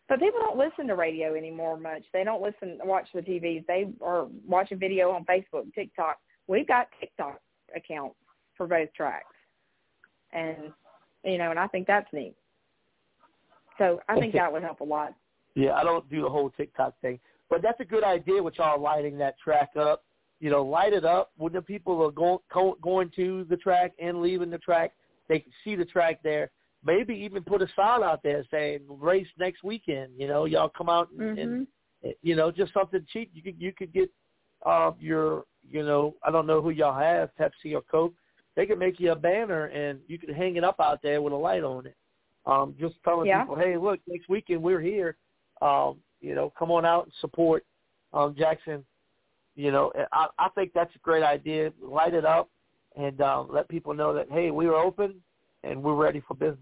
But 0.10 0.20
people 0.20 0.40
don't 0.40 0.58
listen 0.58 0.88
to 0.88 0.96
radio 0.96 1.36
anymore 1.36 1.80
much. 1.80 2.02
They 2.12 2.24
don't 2.24 2.42
listen, 2.42 2.80
watch 2.84 3.08
the 3.14 3.22
TVs. 3.22 3.66
They 3.68 3.88
are 4.02 4.26
watching 4.48 4.80
video 4.80 5.12
on 5.12 5.24
Facebook, 5.24 5.72
TikTok. 5.76 6.18
We've 6.48 6.68
got 6.68 6.88
TikTok 7.00 7.40
accounts 7.76 8.16
for 8.58 8.66
both 8.66 8.92
tracks, 8.96 9.36
and 10.34 10.74
you 11.24 11.38
know, 11.38 11.52
and 11.52 11.60
I 11.60 11.68
think 11.68 11.86
that's 11.86 12.12
neat. 12.12 12.34
So 13.78 14.02
I 14.10 14.20
think 14.20 14.34
that 14.34 14.52
would 14.52 14.64
help 14.64 14.80
a 14.80 14.84
lot. 14.84 15.14
Yeah, 15.54 15.74
I 15.74 15.84
don't 15.84 16.10
do 16.10 16.24
the 16.24 16.30
whole 16.30 16.50
TikTok 16.50 17.00
thing, 17.02 17.20
but 17.48 17.62
that's 17.62 17.80
a 17.80 17.86
good 17.86 18.04
idea 18.04 18.42
with 18.42 18.58
y'all 18.58 18.82
lighting 18.82 19.16
that 19.20 19.38
track 19.38 19.70
up. 19.80 20.04
You 20.40 20.50
know, 20.50 20.64
light 20.64 20.94
it 20.94 21.06
up 21.06 21.32
when 21.38 21.54
the 21.54 21.62
people 21.62 22.04
are 22.04 22.12
going 22.12 22.74
going 22.82 23.12
to 23.16 23.46
the 23.48 23.58
track 23.58 23.92
and 24.00 24.22
leaving 24.22 24.50
the 24.50 24.58
track. 24.58 24.94
They 25.28 25.38
can 25.38 25.52
see 25.64 25.76
the 25.76 25.86
track 25.86 26.22
there 26.24 26.50
maybe 26.84 27.14
even 27.14 27.44
put 27.44 27.62
a 27.62 27.68
sign 27.76 28.04
out 28.04 28.22
there 28.24 28.46
saying 28.52 28.82
race 28.88 29.28
next 29.38 29.64
weekend. 29.64 30.12
You 30.18 30.28
know, 30.28 30.46
y'all 30.46 30.70
come 30.70 30.90
out 30.90 31.10
and, 31.12 31.38
mm-hmm. 31.38 31.42
and 32.04 32.14
you 32.22 32.36
know 32.36 32.52
just 32.52 32.74
something 32.74 33.06
cheap. 33.12 33.32
You 33.34 33.42
could 33.42 33.56
you 33.60 33.74
could 33.74 33.94
get 33.94 34.10
uh, 34.66 34.92
your 35.00 35.46
you 35.70 35.84
know 35.84 36.16
I 36.24 36.32
don't 36.32 36.48
know 36.48 36.62
who 36.62 36.70
y'all 36.70 36.98
have 36.98 37.30
Pepsi 37.40 37.74
or 37.74 37.82
Coke. 37.82 38.14
They 38.56 38.66
could 38.66 38.80
make 38.80 39.00
you 39.00 39.12
a 39.12 39.16
banner 39.16 39.66
and 39.66 40.00
you 40.08 40.18
could 40.18 40.32
hang 40.32 40.56
it 40.58 40.64
up 40.64 40.80
out 40.80 41.02
there 41.02 41.22
with 41.22 41.34
a 41.34 41.38
light 41.38 41.64
on 41.64 41.86
it. 41.86 41.96
Um, 42.46 42.76
just 42.80 42.96
telling 43.04 43.28
yeah. 43.28 43.42
people, 43.42 43.56
hey, 43.56 43.78
look, 43.78 44.00
next 44.08 44.28
weekend 44.28 44.62
we're 44.62 44.82
here. 44.82 45.18
Um, 45.62 45.98
you 46.20 46.36
know, 46.36 46.52
come 46.58 46.72
on 46.72 46.86
out 46.86 47.06
and 47.06 47.14
support 47.22 47.66
um, 48.12 48.36
Jackson. 48.38 48.84
You 49.56 49.72
know, 49.72 49.92
I, 50.12 50.28
I 50.38 50.50
think 50.50 50.72
that's 50.74 50.94
a 50.96 51.00
great 51.00 51.24
idea. 51.24 51.72
Light 51.82 52.14
it 52.14 52.26
up 52.26 52.50
and 52.96 53.22
um, 53.22 53.48
let 53.52 53.70
people 53.70 53.94
know 53.94 54.14
that 54.14 54.28
hey, 54.32 54.52
we 54.52 54.66
are 54.68 54.76
open 54.76 55.16
and 55.64 55.82
we're 55.82 55.96
ready 55.96 56.22
for 56.28 56.34
business. 56.34 56.60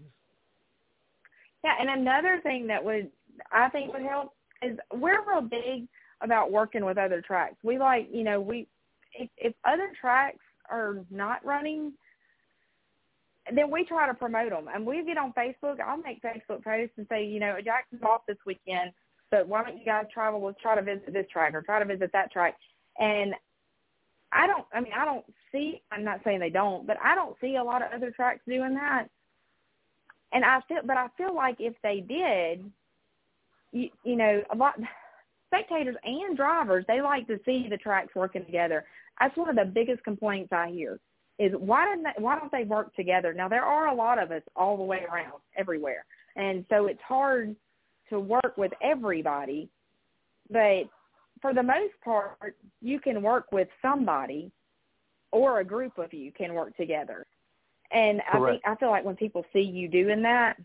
Yeah, 1.64 1.74
and 1.80 1.90
another 2.00 2.40
thing 2.42 2.66
that 2.68 2.84
would 2.84 3.10
I 3.52 3.68
think 3.68 3.92
would 3.92 4.02
help 4.02 4.32
is 4.62 4.76
we're 4.92 5.24
real 5.28 5.40
big 5.40 5.88
about 6.20 6.50
working 6.50 6.84
with 6.84 6.98
other 6.98 7.22
tracks. 7.24 7.56
We 7.62 7.78
like, 7.78 8.08
you 8.12 8.24
know, 8.24 8.40
we 8.40 8.66
if, 9.14 9.28
if 9.36 9.54
other 9.64 9.92
tracks 10.00 10.38
are 10.70 11.04
not 11.10 11.44
running, 11.44 11.92
then 13.54 13.70
we 13.70 13.84
try 13.84 14.06
to 14.06 14.14
promote 14.14 14.50
them. 14.50 14.66
And 14.72 14.86
we 14.86 15.04
get 15.04 15.16
on 15.16 15.32
Facebook. 15.32 15.80
I'll 15.80 15.96
make 15.96 16.22
Facebook 16.22 16.62
posts 16.62 16.94
and 16.96 17.06
say, 17.08 17.24
you 17.24 17.40
know, 17.40 17.56
Jackson's 17.64 18.02
off 18.02 18.22
this 18.28 18.36
weekend, 18.44 18.92
but 19.30 19.48
why 19.48 19.64
don't 19.64 19.78
you 19.78 19.84
guys 19.84 20.04
travel? 20.12 20.44
Let's 20.44 20.60
try 20.60 20.74
to 20.74 20.82
visit 20.82 21.12
this 21.12 21.26
track 21.32 21.54
or 21.54 21.62
try 21.62 21.78
to 21.78 21.84
visit 21.84 22.10
that 22.12 22.30
track. 22.30 22.56
And 22.98 23.34
I 24.32 24.46
don't. 24.46 24.66
I 24.72 24.80
mean, 24.80 24.92
I 24.96 25.04
don't 25.04 25.24
see. 25.52 25.82
I'm 25.90 26.04
not 26.04 26.20
saying 26.24 26.40
they 26.40 26.50
don't, 26.50 26.86
but 26.86 26.96
I 27.02 27.14
don't 27.14 27.36
see 27.40 27.56
a 27.56 27.64
lot 27.64 27.82
of 27.82 27.88
other 27.94 28.10
tracks 28.10 28.40
doing 28.46 28.74
that. 28.74 29.06
And 30.32 30.44
I 30.44 30.60
feel, 30.68 30.82
but 30.84 30.96
I 30.96 31.08
feel 31.16 31.34
like 31.34 31.56
if 31.58 31.74
they 31.82 32.00
did, 32.06 32.70
you, 33.72 33.88
you 34.04 34.16
know, 34.16 34.42
a 34.52 34.56
lot 34.56 34.74
spectators 35.48 35.96
and 36.04 36.36
drivers 36.36 36.84
they 36.86 37.00
like 37.00 37.26
to 37.26 37.40
see 37.44 37.66
the 37.68 37.76
tracks 37.76 38.14
working 38.14 38.44
together. 38.44 38.84
That's 39.18 39.36
one 39.36 39.48
of 39.48 39.56
the 39.56 39.64
biggest 39.64 40.04
complaints 40.04 40.52
I 40.52 40.68
hear 40.68 41.00
is 41.38 41.52
why 41.56 41.84
don't 41.84 42.02
they, 42.02 42.22
why 42.22 42.38
don't 42.38 42.52
they 42.52 42.64
work 42.64 42.94
together? 42.94 43.32
Now 43.32 43.48
there 43.48 43.64
are 43.64 43.88
a 43.88 43.94
lot 43.94 44.22
of 44.22 44.30
us 44.30 44.42
all 44.56 44.76
the 44.76 44.82
way 44.82 45.04
around 45.10 45.40
everywhere, 45.56 46.04
and 46.36 46.64
so 46.68 46.86
it's 46.86 47.00
hard 47.06 47.56
to 48.10 48.20
work 48.20 48.56
with 48.56 48.72
everybody. 48.82 49.68
But 50.50 50.84
for 51.40 51.54
the 51.54 51.62
most 51.62 51.94
part, 52.04 52.56
you 52.80 53.00
can 53.00 53.22
work 53.22 53.52
with 53.52 53.68
somebody, 53.82 54.50
or 55.32 55.60
a 55.60 55.64
group 55.64 55.98
of 55.98 56.12
you 56.12 56.32
can 56.32 56.54
work 56.54 56.76
together. 56.76 57.26
And 57.90 58.20
Correct. 58.30 58.44
I 58.46 58.50
think 58.52 58.62
I 58.66 58.74
feel 58.80 58.90
like 58.90 59.04
when 59.04 59.16
people 59.16 59.44
see 59.52 59.60
you 59.60 59.88
doing 59.88 60.22
that, 60.22 60.56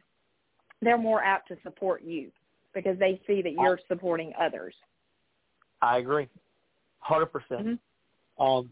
they're 0.81 0.97
more 0.97 1.23
apt 1.23 1.47
to 1.49 1.57
support 1.63 2.03
you 2.03 2.31
because 2.73 2.97
they 2.99 3.21
see 3.27 3.41
that 3.41 3.53
you're 3.53 3.79
supporting 3.87 4.33
others. 4.39 4.73
I 5.81 5.97
agree, 5.97 6.27
100 7.07 7.25
Mm-hmm. 7.25 7.31
percent. 7.31 7.79
Um, 8.39 8.69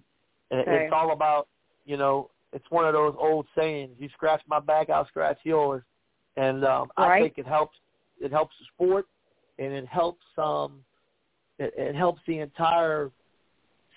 and 0.50 0.62
Okay. 0.62 0.84
it's 0.84 0.94
all 0.94 1.12
about 1.12 1.48
you 1.86 1.98
know, 1.98 2.30
it's 2.54 2.70
one 2.70 2.86
of 2.86 2.94
those 2.94 3.16
old 3.18 3.48
sayings: 3.58 3.96
"You 4.00 4.10
scratch 4.10 4.42
my 4.48 4.60
back, 4.60 4.90
I'll 4.90 5.08
scratch 5.08 5.40
yours." 5.44 5.84
And 6.38 6.64
um, 6.66 6.92
I 6.98 7.18
think 7.20 7.34
it 7.38 7.48
helps. 7.48 7.78
It 8.20 8.32
helps 8.32 8.56
the 8.60 8.66
sport, 8.74 9.08
and 9.60 9.74
it 9.74 9.88
helps 9.88 10.24
um, 10.38 10.84
it, 11.62 11.74
it 11.78 11.96
helps 11.96 12.22
the 12.28 12.40
entire 12.40 13.12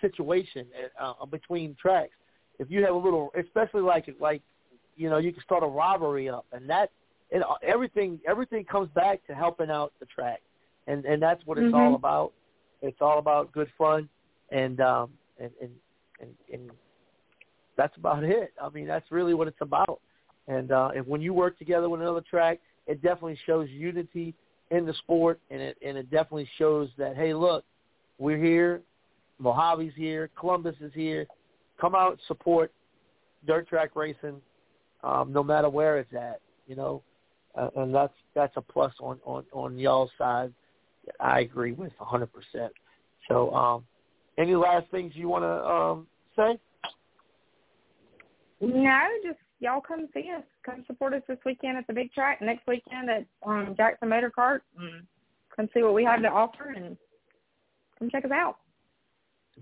situation 0.01 0.67
uh, 1.01 1.25
between 1.27 1.77
tracks. 1.81 2.13
If 2.59 2.71
you 2.71 2.85
have 2.85 2.95
a 2.95 2.99
little, 2.99 3.31
especially 3.39 3.83
like 3.83 4.09
like 4.21 4.43
you 4.97 5.11
know, 5.11 5.19
you 5.19 5.33
can 5.33 5.43
start 5.43 5.63
a 5.63 5.67
rivalry 5.67 6.29
up, 6.29 6.47
and 6.53 6.69
that 6.71 6.91
it 7.31 7.43
everything 7.63 8.21
everything 8.27 8.65
comes 8.65 8.89
back 8.95 9.27
to 9.27 9.35
helping 9.35 9.71
out 9.71 9.93
the 10.01 10.07
track, 10.07 10.41
and 10.87 11.05
and 11.05 11.21
that's 11.21 11.45
what 11.47 11.59
it's 11.59 11.73
Mhm. 11.73 11.75
all 11.75 11.95
about. 11.95 12.33
It's 12.83 13.01
all 13.01 13.19
about 13.19 13.51
good 13.53 13.71
fun, 13.77 14.09
and 14.51 14.81
um 14.81 15.13
and 15.39 15.51
and 15.61 15.73
and, 16.21 16.35
and 16.53 16.71
that's 17.77 17.97
about 17.97 18.23
it. 18.25 18.53
I 18.63 18.69
mean, 18.69 18.87
that's 18.87 19.11
really 19.11 19.35
what 19.35 19.49
it's 19.49 19.61
about. 19.61 20.01
And 20.47 20.71
uh, 20.71 20.91
and 20.95 21.07
when 21.07 21.21
you 21.21 21.33
work 21.35 21.59
together 21.59 21.89
with 21.89 22.01
another 22.01 22.21
track, 22.21 22.61
it 22.87 23.03
definitely 23.03 23.39
shows 23.47 23.69
unity 23.71 24.35
in 24.75 24.85
the 24.85 24.95
sport, 24.95 25.41
and 25.51 25.61
it 25.61 25.77
and 25.85 25.97
it 25.97 26.11
definitely 26.11 26.49
shows 26.59 26.89
that 26.99 27.17
hey, 27.17 27.35
look, 27.35 27.65
we're 28.19 28.43
here, 28.43 28.83
Mojave's 29.41 29.95
here, 29.97 30.31
Columbus 30.39 30.77
is 30.81 30.93
here. 30.95 31.27
Come 31.81 31.95
out, 31.95 32.19
support 32.29 32.73
dirt 33.47 33.69
track 33.69 33.91
racing, 33.95 34.41
um, 35.03 35.33
no 35.33 35.43
matter 35.43 35.69
where 35.69 35.99
it's 35.99 36.13
at. 36.15 36.41
You 36.67 36.77
know, 36.77 37.03
uh, 37.55 37.69
and 37.77 37.95
that's 37.95 38.15
that's 38.35 38.57
a 38.57 38.63
plus 38.63 38.93
on 39.01 39.19
on 39.25 39.45
on 39.53 39.79
y'all's 39.79 40.11
side. 40.19 40.53
I 41.21 41.41
agree 41.41 41.73
with 41.73 41.93
100%. 42.01 42.29
So, 43.29 43.55
um, 43.55 43.85
any 44.39 44.55
last 44.55 44.91
things 44.91 45.13
you 45.15 45.29
want 45.29 45.45
to 45.45 45.67
um, 45.71 46.07
say? 46.35 46.59
No, 48.63 49.09
just 49.23 49.39
y'all 49.65 49.81
come 49.81 50.07
see 50.13 50.31
us. 50.37 50.45
Come 50.65 50.85
support 50.87 51.15
us 51.15 51.23
this 51.27 51.39
weekend 51.45 51.79
at 51.79 51.87
the 51.87 51.95
big 51.95 52.13
track. 52.13 52.41
Next 52.43 52.67
weekend 52.69 53.09
at 53.09 53.25
um, 53.45 53.75
Jackson 53.77 54.11
Motor 54.11 54.31
Kart. 54.37 54.61
And 54.79 55.05
come 55.57 55.69
see 55.75 55.83
what 55.83 55.95
we 55.95 56.05
have 56.05 56.23
to 56.23 56.29
offer 56.29 56.75
and 56.77 56.97
come 57.99 58.11
check 58.11 58.25
us 58.27 58.31
out. 58.31 58.59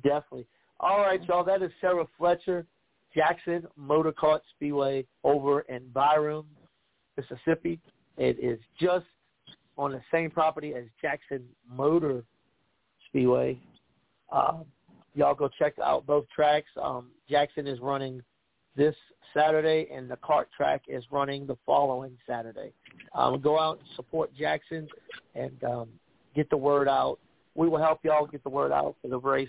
Definitely. 0.03 0.47
All 0.81 0.99
right, 0.99 1.23
y'all. 1.25 1.45
That 1.45 1.63
is 1.63 1.71
Sarah 1.81 2.07
Fletcher, 2.19 2.67
Jackson 3.15 3.65
Motor 3.77 4.13
Kart 4.13 4.41
Speedway 4.57 5.07
over 5.23 5.61
in 5.61 5.87
Byram, 5.95 6.47
Mississippi. 7.17 7.79
It 8.19 8.39
is 8.41 8.59
just 8.81 9.07
on 9.79 9.93
the 9.93 10.01
same 10.13 10.31
property 10.31 10.75
as 10.75 10.85
Jackson 11.01 11.45
Motor 11.71 12.25
Speedway. 13.09 13.59
Um, 14.33 14.65
y'all 15.15 15.35
go 15.35 15.49
check 15.59 15.75
out 15.79 16.07
both 16.07 16.25
tracks. 16.35 16.69
Um, 16.81 17.11
Jackson 17.31 17.69
is 17.69 17.79
running 17.81 18.23
this 18.77 18.95
Saturday, 19.35 19.89
and 19.93 20.11
the 20.11 20.17
cart 20.17 20.49
track 20.57 20.83
is 20.89 21.05
running 21.11 21.47
the 21.47 21.57
following 21.65 22.17
Saturday. 22.27 22.73
Um, 23.15 23.41
go 23.41 23.59
out 23.59 23.79
and 23.79 23.89
support 23.97 24.35
Jackson 24.35 24.89
and 25.35 25.63
um, 25.65 25.89
get 26.35 26.51
the 26.51 26.57
word 26.57 26.89
out. 26.89 27.19
We 27.55 27.69
will 27.69 27.79
help 27.79 28.01
y'all 28.03 28.27
get 28.27 28.43
the 28.43 28.51
word 28.51 28.73
out 28.73 28.97
for 29.03 29.09
the 29.09 29.19
race 29.19 29.49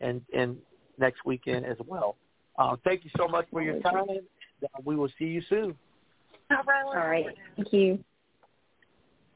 and 0.00 0.20
and 0.34 0.56
next 0.98 1.24
weekend 1.24 1.66
as 1.66 1.76
well. 1.86 2.16
Uh, 2.58 2.76
thank 2.84 3.04
you 3.04 3.10
so 3.16 3.26
much 3.26 3.46
for 3.50 3.62
your 3.62 3.80
time. 3.80 4.04
Uh, 4.62 4.66
we 4.84 4.96
will 4.96 5.10
see 5.18 5.26
you 5.26 5.42
soon. 5.48 5.74
All 6.50 7.08
right. 7.08 7.26
Thank 7.56 7.72
you. 7.72 7.98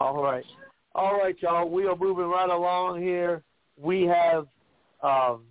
All 0.00 0.22
right. 0.22 0.44
All 0.94 1.18
right, 1.18 1.36
y'all. 1.40 1.68
We 1.68 1.86
are 1.86 1.96
moving 1.96 2.26
right 2.26 2.48
along 2.48 3.02
here. 3.02 3.42
We 3.76 4.02
have 4.02 4.46
um, 5.02 5.42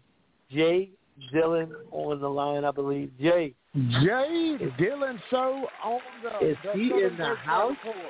Jay 0.52 0.92
Dillon 1.32 1.74
on 1.92 2.20
the 2.20 2.30
line, 2.30 2.64
I 2.66 2.72
believe. 2.72 3.12
Jay. 3.20 3.54
Jay 3.76 4.58
Dillon, 4.78 5.22
So 5.30 5.68
on 5.84 6.00
the 6.24 6.48
Is 6.48 6.58
the 6.64 6.72
he 6.74 6.90
Southern 6.90 7.06
in 7.06 7.18
the 7.18 7.24
Dirt 7.26 7.38
house? 7.40 7.76
Report. 7.86 8.06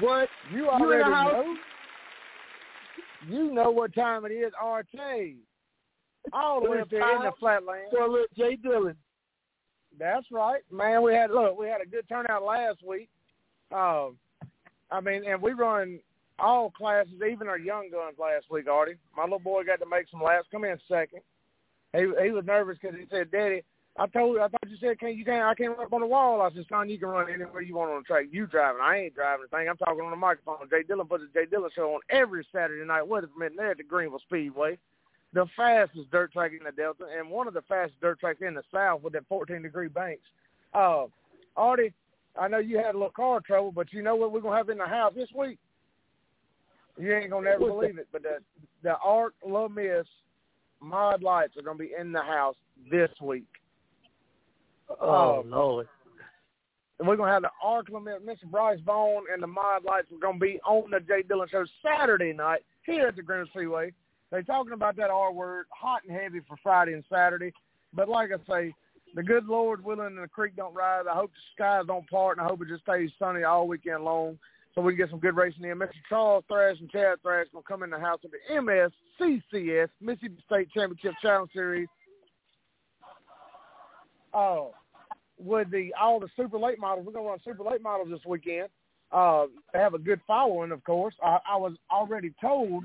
What? 0.00 0.28
You 0.52 0.58
You 0.58 0.70
in 0.70 0.78
the 0.78 0.84
already 0.84 1.04
house? 1.04 1.32
know. 1.32 1.56
You 3.28 3.52
know 3.52 3.70
what 3.70 3.94
time 3.94 4.24
it 4.24 4.32
is, 4.32 4.52
Artie. 4.60 5.36
All 6.32 6.62
the 6.62 6.70
way 6.70 6.80
up 6.80 6.90
there 6.90 7.00
in 7.16 7.18
the 7.18 7.24
time 7.24 7.32
flatland. 7.38 7.88
For 7.90 8.08
little 8.08 8.26
Jay 8.36 8.56
Dillon. 8.56 8.96
That's 9.98 10.26
right, 10.30 10.62
man. 10.70 11.02
We 11.02 11.12
had 11.14 11.30
look, 11.30 11.58
we 11.58 11.66
had 11.66 11.80
a 11.80 11.86
good 11.86 12.08
turnout 12.08 12.42
last 12.44 12.78
week. 12.86 13.08
Um, 13.72 14.16
I 14.90 15.00
mean, 15.00 15.24
and 15.26 15.40
we 15.42 15.52
run 15.52 15.98
all 16.38 16.70
classes, 16.70 17.12
even 17.30 17.48
our 17.48 17.58
young 17.58 17.90
guns 17.90 18.16
last 18.18 18.46
week. 18.50 18.68
Artie, 18.68 18.94
my 19.16 19.24
little 19.24 19.38
boy 19.38 19.62
got 19.64 19.80
to 19.80 19.86
make 19.90 20.08
some 20.10 20.22
laps. 20.22 20.48
Come 20.50 20.64
in 20.64 20.78
second. 20.88 21.20
He 21.92 22.00
he 22.22 22.30
was 22.30 22.44
nervous 22.46 22.78
because 22.80 22.96
he 22.96 23.06
said, 23.10 23.30
"Daddy, 23.30 23.62
I 23.98 24.06
told 24.06 24.38
I 24.38 24.48
thought 24.48 24.68
you 24.68 24.76
said 24.80 25.00
can't 25.00 25.16
you 25.16 25.24
can't 25.24 25.44
I 25.44 25.54
can't 25.54 25.76
run 25.76 25.86
up 25.86 25.92
on 25.92 26.00
the 26.00 26.06
wall." 26.06 26.42
I 26.42 26.50
said, 26.52 26.66
"Son, 26.68 26.88
you 26.88 26.98
can 26.98 27.08
run 27.08 27.30
anywhere 27.32 27.62
you 27.62 27.74
want 27.74 27.90
on 27.90 28.02
the 28.02 28.04
track. 28.04 28.26
You 28.30 28.46
driving? 28.46 28.82
I 28.82 28.98
ain't 28.98 29.14
driving 29.14 29.46
the 29.50 29.56
thing. 29.56 29.68
I'm 29.68 29.76
talking 29.76 30.04
on 30.04 30.10
the 30.10 30.16
microphone." 30.16 30.68
Jay 30.70 30.82
Dillon 30.82 31.06
puts 31.06 31.24
the 31.24 31.40
Jay 31.40 31.46
Dillon 31.46 31.70
show 31.74 31.94
on 31.94 32.00
every 32.10 32.46
Saturday 32.52 32.86
night. 32.86 33.06
Weather 33.06 33.26
permitting 33.26 33.56
there 33.56 33.72
at 33.72 33.78
the 33.78 33.82
Greenville 33.82 34.20
Speedway 34.20 34.78
the 35.32 35.46
fastest 35.56 36.10
dirt 36.10 36.32
track 36.32 36.52
in 36.58 36.64
the 36.64 36.72
Delta 36.72 37.04
and 37.16 37.30
one 37.30 37.46
of 37.46 37.54
the 37.54 37.62
fastest 37.62 38.00
dirt 38.00 38.18
tracks 38.18 38.40
in 38.40 38.54
the 38.54 38.62
South 38.72 39.02
with 39.02 39.12
that 39.12 39.26
14 39.28 39.62
degree 39.62 39.88
banks. 39.88 40.22
Uh, 40.74 41.04
Artie, 41.56 41.92
I 42.38 42.48
know 42.48 42.58
you 42.58 42.78
had 42.78 42.94
a 42.94 42.98
little 42.98 43.10
car 43.10 43.40
trouble, 43.40 43.72
but 43.72 43.92
you 43.92 44.02
know 44.02 44.16
what 44.16 44.32
we're 44.32 44.40
gonna 44.40 44.56
have 44.56 44.68
in 44.68 44.78
the 44.78 44.86
house 44.86 45.12
this 45.14 45.28
week? 45.36 45.58
You 46.98 47.14
ain't 47.14 47.30
gonna 47.30 47.48
never 47.48 47.66
believe 47.66 47.98
it, 47.98 48.08
but 48.12 48.22
the 48.22 48.38
the 48.82 48.96
Arc 48.98 49.34
La 49.46 49.68
Miss 49.68 50.06
mod 50.80 51.22
lights 51.22 51.56
are 51.56 51.62
gonna 51.62 51.78
be 51.78 51.92
in 51.98 52.12
the 52.12 52.22
house 52.22 52.56
this 52.90 53.10
week. 53.20 53.46
Oh, 55.00 55.40
Um, 55.40 55.50
Lord. 55.50 55.88
And 56.98 57.08
we're 57.08 57.16
gonna 57.16 57.32
have 57.32 57.42
the 57.42 57.50
La 57.62 57.80
Mr. 57.80 58.44
Bryce 58.44 58.80
Vaughn 58.80 59.24
and 59.32 59.42
the 59.42 59.46
mod 59.46 59.84
lights 59.84 60.12
are 60.12 60.18
gonna 60.18 60.38
be 60.38 60.60
on 60.66 60.90
the 60.90 61.00
Jay 61.00 61.22
Dillon 61.22 61.48
show 61.48 61.64
Saturday 61.82 62.32
night 62.32 62.64
here 62.84 63.06
at 63.06 63.16
the 63.16 63.22
Greenville 63.22 63.50
Speedway. 63.50 63.92
They're 64.30 64.42
talking 64.42 64.72
about 64.72 64.96
that 64.96 65.10
R 65.10 65.32
word, 65.32 65.66
hot 65.70 66.02
and 66.06 66.16
heavy 66.16 66.40
for 66.40 66.56
Friday 66.62 66.92
and 66.92 67.04
Saturday. 67.08 67.52
But 67.92 68.08
like 68.08 68.30
I 68.32 68.36
say, 68.52 68.74
the 69.14 69.22
good 69.22 69.46
Lord 69.46 69.82
willing 69.82 70.06
and 70.06 70.22
the 70.22 70.28
creek 70.28 70.54
don't 70.56 70.74
rise. 70.74 71.04
I 71.10 71.14
hope 71.14 71.32
the 71.32 71.38
skies 71.54 71.86
don't 71.86 72.08
part, 72.08 72.38
and 72.38 72.46
I 72.46 72.48
hope 72.48 72.62
it 72.62 72.68
just 72.68 72.82
stays 72.82 73.10
sunny 73.18 73.42
all 73.42 73.66
weekend 73.66 74.04
long 74.04 74.38
so 74.74 74.80
we 74.80 74.92
can 74.92 74.98
get 74.98 75.10
some 75.10 75.18
good 75.18 75.36
racing 75.36 75.64
in. 75.64 75.78
Mr. 75.78 75.90
Charles 76.08 76.44
Thrash 76.48 76.76
and 76.80 76.90
Chad 76.90 77.20
Thrash 77.22 77.46
going 77.52 77.62
to 77.62 77.68
come 77.68 77.82
in 77.82 77.90
the 77.90 77.98
house 77.98 78.20
of 78.24 78.30
the 78.30 78.54
MSCCS, 78.54 79.88
Mississippi 80.00 80.42
State 80.46 80.70
Championship 80.72 81.14
Challenge 81.20 81.50
Series. 81.52 81.88
Oh, 84.32 84.74
with 85.38 85.70
the 85.70 85.92
all 86.00 86.20
the 86.20 86.28
super 86.36 86.58
late 86.58 86.78
models, 86.78 87.06
we're 87.06 87.12
going 87.12 87.24
to 87.24 87.30
run 87.30 87.40
super 87.44 87.64
late 87.64 87.82
models 87.82 88.08
this 88.10 88.24
weekend. 88.26 88.68
Uh, 89.10 89.46
they 89.72 89.80
have 89.80 89.94
a 89.94 89.98
good 89.98 90.20
following, 90.24 90.70
of 90.70 90.84
course. 90.84 91.14
I, 91.22 91.38
I 91.48 91.56
was 91.56 91.72
already 91.90 92.32
told 92.40 92.84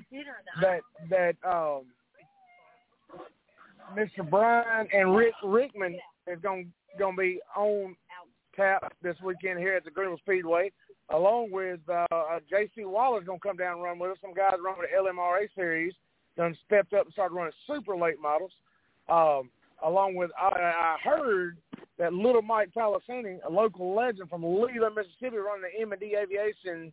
that 0.62 0.80
that 1.10 1.36
um, 1.48 1.84
Mr. 3.96 4.28
Brian 4.28 4.88
and 4.92 5.16
Rick 5.16 5.34
Rickman 5.44 6.00
is 6.26 6.40
going 6.42 6.72
going 6.98 7.16
to 7.16 7.22
be 7.22 7.40
on 7.56 7.96
tap 8.56 8.94
this 9.04 9.16
weekend 9.24 9.60
here 9.60 9.76
at 9.76 9.84
the 9.84 9.92
Greenville 9.92 10.18
Speedway, 10.20 10.72
along 11.10 11.52
with 11.52 11.80
uh, 11.90 12.06
uh, 12.12 12.40
J.C. 12.50 12.86
Waller's 12.86 13.26
going 13.26 13.40
to 13.40 13.48
come 13.48 13.58
down 13.58 13.76
and 13.76 13.84
run 13.84 14.00
with 14.00 14.12
us. 14.12 14.18
Some 14.22 14.34
guys 14.34 14.56
running 14.64 14.82
the 14.82 14.98
LMRA 14.98 15.48
series 15.56 15.94
done 16.38 16.58
stepped 16.66 16.94
up 16.94 17.06
and 17.06 17.14
started 17.14 17.36
running 17.36 17.54
super 17.68 17.96
late 17.96 18.20
models. 18.22 18.52
Um, 19.08 19.50
along 19.84 20.16
with 20.16 20.32
I, 20.40 20.48
I 20.48 20.98
heard 21.04 21.58
that 21.98 22.14
little 22.14 22.42
Mike 22.42 22.70
Palacini, 22.76 23.38
a 23.48 23.50
local 23.50 23.96
legend 23.96 24.30
from 24.30 24.44
Leland, 24.44 24.96
Mississippi, 24.96 25.38
running 25.38 25.70
the 25.74 25.82
M&D 25.82 26.16
Aviation 26.22 26.92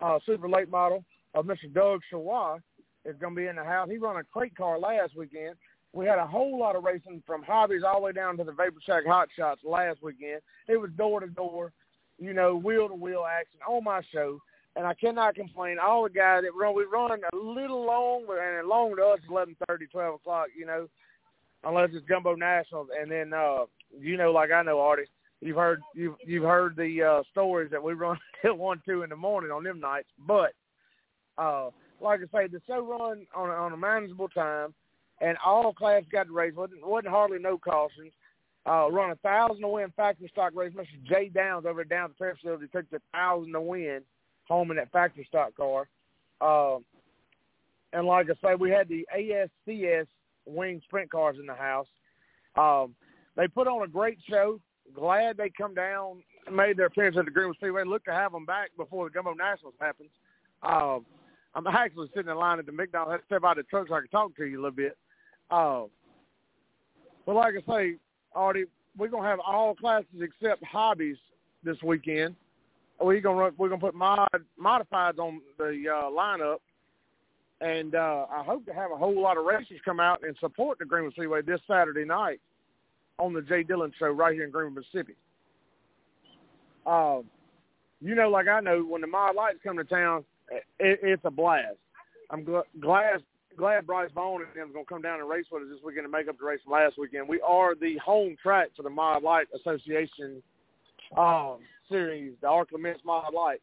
uh, 0.00 0.18
super 0.26 0.48
late 0.48 0.68
model 0.68 1.04
of 1.34 1.46
Mr. 1.46 1.72
Doug 1.72 2.00
Shawa 2.12 2.58
is 3.04 3.16
going 3.20 3.34
to 3.34 3.40
be 3.40 3.46
in 3.46 3.56
the 3.56 3.64
house. 3.64 3.88
He 3.90 3.98
ran 3.98 4.16
a 4.16 4.24
crate 4.24 4.56
car 4.56 4.78
last 4.78 5.16
weekend. 5.16 5.54
We 5.92 6.04
had 6.04 6.18
a 6.18 6.26
whole 6.26 6.58
lot 6.58 6.76
of 6.76 6.84
racing 6.84 7.22
from 7.26 7.42
hobbies 7.42 7.82
all 7.86 8.00
the 8.00 8.06
way 8.06 8.12
down 8.12 8.36
to 8.36 8.44
the 8.44 8.52
Vapor 8.52 8.80
Shack 8.84 9.04
Hot 9.06 9.28
Shots 9.36 9.62
last 9.64 10.02
weekend. 10.02 10.42
It 10.68 10.76
was 10.76 10.90
door 10.96 11.20
to 11.20 11.26
door, 11.28 11.72
you 12.18 12.32
know, 12.32 12.56
wheel 12.56 12.88
to 12.88 12.94
wheel 12.94 13.24
action 13.28 13.60
on 13.68 13.84
my 13.84 14.00
show, 14.12 14.40
and 14.74 14.86
I 14.86 14.94
cannot 14.94 15.34
complain. 15.34 15.78
All 15.78 16.04
the 16.04 16.10
guys 16.10 16.42
that 16.42 16.54
run, 16.54 16.74
we 16.74 16.84
run 16.84 17.10
a 17.32 17.36
little 17.36 17.84
long, 17.84 18.26
and 18.28 18.68
long 18.68 18.96
to 18.96 19.02
us 19.02 19.20
eleven 19.28 19.56
thirty, 19.68 19.86
twelve 19.86 20.16
o'clock, 20.16 20.48
you 20.56 20.66
know, 20.66 20.88
unless 21.64 21.90
it's 21.92 22.06
Gumbo 22.06 22.34
Nationals, 22.34 22.88
and 22.98 23.10
then 23.10 23.32
uh, 23.32 23.64
you 23.98 24.16
know, 24.16 24.32
like 24.32 24.50
I 24.52 24.62
know, 24.62 24.80
Artie, 24.80 25.04
you've 25.40 25.56
heard 25.56 25.80
you've 25.94 26.16
you've 26.24 26.44
heard 26.44 26.76
the 26.76 27.02
uh, 27.02 27.22
stories 27.30 27.70
that 27.70 27.82
we 27.82 27.92
run 27.92 28.18
till 28.42 28.56
one, 28.56 28.80
two 28.86 29.02
in 29.02 29.10
the 29.10 29.16
morning 29.16 29.50
on 29.50 29.64
them 29.64 29.80
nights. 29.80 30.08
But 30.26 30.52
uh, 31.38 31.70
like 32.00 32.20
I 32.20 32.38
say, 32.38 32.46
the 32.48 32.60
show 32.66 32.84
run 32.84 33.26
on 33.34 33.50
on 33.50 33.72
a 33.72 33.76
manageable 33.76 34.28
time, 34.28 34.74
and 35.20 35.36
all 35.44 35.72
class 35.72 36.02
got 36.10 36.24
to 36.24 36.32
race. 36.32 36.54
wasn't 36.56 36.86
wasn't 36.86 37.12
hardly 37.12 37.38
no 37.38 37.58
cautions. 37.58 38.12
Uh, 38.68 38.90
run 38.90 39.12
a 39.12 39.16
thousand 39.16 39.62
to 39.62 39.68
win 39.68 39.92
factory 39.96 40.28
stock 40.28 40.52
race. 40.54 40.72
Mr. 40.74 40.86
Jay 41.04 41.28
Downs 41.28 41.66
over 41.66 41.82
at 41.82 41.88
Downs 41.88 42.14
Fair 42.18 42.34
Facility 42.34 42.66
took 42.72 42.88
the 42.90 43.00
thousand 43.12 43.52
to 43.52 43.60
win 43.60 44.00
home 44.48 44.70
in 44.70 44.76
that 44.76 44.90
factory 44.90 45.24
stock 45.28 45.54
car. 45.56 45.88
Uh, 46.40 46.78
and 47.92 48.06
like 48.06 48.26
I 48.28 48.34
say, 48.46 48.54
we 48.56 48.70
had 48.70 48.88
the 48.88 49.06
ASCS 49.16 50.06
wing 50.46 50.80
sprint 50.84 51.10
cars 51.10 51.36
in 51.38 51.46
the 51.46 51.54
house. 51.54 51.86
Um, 52.56 52.94
they 53.36 53.46
put 53.46 53.68
on 53.68 53.82
a 53.82 53.88
great 53.88 54.18
show. 54.28 54.60
Glad 54.94 55.36
they 55.36 55.50
come 55.50 55.74
down, 55.74 56.22
made 56.50 56.76
their 56.76 56.86
appearance 56.86 57.16
at 57.18 57.24
the 57.24 57.30
Greenwood 57.30 57.56
Speedway. 57.56 57.84
Look 57.84 58.04
to 58.04 58.12
have 58.12 58.32
them 58.32 58.46
back 58.46 58.70
before 58.76 59.08
the 59.08 59.12
Gumbo 59.12 59.34
Nationals 59.34 59.74
happens. 59.80 60.10
Um, 60.62 61.04
I'm 61.54 61.66
actually 61.66 62.08
sitting 62.14 62.30
in 62.30 62.36
line 62.36 62.58
at 62.58 62.66
the 62.66 62.72
McDonald's. 62.72 63.10
I 63.10 63.12
had 63.12 63.18
to 63.18 63.26
step 63.26 63.44
out 63.44 63.58
of 63.58 63.64
the 63.64 63.70
truck 63.70 63.88
so 63.88 63.94
I 63.94 64.00
can 64.00 64.08
talk 64.08 64.36
to 64.36 64.44
you 64.44 64.60
a 64.60 64.62
little 64.62 64.70
bit. 64.72 64.96
Uh, 65.50 65.84
but 67.24 67.34
like 67.34 67.54
I 67.54 67.72
say, 67.72 67.96
Artie, 68.36 68.66
we're 68.96 69.08
gonna 69.08 69.28
have 69.28 69.40
all 69.40 69.74
classes 69.74 70.20
except 70.20 70.62
hobbies 70.64 71.16
this 71.64 71.76
weekend. 71.82 72.36
We're 73.00 73.20
gonna 73.20 73.36
run, 73.36 73.52
we're 73.58 73.68
gonna 73.68 73.80
put 73.80 73.94
mod 73.94 74.28
modifieds 74.62 75.18
on 75.18 75.40
the 75.58 75.84
uh, 75.88 76.10
lineup, 76.10 76.58
and 77.60 77.94
uh, 77.94 78.26
I 78.30 78.42
hope 78.42 78.64
to 78.66 78.72
have 78.72 78.90
a 78.90 78.96
whole 78.96 79.20
lot 79.20 79.36
of 79.36 79.44
racers 79.44 79.80
come 79.84 80.00
out 80.00 80.22
and 80.22 80.36
support 80.38 80.78
the 80.78 80.84
Greenwood 80.84 81.12
Speedway 81.14 81.42
this 81.42 81.60
Saturday 81.66 82.04
night 82.04 82.40
on 83.18 83.32
the 83.32 83.42
Jay 83.42 83.62
Dillon 83.62 83.92
Show 83.98 84.10
right 84.10 84.34
here 84.34 84.44
in 84.44 84.50
Greenwood, 84.50 84.84
Mississippi. 84.84 85.14
Um, 86.86 87.24
you 88.00 88.14
know, 88.14 88.28
like 88.28 88.48
I 88.48 88.60
know, 88.60 88.82
when 88.82 89.00
the 89.00 89.06
mod 89.06 89.34
lights 89.34 89.58
come 89.64 89.76
to 89.76 89.84
town, 89.84 90.24
it, 90.50 90.64
it's 91.02 91.22
a 91.24 91.30
blast. 91.30 91.76
I'm 92.30 92.44
gl- 92.44 92.62
glad 92.80 93.22
glad 93.56 93.86
Bryce 93.86 94.10
Vaughn 94.14 94.42
and 94.42 94.50
them 94.54 94.68
is 94.68 94.74
going 94.74 94.84
to 94.84 94.88
come 94.88 95.02
down 95.02 95.20
and 95.20 95.28
race 95.28 95.46
with 95.50 95.62
us 95.62 95.68
this 95.70 95.82
weekend 95.84 96.04
to 96.04 96.10
make 96.10 96.28
up 96.28 96.38
the 96.38 96.44
race 96.44 96.60
from 96.62 96.74
last 96.74 96.98
weekend. 96.98 97.28
We 97.28 97.40
are 97.40 97.74
the 97.74 97.96
home 97.98 98.36
track 98.42 98.68
for 98.76 98.82
the 98.82 98.90
Mod 98.90 99.22
Light 99.22 99.46
Association 99.54 100.42
um, 101.16 101.58
series, 101.88 102.34
the 102.40 102.46
ArkLaMiss 102.46 103.04
Mod 103.04 103.32
Light. 103.32 103.60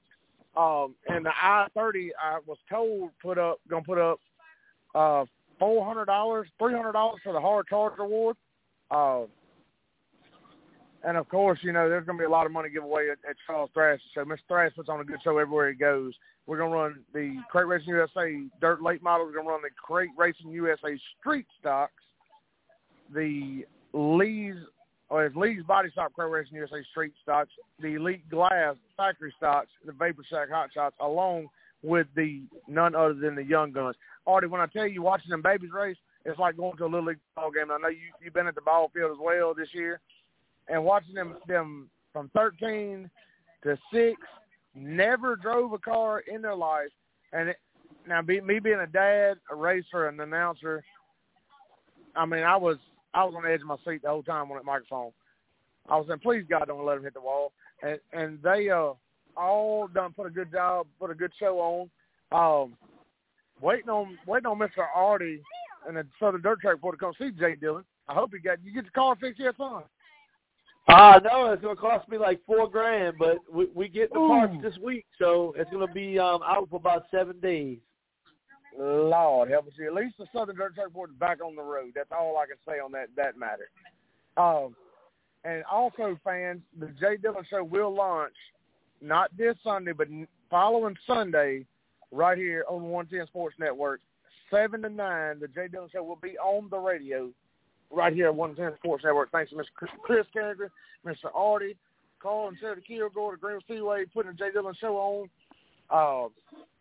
Um, 0.55 0.95
and 1.07 1.25
the 1.25 1.31
I-30, 1.31 2.09
I 2.21 2.39
was 2.45 2.57
told, 2.69 3.11
put 3.21 3.37
up 3.37 3.59
going 3.69 3.83
to 3.83 3.87
put 3.87 3.97
up 3.97 4.19
uh, 4.93 5.25
$400, 5.61 6.05
$300 6.05 7.13
for 7.23 7.33
the 7.33 7.39
Hard 7.39 7.67
Charger 7.67 8.03
Award. 8.03 8.37
Uh, 8.91 9.23
and 11.03 11.17
of 11.17 11.27
course, 11.27 11.59
you 11.61 11.71
know, 11.71 11.89
there's 11.89 12.05
going 12.05 12.17
to 12.17 12.21
be 12.21 12.25
a 12.25 12.29
lot 12.29 12.45
of 12.45 12.51
money 12.51 12.69
giveaway 12.69 13.09
at, 13.09 13.17
at 13.29 13.35
Charles 13.45 13.69
Thrash 13.73 13.99
show. 14.13 14.23
Mr. 14.23 14.37
Thrash 14.47 14.71
puts 14.75 14.89
on 14.89 15.01
a 15.01 15.03
good 15.03 15.19
show 15.23 15.37
everywhere 15.37 15.69
he 15.69 15.75
goes. 15.75 16.13
We're 16.45 16.57
going 16.57 16.71
to 16.71 16.77
run 16.77 16.99
the 17.13 17.41
Crate 17.51 17.67
Racing 17.67 17.89
USA 17.89 18.41
Dirt 18.61 18.81
Late 18.81 19.03
Model. 19.03 19.25
We're 19.25 19.33
going 19.33 19.45
to 19.45 19.51
run 19.51 19.61
the 19.61 19.69
Crate 19.81 20.09
Racing 20.17 20.51
USA 20.51 20.97
Street 21.19 21.45
Stocks, 21.59 22.03
the 23.13 23.65
Lee's, 23.93 24.55
or 25.09 25.25
as 25.25 25.35
Lee's 25.35 25.63
Body 25.63 25.89
Stock 25.91 26.13
Crate 26.13 26.31
Racing 26.31 26.55
USA 26.55 26.83
Street 26.91 27.13
Stocks, 27.21 27.51
the 27.81 27.95
Elite 27.95 28.27
Glass 28.29 28.75
Factory 28.97 29.33
Stocks, 29.37 29.69
the 29.85 29.91
Vapor 29.91 30.23
Shack 30.29 30.49
Hot 30.49 30.69
Shots, 30.73 30.95
along 31.01 31.47
with 31.81 32.07
the 32.15 32.41
none 32.67 32.95
other 32.95 33.13
than 33.13 33.35
the 33.35 33.43
Young 33.43 33.71
Guns. 33.71 33.95
Artie, 34.25 34.47
when 34.47 34.61
I 34.61 34.67
tell 34.67 34.87
you 34.87 35.01
watching 35.01 35.31
them 35.31 35.41
babies 35.41 35.71
race, 35.73 35.97
it's 36.25 36.39
like 36.39 36.55
going 36.55 36.77
to 36.77 36.85
a 36.85 36.87
little 36.87 37.05
league 37.05 37.19
ball 37.35 37.51
game. 37.51 37.71
I 37.71 37.77
know 37.77 37.89
you 37.89 37.97
you've 38.23 38.33
been 38.33 38.47
at 38.47 38.55
the 38.55 38.61
ball 38.61 38.89
field 38.93 39.11
as 39.11 39.17
well 39.21 39.53
this 39.53 39.67
year 39.73 39.99
and 40.67 40.83
watching 40.83 41.15
them 41.15 41.37
them 41.47 41.89
from 42.11 42.29
13 42.35 43.09
to 43.63 43.77
six, 43.91 44.19
never 44.75 45.35
drove 45.35 45.73
a 45.73 45.77
car 45.77 46.19
in 46.21 46.41
their 46.41 46.55
life. 46.55 46.91
And 47.31 47.49
it, 47.49 47.57
now, 48.07 48.21
be, 48.21 48.41
me 48.41 48.59
being 48.59 48.79
a 48.79 48.87
dad, 48.87 49.37
a 49.49 49.55
racer, 49.55 50.07
an 50.07 50.19
announcer, 50.19 50.83
I 52.15 52.25
mean, 52.25 52.43
I 52.43 52.55
was 52.55 52.77
I 53.13 53.23
was 53.23 53.33
on 53.35 53.43
the 53.43 53.51
edge 53.51 53.61
of 53.61 53.67
my 53.67 53.77
seat 53.85 54.01
the 54.03 54.09
whole 54.09 54.23
time 54.23 54.51
on 54.51 54.57
that 54.57 54.65
microphone. 54.65 55.11
I 55.89 55.97
was 55.97 56.07
saying, 56.07 56.19
please 56.19 56.45
God, 56.49 56.65
don't 56.67 56.85
let 56.85 56.95
them 56.95 57.03
hit 57.03 57.13
the 57.13 57.21
wall. 57.21 57.53
And 57.81 57.99
and 58.11 58.39
they 58.41 58.69
uh 58.69 58.93
all 59.35 59.87
done 59.87 60.13
put 60.13 60.27
a 60.27 60.29
good 60.29 60.51
job, 60.51 60.87
put 60.99 61.11
a 61.11 61.15
good 61.15 61.31
show 61.39 61.59
on. 61.59 61.89
Um, 62.31 62.77
waiting 63.61 63.89
on 63.89 64.17
waiting 64.27 64.47
on 64.47 64.59
Mister 64.59 64.83
Artie 64.83 65.41
and 65.87 65.97
the 65.97 66.05
Southern 66.19 66.41
Dirt 66.41 66.61
Track 66.61 66.73
Report 66.73 66.97
to 66.97 67.05
come 67.05 67.13
see 67.19 67.31
Jay 67.31 67.55
Dillon. 67.55 67.83
I 68.07 68.13
hope 68.13 68.31
he 68.33 68.39
got 68.39 68.63
you 68.63 68.73
get 68.73 68.85
the 68.85 68.91
car 68.91 69.15
fixed 69.15 69.39
yet, 69.39 69.55
son. 69.57 69.83
Uh 70.87 71.19
no, 71.23 71.51
it's 71.51 71.61
gonna 71.61 71.75
cost 71.75 72.07
me 72.09 72.17
like 72.17 72.39
four 72.45 72.69
grand, 72.69 73.15
but 73.17 73.37
we 73.51 73.67
we 73.73 73.87
get 73.87 74.11
the 74.11 74.19
Ooh. 74.19 74.27
parts 74.27 74.53
this 74.61 74.77
week, 74.83 75.05
so 75.17 75.53
it's 75.57 75.71
gonna 75.71 75.91
be 75.91 76.19
um 76.19 76.41
out 76.45 76.69
for 76.69 76.75
about 76.75 77.05
seven 77.09 77.39
days. 77.39 77.79
Lord 78.77 79.49
help 79.49 79.67
us. 79.67 79.73
At 79.85 79.93
least 79.93 80.15
the 80.17 80.25
Southern 80.33 80.55
Dirt 80.55 80.75
Track 80.75 80.87
Report 80.87 81.11
is 81.11 81.15
back 81.17 81.39
on 81.43 81.55
the 81.55 81.61
road. 81.61 81.91
That's 81.95 82.11
all 82.11 82.37
I 82.37 82.47
can 82.47 82.57
say 82.67 82.79
on 82.79 82.91
that 82.93 83.07
that 83.15 83.37
matter. 83.37 83.69
Um, 84.35 84.75
and 85.45 85.63
also, 85.71 86.17
fans, 86.23 86.61
the 86.79 86.87
Jay 86.99 87.17
Dillon 87.21 87.45
Show 87.49 87.63
will 87.63 87.93
launch 87.93 88.33
not 89.01 89.35
this 89.37 89.55
Sunday, 89.63 89.91
but 89.91 90.07
following 90.49 90.95
Sunday, 91.05 91.65
right 92.11 92.37
here 92.37 92.65
on 92.69 92.83
110 92.83 93.27
Sports 93.27 93.55
Network, 93.59 93.99
seven 94.49 94.81
to 94.83 94.89
nine. 94.89 95.39
The 95.39 95.47
Jay 95.47 95.67
Dillon 95.67 95.89
Show 95.91 96.03
will 96.03 96.15
be 96.15 96.37
on 96.37 96.69
the 96.69 96.77
radio 96.77 97.29
right 97.93 98.13
here 98.13 98.27
at 98.27 98.35
110 98.35 98.77
Sports 98.79 99.03
Network. 99.03 99.31
Thanks 99.31 99.51
to 99.51 99.57
Mr. 99.57 99.87
Chris 100.01 100.25
Carriger, 100.33 100.71
Mr. 101.05 101.33
Artie, 101.33 101.77
Carl 102.21 102.47
and 102.47 102.57
Sarah 102.59 102.81
Kilgore, 102.81 103.33
the 103.33 103.37
Greenville 103.37 103.61
Speedway, 103.61 104.05
putting 104.13 104.31
the 104.31 104.37
Jay 104.37 104.51
Dillon 104.51 104.73
Show 104.79 104.95
on. 104.95 105.29
Uh, 105.89 106.29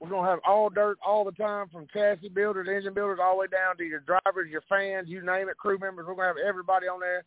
we're 0.00 0.08
going 0.08 0.24
to 0.24 0.30
have 0.30 0.38
all 0.46 0.70
dirt 0.70 0.98
all 1.04 1.24
the 1.24 1.32
time 1.32 1.68
from 1.68 1.86
chassis 1.92 2.28
builders, 2.28 2.68
engine 2.70 2.94
builders, 2.94 3.18
all 3.22 3.34
the 3.34 3.40
way 3.40 3.46
down 3.46 3.76
to 3.76 3.84
your 3.84 4.00
drivers, 4.00 4.50
your 4.50 4.62
fans, 4.68 5.08
you 5.08 5.24
name 5.24 5.48
it, 5.48 5.56
crew 5.58 5.78
members. 5.78 6.06
We're 6.06 6.14
going 6.14 6.34
to 6.34 6.40
have 6.40 6.48
everybody 6.48 6.86
on 6.86 7.00
there 7.00 7.24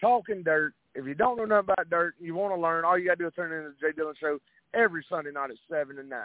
talking 0.00 0.42
dirt. 0.42 0.74
If 0.94 1.06
you 1.06 1.14
don't 1.14 1.36
know 1.36 1.44
nothing 1.44 1.70
about 1.70 1.90
dirt, 1.90 2.14
and 2.18 2.26
you 2.26 2.34
want 2.34 2.54
to 2.54 2.60
learn, 2.60 2.84
all 2.84 2.98
you 2.98 3.06
got 3.06 3.18
to 3.18 3.24
do 3.24 3.26
is 3.28 3.34
turn 3.34 3.52
in 3.52 3.64
the 3.64 3.74
Jay 3.80 3.92
Dillon 3.94 4.14
Show 4.18 4.38
every 4.74 5.04
Sunday 5.08 5.32
night 5.32 5.50
at 5.50 5.56
7 5.70 5.98
and 5.98 6.08
9. 6.08 6.20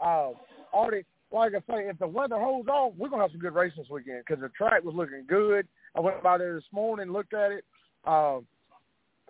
Uh, 0.00 0.30
Artie, 0.72 1.04
like 1.32 1.52
I 1.54 1.58
say, 1.72 1.88
if 1.88 1.98
the 1.98 2.06
weather 2.06 2.38
holds 2.38 2.68
off, 2.68 2.92
we're 2.96 3.08
going 3.08 3.20
to 3.20 3.24
have 3.24 3.32
some 3.32 3.40
good 3.40 3.54
racing 3.54 3.82
this 3.82 3.90
weekend 3.90 4.22
because 4.26 4.40
the 4.40 4.48
track 4.50 4.84
was 4.84 4.94
looking 4.94 5.24
good. 5.28 5.66
I 5.96 6.00
went 6.00 6.22
by 6.22 6.38
there 6.38 6.54
this 6.54 6.64
morning, 6.72 7.10
looked 7.10 7.34
at 7.34 7.52
it. 7.52 7.64
Uh, 8.04 8.38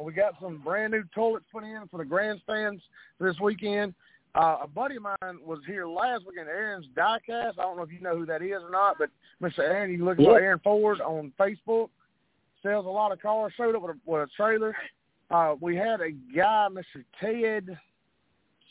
we 0.03 0.13
got 0.13 0.35
some 0.41 0.61
brand 0.63 0.93
new 0.93 1.05
toilets 1.15 1.47
put 1.53 1.65
in 1.65 1.85
for 1.91 1.99
the 1.99 2.05
grandstands 2.05 2.83
this 3.21 3.37
weekend. 3.41 3.95
Uh, 4.35 4.59
a 4.65 4.67
buddy 4.67 4.97
of 4.97 5.03
mine 5.03 5.39
was 5.43 5.61
here 5.67 5.87
last 5.87 6.25
weekend, 6.27 6.49
Aaron's 6.49 6.87
Diecast. 6.95 7.59
I 7.59 7.63
don't 7.63 7.77
know 7.77 7.85
if 7.85 7.93
you 7.93 8.01
know 8.01 8.17
who 8.17 8.27
that 8.27 8.43
is 8.43 8.63
or 8.63 8.71
not, 8.71 8.97
but 8.99 9.09
Mr. 9.41 9.61
Aaron, 9.61 9.91
you 9.91 10.05
look 10.05 10.19
for 10.19 10.39
Aaron 10.39 10.61
Ford 10.63 11.01
on 11.01 11.33
Facebook. 11.39 11.89
Sells 12.63 12.85
a 12.85 12.89
lot 12.91 13.13
of 13.13 13.23
cars. 13.23 13.53
Showed 13.57 13.77
up 13.77 13.83
with 13.83 13.97
a, 13.97 13.99
with 14.05 14.29
a 14.29 14.29
trailer. 14.37 14.77
Uh, 15.31 15.55
we 15.61 15.77
had 15.77 16.01
a 16.01 16.11
guy, 16.11 16.69
Mr. 16.71 17.05
Ted 17.21 17.79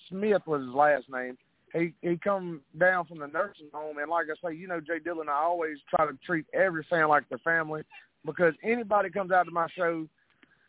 Smith 0.10 0.42
was 0.46 0.62
his 0.62 0.74
last 0.74 1.06
name. 1.10 1.38
He 1.74 1.94
he 2.02 2.18
come 2.18 2.62
down 2.80 3.06
from 3.06 3.20
the 3.20 3.28
nursing 3.28 3.68
home, 3.74 3.98
and 3.98 4.10
like 4.10 4.28
I 4.30 4.50
say, 4.50 4.56
you 4.56 4.68
know, 4.68 4.80
Jay 4.80 5.00
Dillon, 5.00 5.30
I 5.30 5.44
always 5.44 5.78
try 5.90 6.06
to 6.06 6.18
treat 6.26 6.46
every 6.54 6.86
fan 6.90 7.08
like 7.10 7.28
their 7.28 7.40
family 7.40 7.84
because 8.26 8.54
anybody 8.64 9.10
comes 9.10 9.32
out 9.32 9.44
to 9.44 9.52
my 9.52 9.68
show, 9.76 10.08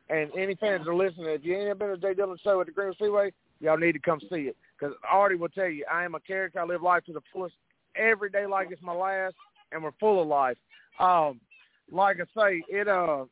and 0.08 0.30
any 0.36 0.54
fans 0.56 0.86
are 0.88 0.94
listening, 0.94 1.28
if 1.28 1.44
you 1.44 1.56
ain't 1.56 1.78
been 1.78 1.88
to 1.88 1.96
Jay 1.96 2.14
Dillon 2.14 2.38
show 2.42 2.60
at 2.60 2.66
the 2.66 2.72
Green 2.72 2.92
Seaway, 2.98 3.32
y'all 3.60 3.78
need 3.78 3.92
to 3.92 3.98
come 3.98 4.20
see 4.30 4.48
it 4.48 4.56
because 4.78 4.94
Artie 5.08 5.36
will 5.36 5.48
tell 5.48 5.68
you, 5.68 5.84
I 5.90 6.04
am 6.04 6.14
a 6.14 6.20
character. 6.20 6.60
I 6.60 6.64
live 6.64 6.82
life 6.82 7.04
to 7.04 7.12
the 7.12 7.22
fullest 7.32 7.54
every 7.94 8.30
day 8.30 8.46
like 8.46 8.68
it's 8.70 8.82
my 8.82 8.94
last, 8.94 9.34
and 9.72 9.82
we're 9.82 9.92
full 9.98 10.20
of 10.20 10.28
life. 10.28 10.56
Um, 10.98 11.40
like 11.90 12.18
I 12.20 12.40
say, 12.40 12.62
it 12.68 12.88
uh, 12.88 13.24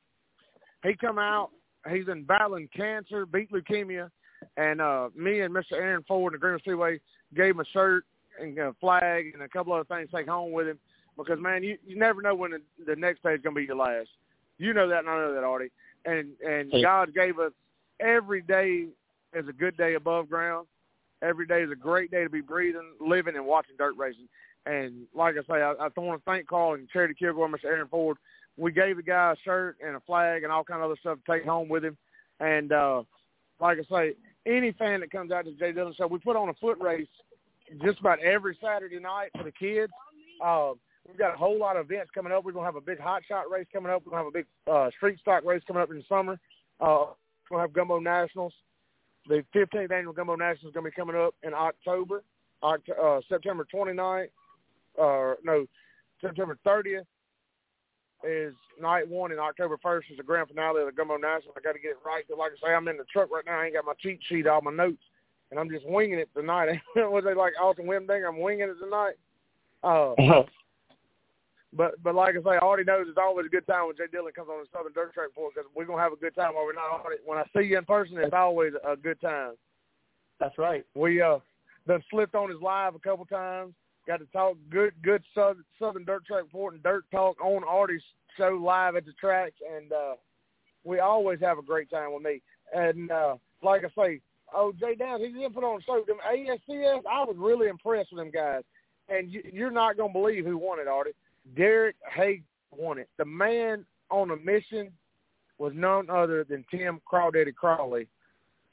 he 0.84 0.94
come 0.94 1.18
out. 1.18 1.50
He's 1.90 2.06
been 2.06 2.24
battling 2.24 2.68
cancer, 2.74 3.26
beat 3.26 3.50
leukemia, 3.52 4.10
and 4.56 4.80
uh, 4.80 5.10
me 5.14 5.40
and 5.40 5.54
Mr. 5.54 5.72
Aaron 5.72 6.04
Ford 6.06 6.32
in 6.32 6.40
the 6.40 6.40
Green 6.40 6.58
Seaway 6.64 7.00
gave 7.34 7.54
him 7.54 7.60
a 7.60 7.64
shirt 7.66 8.04
and 8.40 8.58
a 8.58 8.74
flag 8.80 9.30
and 9.34 9.42
a 9.42 9.48
couple 9.48 9.72
other 9.72 9.84
things 9.84 10.10
to 10.10 10.16
take 10.16 10.28
home 10.28 10.52
with 10.52 10.68
him 10.68 10.78
because 11.16 11.38
man, 11.40 11.62
you 11.62 11.78
you 11.86 11.96
never 11.96 12.22
know 12.22 12.34
when 12.34 12.52
the, 12.52 12.60
the 12.86 12.96
next 12.96 13.22
day 13.22 13.34
is 13.34 13.40
going 13.42 13.54
to 13.54 13.60
be 13.60 13.66
your 13.66 13.76
last. 13.76 14.08
You 14.58 14.72
know 14.72 14.88
that, 14.88 15.00
and 15.00 15.08
I 15.08 15.16
know 15.16 15.34
that, 15.34 15.44
Artie. 15.44 15.70
And 16.04 16.32
and 16.46 16.70
Yeah. 16.72 16.82
God 16.82 17.14
gave 17.14 17.38
us 17.38 17.52
every 18.00 18.42
day 18.42 18.88
is 19.34 19.48
a 19.48 19.52
good 19.52 19.76
day 19.76 19.94
above 19.94 20.28
ground. 20.28 20.66
Every 21.22 21.46
day 21.46 21.62
is 21.62 21.70
a 21.70 21.76
great 21.76 22.10
day 22.10 22.22
to 22.22 22.30
be 22.30 22.40
breathing, 22.40 22.92
living, 23.00 23.36
and 23.36 23.46
watching 23.46 23.76
dirt 23.78 23.96
racing. 23.96 24.28
And 24.66 25.06
like 25.14 25.36
I 25.36 25.42
say, 25.42 25.62
I, 25.62 25.72
I 25.72 25.88
want 25.96 26.20
to 26.20 26.24
thank 26.24 26.46
Carl 26.46 26.74
and 26.74 26.88
Charity 26.88 27.14
Kilgore, 27.14 27.48
Mr. 27.48 27.64
Aaron 27.66 27.88
Ford. 27.88 28.16
We 28.56 28.72
gave 28.72 28.96
the 28.96 29.02
guy 29.02 29.32
a 29.32 29.36
shirt 29.44 29.76
and 29.84 29.96
a 29.96 30.00
flag 30.00 30.42
and 30.42 30.52
all 30.52 30.64
kind 30.64 30.80
of 30.80 30.90
other 30.90 31.00
stuff 31.00 31.18
to 31.24 31.32
take 31.32 31.44
home 31.44 31.68
with 31.68 31.84
him. 31.84 31.96
And 32.40 32.72
uh, 32.72 33.02
like 33.60 33.78
I 33.78 33.82
say, 33.94 34.14
any 34.46 34.72
fan 34.72 35.00
that 35.00 35.10
comes 35.10 35.32
out 35.32 35.44
to 35.44 35.50
the 35.50 35.56
Jay 35.56 35.72
Dillon 35.72 35.94
show, 35.96 36.06
we 36.06 36.18
put 36.18 36.36
on 36.36 36.48
a 36.48 36.54
foot 36.54 36.78
race 36.80 37.08
just 37.82 38.00
about 38.00 38.20
every 38.20 38.56
Saturday 38.62 38.98
night 38.98 39.30
for 39.36 39.44
the 39.44 39.52
kids. 39.52 39.92
Uh, 40.44 40.72
we've 41.08 41.18
got 41.18 41.34
a 41.34 41.36
whole 41.36 41.58
lot 41.58 41.76
of 41.76 41.90
events 41.90 42.10
coming 42.14 42.32
up. 42.32 42.44
We're 42.44 42.52
gonna 42.52 42.66
have 42.66 42.76
a 42.76 42.80
big 42.80 43.00
hot 43.00 43.22
shot 43.26 43.50
race 43.50 43.66
coming 43.72 43.90
up. 43.90 44.02
We're 44.04 44.10
gonna 44.10 44.24
have 44.24 44.34
a 44.34 44.38
big 44.38 44.46
uh, 44.70 44.90
street 44.96 45.18
stock 45.20 45.44
race 45.44 45.62
coming 45.66 45.82
up 45.82 45.90
in 45.90 45.96
the 45.96 46.04
summer. 46.08 46.38
Uh, 46.80 47.06
we're 47.50 47.56
gonna 47.56 47.62
have 47.62 47.72
Gumbo 47.72 47.98
Nationals. 47.98 48.52
The 49.28 49.44
15th 49.54 49.90
annual 49.90 50.12
Gumbo 50.12 50.36
Nationals 50.36 50.70
is 50.70 50.74
gonna 50.74 50.90
be 50.90 50.94
coming 50.94 51.16
up 51.16 51.34
in 51.42 51.54
October, 51.54 52.22
Oct- 52.62 52.98
uh, 53.02 53.20
September 53.28 53.66
29th, 53.72 54.28
uh, 55.00 55.34
no, 55.42 55.66
September 56.20 56.58
30th 56.66 57.06
is 58.26 58.54
night 58.80 59.08
one, 59.08 59.30
and 59.30 59.40
October 59.40 59.78
1st 59.84 60.12
is 60.12 60.16
the 60.16 60.22
grand 60.22 60.48
finale 60.48 60.80
of 60.80 60.86
the 60.86 60.92
Gumbo 60.92 61.16
Nationals. 61.16 61.54
I 61.56 61.60
got 61.60 61.72
to 61.72 61.78
get 61.78 61.92
it 61.92 62.04
right. 62.04 62.24
But 62.28 62.38
like 62.38 62.52
I 62.52 62.68
say, 62.68 62.74
I'm 62.74 62.88
in 62.88 62.96
the 62.96 63.04
truck 63.04 63.30
right 63.30 63.44
now. 63.46 63.60
I 63.60 63.66
ain't 63.66 63.74
got 63.74 63.84
my 63.84 63.94
cheat 64.00 64.20
sheet, 64.28 64.46
all 64.46 64.62
my 64.62 64.72
notes, 64.72 65.02
and 65.50 65.60
I'm 65.60 65.70
just 65.70 65.86
winging 65.86 66.18
it 66.18 66.30
tonight. 66.34 66.80
Was 66.96 67.24
they 67.24 67.34
like 67.34 67.52
Alton 67.60 67.86
Wimdinger? 67.86 68.28
I'm 68.28 68.40
winging 68.40 68.68
it 68.68 68.82
tonight. 68.82 69.14
Uh, 69.82 70.44
but 71.76 72.02
but 72.02 72.14
like 72.14 72.34
I 72.36 72.42
say, 72.42 72.58
Artie 72.58 72.84
knows 72.84 73.06
it's 73.08 73.18
always 73.18 73.46
a 73.46 73.50
good 73.50 73.66
time 73.66 73.86
when 73.86 73.96
Jay 73.96 74.04
Dillon 74.10 74.32
comes 74.32 74.48
on 74.48 74.62
the 74.62 74.68
Southern 74.72 74.92
Dirt 74.92 75.12
Track 75.12 75.28
Report 75.28 75.54
because 75.54 75.68
we're 75.74 75.84
gonna 75.84 76.00
have 76.00 76.12
a 76.12 76.16
good 76.16 76.34
time 76.34 76.52
over 76.56 76.72
not 76.72 77.04
Artie. 77.04 77.22
When 77.24 77.38
I 77.38 77.44
see 77.54 77.66
you 77.66 77.78
in 77.78 77.84
person, 77.84 78.16
it's 78.18 78.32
always 78.32 78.72
a 78.86 78.96
good 78.96 79.20
time. 79.20 79.54
That's 80.40 80.56
right. 80.56 80.84
We 80.94 81.20
uh 81.20 81.38
done 81.86 82.02
slipped 82.10 82.34
on 82.34 82.50
his 82.50 82.60
live 82.62 82.94
a 82.94 82.98
couple 82.98 83.26
times. 83.26 83.74
Got 84.06 84.18
to 84.18 84.26
talk 84.26 84.56
good 84.70 84.92
good 85.02 85.22
Southern, 85.34 85.64
Southern 85.78 86.04
Dirt 86.04 86.26
Track 86.26 86.42
Report 86.42 86.74
and 86.74 86.82
Dirt 86.82 87.04
Talk 87.10 87.40
on 87.40 87.62
Artie's 87.64 88.02
show 88.36 88.58
live 88.62 88.96
at 88.96 89.06
the 89.06 89.12
track, 89.12 89.54
and 89.74 89.92
uh 89.92 90.14
we 90.84 90.98
always 90.98 91.40
have 91.40 91.58
a 91.58 91.62
great 91.62 91.90
time 91.90 92.12
with 92.12 92.22
me. 92.22 92.42
And 92.74 93.10
uh 93.10 93.36
like 93.62 93.82
I 93.84 93.88
say, 94.02 94.20
oh 94.54 94.72
Jay 94.78 94.94
Downs, 94.94 95.22
he 95.24 95.32
didn't 95.32 95.54
put 95.54 95.64
on 95.64 95.80
a 95.80 95.82
show. 95.84 96.04
Them 96.06 96.18
ASCS, 96.30 97.02
I 97.10 97.24
was 97.24 97.36
really 97.38 97.68
impressed 97.68 98.12
with 98.12 98.20
them 98.20 98.30
guys. 98.30 98.62
And 99.08 99.32
you, 99.32 99.42
you're 99.50 99.70
not 99.70 99.96
gonna 99.96 100.12
believe 100.12 100.44
who 100.44 100.58
won 100.58 100.80
it, 100.80 100.88
Artie. 100.88 101.12
Derek 101.56 101.96
Haig 102.14 102.42
won 102.70 102.98
it. 102.98 103.08
The 103.16 103.24
man 103.24 103.86
on 104.10 104.30
a 104.30 104.36
mission 104.36 104.90
was 105.58 105.72
none 105.74 106.10
other 106.10 106.44
than 106.44 106.64
Tim 106.70 107.00
Crawdaddy 107.10 107.54
Crawley 107.54 108.06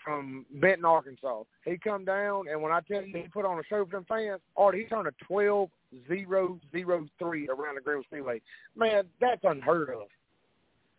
from 0.03 0.45
Benton, 0.53 0.86
Arkansas. 0.86 1.44
He 1.65 1.78
come 1.78 2.06
down, 2.06 2.48
and 2.48 2.61
when 2.61 2.72
I 2.72 2.82
tell 2.82 3.03
you 3.03 3.15
he 3.15 3.28
put 3.28 3.45
on 3.45 3.60
a 3.60 3.64
show 3.69 3.86
for 3.86 3.91
them 3.91 4.06
fans, 4.07 4.41
Art, 4.57 4.76
he 4.76 4.86
turned 4.86 5.07
a 5.07 5.26
twelve 5.26 5.69
zero 6.07 6.60
zero 6.72 7.07
three 7.19 7.48
around 7.49 7.76
the 7.76 7.82
Greenville 7.82 8.03
Speedway. 8.03 8.41
Man, 8.76 9.03
that's 9.19 9.41
unheard 9.44 9.90
of. 9.90 10.07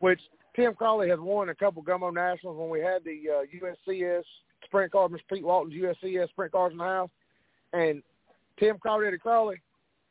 Which 0.00 0.20
Tim 0.54 0.74
Crawley 0.74 1.08
has 1.08 1.18
won 1.20 1.48
a 1.48 1.54
couple 1.54 1.82
Gumbo 1.82 2.10
Nationals 2.10 2.58
when 2.58 2.68
we 2.68 2.80
had 2.80 3.04
the 3.04 3.22
uh, 3.30 3.90
USCS 3.90 4.24
Sprint 4.64 4.92
Cars, 4.92 5.10
Mr. 5.10 5.20
Pete 5.32 5.44
Walton's 5.44 5.74
USCS 5.74 6.28
Sprint 6.30 6.52
Cars 6.52 6.72
in 6.72 6.78
the 6.78 6.84
house. 6.84 7.10
And 7.72 8.02
Tim 8.58 8.78
Crawley, 8.78 9.10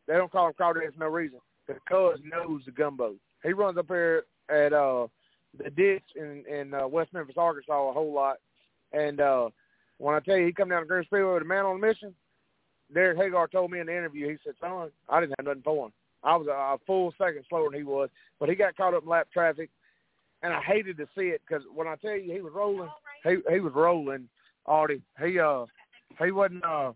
they 0.07 0.13
don't 0.13 0.31
call 0.31 0.47
him 0.47 0.53
Crawdaddy 0.59 0.93
for 0.93 0.99
no 0.99 1.07
reason 1.07 1.39
because 1.67 2.19
knows 2.23 2.61
the 2.65 2.71
gumbo. 2.71 3.15
He 3.43 3.53
runs 3.53 3.77
up 3.77 3.87
here 3.87 4.23
at 4.49 4.73
uh 4.73 5.07
the 5.57 5.69
ditch 5.69 6.03
in 6.15 6.43
in 6.47 6.73
uh, 6.73 6.87
West 6.87 7.13
Memphis, 7.13 7.35
Arkansas, 7.37 7.89
a 7.89 7.93
whole 7.93 8.13
lot. 8.13 8.37
And 8.93 9.19
uh 9.19 9.49
when 9.97 10.15
I 10.15 10.19
tell 10.19 10.37
you 10.37 10.47
he 10.47 10.53
come 10.53 10.69
down 10.69 10.81
to 10.81 10.87
Green 10.87 11.03
Speedway 11.03 11.33
with 11.33 11.43
a 11.43 11.45
man 11.45 11.65
on 11.65 11.75
a 11.75 11.79
mission, 11.79 12.13
Derek 12.93 13.17
Hagar 13.17 13.47
told 13.47 13.71
me 13.71 13.79
in 13.79 13.85
the 13.85 13.95
interview, 13.95 14.29
he 14.29 14.37
said, 14.43 14.55
"Son, 14.59 14.89
I 15.09 15.19
didn't 15.19 15.35
have 15.37 15.45
nothing 15.45 15.61
for 15.63 15.85
him. 15.85 15.93
I 16.23 16.35
was 16.35 16.47
a, 16.47 16.51
a 16.51 16.77
full 16.85 17.13
second 17.17 17.45
slower 17.49 17.69
than 17.69 17.79
he 17.79 17.83
was, 17.83 18.09
but 18.39 18.49
he 18.49 18.55
got 18.55 18.75
caught 18.75 18.93
up 18.93 19.03
in 19.03 19.09
lap 19.09 19.27
traffic, 19.31 19.69
and 20.43 20.53
I 20.53 20.61
hated 20.61 20.97
to 20.97 21.07
see 21.17 21.27
it 21.27 21.41
because 21.47 21.63
when 21.73 21.87
I 21.87 21.95
tell 21.95 22.15
you 22.15 22.33
he 22.33 22.41
was 22.41 22.53
rolling, 22.53 22.89
he 23.23 23.37
he 23.51 23.59
was 23.59 23.73
rolling. 23.73 24.27
Artie, 24.65 25.01
he 25.23 25.39
uh 25.39 25.65
he 26.23 26.31
wasn't 26.31 26.63
uh 26.63 26.91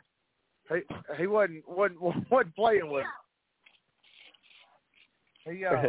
he 0.70 0.82
he 1.18 1.28
wasn't 1.28 1.68
wasn't 1.68 2.02
wasn't 2.32 2.56
playing 2.56 2.92
with 2.92 3.04
him. 5.46 5.58
He 5.58 5.66
uh, 5.66 5.84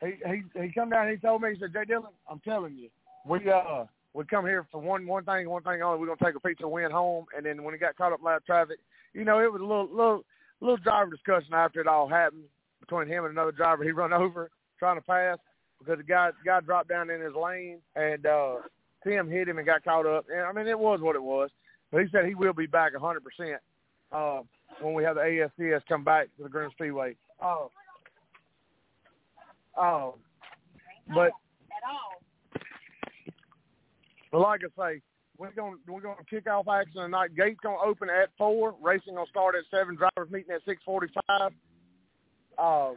he 0.00 0.12
he 0.26 0.42
he 0.60 0.72
come 0.72 0.90
down. 0.90 1.08
and 1.08 1.18
He 1.18 1.26
told 1.26 1.42
me 1.42 1.54
he 1.54 1.60
said, 1.60 1.72
Jay 1.72 1.84
Dillon, 1.86 2.12
I'm 2.30 2.40
telling 2.40 2.74
you, 2.74 2.88
we 3.26 3.50
uh 3.50 3.84
we 4.14 4.24
come 4.24 4.44
here 4.44 4.66
for 4.70 4.80
one 4.80 5.06
one 5.06 5.24
thing, 5.24 5.48
one 5.48 5.62
thing 5.62 5.82
only. 5.82 5.98
We're 5.98 6.14
gonna 6.14 6.32
take 6.32 6.36
a 6.36 6.46
pizza 6.46 6.66
win 6.66 6.90
home. 6.90 7.26
And 7.36 7.46
then 7.46 7.62
when 7.62 7.74
he 7.74 7.78
got 7.78 7.96
caught 7.96 8.12
up 8.12 8.20
in 8.20 8.38
traffic, 8.46 8.78
you 9.14 9.24
know, 9.24 9.40
it 9.40 9.52
was 9.52 9.60
a 9.60 9.64
little 9.64 9.88
little 9.90 10.24
little 10.60 10.76
driver 10.76 11.10
discussion 11.10 11.54
after 11.54 11.80
it 11.80 11.86
all 11.86 12.08
happened 12.08 12.44
between 12.80 13.08
him 13.08 13.24
and 13.24 13.32
another 13.32 13.52
driver. 13.52 13.84
He 13.84 13.92
run 13.92 14.12
over 14.12 14.50
trying 14.78 14.96
to 14.96 15.02
pass 15.02 15.38
because 15.78 15.98
the 15.98 16.04
guy 16.04 16.30
guy 16.44 16.60
dropped 16.60 16.88
down 16.88 17.10
in 17.10 17.20
his 17.20 17.34
lane 17.34 17.78
and 17.96 18.26
uh 18.26 18.54
Tim 19.04 19.28
hit 19.28 19.48
him 19.48 19.58
and 19.58 19.66
got 19.66 19.84
caught 19.84 20.06
up. 20.06 20.26
And 20.32 20.42
I 20.42 20.52
mean, 20.52 20.66
it 20.66 20.78
was 20.78 21.00
what 21.00 21.16
it 21.16 21.22
was. 21.22 21.50
But 21.90 22.02
he 22.02 22.08
said 22.10 22.24
he 22.24 22.34
will 22.34 22.52
be 22.52 22.66
back 22.66 22.92
a 22.96 23.00
100% 23.00 23.16
uh, 24.12 24.42
when 24.80 24.94
we 24.94 25.04
have 25.04 25.16
the 25.16 25.48
ASCS 25.60 25.82
come 25.88 26.04
back 26.04 26.28
to 26.36 26.44
the 26.44 26.48
Green 26.48 26.70
Speedway. 26.70 27.16
Oh. 27.42 27.70
Oh. 29.76 30.14
But 31.14 31.32
but 34.32 34.40
like 34.40 34.62
I 34.64 34.94
say, 34.94 35.02
we're 35.38 35.52
gonna 35.52 35.76
we're 35.86 36.00
gonna 36.00 36.16
kick 36.28 36.48
off 36.48 36.66
action 36.68 37.02
tonight. 37.02 37.36
Gates 37.36 37.60
gonna 37.62 37.76
open 37.84 38.08
at 38.10 38.30
four. 38.36 38.74
Racing 38.82 39.14
gonna 39.14 39.26
start 39.30 39.54
at 39.54 39.64
seven. 39.70 39.96
Drivers 39.96 40.32
meeting 40.32 40.54
at 40.54 40.62
six 40.66 40.82
forty 40.84 41.08
five. 41.28 41.52
Um, 42.58 42.96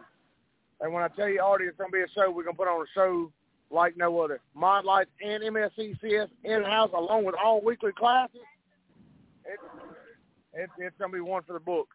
and 0.82 0.94
when 0.94 1.04
I 1.04 1.08
tell 1.10 1.30
you, 1.30 1.42
Artie, 1.42 1.66
it's 1.66 1.78
gonna 1.78 1.92
be 1.92 2.02
a 2.02 2.08
show. 2.16 2.32
We're 2.32 2.44
gonna 2.44 2.58
put 2.58 2.68
on 2.68 2.82
a 2.82 2.90
show 2.94 3.32
like 3.72 3.98
no 3.98 4.20
other. 4.20 4.40
Mod 4.54 4.86
Lights 4.86 5.10
and 5.22 5.44
MSCCS 5.44 6.30
in 6.44 6.64
house, 6.64 6.92
along 6.96 7.26
with 7.26 7.36
all 7.44 7.62
weekly 7.62 7.92
classes. 7.98 8.42
It, 9.46 9.60
it, 10.54 10.70
it's 10.78 10.96
gonna 11.00 11.14
be 11.14 11.20
one 11.20 11.44
for 11.44 11.54
the 11.54 11.60
book. 11.60 11.90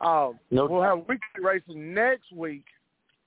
Um, 0.00 0.38
no. 0.50 0.66
We'll 0.66 0.82
have 0.82 0.98
weekly 1.08 1.42
racing 1.42 1.94
next 1.94 2.32
week, 2.32 2.64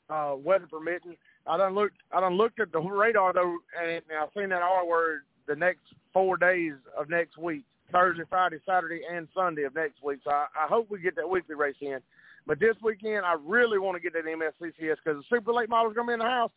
uh, 0.10 0.36
weather 0.38 0.68
permitting. 0.68 1.16
I 1.50 1.58
done 1.58 1.74
looked. 1.74 1.98
I 2.12 2.22
done 2.22 2.38
looked 2.38 2.60
at 2.60 2.72
the 2.72 2.80
radar 2.80 3.34
though, 3.34 3.58
and 3.82 4.02
I've 4.22 4.30
seen 4.38 4.50
that 4.50 4.62
R 4.62 4.86
word 4.86 5.22
the 5.48 5.56
next 5.56 5.82
four 6.14 6.38
days 6.38 6.74
of 6.96 7.10
next 7.10 7.40
week: 7.40 7.64
Thursday, 7.92 8.24
Friday, 8.30 8.58
Saturday, 8.68 9.02
and 9.12 9.28
Sunday 9.36 9.64
of 9.64 9.74
next 9.74 10.04
week. 10.04 10.20
So 10.24 10.30
I, 10.30 10.46
I 10.56 10.68
hope 10.68 10.92
we 10.92 11.02
get 11.02 11.16
that 11.16 11.28
weekly 11.28 11.56
race 11.56 11.76
in. 11.82 12.00
But 12.46 12.60
this 12.60 12.76
weekend, 12.84 13.26
I 13.26 13.36
really 13.44 13.80
want 13.80 13.96
to 13.96 14.02
get 14.02 14.14
that 14.14 14.26
MSCCS 14.26 14.98
because 15.04 15.22
the 15.22 15.24
super 15.30 15.52
late 15.52 15.70
model 15.70 15.92
is 15.92 15.96
going 15.96 16.08
to 16.08 16.12
be 16.12 16.14
in 16.14 16.20
the 16.20 16.26
house, 16.26 16.52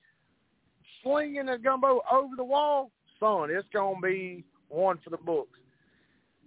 slinging 1.03 1.47
the 1.47 1.59
gumbo 1.59 2.03
over 2.13 2.37
the 2.37 2.45
wall. 2.45 2.91
Son, 3.19 3.49
it's 3.51 3.69
going 3.73 3.97
to 3.97 4.03
be 4.03 4.45
one 4.69 4.99
for 5.03 5.11
the 5.11 5.17
books. 5.17 5.59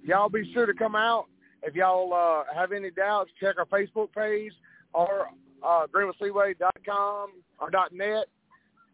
Y'all 0.03 0.29
be 0.29 0.51
sure 0.53 0.67
to 0.67 0.73
come 0.73 0.95
out. 0.95 1.25
If 1.63 1.73
y'all 1.73 2.13
uh, 2.13 2.53
have 2.53 2.71
any 2.71 2.91
doubts, 2.91 3.31
check 3.39 3.55
our 3.57 3.65
Facebook 3.65 4.13
page 4.13 4.53
or 4.93 5.29
uh, 5.63 5.87
GreenvilleSpeedway.com 5.87 7.29
or 7.59 7.71
.net. 7.91 8.25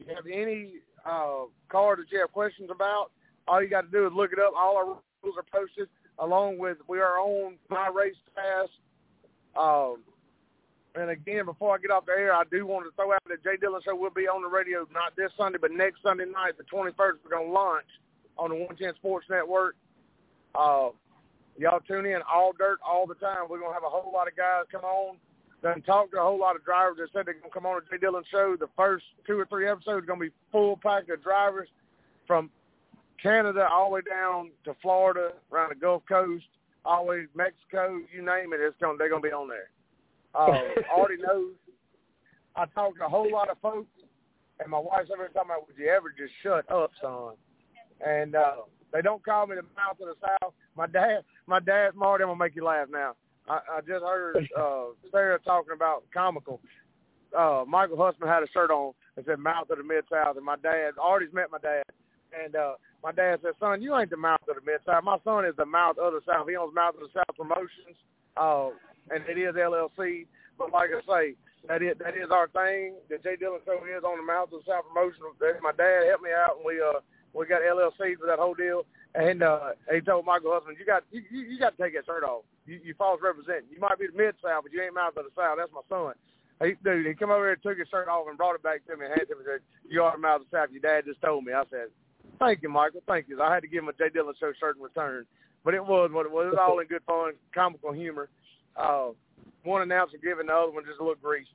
You 0.08 0.16
have 0.16 0.26
any 0.26 0.74
uh, 1.06 1.46
car 1.70 1.96
that 1.96 2.06
you 2.12 2.20
have 2.20 2.32
questions 2.32 2.70
about, 2.74 3.12
all 3.48 3.62
you 3.62 3.70
got 3.70 3.82
to 3.82 3.92
do 3.92 4.08
is 4.08 4.14
look 4.16 4.34
it 4.34 4.40
up. 4.40 4.54
All 4.58 4.78
our 4.78 4.86
rules 5.24 5.38
are 5.38 5.46
posted, 5.52 5.88
along 6.20 6.58
with 6.58 6.78
we 6.88 7.00
are 7.00 7.20
on 7.20 7.56
My 7.70 7.88
Race 7.88 8.16
Pass. 8.36 8.70
Um, 9.60 9.98
and 10.96 11.10
again, 11.10 11.46
before 11.46 11.76
I 11.76 11.78
get 11.78 11.92
off 11.92 12.06
the 12.06 12.14
air, 12.14 12.34
I 12.34 12.44
do 12.50 12.66
want 12.66 12.86
to 12.86 12.92
throw 12.96 13.14
out 13.14 13.22
that 13.28 13.44
Jay 13.44 13.58
Dillon 13.60 13.82
Show 13.86 13.96
will 13.96 14.10
be 14.10 14.28
on 14.28 14.42
the 14.42 14.50
radio 14.50 14.88
not 14.94 15.16
this 15.16 15.32
Sunday, 15.38 15.58
but 15.60 15.72
next 15.72 16.02
Sunday 16.04 16.26
night, 16.26 16.58
the 16.58 16.64
21st. 16.64 17.24
We're 17.24 17.32
going 17.32 17.48
to 17.48 17.54
launch 17.54 17.88
on 18.38 18.50
the 18.50 18.56
110 18.56 18.96
Sports 18.96 19.28
Network. 19.30 19.76
Uh, 20.56 20.90
y'all 21.58 21.80
tune 21.88 22.06
in 22.06 22.20
all 22.28 22.52
dirt 22.58 22.80
all 22.86 23.08
the 23.08 23.16
time. 23.16 23.48
We're 23.50 23.60
going 23.60 23.72
to 23.72 23.74
have 23.76 23.88
a 23.88 23.90
whole 23.90 24.12
lot 24.12 24.28
of 24.28 24.36
guys 24.36 24.66
come 24.72 24.84
on. 24.84 25.16
Then 25.62 25.82
talk 25.84 26.12
to 26.12 26.18
a 26.18 26.24
whole 26.24 26.40
lot 26.40 26.56
of 26.56 26.66
drivers 26.66 26.98
that 26.98 27.10
said 27.14 27.28
they're 27.28 27.36
going 27.36 27.46
to 27.46 27.54
come 27.54 27.66
on 27.66 27.80
the 27.80 27.98
Jay 27.98 28.02
Dillon 28.02 28.24
Show. 28.32 28.56
The 28.60 28.70
first 28.76 29.06
two 29.28 29.40
or 29.40 29.46
three 29.46 29.68
episodes 29.68 30.04
are 30.04 30.08
going 30.08 30.20
to 30.20 30.26
be 30.26 30.34
full 30.52 30.78
pack 30.78 31.10
of 31.10 31.22
drivers 31.22 31.70
from 32.26 32.50
Canada 33.22 33.68
all 33.72 33.90
the 33.90 33.96
way 33.96 34.02
down 34.10 34.50
to 34.66 34.76
Florida, 34.82 35.34
around 35.52 35.70
the 35.70 35.76
Gulf 35.76 36.02
Coast, 36.10 36.46
all 36.84 37.06
the 37.06 37.10
way 37.10 37.18
to 37.22 37.28
Mexico, 37.36 38.00
you 38.12 38.26
name 38.26 38.54
it. 38.54 38.60
It's 38.60 38.76
gonna 38.82 38.98
They're 38.98 39.10
going 39.10 39.22
to 39.22 39.28
be 39.28 39.34
on 39.34 39.48
there. 39.48 39.70
Uh, 40.34 40.82
already 40.92 41.22
knows. 41.22 41.54
I 42.56 42.66
talked 42.66 42.98
to 42.98 43.06
a 43.06 43.10
whole 43.10 43.32
lot 43.32 43.50
of 43.50 43.58
folks, 43.62 43.92
and 44.60 44.72
my 44.72 44.80
wife's 44.80 45.10
ever 45.14 45.28
talking 45.28 45.52
about, 45.52 45.68
would 45.68 45.78
you 45.78 45.90
ever 45.90 46.10
just 46.10 46.34
shut 46.42 46.70
up, 46.72 46.92
son? 47.02 47.36
And 48.06 48.36
uh, 48.36 48.64
they 48.92 49.02
don't 49.02 49.24
call 49.24 49.48
me 49.48 49.56
the 49.56 49.62
mouth 49.62 50.00
of 50.02 50.08
the 50.08 50.16
South. 50.20 50.54
My 50.76 50.88
dad, 50.88 51.24
my 51.48 51.60
dad, 51.60 51.96
Marty, 51.96 52.24
I'm 52.24 52.30
gonna 52.30 52.40
make 52.40 52.56
you 52.56 52.66
laugh 52.66 52.88
now. 52.92 53.14
I, 53.52 53.60
I 53.78 53.82
just 53.82 54.04
heard 54.04 54.38
uh, 54.60 54.96
Sarah 55.12 55.40
talking 55.40 55.74
about 55.76 56.04
comical. 56.14 56.62
Uh, 57.38 57.64
Michael 57.68 57.98
Husband 57.98 58.30
had 58.30 58.44
a 58.44 58.48
shirt 58.54 58.72
on 58.72 58.94
that 59.16 59.26
said 59.26 59.40
"Mouth 59.40 59.70
of 59.70 59.78
the 59.78 59.84
Mid 59.84 60.04
South," 60.10 60.38
and 60.38 60.46
my 60.46 60.56
dad 60.58 60.92
already 60.98 61.28
met 61.34 61.52
my 61.52 61.60
dad, 61.60 61.84
and 62.32 62.56
uh, 62.56 62.74
my 63.04 63.12
dad 63.12 63.40
said, 63.44 63.54
"Son, 63.60 63.82
you 63.82 63.96
ain't 63.96 64.10
the 64.10 64.18
mouth 64.18 64.42
of 64.50 64.56
the 64.56 64.66
Mid 64.66 64.80
South. 64.86 65.04
My 65.04 65.18
son 65.24 65.46
is 65.46 65.56
the 65.58 65.66
mouth 65.66 65.98
of 65.98 66.14
the 66.14 66.22
South. 66.26 66.48
He 66.48 66.56
owns 66.56 66.76
Mouth 66.76 66.96
of 66.96 67.02
the 67.02 67.14
South 67.14 67.36
Promotions." 67.36 68.00
Uh, 68.38 68.72
and 69.12 69.24
it 69.28 69.38
is 69.38 69.56
LLC. 69.56 70.26
But 70.58 70.72
like 70.72 70.92
I 70.96 71.02
say, 71.04 71.36
that 71.68 71.82
is 71.84 71.96
that 72.00 72.16
is 72.16 72.32
our 72.32 72.48
thing. 72.50 72.96
The 73.10 73.18
Jay 73.20 73.36
Dillon 73.36 73.60
Show 73.66 73.84
is 73.84 74.04
on 74.04 74.18
the 74.18 74.28
Mouth 74.28 74.52
of 74.56 74.64
the 74.64 74.72
South 74.72 74.88
promotion. 74.88 75.24
My 75.62 75.76
dad 75.76 76.08
helped 76.08 76.24
me 76.24 76.32
out, 76.32 76.58
and 76.58 76.66
we 76.66 76.80
uh 76.80 77.04
We 77.34 77.46
got 77.48 77.62
LLC 77.62 78.18
for 78.20 78.28
that 78.28 78.40
whole 78.40 78.54
deal. 78.54 78.84
And 79.16 79.44
uh, 79.44 79.76
he 79.92 80.00
told 80.02 80.26
Michael 80.26 80.54
Husband, 80.54 80.78
you 80.80 80.86
got 80.86 81.04
you, 81.12 81.22
you, 81.32 81.60
got 81.60 81.76
to 81.76 81.84
take 81.84 81.94
that 81.96 82.06
shirt 82.06 82.24
off. 82.24 82.44
You, 82.66 82.80
you 82.84 82.96
false 82.98 83.20
represent. 83.22 83.66
You 83.70 83.80
might 83.80 84.00
be 84.00 84.08
the 84.08 84.16
mid 84.16 84.36
south, 84.42 84.64
but 84.64 84.72
you 84.72 84.82
ain't 84.82 84.96
mouth 84.96 85.18
of 85.18 85.26
the 85.26 85.36
south. 85.36 85.60
That's 85.60 85.72
my 85.76 85.84
son. 85.92 86.16
He, 86.64 86.78
dude, 86.84 87.08
he 87.08 87.14
come 87.14 87.32
over 87.32 87.44
here 87.44 87.58
took 87.58 87.78
his 87.78 87.90
shirt 87.90 88.08
off 88.08 88.28
and 88.30 88.38
brought 88.38 88.56
it 88.56 88.64
back 88.64 88.86
to 88.86 88.96
me 88.96 89.06
and 89.06 89.12
handed 89.12 89.32
it 89.32 89.34
to 89.34 89.40
me 89.40 89.46
said, 89.46 89.66
"You 89.90 90.04
are 90.04 90.16
the 90.16 90.22
mouth 90.22 90.42
of 90.42 90.48
the 90.48 90.56
south." 90.56 90.72
Your 90.72 90.82
dad 90.82 91.04
just 91.06 91.22
told 91.22 91.44
me. 91.44 91.52
I 91.52 91.64
said, 91.70 91.92
"Thank 92.40 92.62
you, 92.62 92.70
Michael. 92.70 93.04
Thank 93.08 93.28
you." 93.28 93.42
I 93.42 93.52
had 93.54 93.64
to 93.64 93.68
give 93.68 93.84
him 93.84 93.90
a 93.90 93.98
Jay 94.00 94.10
Dillon 94.14 94.36
show 94.40 94.54
shirt 94.60 94.78
in 94.78 94.84
return, 94.84 95.26
but 95.66 95.74
it 95.74 95.84
was 95.84 96.12
what 96.14 96.26
it 96.26 96.32
was. 96.32 96.48
It 96.48 96.56
was 96.56 96.64
all 96.64 96.80
in 96.80 96.88
good 96.88 97.04
fun, 97.04 97.34
comical 97.54 97.92
humor. 97.92 98.30
Uh, 98.78 99.12
one 99.64 99.82
announcer 99.82 100.18
giving 100.22 100.48
the 100.48 100.54
other 100.54 100.72
one 100.72 100.86
just 100.86 101.00
a 101.00 101.04
little 101.04 101.20
grease. 101.20 101.50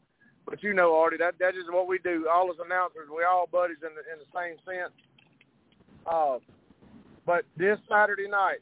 But 0.44 0.62
you 0.62 0.74
know, 0.74 0.94
Artie, 0.94 1.16
that 1.19 1.39
that 1.39 1.57
is 1.57 1.65
what 1.70 1.89
we 1.89 1.98
do. 1.98 2.28
All 2.31 2.51
as 2.51 2.59
announcers, 2.65 3.09
we 3.09 3.24
all 3.24 3.48
buddies 3.51 3.82
in 3.82 3.94
the 3.94 4.05
in 4.12 4.19
the 4.20 4.31
same 4.35 4.59
sense. 4.66 4.93
Uh, 6.11 6.39
but 7.24 7.45
this 7.57 7.78
Saturday 7.89 8.28
night, 8.28 8.59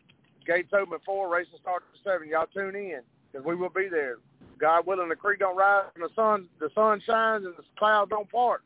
gates 0.46 0.70
open 0.72 0.94
at 0.94 1.04
four, 1.04 1.32
racing 1.32 1.58
starts 1.60 1.84
at 1.92 2.04
seven. 2.04 2.28
Y'all 2.28 2.46
tune 2.46 2.74
in 2.74 3.00
because 3.30 3.44
we 3.44 3.54
will 3.54 3.70
be 3.70 3.88
there. 3.90 4.16
God 4.58 4.86
willing, 4.86 5.08
the 5.08 5.16
creek 5.16 5.40
don't 5.40 5.56
rise 5.56 5.84
and 5.94 6.04
the 6.04 6.14
sun 6.14 6.48
the 6.60 6.70
sun 6.74 7.02
shines 7.04 7.44
and 7.44 7.54
the 7.56 7.64
clouds 7.78 8.10
don't 8.10 8.30
part. 8.30 8.62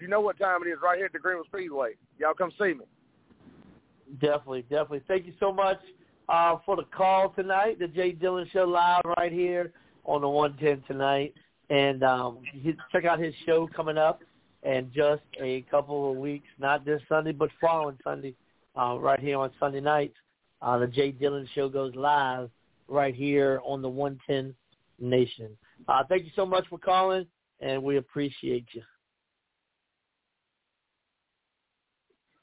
You 0.00 0.08
know 0.08 0.20
what 0.20 0.38
time 0.38 0.62
it 0.66 0.68
is 0.70 0.78
right 0.82 0.96
here 0.96 1.06
at 1.06 1.12
the 1.12 1.18
Greenville 1.18 1.44
Speedway. 1.44 1.92
Y'all 2.18 2.34
come 2.34 2.50
see 2.58 2.74
me. 2.74 2.84
Definitely, 4.20 4.62
definitely. 4.62 5.02
Thank 5.06 5.26
you 5.26 5.34
so 5.38 5.52
much 5.52 5.78
uh, 6.28 6.56
for 6.66 6.74
the 6.76 6.84
call 6.84 7.30
tonight. 7.30 7.78
The 7.78 7.86
Jay 7.86 8.12
Dillon 8.12 8.48
Show 8.52 8.64
live 8.64 9.02
right 9.18 9.32
here 9.32 9.72
on 10.04 10.22
the 10.22 10.28
110 10.28 10.86
tonight. 10.88 11.34
And 11.68 12.02
um, 12.02 12.38
check 12.92 13.04
out 13.04 13.20
his 13.20 13.34
show 13.46 13.68
coming 13.74 13.98
up 13.98 14.22
in 14.62 14.90
just 14.94 15.22
a 15.40 15.62
couple 15.70 16.10
of 16.10 16.16
weeks, 16.18 16.48
not 16.58 16.84
this 16.84 17.00
Sunday, 17.08 17.32
but 17.32 17.50
following 17.60 17.98
Sunday, 18.04 18.34
uh, 18.76 18.96
right 18.98 19.20
here 19.20 19.38
on 19.38 19.50
Sunday 19.58 19.80
nights. 19.80 20.16
Uh, 20.62 20.78
the 20.78 20.86
Jay 20.86 21.10
Dillon 21.10 21.48
Show 21.54 21.68
goes 21.68 21.94
live 21.94 22.50
right 22.88 23.14
here 23.14 23.60
on 23.64 23.80
the 23.80 23.88
110 23.88 24.54
Nation. 24.98 25.56
Uh, 25.88 26.02
thank 26.08 26.24
you 26.24 26.30
so 26.36 26.44
much 26.44 26.66
for 26.68 26.78
calling, 26.78 27.26
and 27.60 27.82
we 27.82 27.96
appreciate 27.96 28.66
you. 28.72 28.82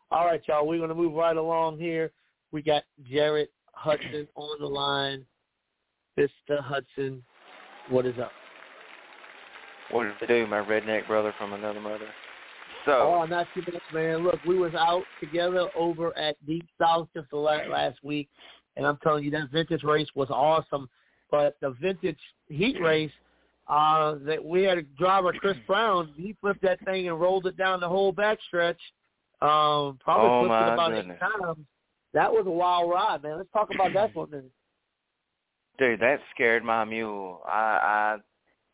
All 0.09 0.25
right, 0.25 0.41
y'all. 0.47 0.65
We're 0.65 0.77
going 0.77 0.89
to 0.89 0.95
move 0.95 1.13
right 1.13 1.35
along 1.35 1.77
here. 1.77 2.11
We 2.51 2.61
got 2.61 2.83
Jarrett 3.03 3.51
Hudson 3.73 4.27
on 4.35 4.59
the 4.59 4.67
line. 4.67 5.25
Mr. 6.17 6.59
Hudson, 6.59 7.21
what 7.89 8.05
is 8.05 8.17
up? 8.17 8.31
What 9.91 10.07
it 10.07 10.27
do, 10.27 10.47
my 10.47 10.57
redneck 10.57 11.07
brother 11.07 11.33
from 11.37 11.53
another 11.53 11.79
mother? 11.79 12.07
So, 12.85 12.91
oh, 12.91 13.25
not 13.25 13.47
too 13.53 13.61
much, 13.71 13.81
man. 13.93 14.23
Look, 14.23 14.39
we 14.45 14.57
was 14.57 14.73
out 14.73 15.03
together 15.19 15.67
over 15.75 16.17
at 16.17 16.35
Deep 16.45 16.65
South 16.79 17.07
just 17.15 17.31
last 17.33 17.97
week, 18.03 18.29
and 18.75 18.85
I'm 18.85 18.97
telling 19.03 19.23
you 19.23 19.31
that 19.31 19.49
vintage 19.51 19.83
race 19.83 20.07
was 20.15 20.29
awesome. 20.29 20.89
But 21.29 21.57
the 21.61 21.71
vintage 21.81 22.19
heat 22.47 22.79
race, 22.81 23.11
uh, 23.67 24.15
that 24.25 24.43
we 24.43 24.63
had 24.63 24.77
a 24.77 24.83
driver 24.97 25.33
Chris 25.33 25.57
Brown, 25.67 26.13
he 26.15 26.35
flipped 26.39 26.61
that 26.61 26.83
thing 26.85 27.07
and 27.07 27.19
rolled 27.19 27.45
it 27.47 27.57
down 27.57 27.79
the 27.79 27.89
whole 27.89 28.13
backstretch. 28.13 28.77
Um, 29.41 29.99
probably 30.01 30.29
oh, 30.29 30.47
flipped 30.47 30.69
it 30.69 30.73
about 30.73 30.91
goodness. 30.91 31.17
eight 31.21 31.43
times. 31.45 31.65
That 32.13 32.31
was 32.31 32.45
a 32.47 32.51
wild 32.51 32.89
ride, 32.89 33.21
man. 33.21 33.37
Let's 33.37 33.51
talk 33.51 33.69
about 33.73 33.93
that 33.93 34.11
for 34.13 34.25
a 34.25 34.27
minute. 34.27 34.51
Dude, 35.77 35.99
that 35.99 36.19
scared 36.33 36.63
my 36.63 36.85
mule. 36.85 37.41
I 37.45 37.51
I 37.51 38.17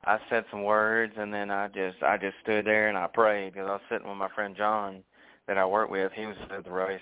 I 0.06 0.20
said 0.30 0.46
some 0.52 0.64
words 0.64 1.14
and 1.18 1.34
then 1.34 1.50
I 1.50 1.68
just 1.70 2.02
I 2.04 2.18
just 2.18 2.36
stood 2.44 2.66
there 2.66 2.90
and 2.90 2.98
I 2.98 3.08
prayed 3.08 3.54
because 3.54 3.68
I 3.68 3.74
was 3.74 3.82
sitting 3.90 4.08
with 4.08 4.18
my 4.18 4.30
friend 4.30 4.56
John 4.56 5.04
that 5.48 5.58
I 5.58 5.66
work 5.66 5.90
with. 5.90 6.12
He 6.14 6.26
was 6.26 6.36
at 6.56 6.64
the 6.64 6.72
race, 6.72 7.02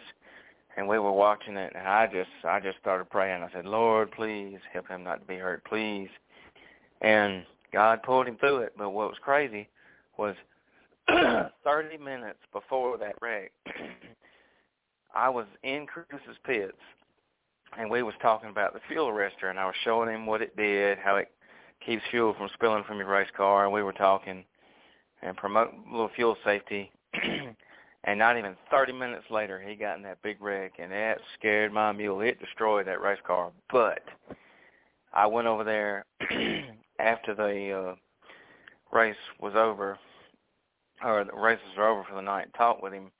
and 0.78 0.88
we 0.88 0.99
were 0.99 1.11
watching 1.11 1.56
it, 1.57 1.73
and 1.76 1.88
I 1.88 2.07
just 2.07 2.30
I 2.44 2.60
just 2.60 2.78
started 2.80 3.10
praying. 3.10 3.44
I 3.44 3.52
said, 3.52 3.65
Lord, 3.65 4.11
please 4.11 4.57
help 4.73 4.88
him 4.88 5.03
not 5.03 5.22
to 5.22 5.26
be 5.26 5.38
hurt, 5.38 5.64
please. 5.65 6.10
And 7.02 7.45
God 7.73 8.03
pulled 8.03 8.28
him 8.28 8.38
through 8.38 8.60
it. 8.60 8.73
But 8.78 8.91
what 8.91 9.10
was 9.10 9.18
crazy 9.22 9.68
was 10.18 10.36
30 11.07 11.98
minutes 11.98 12.40
before 12.53 12.98
that 12.98 13.15
wreck, 13.22 13.52
I 15.15 15.30
was 15.30 15.45
in 15.64 15.86
Chris's 15.88 16.38
pits, 16.45 16.78
and 17.78 17.90
we 17.90 18.03
was 18.03 18.14
talking 18.22 18.49
about 18.49 18.73
the 18.73 18.80
fuel 18.88 19.07
arrestor, 19.07 19.49
and 19.49 19.60
I 19.60 19.65
was 19.65 19.76
showing 19.84 20.10
him 20.10 20.26
what 20.26 20.41
it 20.41 20.56
did, 20.56 20.98
how 20.98 21.18
it 21.18 21.30
keeps 21.86 22.03
fuel 22.10 22.34
from 22.38 22.49
spilling 22.53 22.84
from 22.84 22.98
your 22.98 23.08
race 23.08 23.30
car, 23.36 23.66
and 23.66 23.74
we 23.74 23.84
were 23.84 23.94
talking 23.94 24.44
and 25.22 25.38
promoting 25.38 25.84
a 25.88 25.91
little 25.91 26.10
fuel 26.16 26.36
safety. 26.44 26.91
and 28.03 28.18
not 28.20 28.38
even 28.38 28.56
30 28.70 28.94
minutes 28.94 29.26
later, 29.30 29.60
he 29.60 29.76
got 29.76 29.98
in 29.98 30.03
that 30.03 30.22
big 30.22 30.41
wreck, 30.41 30.74
and 30.80 30.91
that 30.91 31.20
scared 31.38 31.72
my 31.72 31.91
mule. 31.91 32.22
It 32.22 32.40
destroyed 32.40 32.88
that 32.88 33.02
race 33.02 33.20
car. 33.26 33.52
But 33.72 34.02
I 35.14 35.28
went 35.28 35.48
over 35.48 35.64
there 35.64 36.06
after 36.99 37.36
the 37.36 37.72
uh, 37.72 37.95
race 38.95 39.16
was 39.40 39.53
over, 39.56 39.98
or 41.03 41.24
the 41.24 41.34
races 41.34 41.66
were 41.78 41.88
over 41.88 42.03
for 42.08 42.16
the 42.16 42.22
night, 42.22 42.45
and 42.45 42.53
talked 42.53 42.84
with 42.84 42.94
him. 42.94 43.12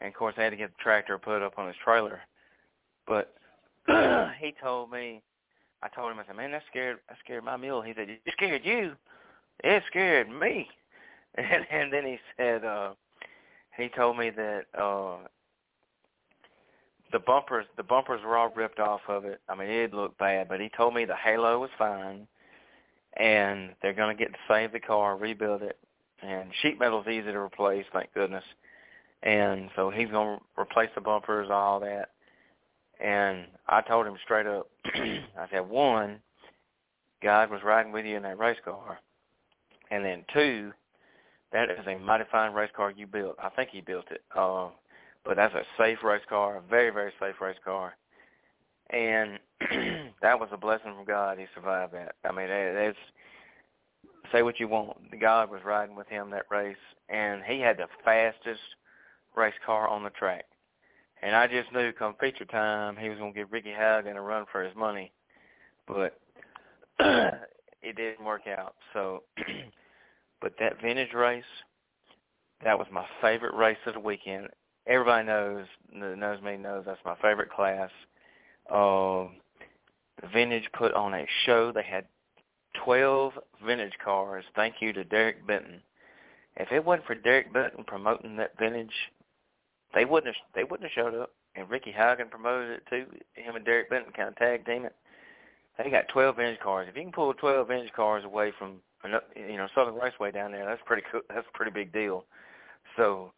And 0.00 0.08
of 0.08 0.14
course, 0.14 0.34
I 0.36 0.42
had 0.42 0.50
to 0.50 0.56
get 0.56 0.70
the 0.70 0.82
tractor 0.82 1.18
put 1.18 1.42
up 1.42 1.58
on 1.58 1.68
his 1.68 1.76
trailer. 1.84 2.20
But 3.06 3.34
he 4.40 4.54
told 4.60 4.90
me, 4.90 5.22
I 5.82 5.88
told 5.88 6.12
him, 6.12 6.18
I 6.18 6.26
said, 6.26 6.36
man, 6.36 6.52
that 6.52 6.62
scared, 6.70 6.98
that 7.08 7.18
scared 7.24 7.44
my 7.44 7.56
mule. 7.56 7.82
He 7.82 7.92
said, 7.96 8.08
it 8.08 8.20
scared 8.32 8.62
you? 8.64 8.92
It 9.64 9.82
scared 9.88 10.28
me. 10.28 10.68
And, 11.34 11.66
and 11.70 11.90
then 11.90 12.04
he 12.04 12.18
said, 12.36 12.62
uh, 12.62 12.92
he 13.76 13.88
told 13.88 14.18
me 14.18 14.30
that 14.30 14.64
uh 14.78 15.16
the 17.12 17.18
bumpers 17.18 17.66
the 17.76 17.82
bumpers 17.82 18.20
were 18.24 18.36
all 18.36 18.50
ripped 18.50 18.80
off 18.80 19.02
of 19.08 19.24
it. 19.24 19.40
I 19.48 19.54
mean, 19.54 19.68
it 19.68 19.94
looked 19.94 20.18
bad, 20.18 20.48
but 20.48 20.60
he 20.60 20.70
told 20.76 20.94
me 20.94 21.04
the 21.04 21.16
halo 21.16 21.60
was 21.60 21.70
fine, 21.78 22.26
and 23.16 23.70
they're 23.82 23.92
going 23.92 24.16
to 24.16 24.22
get 24.22 24.32
to 24.32 24.38
save 24.48 24.72
the 24.72 24.80
car, 24.80 25.16
rebuild 25.16 25.62
it, 25.62 25.78
and 26.22 26.50
sheet 26.60 26.78
metal's 26.78 27.06
easy 27.06 27.32
to 27.32 27.38
replace, 27.38 27.84
thank 27.92 28.12
goodness. 28.14 28.44
And 29.22 29.70
so 29.76 29.90
he's 29.90 30.08
going 30.08 30.38
to 30.38 30.60
replace 30.60 30.90
the 30.94 31.00
bumpers, 31.00 31.48
all 31.50 31.78
that. 31.80 32.10
And 33.02 33.46
I 33.66 33.80
told 33.80 34.06
him 34.06 34.16
straight 34.22 34.46
up, 34.46 34.68
I 34.84 35.46
said, 35.50 35.68
one, 35.68 36.20
God 37.22 37.50
was 37.50 37.62
riding 37.64 37.92
with 37.92 38.06
you 38.06 38.16
in 38.16 38.22
that 38.22 38.38
race 38.38 38.58
car, 38.64 38.98
and 39.90 40.04
then 40.04 40.24
two, 40.32 40.72
that 41.52 41.70
is 41.70 41.86
a 41.86 41.98
mighty 41.98 42.24
fine 42.30 42.52
race 42.52 42.70
car 42.74 42.92
you 42.92 43.06
built. 43.06 43.36
I 43.42 43.48
think 43.50 43.70
he 43.70 43.80
built 43.80 44.06
it. 44.10 44.22
Uh, 44.34 44.68
but 45.24 45.36
that's 45.36 45.54
a 45.54 45.62
safe 45.78 45.98
race 46.02 46.22
car, 46.28 46.56
a 46.56 46.60
very, 46.62 46.90
very 46.90 47.12
safe 47.20 47.40
race 47.40 47.58
car. 47.64 47.94
And 48.90 49.38
that 50.22 50.38
was 50.38 50.48
a 50.52 50.56
blessing 50.56 50.94
from 50.94 51.04
God. 51.04 51.38
He 51.38 51.46
survived 51.54 51.94
that. 51.94 52.14
I 52.24 52.32
mean, 52.32 52.46
it's 52.48 52.98
say 54.32 54.42
what 54.42 54.60
you 54.60 54.68
want. 54.68 54.96
God 55.20 55.50
was 55.50 55.60
riding 55.64 55.96
with 55.96 56.08
him 56.08 56.30
that 56.30 56.46
race, 56.50 56.76
and 57.08 57.42
he 57.44 57.60
had 57.60 57.78
the 57.78 57.86
fastest 58.04 58.60
race 59.36 59.54
car 59.64 59.88
on 59.88 60.04
the 60.04 60.10
track. 60.10 60.44
And 61.22 61.36
I 61.36 61.46
just 61.46 61.72
knew 61.72 61.92
come 61.92 62.14
feature 62.20 62.44
time 62.44 62.96
he 62.96 63.08
was 63.08 63.18
to 63.18 63.32
give 63.32 63.52
Ricky 63.52 63.70
Haugen 63.70 64.16
a 64.16 64.20
run 64.20 64.44
for 64.50 64.62
his 64.62 64.74
money, 64.74 65.12
but 65.86 66.18
it 67.00 67.96
didn't 67.96 68.24
work 68.24 68.42
out. 68.48 68.74
So 68.92 69.22
But 70.42 70.54
that 70.58 70.82
vintage 70.82 71.14
race, 71.14 71.44
that 72.64 72.76
was 72.76 72.88
my 72.90 73.06
favorite 73.22 73.54
race 73.54 73.78
of 73.86 73.94
the 73.94 74.00
weekend. 74.00 74.48
Everybody 74.88 75.24
knows 75.24 75.66
knows 75.94 76.42
me 76.42 76.56
knows 76.56 76.82
that's 76.84 76.98
my 77.04 77.14
favorite 77.22 77.50
class. 77.50 77.90
Uh, 78.68 79.28
the 80.20 80.26
vintage 80.32 80.68
put 80.76 80.92
on 80.94 81.14
a 81.14 81.24
show. 81.46 81.70
They 81.70 81.84
had 81.84 82.06
twelve 82.84 83.34
vintage 83.64 83.92
cars. 84.04 84.44
Thank 84.56 84.76
you 84.80 84.92
to 84.94 85.04
Derek 85.04 85.46
Benton. 85.46 85.80
If 86.56 86.72
it 86.72 86.84
wasn't 86.84 87.06
for 87.06 87.14
Derek 87.14 87.52
Benton 87.52 87.84
promoting 87.86 88.36
that 88.36 88.58
vintage, 88.58 88.92
they 89.94 90.04
wouldn't 90.04 90.34
have 90.34 90.44
they 90.54 90.64
wouldn't 90.64 90.90
have 90.90 90.92
showed 90.92 91.20
up. 91.20 91.30
And 91.54 91.68
Ricky 91.68 91.92
Haugen 91.92 92.30
promoted 92.30 92.70
it 92.70 92.82
too. 92.88 93.06
Him 93.34 93.56
and 93.56 93.64
Derek 93.64 93.90
Benton 93.90 94.12
kind 94.12 94.28
of 94.28 94.36
tag 94.36 94.64
team 94.64 94.84
it. 94.86 94.94
They 95.78 95.90
got 95.90 96.08
twelve 96.08 96.36
vintage 96.36 96.60
cars. 96.60 96.88
If 96.88 96.96
you 96.96 97.02
can 97.02 97.12
pull 97.12 97.32
twelve 97.34 97.68
vintage 97.68 97.92
cars 97.92 98.24
away 98.24 98.52
from 98.58 98.76
you 99.36 99.56
know 99.56 99.68
Southern 99.74 99.94
Raceway 99.94 100.32
down 100.32 100.52
there. 100.52 100.64
That's 100.64 100.82
pretty 100.84 101.02
cool. 101.10 101.22
That's 101.28 101.46
a 101.52 101.56
pretty 101.56 101.72
big 101.72 101.92
deal. 101.92 102.24
So 102.96 103.32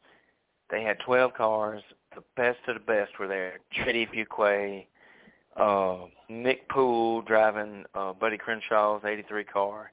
they 0.71 0.83
had 0.83 0.99
12 1.01 1.35
cars. 1.35 1.83
The 2.15 2.23
best 2.37 2.59
of 2.69 2.75
the 2.75 2.81
best 2.81 3.19
were 3.19 3.29
there. 3.29 3.61
Eddie 3.77 4.07
Fuquay, 4.07 4.87
uh, 5.57 6.07
Nick 6.29 6.69
Poole 6.69 7.23
driving 7.23 7.85
uh, 7.95 8.13
Buddy 8.13 8.39
Crenshaw's 8.39 9.05
83 9.05 9.45
car. 9.45 9.93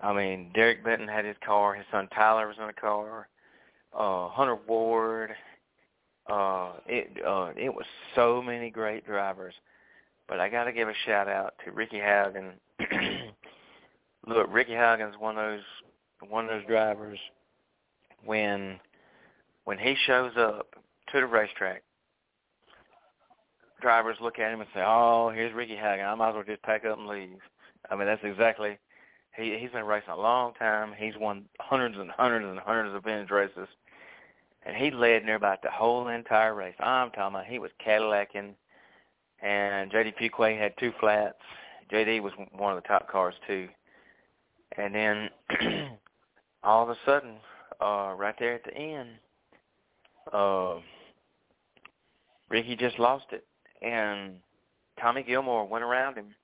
I 0.00 0.12
mean, 0.12 0.50
Derek 0.54 0.84
Benton 0.84 1.08
had 1.08 1.24
his 1.24 1.36
car. 1.44 1.74
His 1.74 1.86
son 1.90 2.08
Tyler 2.14 2.46
was 2.46 2.56
in 2.58 2.66
the 2.66 2.72
car. 2.72 3.28
Uh, 3.96 4.28
Hunter 4.28 4.58
Ward. 4.68 5.30
Uh, 6.28 6.72
it 6.86 7.10
uh, 7.24 7.52
it 7.56 7.74
was 7.74 7.86
so 8.14 8.42
many 8.42 8.70
great 8.70 9.06
drivers. 9.06 9.54
But 10.28 10.40
I 10.40 10.48
got 10.48 10.64
to 10.64 10.72
give 10.72 10.88
a 10.88 10.94
shout 11.04 11.28
out 11.28 11.54
to 11.64 11.70
Ricky 11.70 11.98
Haugen 11.98 12.54
look, 14.26 14.48
Ricky 14.50 14.72
Haugen's 14.72 15.18
one 15.18 15.38
of 15.38 15.44
those 15.44 16.30
one 16.30 16.44
of 16.44 16.50
those 16.50 16.66
drivers 16.66 17.18
when 18.24 18.80
when 19.64 19.78
he 19.78 19.96
shows 20.06 20.32
up, 20.36 20.74
to 21.12 21.20
the 21.20 21.26
racetrack. 21.26 21.82
Drivers 23.80 24.16
look 24.20 24.38
at 24.38 24.52
him 24.52 24.60
and 24.60 24.68
say, 24.74 24.82
"Oh, 24.84 25.30
here's 25.34 25.52
Ricky 25.52 25.76
Haugen. 25.76 26.06
I 26.06 26.14
might 26.14 26.30
as 26.30 26.34
well 26.34 26.44
just 26.44 26.62
pack 26.62 26.84
up 26.84 26.98
and 26.98 27.06
leave." 27.06 27.38
I 27.90 27.96
mean, 27.96 28.06
that's 28.06 28.24
exactly. 28.24 28.78
He 29.36 29.58
he's 29.58 29.70
been 29.70 29.84
racing 29.84 30.10
a 30.10 30.16
long 30.16 30.54
time. 30.54 30.94
He's 30.96 31.16
won 31.18 31.44
hundreds 31.60 31.96
and 31.98 32.10
hundreds 32.10 32.46
and 32.46 32.58
hundreds 32.58 32.94
of 32.94 33.04
vintage 33.04 33.30
races, 33.30 33.68
and 34.66 34.76
he 34.76 34.90
led 34.90 35.24
near 35.24 35.36
about 35.36 35.62
the 35.62 35.70
whole 35.70 36.08
entire 36.08 36.54
race. 36.54 36.74
I'm 36.80 37.10
talking 37.10 37.34
about 37.34 37.46
he 37.46 37.58
was 37.58 37.70
Cadillacing, 37.82 38.54
and 39.42 39.90
J.D. 39.90 40.14
Fuquay 40.20 40.58
had 40.58 40.74
two 40.78 40.92
flats. 41.00 41.38
J.D. 41.90 42.20
was 42.20 42.32
one 42.56 42.76
of 42.76 42.82
the 42.82 42.88
top 42.88 43.08
cars 43.08 43.34
too, 43.46 43.68
and 44.76 44.94
then 44.94 45.30
all 46.62 46.82
of 46.82 46.90
a 46.90 46.96
sudden, 47.06 47.36
uh, 47.80 48.14
right 48.16 48.34
there 48.38 48.54
at 48.54 48.64
the 48.64 48.76
end, 48.76 49.10
uh, 50.32 50.76
Ricky 52.48 52.76
just 52.76 52.98
lost 52.98 53.26
it, 53.30 53.46
and 53.82 54.34
Tommy 55.00 55.22
Gilmore 55.22 55.66
went 55.66 55.84
around 55.84 56.16
him 56.16 56.34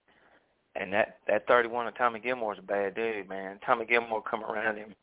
and 0.75 0.93
that 0.93 1.19
that 1.27 1.47
31 1.47 1.87
of 1.87 1.97
Tommy 1.97 2.21
Gilmore's 2.21 2.59
a 2.59 2.63
bad 2.63 2.95
dude, 2.95 3.29
man. 3.29 3.59
Tommy 3.65 3.85
Gilmore 3.85 4.23
come 4.23 4.45
around 4.45 4.77
him, 4.77 4.95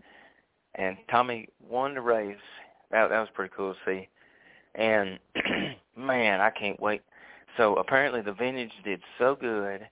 and 0.76 0.98
Tommy 1.10 1.50
won 1.68 1.94
the 1.94 2.02
race. 2.02 2.38
That 2.92 3.10
that 3.10 3.20
was 3.20 3.30
pretty 3.34 3.54
cool 3.56 3.74
to 3.74 3.80
see. 3.86 4.08
And 4.76 5.20
man, 5.98 6.42
I 6.42 6.50
can't 6.50 6.80
wait. 6.80 7.02
So 7.58 7.76
apparently 7.76 8.22
the 8.22 8.34
vintage 8.34 8.72
did 8.84 9.02
so 9.18 9.36
good 9.36 9.88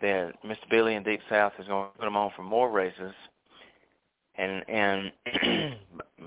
that 0.00 0.34
Mr. 0.44 0.68
Billy 0.70 0.94
in 0.94 1.02
Deep 1.02 1.20
South 1.28 1.52
is 1.58 1.66
going 1.66 1.90
to 1.90 1.98
put 1.98 2.04
them 2.04 2.16
on 2.16 2.30
for 2.36 2.42
more 2.42 2.70
races, 2.70 3.14
and 4.36 4.62
and 4.68 5.12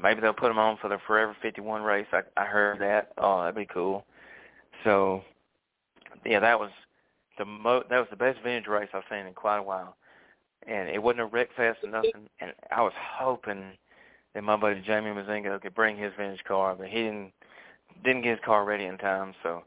maybe 0.01 0.21
they'll 0.21 0.33
put 0.33 0.47
them 0.47 0.57
on 0.57 0.77
for 0.77 0.89
the 0.89 0.97
Forever 1.05 1.35
51 1.41 1.83
race. 1.83 2.07
I 2.11 2.21
I 2.37 2.45
heard 2.45 2.79
that. 2.81 3.11
Oh, 3.17 3.41
that'd 3.41 3.55
be 3.55 3.65
cool. 3.65 4.05
So 4.83 5.23
yeah, 6.25 6.39
that 6.39 6.59
was 6.59 6.71
the 7.37 7.45
mo 7.45 7.83
that 7.89 7.97
was 7.97 8.07
the 8.09 8.15
best 8.15 8.39
vintage 8.43 8.67
race 8.67 8.89
I've 8.93 9.03
seen 9.09 9.25
in 9.25 9.33
quite 9.33 9.57
a 9.57 9.63
while. 9.63 9.95
And 10.67 10.89
it 10.89 11.01
wasn't 11.01 11.21
a 11.21 11.25
wreck 11.25 11.49
fest 11.55 11.79
or 11.83 11.89
nothing. 11.89 12.29
And 12.41 12.53
I 12.69 12.81
was 12.81 12.91
hoping 13.17 13.71
that 14.34 14.43
my 14.43 14.57
buddy 14.57 14.81
Jamie 14.81 15.11
Mazingo 15.11 15.61
could 15.61 15.76
bring 15.76 15.97
his 15.97 16.11
vintage 16.18 16.43
car, 16.43 16.76
but 16.76 16.88
he 16.88 16.97
didn't 16.97 17.31
didn't 18.03 18.22
get 18.22 18.31
his 18.31 18.45
car 18.45 18.65
ready 18.65 18.85
in 18.85 18.97
time. 18.97 19.34
So, 19.43 19.64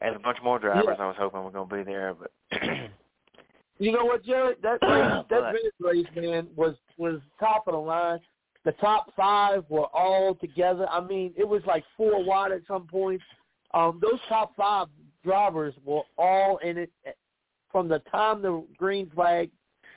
and 0.00 0.16
a 0.16 0.18
bunch 0.18 0.38
more 0.42 0.58
drivers 0.58 0.84
yeah. 0.86 1.04
I 1.04 1.06
was 1.06 1.16
hoping 1.18 1.44
were 1.44 1.50
going 1.50 1.68
to 1.68 1.76
be 1.76 1.82
there, 1.82 2.14
but. 2.14 2.30
you 3.78 3.92
know 3.92 4.04
what, 4.04 4.24
Jared? 4.24 4.58
That 4.62 4.78
race, 4.82 5.24
that 5.30 5.52
vintage 5.52 5.72
race, 5.80 6.06
man, 6.16 6.48
was 6.56 6.74
was 6.96 7.20
top 7.38 7.68
of 7.68 7.72
the 7.72 7.78
line. 7.78 8.20
The 8.64 8.72
top 8.72 9.12
five 9.16 9.64
were 9.68 9.86
all 9.92 10.36
together. 10.36 10.86
I 10.88 11.00
mean, 11.00 11.32
it 11.36 11.46
was 11.46 11.62
like 11.66 11.84
four 11.96 12.24
wide 12.24 12.52
at 12.52 12.60
some 12.68 12.86
points. 12.86 13.24
Um, 13.74 13.98
those 14.00 14.20
top 14.28 14.54
five 14.56 14.86
drivers 15.24 15.74
were 15.84 16.02
all 16.16 16.58
in 16.58 16.78
it 16.78 16.90
from 17.72 17.88
the 17.88 18.00
time 18.10 18.42
the 18.42 18.64
green 18.76 19.10
flag 19.14 19.50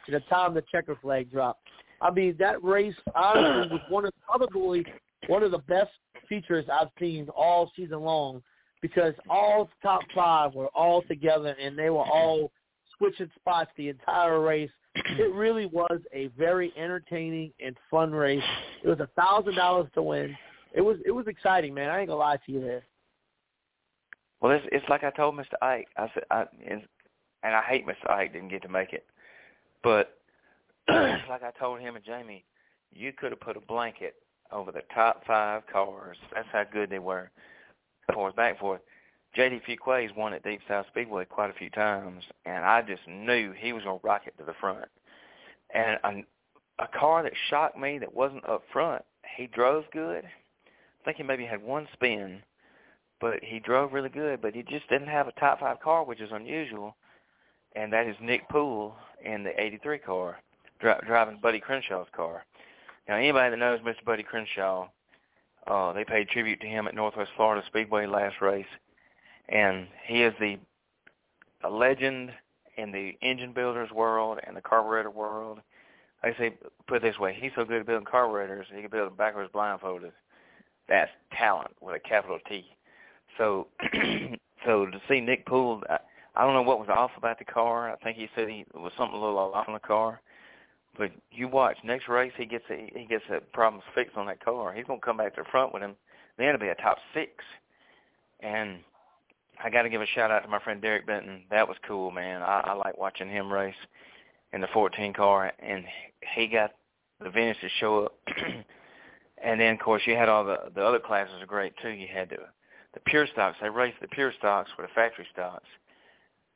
to 0.05 0.11
the 0.11 0.21
time 0.21 0.53
the 0.53 0.63
checker 0.71 0.97
flag 1.01 1.31
dropped. 1.31 1.64
I 2.01 2.11
mean, 2.11 2.35
that 2.39 2.63
race 2.63 2.95
honestly 3.13 3.77
was 3.77 3.81
one 3.89 4.05
of 4.05 4.13
probably 4.25 4.85
one 5.27 5.43
of 5.43 5.51
the 5.51 5.59
best 5.59 5.91
features 6.27 6.65
I've 6.71 6.89
seen 6.99 7.27
all 7.29 7.71
season 7.75 8.01
long 8.01 8.41
because 8.81 9.13
all 9.29 9.69
top 9.81 10.01
five 10.13 10.53
were 10.53 10.67
all 10.67 11.01
together 11.03 11.55
and 11.61 11.77
they 11.77 11.89
were 11.89 12.03
all 12.03 12.51
switching 12.97 13.29
spots 13.35 13.71
the 13.77 13.89
entire 13.89 14.41
race. 14.41 14.69
It 14.95 15.33
really 15.33 15.65
was 15.65 15.99
a 16.13 16.27
very 16.37 16.71
entertaining 16.77 17.51
and 17.63 17.75
fun 17.91 18.11
race. 18.11 18.43
It 18.83 18.87
was 18.87 18.99
a 18.99 19.09
thousand 19.19 19.55
dollars 19.55 19.87
to 19.95 20.01
win. 20.01 20.35
It 20.73 20.81
was 20.81 20.97
it 21.05 21.11
was 21.11 21.27
exciting, 21.27 21.73
man. 21.73 21.89
I 21.89 21.99
ain't 21.99 22.09
gonna 22.09 22.19
lie 22.19 22.37
to 22.45 22.51
you 22.51 22.61
there. 22.61 22.83
Well, 24.39 24.51
it's 24.51 24.65
it's 24.71 24.87
like 24.89 25.03
I 25.03 25.11
told 25.11 25.35
Mr. 25.35 25.55
Ike. 25.61 25.87
I 25.97 26.09
said, 26.13 26.23
I 26.31 26.45
and, 26.65 26.83
and 27.43 27.55
I 27.55 27.61
hate 27.63 27.85
Mr. 27.85 28.09
Ike 28.09 28.33
didn't 28.33 28.49
get 28.49 28.61
to 28.63 28.69
make 28.69 28.93
it, 28.93 29.05
but 29.83 30.17
like 31.29 31.43
I 31.43 31.51
told 31.59 31.79
him 31.79 31.95
and 31.95 32.05
Jamie, 32.05 32.45
you 32.91 33.11
could 33.11 33.31
have 33.31 33.39
put 33.39 33.57
a 33.57 33.61
blanket 33.61 34.15
over 34.51 34.71
the 34.71 34.83
top 34.93 35.25
five 35.25 35.63
cars. 35.71 36.17
That's 36.33 36.47
how 36.51 36.63
good 36.71 36.89
they 36.89 36.99
were. 36.99 37.31
Forth, 38.13 38.35
back 38.35 38.59
forth. 38.59 38.81
J.D. 39.35 39.61
Fuquay's 39.67 40.15
won 40.15 40.33
at 40.33 40.43
Deep 40.43 40.61
South 40.67 40.85
Speedway 40.87 41.25
quite 41.25 41.49
a 41.49 41.53
few 41.53 41.69
times, 41.69 42.23
and 42.45 42.63
I 42.63 42.81
just 42.81 43.01
knew 43.07 43.51
he 43.51 43.73
was 43.73 43.83
going 43.83 43.99
to 43.99 44.07
rock 44.07 44.21
it 44.27 44.37
to 44.37 44.45
the 44.45 44.53
front. 44.61 44.85
And 45.73 45.99
a, 46.03 46.83
a 46.83 46.87
car 46.87 47.23
that 47.23 47.33
shocked 47.49 47.77
me 47.77 47.97
that 47.99 48.13
wasn't 48.13 48.47
up 48.47 48.63
front, 48.71 49.03
he 49.35 49.47
drove 49.47 49.83
good. 49.91 50.23
I 50.23 51.03
think 51.03 51.17
he 51.17 51.23
maybe 51.23 51.45
had 51.45 51.61
one 51.61 51.87
spin, 51.93 52.41
but 53.19 53.43
he 53.43 53.59
drove 53.59 53.91
really 53.91 54.09
good. 54.09 54.41
But 54.41 54.55
he 54.55 54.63
just 54.63 54.87
didn't 54.89 55.09
have 55.09 55.27
a 55.27 55.33
top 55.33 55.59
five 55.59 55.81
car, 55.81 56.05
which 56.05 56.21
is 56.21 56.31
unusual, 56.31 56.95
and 57.75 57.91
that 57.91 58.07
is 58.07 58.15
Nick 58.21 58.47
Poole 58.47 58.95
in 59.23 59.43
the 59.43 59.59
'83 59.61 59.97
car, 59.99 60.37
dri- 60.85 61.07
driving 61.07 61.39
Buddy 61.41 61.59
Crenshaw's 61.59 62.07
car. 62.15 62.45
Now, 63.07 63.15
anybody 63.15 63.49
that 63.51 63.57
knows 63.57 63.79
Mr. 63.79 64.03
Buddy 64.05 64.23
Crenshaw, 64.23 64.87
uh, 65.67 65.93
they 65.93 66.03
paid 66.03 66.29
tribute 66.29 66.61
to 66.61 66.67
him 66.67 66.87
at 66.87 66.93
Northwest 66.93 67.31
Florida 67.35 67.65
Speedway 67.67 68.05
last 68.05 68.35
race, 68.41 68.65
and 69.49 69.87
he 70.05 70.21
is 70.21 70.33
the 70.39 70.57
a 71.63 71.69
legend 71.69 72.31
in 72.77 72.91
the 72.91 73.17
engine 73.21 73.51
builders 73.51 73.89
world 73.89 74.39
and 74.45 74.55
the 74.55 74.61
carburetor 74.61 75.09
world. 75.09 75.59
I 76.21 76.33
say, 76.37 76.53
put 76.87 76.97
it 76.97 77.01
this 77.01 77.17
way, 77.17 77.35
he's 77.39 77.51
so 77.55 77.65
good 77.65 77.79
at 77.79 77.85
building 77.87 78.05
carburetors, 78.09 78.67
he 78.73 78.81
can 78.81 78.91
build 78.91 79.09
them 79.09 79.17
backwards 79.17 79.49
blindfolded. 79.51 80.11
That's 80.87 81.09
talent 81.35 81.71
with 81.81 81.95
a 81.95 81.99
capital 81.99 82.37
T. 82.47 82.65
So, 83.39 83.67
so 84.65 84.85
to 84.85 85.01
see 85.09 85.19
Nick 85.21 85.47
Poole, 85.47 85.81
I, 85.89 85.97
I 86.35 86.43
don't 86.43 86.53
know 86.53 86.61
what 86.61 86.79
was 86.79 86.89
off 86.89 87.11
about 87.17 87.39
the 87.39 87.45
car. 87.45 87.89
I 87.91 87.95
think 88.03 88.17
he 88.17 88.29
said 88.35 88.47
he 88.47 88.65
was 88.75 88.91
something 88.97 89.17
a 89.17 89.19
little 89.23 89.39
off 89.39 89.67
on 89.67 89.73
the 89.73 89.79
car. 89.79 90.21
But 90.97 91.11
you 91.31 91.47
watch 91.47 91.77
next 91.83 92.07
race, 92.07 92.31
he 92.37 92.45
gets 92.45 92.65
a, 92.69 92.89
he 92.95 93.05
gets 93.05 93.23
the 93.29 93.41
problems 93.53 93.83
fixed 93.93 94.17
on 94.17 94.27
that 94.27 94.43
car. 94.43 94.73
He's 94.73 94.85
gonna 94.85 94.99
come 94.99 95.17
back 95.17 95.35
to 95.35 95.41
the 95.43 95.49
front 95.49 95.73
with 95.73 95.83
him. 95.83 95.95
Then 96.37 96.49
it'll 96.49 96.59
be 96.59 96.67
a 96.67 96.75
top 96.75 96.97
six. 97.13 97.31
And 98.39 98.79
I 99.63 99.69
got 99.69 99.83
to 99.83 99.89
give 99.89 100.01
a 100.01 100.05
shout 100.07 100.31
out 100.31 100.43
to 100.43 100.49
my 100.49 100.59
friend 100.59 100.81
Derek 100.81 101.07
Benton. 101.07 101.43
That 101.49 101.67
was 101.67 101.77
cool, 101.87 102.11
man. 102.11 102.41
I, 102.41 102.61
I 102.65 102.73
like 102.73 102.97
watching 102.97 103.29
him 103.29 103.51
race 103.51 103.75
in 104.53 104.61
the 104.61 104.67
14 104.73 105.13
car, 105.13 105.51
and 105.59 105.85
he 106.35 106.47
got 106.47 106.71
the 107.21 107.29
vintage 107.29 107.59
to 107.61 107.69
show 107.79 108.05
up. 108.05 108.15
and 109.43 109.59
then, 109.59 109.73
of 109.73 109.79
course, 109.79 110.01
you 110.05 110.15
had 110.15 110.29
all 110.29 110.43
the 110.43 110.57
the 110.73 110.83
other 110.83 110.99
classes 110.99 111.35
are 111.41 111.45
great 111.45 111.73
too. 111.81 111.89
You 111.89 112.07
had 112.13 112.29
the 112.29 112.37
the 112.93 112.99
pure 113.05 113.27
stocks. 113.27 113.57
They 113.61 113.69
raced 113.69 113.99
the 114.01 114.07
pure 114.07 114.33
stocks 114.37 114.71
with 114.77 114.87
the 114.87 114.93
factory 114.93 115.27
stocks. 115.31 115.67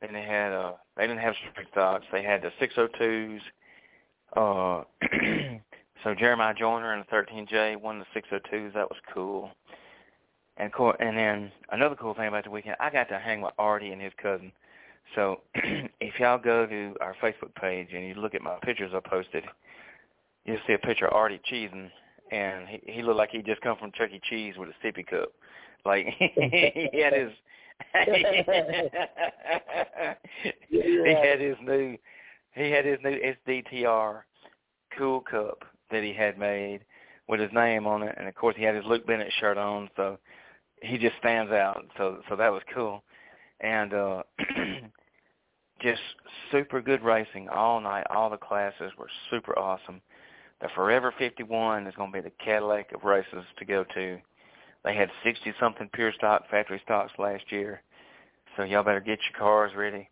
Then 0.00 0.12
they 0.12 0.22
had 0.22 0.52
uh 0.52 0.72
they 0.96 1.06
didn't 1.06 1.20
have 1.20 1.34
street 1.52 1.68
stocks. 1.72 2.06
They 2.12 2.22
had 2.22 2.42
the 2.42 2.52
602s. 2.60 3.40
Uh, 4.36 4.84
so 6.04 6.14
Jeremiah 6.14 6.54
Joyner 6.54 6.92
and 6.92 7.04
the 7.04 7.14
13J 7.14 7.80
won 7.80 7.98
the 7.98 8.20
602s. 8.20 8.74
That 8.74 8.88
was 8.88 8.98
cool. 9.12 9.50
And 10.56 10.72
cool, 10.72 10.92
and 11.00 11.16
then 11.16 11.50
another 11.70 11.94
cool 11.94 12.14
thing 12.14 12.28
about 12.28 12.44
the 12.44 12.50
weekend, 12.50 12.76
I 12.80 12.90
got 12.90 13.08
to 13.08 13.18
hang 13.18 13.40
with 13.40 13.54
Artie 13.58 13.92
and 13.92 14.02
his 14.02 14.12
cousin. 14.20 14.52
So 15.14 15.40
if 15.54 16.20
y'all 16.20 16.38
go 16.38 16.66
to 16.66 16.94
our 17.00 17.14
Facebook 17.22 17.54
page 17.54 17.88
and 17.94 18.06
you 18.06 18.14
look 18.14 18.34
at 18.34 18.42
my 18.42 18.56
pictures 18.62 18.92
I 18.94 19.00
posted, 19.00 19.44
you'll 20.44 20.58
see 20.66 20.74
a 20.74 20.78
picture 20.78 21.06
of 21.06 21.14
Artie 21.14 21.40
cheesing, 21.50 21.90
and 22.30 22.68
he, 22.68 22.80
he 22.84 23.02
looked 23.02 23.18
like 23.18 23.30
he 23.30 23.42
just 23.42 23.62
come 23.62 23.76
from 23.78 23.92
Chuck 23.92 24.10
E. 24.12 24.20
Cheese 24.28 24.54
with 24.58 24.68
a 24.68 24.86
sippy 24.86 25.06
cup. 25.06 25.32
Like 25.84 26.06
he 26.18 27.00
had 27.02 27.14
his 27.14 27.32
he 30.68 31.08
had 31.08 31.40
his 31.40 31.56
new 31.62 31.96
he 32.54 32.70
had 32.70 32.84
his 32.84 32.98
new 33.02 33.18
SDTR 33.46 34.22
cool 34.96 35.20
cup 35.20 35.64
that 35.90 36.02
he 36.02 36.12
had 36.12 36.38
made 36.38 36.80
with 37.28 37.40
his 37.40 37.52
name 37.52 37.86
on 37.86 38.02
it, 38.02 38.14
and 38.18 38.26
of 38.28 38.34
course 38.34 38.56
he 38.56 38.64
had 38.64 38.74
his 38.74 38.84
Luke 38.84 39.06
Bennett 39.06 39.32
shirt 39.38 39.56
on, 39.56 39.88
so 39.96 40.18
he 40.82 40.98
just 40.98 41.16
stands 41.18 41.52
out. 41.52 41.84
So 41.96 42.20
so 42.28 42.36
that 42.36 42.52
was 42.52 42.62
cool, 42.74 43.02
and 43.60 43.94
uh 43.94 44.22
just 45.80 46.00
super 46.50 46.80
good 46.80 47.02
racing 47.02 47.48
all 47.48 47.80
night. 47.80 48.06
All 48.10 48.30
the 48.30 48.36
classes 48.36 48.92
were 48.98 49.08
super 49.30 49.58
awesome. 49.58 50.00
The 50.60 50.68
Forever 50.74 51.14
51 51.18 51.86
is 51.86 51.94
going 51.94 52.12
to 52.12 52.18
be 52.18 52.22
the 52.22 52.44
Cadillac 52.44 52.92
of 52.92 53.04
races 53.04 53.44
to 53.58 53.64
go 53.64 53.84
to. 53.94 54.18
They 54.84 54.94
had 54.94 55.10
60 55.24 55.54
something 55.58 55.88
pure 55.92 56.12
stock 56.12 56.42
factory 56.50 56.80
stocks 56.84 57.12
last 57.18 57.44
year. 57.50 57.82
So 58.56 58.64
y'all 58.64 58.82
better 58.82 59.00
get 59.00 59.20
your 59.30 59.38
cars 59.38 59.72
ready. 59.74 60.09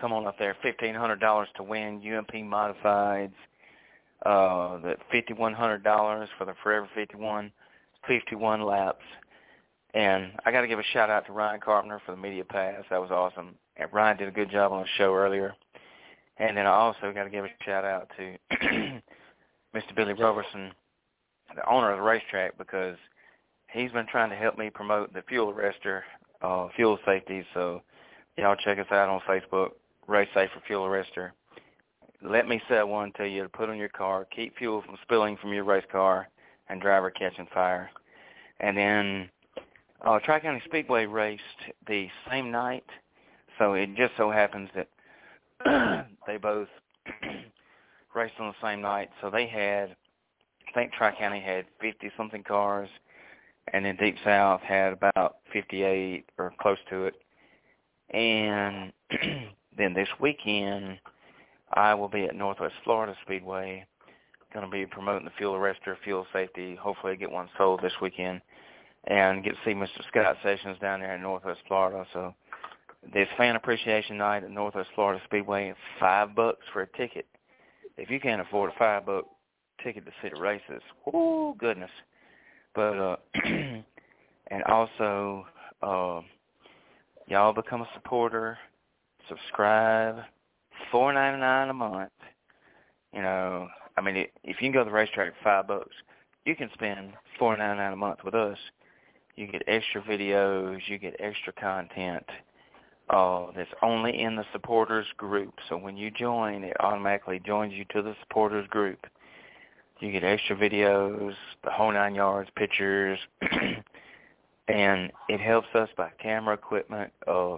Come 0.00 0.12
on 0.12 0.26
up 0.26 0.38
there. 0.38 0.56
$1,500 0.64 1.44
to 1.56 1.62
win 1.62 2.02
UMP 2.02 2.32
modifieds. 2.32 3.32
Uh, 4.24 4.78
the 4.78 4.96
$5,100 5.12 6.26
for 6.38 6.44
the 6.44 6.54
Forever 6.62 6.88
51, 6.94 7.52
51 8.06 8.62
laps. 8.62 9.04
And 9.92 10.32
I 10.44 10.52
got 10.52 10.60
to 10.62 10.68
give 10.68 10.78
a 10.78 10.84
shout 10.92 11.10
out 11.10 11.26
to 11.26 11.32
Ryan 11.32 11.60
Carpenter 11.60 12.00
for 12.06 12.12
the 12.12 12.20
media 12.20 12.44
pass. 12.44 12.84
That 12.90 13.00
was 13.00 13.10
awesome. 13.10 13.54
And 13.76 13.88
Ryan 13.92 14.16
did 14.16 14.28
a 14.28 14.32
good 14.32 14.50
job 14.50 14.72
on 14.72 14.82
the 14.82 14.88
show 14.96 15.14
earlier. 15.14 15.54
And 16.38 16.56
then 16.56 16.66
I 16.66 16.70
also 16.70 17.12
got 17.12 17.24
to 17.24 17.30
give 17.30 17.44
a 17.44 17.48
shout 17.64 17.84
out 17.84 18.10
to 18.16 18.36
Mr. 19.74 19.94
Billy 19.94 20.14
Roberson, 20.14 20.72
the 21.54 21.68
owner 21.68 21.90
of 21.90 21.98
the 21.98 22.02
racetrack, 22.02 22.56
because 22.56 22.96
he's 23.72 23.90
been 23.92 24.06
trying 24.06 24.30
to 24.30 24.36
help 24.36 24.56
me 24.56 24.70
promote 24.70 25.12
the 25.12 25.22
fuel 25.28 25.52
arrestor, 25.52 26.02
uh, 26.40 26.68
fuel 26.76 26.98
safety. 27.04 27.44
So 27.52 27.82
y'all 28.38 28.56
check 28.56 28.78
us 28.78 28.86
out 28.90 29.08
on 29.08 29.20
Facebook, 29.28 29.70
Race 30.10 30.28
Safe 30.34 30.50
Fuel 30.66 30.86
Arrestor. 30.86 31.30
Let 32.20 32.48
me 32.48 32.60
sell 32.68 32.88
one 32.88 33.12
to 33.12 33.28
you 33.28 33.44
to 33.44 33.48
put 33.48 33.70
on 33.70 33.78
your 33.78 33.88
car, 33.88 34.26
keep 34.34 34.58
fuel 34.58 34.82
from 34.82 34.98
spilling 35.02 35.36
from 35.36 35.52
your 35.52 35.62
race 35.62 35.84
car 35.90 36.28
and 36.68 36.80
driver 36.80 37.10
catching 37.10 37.46
fire. 37.54 37.90
And 38.58 38.76
then 38.76 39.30
uh, 40.04 40.18
Tri 40.18 40.40
County 40.40 40.60
Speedway 40.64 41.06
raced 41.06 41.42
the 41.86 42.08
same 42.28 42.50
night, 42.50 42.84
so 43.56 43.74
it 43.74 43.94
just 43.94 44.12
so 44.16 44.32
happens 44.32 44.68
that 44.74 46.08
they 46.26 46.38
both 46.38 46.68
raced 48.14 48.34
on 48.40 48.48
the 48.48 48.66
same 48.66 48.82
night. 48.82 49.10
So 49.20 49.30
they 49.30 49.46
had, 49.46 49.94
I 50.68 50.72
think 50.74 50.92
Tri 50.92 51.14
County 51.16 51.40
had 51.40 51.66
50 51.80 52.10
something 52.16 52.42
cars, 52.42 52.88
and 53.72 53.84
then 53.84 53.94
Deep 53.94 54.16
South 54.24 54.60
had 54.62 54.92
about 54.92 55.36
58 55.52 56.24
or 56.36 56.52
close 56.60 56.78
to 56.90 57.04
it. 57.04 57.14
And 58.12 58.92
then 59.80 59.94
this 59.94 60.08
weekend, 60.20 60.98
I 61.72 61.94
will 61.94 62.08
be 62.08 62.24
at 62.24 62.34
Northwest 62.34 62.74
Florida 62.84 63.14
Speedway, 63.22 63.86
going 64.52 64.64
to 64.64 64.70
be 64.70 64.86
promoting 64.86 65.24
the 65.24 65.32
fuel 65.38 65.54
arrestor, 65.54 65.96
fuel 66.02 66.26
safety. 66.32 66.76
Hopefully, 66.76 67.16
get 67.16 67.30
one 67.30 67.48
sold 67.56 67.80
this 67.82 67.92
weekend, 68.02 68.40
and 69.04 69.44
get 69.44 69.50
to 69.50 69.58
see 69.64 69.72
Mr. 69.72 70.06
Scott 70.08 70.36
Sessions 70.42 70.78
down 70.80 71.00
there 71.00 71.14
in 71.14 71.22
Northwest 71.22 71.60
Florida. 71.68 72.04
So, 72.12 72.34
this 73.14 73.28
fan 73.36 73.56
appreciation 73.56 74.18
night 74.18 74.44
at 74.44 74.50
Northwest 74.50 74.90
Florida 74.94 75.22
Speedway, 75.24 75.72
five 75.98 76.34
bucks 76.34 76.64
for 76.72 76.82
a 76.82 76.96
ticket. 76.96 77.26
If 77.96 78.10
you 78.10 78.20
can't 78.20 78.40
afford 78.40 78.70
a 78.70 78.78
five 78.78 79.06
buck 79.06 79.24
ticket 79.82 80.04
to 80.04 80.12
see 80.22 80.28
the 80.34 80.40
races, 80.40 80.82
oh 81.12 81.54
goodness! 81.58 81.90
But 82.74 82.98
uh, 82.98 83.16
and 83.44 84.62
also, 84.66 85.46
uh, 85.82 86.20
y'all 87.26 87.52
become 87.52 87.82
a 87.82 87.88
supporter, 87.94 88.58
subscribe, 89.30 90.16
four 90.92 91.14
ninety 91.14 91.40
nine 91.40 91.70
a 91.70 91.74
month. 91.74 92.10
You 93.14 93.22
know, 93.22 93.68
I 93.96 94.02
mean, 94.02 94.16
if 94.16 94.28
you 94.44 94.54
can 94.54 94.72
go 94.72 94.80
to 94.80 94.84
the 94.84 94.90
racetrack 94.90 95.32
for 95.38 95.44
five 95.44 95.66
bucks, 95.66 95.94
you 96.44 96.54
can 96.54 96.68
spend 96.74 97.12
four 97.38 97.56
ninety 97.56 97.78
nine 97.78 97.94
a 97.94 97.96
month 97.96 98.18
with 98.24 98.34
us. 98.34 98.58
You 99.36 99.46
get 99.46 99.62
extra 99.66 100.02
videos, 100.02 100.80
you 100.86 100.98
get 100.98 101.16
extra 101.18 101.52
content. 101.54 102.26
Uh, 103.08 103.46
that's 103.56 103.70
only 103.82 104.20
in 104.20 104.36
the 104.36 104.44
supporters 104.52 105.06
group. 105.16 105.54
So 105.68 105.76
when 105.76 105.96
you 105.96 106.12
join, 106.12 106.62
it 106.62 106.76
automatically 106.78 107.40
joins 107.44 107.72
you 107.72 107.84
to 107.92 108.02
the 108.02 108.14
supporters 108.20 108.68
group. 108.68 109.04
You 109.98 110.12
get 110.12 110.22
extra 110.22 110.56
videos, 110.56 111.34
the 111.64 111.70
whole 111.70 111.92
nine 111.92 112.14
yards, 112.14 112.50
pictures, 112.56 113.18
and 114.68 115.10
it 115.28 115.40
helps 115.40 115.68
us 115.74 115.88
buy 115.96 116.10
camera 116.22 116.54
equipment. 116.54 117.12
Uh, 117.26 117.56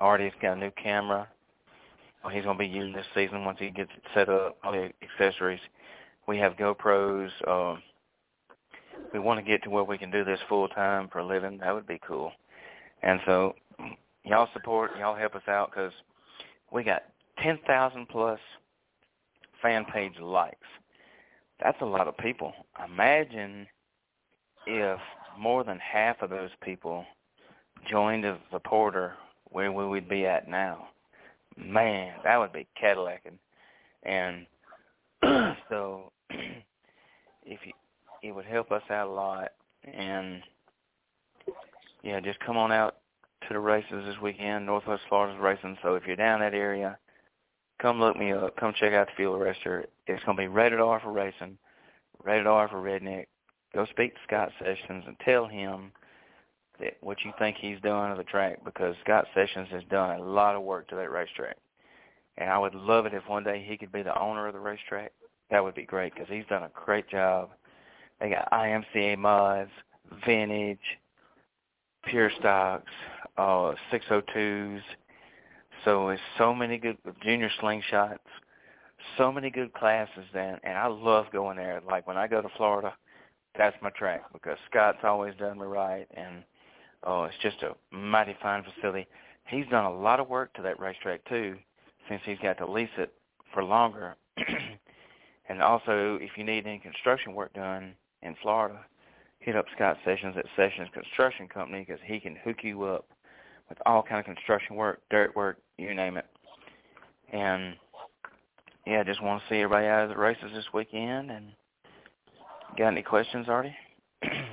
Artie's 0.00 0.32
got 0.40 0.56
a 0.56 0.60
new 0.60 0.70
camera. 0.82 1.28
Well, 2.22 2.32
he's 2.32 2.44
going 2.44 2.56
to 2.56 2.64
be 2.64 2.68
using 2.68 2.92
this 2.92 3.06
season 3.14 3.44
once 3.44 3.58
he 3.58 3.70
gets 3.70 3.90
it 3.96 4.02
set 4.14 4.28
up, 4.28 4.56
all 4.62 4.72
the 4.72 4.90
accessories. 5.02 5.60
We 6.26 6.38
have 6.38 6.54
GoPros. 6.54 7.30
Uh, 7.46 7.80
we 9.12 9.18
want 9.18 9.38
to 9.38 9.44
get 9.44 9.62
to 9.64 9.70
where 9.70 9.84
we 9.84 9.98
can 9.98 10.10
do 10.10 10.24
this 10.24 10.38
full 10.48 10.68
time 10.68 11.08
for 11.10 11.18
a 11.18 11.26
living. 11.26 11.58
That 11.58 11.74
would 11.74 11.86
be 11.86 12.00
cool. 12.06 12.32
And 13.02 13.20
so 13.26 13.54
y'all 14.24 14.48
support, 14.52 14.92
y'all 14.98 15.16
help 15.16 15.34
us 15.34 15.42
out 15.48 15.70
because 15.70 15.92
we 16.70 16.84
got 16.84 17.02
10,000 17.42 18.08
plus 18.08 18.38
fan 19.60 19.84
page 19.84 20.18
likes. 20.20 20.56
That's 21.62 21.80
a 21.80 21.86
lot 21.86 22.08
of 22.08 22.16
people. 22.18 22.52
Imagine 22.84 23.66
if 24.66 24.98
more 25.38 25.64
than 25.64 25.78
half 25.78 26.22
of 26.22 26.30
those 26.30 26.50
people 26.62 27.04
joined 27.88 28.24
as 28.24 28.36
a 28.36 28.54
supporter, 28.54 29.14
where 29.52 29.70
would 29.72 29.88
we 29.88 30.00
be 30.00 30.26
at 30.26 30.48
now. 30.48 30.88
Man, 31.56 32.14
that 32.24 32.38
would 32.38 32.52
be 32.52 32.66
Cadillacing. 32.80 33.38
And 34.02 34.46
so 35.68 36.12
if 36.30 37.60
you, 37.64 37.72
it 38.22 38.34
would 38.34 38.44
help 38.44 38.72
us 38.72 38.82
out 38.90 39.08
a 39.08 39.10
lot 39.10 39.50
and 39.84 40.42
yeah, 42.02 42.20
just 42.20 42.40
come 42.40 42.56
on 42.56 42.72
out 42.72 42.96
to 43.46 43.54
the 43.54 43.60
races 43.60 44.04
this 44.06 44.20
weekend. 44.22 44.66
Northwest 44.66 45.02
Florida's 45.08 45.40
racing, 45.40 45.76
so 45.82 45.94
if 45.94 46.04
you're 46.06 46.16
down 46.16 46.40
that 46.40 46.54
area, 46.54 46.98
come 47.80 48.00
look 48.00 48.16
me 48.16 48.32
up. 48.32 48.56
Come 48.56 48.72
check 48.78 48.92
out 48.92 49.06
the 49.08 49.12
Fuel 49.16 49.38
Arrestor. 49.38 49.84
It's 50.06 50.24
going 50.24 50.36
to 50.36 50.42
be 50.42 50.48
rated 50.48 50.80
R 50.80 51.00
for 51.00 51.12
racing, 51.12 51.58
rated 52.24 52.46
R 52.46 52.68
for 52.68 52.82
redneck. 52.82 53.26
Go 53.74 53.86
speak 53.86 54.14
to 54.14 54.20
Scott 54.26 54.50
Sessions 54.58 55.04
and 55.06 55.16
tell 55.24 55.46
him 55.46 55.92
that 56.82 56.96
what 57.00 57.24
you 57.24 57.32
think 57.38 57.56
he's 57.56 57.80
doing 57.80 58.10
to 58.10 58.16
the 58.16 58.24
track 58.24 58.58
because 58.64 58.94
Scott 59.02 59.26
Sessions 59.34 59.68
has 59.70 59.82
done 59.90 60.18
a 60.18 60.22
lot 60.22 60.56
of 60.56 60.62
work 60.62 60.88
to 60.88 60.96
that 60.96 61.10
racetrack. 61.10 61.56
And 62.38 62.50
I 62.50 62.58
would 62.58 62.74
love 62.74 63.06
it 63.06 63.14
if 63.14 63.28
one 63.28 63.44
day 63.44 63.64
he 63.66 63.76
could 63.76 63.92
be 63.92 64.02
the 64.02 64.18
owner 64.18 64.46
of 64.46 64.54
the 64.54 64.60
racetrack. 64.60 65.12
That 65.50 65.62
would 65.62 65.74
be 65.74 65.84
great 65.84 66.14
because 66.14 66.28
he's 66.28 66.46
done 66.48 66.62
a 66.62 66.70
great 66.74 67.08
job. 67.08 67.50
They 68.20 68.30
got 68.30 68.50
IMCA 68.52 69.18
mods, 69.18 69.70
vintage, 70.24 70.78
pure 72.04 72.30
stocks, 72.38 72.90
uh, 73.36 73.74
602s. 73.92 74.82
So 75.84 76.08
it's 76.08 76.22
so 76.38 76.54
many 76.54 76.78
good 76.78 76.96
junior 77.22 77.50
slingshots, 77.60 78.18
so 79.18 79.32
many 79.32 79.50
good 79.50 79.72
classes 79.72 80.24
then, 80.32 80.58
and 80.62 80.78
I 80.78 80.86
love 80.86 81.26
going 81.32 81.56
there. 81.56 81.82
Like 81.86 82.06
when 82.06 82.16
I 82.16 82.28
go 82.28 82.40
to 82.40 82.48
Florida, 82.56 82.94
that's 83.58 83.76
my 83.82 83.90
track 83.90 84.22
because 84.32 84.56
Scott's 84.70 84.98
always 85.02 85.34
done 85.36 85.58
me 85.58 85.66
right, 85.66 86.06
and 86.14 86.44
oh, 87.04 87.24
it's 87.24 87.34
just 87.42 87.62
a 87.62 87.74
mighty 87.94 88.36
fine 88.42 88.64
facility. 88.64 89.06
He's 89.46 89.66
done 89.70 89.84
a 89.84 89.94
lot 89.94 90.20
of 90.20 90.28
work 90.28 90.54
to 90.54 90.62
that 90.62 90.80
racetrack 90.80 91.24
too, 91.28 91.56
since 92.08 92.22
he's 92.24 92.38
got 92.38 92.58
to 92.58 92.70
lease 92.70 92.88
it 92.98 93.12
for 93.52 93.64
longer. 93.64 94.16
and 95.48 95.62
also, 95.62 96.18
if 96.20 96.30
you 96.36 96.44
need 96.44 96.66
any 96.66 96.78
construction 96.78 97.34
work 97.34 97.52
done 97.54 97.94
in 98.22 98.34
Florida, 98.42 98.78
hit 99.40 99.56
up 99.56 99.66
Scott 99.74 99.98
Sessions 100.04 100.36
at 100.38 100.46
Sessions 100.56 100.88
Construction 100.94 101.48
Company 101.48 101.84
because 101.86 102.00
he 102.04 102.20
can 102.20 102.36
hook 102.36 102.58
you 102.62 102.84
up 102.84 103.06
with 103.68 103.78
all 103.86 104.02
kind 104.02 104.20
of 104.20 104.24
construction 104.24 104.76
work, 104.76 105.00
dirt 105.10 105.34
work, 105.34 105.58
you 105.78 105.94
name 105.94 106.16
it. 106.16 106.26
And 107.32 107.74
yeah, 108.86 109.02
just 109.02 109.22
want 109.22 109.42
to 109.42 109.48
see 109.48 109.60
everybody 109.60 109.86
out 109.86 110.04
of 110.04 110.10
the 110.10 110.16
races 110.16 110.50
this 110.54 110.66
weekend. 110.72 111.30
And 111.30 111.46
got 112.76 112.88
any 112.88 113.02
questions, 113.02 113.48
Artie? 113.48 113.74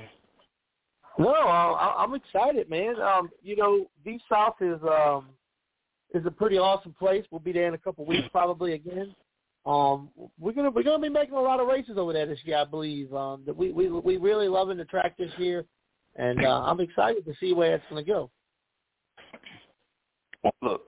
no, 1.24 1.32
uh, 1.32 1.94
I'm 1.96 2.14
excited, 2.14 2.70
man. 2.70 3.00
Um, 3.00 3.30
you 3.42 3.56
know, 3.56 3.86
Deep 4.04 4.20
South 4.28 4.56
is 4.60 4.80
um 4.82 5.26
is 6.14 6.24
a 6.26 6.30
pretty 6.30 6.58
awesome 6.58 6.94
place. 6.98 7.24
We'll 7.30 7.40
be 7.40 7.52
there 7.52 7.68
in 7.68 7.74
a 7.74 7.78
couple 7.78 8.04
weeks 8.04 8.28
probably 8.32 8.74
again. 8.74 9.14
Um, 9.66 10.08
we're 10.38 10.52
gonna 10.52 10.70
we're 10.70 10.82
gonna 10.82 11.02
be 11.02 11.08
making 11.08 11.34
a 11.34 11.40
lot 11.40 11.60
of 11.60 11.68
races 11.68 11.98
over 11.98 12.12
there 12.12 12.26
this 12.26 12.38
year, 12.44 12.58
I 12.58 12.64
believe. 12.64 13.12
Um, 13.14 13.42
that 13.46 13.56
we 13.56 13.72
we 13.72 13.88
we 13.88 14.16
really 14.16 14.48
loving 14.48 14.78
the 14.78 14.84
track 14.86 15.16
this 15.18 15.30
year, 15.36 15.64
and 16.16 16.44
uh, 16.44 16.62
I'm 16.62 16.80
excited 16.80 17.24
to 17.26 17.34
see 17.38 17.52
where 17.52 17.74
it's 17.74 17.84
gonna 17.90 18.02
go. 18.02 18.30
Look, 20.62 20.86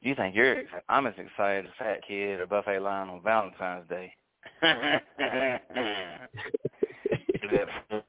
you 0.00 0.16
think 0.16 0.34
you're? 0.34 0.64
I'm 0.88 1.06
as 1.06 1.14
excited 1.16 1.66
as 1.66 1.72
fat 1.78 2.00
kid 2.06 2.34
at 2.34 2.40
a 2.40 2.46
buffet 2.46 2.80
line 2.80 3.08
on 3.08 3.22
Valentine's 3.22 3.88
Day. 3.88 4.12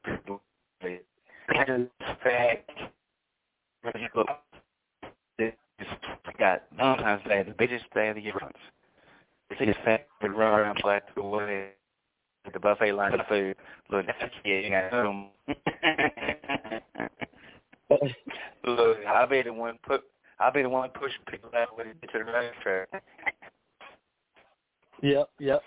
got 6.40 6.64
Valentine's 6.76 7.24
Day, 7.28 7.44
the 7.44 7.56
biggest 7.58 7.86
day 7.94 8.10
of 8.10 8.16
the 8.16 8.22
year. 8.22 8.34
See 9.58 9.66
this 9.66 9.76
fat 9.84 10.08
kid 10.22 10.32
run 10.32 10.60
around 10.60 10.80
flat 10.82 11.08
to 11.08 11.14
the 11.16 11.22
way 11.24 11.70
at 12.46 12.54
the 12.54 12.60
buffet 12.60 12.92
line 12.94 13.20
of 13.20 13.26
food. 13.28 13.56
Look, 13.90 14.06
that's 14.06 14.22
a 14.22 14.30
kid. 14.44 14.66
You 14.66 14.72
got 14.72 14.92
home. 14.92 15.30
Look, 18.66 18.98
I'll 19.08 19.28
be 19.28 19.42
the 19.42 19.54
one 19.54 19.80
put 19.86 20.04
I'll 20.40 20.54
be 20.54 20.62
the 20.62 20.70
one 20.70 20.90
pushing 20.92 21.22
people 21.30 21.50
out 21.56 21.76
when 21.76 21.88
they 21.88 21.94
get 22.02 22.12
to 22.14 22.20
the 22.20 22.32
racetrack. 22.32 23.04
Yep, 25.02 25.30
yep. 25.40 25.62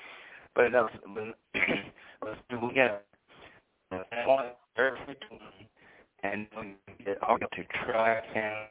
But 0.54 0.74
uh, 0.74 0.86
we 2.62 2.74
got 2.74 3.02
and 4.76 6.46
we 6.56 6.74
get 7.04 7.22
all 7.22 7.38
to 7.38 7.46
try 7.84 8.18
and 8.34 8.68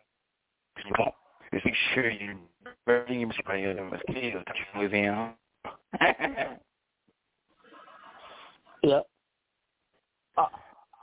just 0.78 1.66
make 1.66 1.76
sure 1.94 2.10
you 2.10 2.38
bring 2.86 3.32
somebody 3.38 3.66
other 3.66 3.84
mosquitoes 3.84 4.44
with 4.78 4.92
him. 4.92 5.34
yep. 8.84 9.06
Uh, 10.38 10.46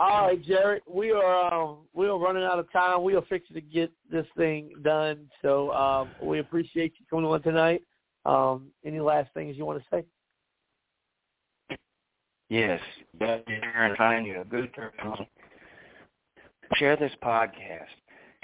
all 0.01 0.27
right, 0.27 0.43
Jared. 0.43 0.83
We 0.89 1.11
are 1.11 1.53
um, 1.53 1.79
we 1.93 2.07
are 2.07 2.19
running 2.19 2.45
out 2.45 2.59
of 2.59 2.71
time. 2.73 3.03
We 3.03 3.15
are 3.15 3.23
fixing 3.29 3.55
to 3.55 3.61
get 3.61 3.91
this 4.11 4.27
thing 4.37 4.71
done. 4.83 5.29
So 5.43 5.73
um, 5.73 6.13
we 6.23 6.39
appreciate 6.39 6.95
you 6.99 7.07
coming 7.11 7.27
on 7.27 7.43
tonight. 7.43 7.83
Um, 8.25 8.69
any 8.85 9.01
last 9.01 9.33
things 9.35 9.57
you 9.57 9.65
want 9.65 9.81
to 9.81 9.85
say? 9.91 10.05
Yes, 12.49 12.81
get 13.19 13.45
there 13.47 13.85
and 13.85 13.97
find 13.97 14.27
you 14.27 14.41
a 14.41 14.45
good 14.45 14.71
home. 15.01 15.27
Share 16.75 16.97
this 16.97 17.13
podcast. 17.23 17.87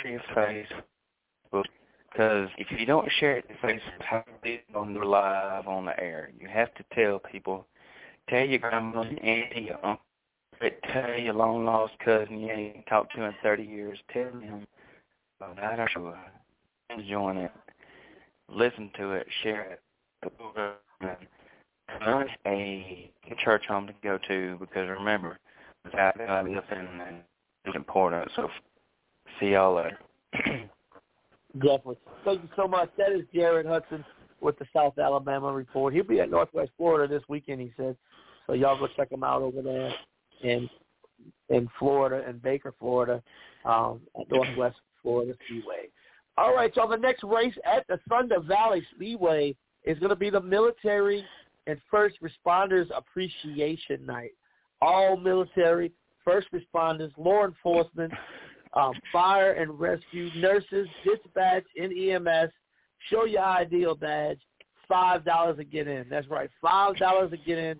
Share 0.01 0.10
your 0.10 0.20
Facebook. 0.36 1.64
Because 2.10 2.48
if 2.59 2.66
you 2.78 2.86
don't 2.86 3.10
share 3.18 3.39
it 3.39 3.48
to 3.48 3.55
Facebook, 3.66 3.81
how 4.01 4.24
on 4.74 4.94
the 4.94 5.01
live 5.01 5.66
on 5.66 5.86
the 5.86 5.98
air? 6.01 6.31
You 6.39 6.48
have 6.48 6.72
to 6.74 6.85
tell 6.94 7.18
people. 7.18 7.66
Tell 8.28 8.44
your 8.44 8.59
grandma 8.59 9.01
and 9.01 9.18
auntie, 9.18 9.62
your 9.62 9.85
uncle, 9.85 10.05
tell 10.93 11.18
your 11.18 11.35
long 11.35 11.64
lost 11.64 11.93
cousin 12.05 12.40
you 12.40 12.51
ain't 12.51 12.86
talked 12.86 13.14
to 13.16 13.24
in 13.24 13.35
30 13.43 13.64
years. 13.64 13.98
Tell 14.12 14.31
them 14.31 14.66
about 15.40 15.81
our 15.81 15.89
show. 15.90 16.14
Join 17.09 17.36
it. 17.39 17.51
Listen 18.48 18.90
to 18.97 19.12
it. 19.12 19.26
Share 19.43 19.72
it. 19.72 19.81
Find 22.01 22.28
a 22.47 23.10
church 23.35 23.65
home 23.69 23.86
to 23.86 23.94
go 24.02 24.19
to 24.28 24.56
because 24.61 24.89
remember, 24.89 25.39
without 25.85 26.16
God 26.19 26.48
nothing 26.48 26.89
is 27.66 27.74
important. 27.74 28.31
So 28.36 28.48
see 29.40 29.51
y'all 29.51 29.77
later. 29.77 29.98
Definitely. 31.55 31.98
Thank 32.24 32.43
you 32.43 32.48
so 32.56 32.66
much. 32.66 32.90
That 32.98 33.12
is 33.12 33.23
Jared 33.32 33.66
Hudson 33.66 34.05
with 34.40 34.59
the 34.59 34.66
South 34.74 34.98
Alabama 34.98 35.52
Report. 35.52 35.94
He'll 35.94 36.05
be 36.05 36.20
at 36.20 36.31
Northwest 36.31 36.73
Florida 36.77 37.12
this 37.12 37.23
weekend, 37.28 37.61
he 37.61 37.73
said. 37.77 37.97
So 38.47 38.55
y'all 38.55 38.78
go 38.78 38.89
check 38.97 39.11
him 39.11 39.24
out 39.24 39.43
over 39.43 39.62
there 39.62 39.93
in 40.43 40.69
in 41.48 41.69
Florida, 41.78 42.28
in 42.28 42.39
Baker, 42.39 42.74
Florida, 42.78 43.23
um, 43.65 44.01
at 44.20 44.31
Northwest 44.31 44.77
Florida 45.02 45.35
Speedway. 45.47 45.89
All 46.36 46.55
right, 46.55 46.73
so 46.74 46.89
the 46.90 46.97
next 46.97 47.23
race 47.23 47.55
at 47.65 47.86
the 47.89 48.01
Thunder 48.09 48.40
Valley 48.40 48.85
Speedway 48.94 49.55
is 49.85 49.98
going 49.98 50.11
to 50.11 50.16
be 50.16 50.31
the 50.31 50.40
military 50.40 51.24
and 51.66 51.78
first 51.91 52.16
responders 52.23 52.86
appreciation 52.97 54.05
night. 54.05 54.32
All 54.81 55.16
military, 55.16 55.93
first 56.24 56.49
responders, 56.53 57.11
law 57.16 57.45
enforcement, 57.45 58.12
um, 58.74 58.93
fire 59.12 59.53
and 59.53 59.78
rescue, 59.78 60.31
nurses, 60.36 60.89
dispatch, 61.05 61.65
and 61.77 61.93
EMS. 61.93 62.51
Show 63.11 63.24
your 63.24 63.45
ideal 63.45 63.95
badge. 63.95 64.41
Five 64.89 65.24
dollars 65.24 65.57
to 65.57 65.65
get 65.65 65.89
in. 65.89 66.07
That's 66.11 66.28
right, 66.28 66.51
five 66.61 66.97
dollars 66.97 67.31
to 67.31 67.39
get 67.39 67.57
in 67.57 67.78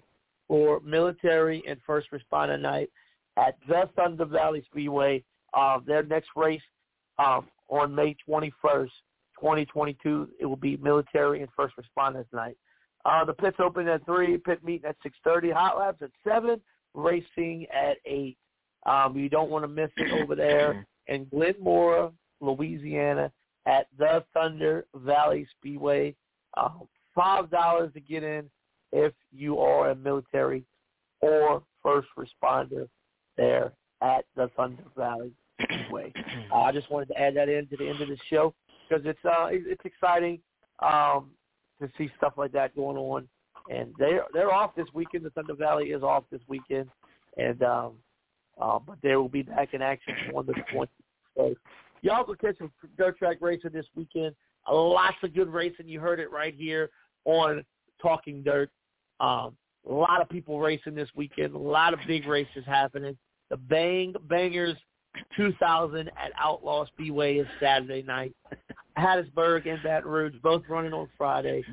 for 0.49 0.81
military 0.81 1.63
and 1.69 1.79
first 1.87 2.09
responder 2.13 2.59
night 2.59 2.91
at 3.37 3.57
the 3.69 3.89
Thunder 3.97 4.25
Valley 4.25 4.65
Speedway. 4.71 5.23
Uh, 5.53 5.79
their 5.87 6.03
next 6.03 6.31
race 6.35 6.63
um, 7.19 7.47
on 7.69 7.95
May 7.95 8.17
21st, 8.29 8.89
2022. 9.39 10.29
It 10.41 10.47
will 10.47 10.57
be 10.57 10.77
military 10.79 11.41
and 11.43 11.49
first 11.57 11.75
responders 11.77 12.27
night. 12.33 12.57
Uh, 13.05 13.25
the 13.25 13.33
pits 13.33 13.57
open 13.61 13.87
at 13.89 14.05
3, 14.07 14.39
pit 14.39 14.65
meeting 14.65 14.89
at 14.89 14.97
6.30, 15.05 15.53
hot 15.53 15.79
laps 15.79 16.03
at 16.03 16.11
7, 16.27 16.61
racing 16.95 17.67
at 17.73 17.99
8. 18.07 18.37
Um, 18.87 19.17
you 19.17 19.29
don't 19.29 19.51
want 19.51 19.65
to 19.65 19.69
miss 19.69 19.91
it 19.97 20.23
over 20.23 20.35
there 20.35 20.87
in 21.07 21.27
Glenmora, 21.27 22.13
Louisiana 22.41 23.31
at 23.67 23.87
the 23.99 24.25
Thunder 24.33 24.87
Valley 24.95 25.47
Speedway. 25.59 26.15
Uh, 26.57 26.71
$5 27.17 27.93
to 27.93 28.01
get 28.01 28.23
in 28.23 28.49
if 28.93 29.13
you 29.33 29.59
are 29.59 29.91
a 29.91 29.95
military 29.95 30.65
or 31.21 31.63
first 31.83 32.09
responder 32.19 32.89
there 33.37 33.73
at 34.03 34.25
the 34.37 34.51
Thunder 34.57 34.85
Valley 34.97 35.33
Speedway. 35.63 36.13
Uh, 36.53 36.61
I 36.61 36.73
just 36.73 36.91
wanted 36.91 37.09
to 37.09 37.19
add 37.19 37.37
that 37.37 37.49
in 37.49 37.67
to 37.69 37.77
the 37.77 37.89
end 37.89 38.01
of 38.01 38.09
the 38.09 38.19
show 38.29 38.55
because 38.89 39.05
it's 39.07 39.25
uh, 39.25 39.49
it's 39.51 39.81
exciting 39.85 40.39
um, 40.81 41.31
to 41.81 41.89
see 41.99 42.11
stuff 42.17 42.35
like 42.37 42.53
that 42.53 42.75
going 42.75 42.97
on. 42.97 43.29
And 43.71 43.95
they're 43.99 44.25
they're 44.33 44.53
off 44.53 44.75
this 44.77 44.87
weekend. 44.93 45.25
The 45.25 45.31
Thunder 45.31 45.55
Valley 45.55 45.87
is 45.87 46.03
off 46.03 46.25
this 46.31 46.43
weekend, 46.49 46.89
and 47.39 47.63
um, 47.63 47.93
uh, 48.61 48.79
but 48.79 48.99
they 49.03 49.17
will 49.17 49.29
be 49.29 49.43
back 49.43 49.73
in 49.73 49.81
action 49.81 50.15
on 50.35 50.47
the 50.47 50.55
20th. 50.73 50.89
So 51.37 51.55
y'all 52.03 52.25
can 52.25 52.35
catch 52.37 52.59
some 52.59 52.71
dirt 52.99 53.19
track 53.19 53.39
racing 53.41 53.71
this 53.73 53.87
weekend. 53.95 54.35
Lots 54.71 55.17
of 55.23 55.35
good 55.35 55.49
racing. 55.49 55.89
You 55.89 56.01
heard 56.01 56.21
it 56.21 56.31
right 56.31 56.55
here 56.55 56.91
on 57.25 57.65
Talking 58.01 58.43
Dirt. 58.43 58.71
Um, 59.21 59.57
a 59.89 59.93
lot 59.93 60.21
of 60.21 60.29
people 60.29 60.61
racing 60.61 60.95
this 60.95 61.09
weekend. 61.15 61.55
A 61.55 61.59
lot 61.59 61.93
of 61.93 62.01
big 62.07 62.27
races 62.27 62.65
happening. 62.67 63.17
The 63.51 63.57
Bang 63.57 64.15
Bangers 64.29 64.77
2000 65.37 66.09
at 66.09 66.33
Outlaw 66.39 66.87
Speedway 66.87 67.37
is 67.37 67.47
Saturday 67.61 68.03
night. 68.03 68.35
Hattiesburg 68.99 69.69
and 69.69 69.83
Baton 69.83 70.11
Rouge 70.11 70.35
both 70.43 70.63
running 70.69 70.93
on 70.93 71.09
Friday. 71.17 71.65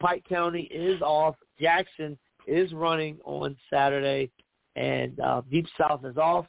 Pike 0.00 0.24
County 0.28 0.62
is 0.62 1.00
off. 1.02 1.34
Jackson 1.60 2.16
is 2.46 2.72
running 2.72 3.18
on 3.24 3.56
Saturday, 3.68 4.30
and 4.76 5.18
uh, 5.20 5.42
Deep 5.50 5.66
South 5.76 6.04
is 6.04 6.16
off. 6.16 6.46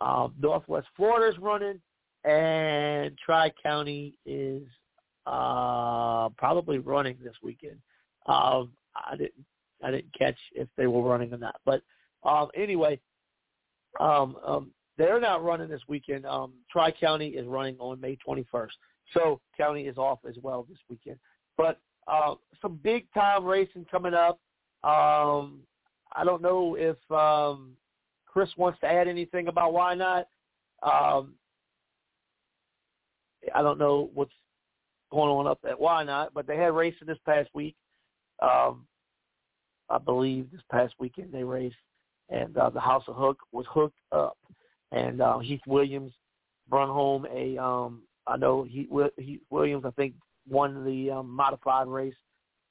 Uh, 0.00 0.28
Northwest 0.40 0.88
Florida 0.96 1.32
is 1.32 1.40
running, 1.40 1.80
and 2.24 3.16
Tri 3.24 3.52
County 3.62 4.14
is 4.26 4.62
uh, 5.26 6.28
probably 6.30 6.78
running 6.78 7.16
this 7.22 7.36
weekend. 7.42 7.78
Um, 8.26 8.72
I 8.96 9.16
didn't 9.16 9.44
I 9.82 9.90
didn't 9.90 10.12
catch 10.16 10.36
if 10.54 10.68
they 10.76 10.86
were 10.86 11.02
running 11.02 11.32
or 11.32 11.38
not, 11.38 11.56
but 11.64 11.82
um, 12.24 12.48
anyway, 12.54 13.00
um, 14.00 14.36
um, 14.46 14.70
they're 14.96 15.20
not 15.20 15.44
running 15.44 15.68
this 15.68 15.82
weekend. 15.88 16.24
Um, 16.26 16.52
Tri 16.70 16.92
County 16.92 17.28
is 17.28 17.46
running 17.46 17.76
on 17.78 18.00
May 18.00 18.16
21st. 18.26 18.68
So 19.14 19.40
County 19.56 19.82
is 19.82 19.98
off 19.98 20.20
as 20.28 20.36
well 20.42 20.66
this 20.68 20.78
weekend. 20.88 21.18
But 21.56 21.78
uh, 22.08 22.34
some 22.60 22.78
big 22.82 23.06
time 23.12 23.44
racing 23.44 23.86
coming 23.90 24.14
up. 24.14 24.40
Um, 24.84 25.60
I 26.14 26.24
don't 26.24 26.42
know 26.42 26.76
if 26.76 26.96
um, 27.10 27.72
Chris 28.26 28.50
wants 28.56 28.80
to 28.80 28.86
add 28.86 29.08
anything 29.08 29.48
about 29.48 29.72
why 29.72 29.94
not. 29.94 30.28
Um, 30.82 31.34
I 33.54 33.62
don't 33.62 33.78
know 33.78 34.10
what's 34.14 34.32
going 35.10 35.30
on 35.30 35.46
up 35.46 35.60
at 35.68 35.78
why 35.78 36.02
not, 36.04 36.32
but 36.34 36.46
they 36.46 36.56
had 36.56 36.74
racing 36.74 37.06
this 37.06 37.18
past 37.26 37.50
week. 37.54 37.76
Um, 38.40 38.86
I 39.88 39.98
believe 39.98 40.50
this 40.50 40.62
past 40.70 40.94
weekend 40.98 41.32
they 41.32 41.44
raced, 41.44 41.76
and 42.30 42.56
uh, 42.56 42.70
the 42.70 42.80
House 42.80 43.04
of 43.06 43.14
Hook 43.14 43.38
was 43.52 43.66
hooked 43.68 43.98
up, 44.10 44.38
and 44.90 45.20
uh, 45.20 45.38
Heath 45.38 45.60
Williams 45.66 46.12
brought 46.68 46.88
home 46.88 47.26
a 47.32 47.58
um, 47.58 48.02
I 48.26 48.36
know 48.36 48.64
he, 48.64 48.88
he 49.18 49.40
Williams, 49.50 49.84
I 49.84 49.90
think, 49.90 50.14
won 50.48 50.84
the 50.84 51.10
um, 51.10 51.30
modified 51.30 51.88
race. 51.88 52.14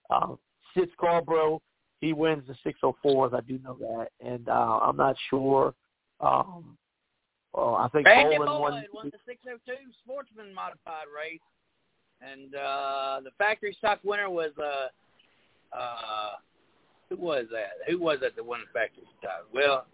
Uh, 0.09 0.35
Sid 0.73 0.89
Scarborough, 0.93 1.61
he 1.99 2.13
wins 2.13 2.43
the 2.47 2.73
604s. 2.83 3.33
I 3.33 3.41
do 3.41 3.59
know 3.63 3.77
that, 3.79 4.07
and 4.25 4.47
uh, 4.49 4.79
I'm 4.81 4.97
not 4.97 5.15
sure. 5.29 5.73
Um, 6.19 6.77
well, 7.53 7.75
I 7.75 7.89
think 7.89 8.05
Randy 8.05 8.37
Boland 8.37 8.61
won. 8.61 8.85
won 8.93 9.11
the 9.11 9.17
602 9.25 9.73
Sportsman 10.03 10.53
modified 10.53 11.07
race, 11.13 11.39
and 12.21 12.55
uh, 12.55 13.19
the 13.23 13.31
factory 13.37 13.75
stock 13.77 13.99
winner 14.03 14.29
was 14.29 14.51
uh, 14.57 15.77
uh, 15.77 16.31
who 17.09 17.17
was 17.17 17.45
that? 17.51 17.91
Who 17.91 17.99
was 17.99 18.19
that 18.21 18.35
that 18.35 18.45
won 18.45 18.61
the 18.61 18.79
factory 18.79 19.03
stock? 19.19 19.47
Well, 19.53 19.85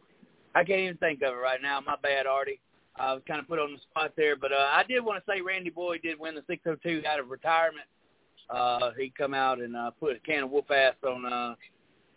I 0.55 0.63
can't 0.63 0.81
even 0.81 0.97
think 0.97 1.21
of 1.23 1.33
it 1.33 1.37
right 1.37 1.61
now. 1.61 1.79
My 1.81 1.95
bad, 2.01 2.27
Artie. 2.27 2.59
I 2.99 3.13
was 3.13 3.21
kind 3.27 3.39
of 3.39 3.47
put 3.47 3.59
on 3.59 3.73
the 3.73 3.79
spot 3.79 4.13
there, 4.17 4.35
but 4.35 4.51
uh, 4.51 4.69
I 4.71 4.83
did 4.87 5.01
want 5.01 5.23
to 5.23 5.31
say 5.31 5.41
Randy 5.41 5.69
Boyd 5.69 6.01
did 6.03 6.19
win 6.19 6.35
the 6.35 6.43
602 6.47 7.07
out 7.07 7.19
of 7.19 7.29
retirement. 7.29 7.85
Uh, 8.49 8.91
he 8.97 9.11
come 9.15 9.33
out 9.33 9.59
and 9.59 9.75
uh, 9.75 9.91
put 9.91 10.15
a 10.15 10.19
can 10.19 10.43
of 10.43 10.51
whoop 10.51 10.71
ass 10.71 10.95
on 11.05 11.25
uh, 11.25 11.55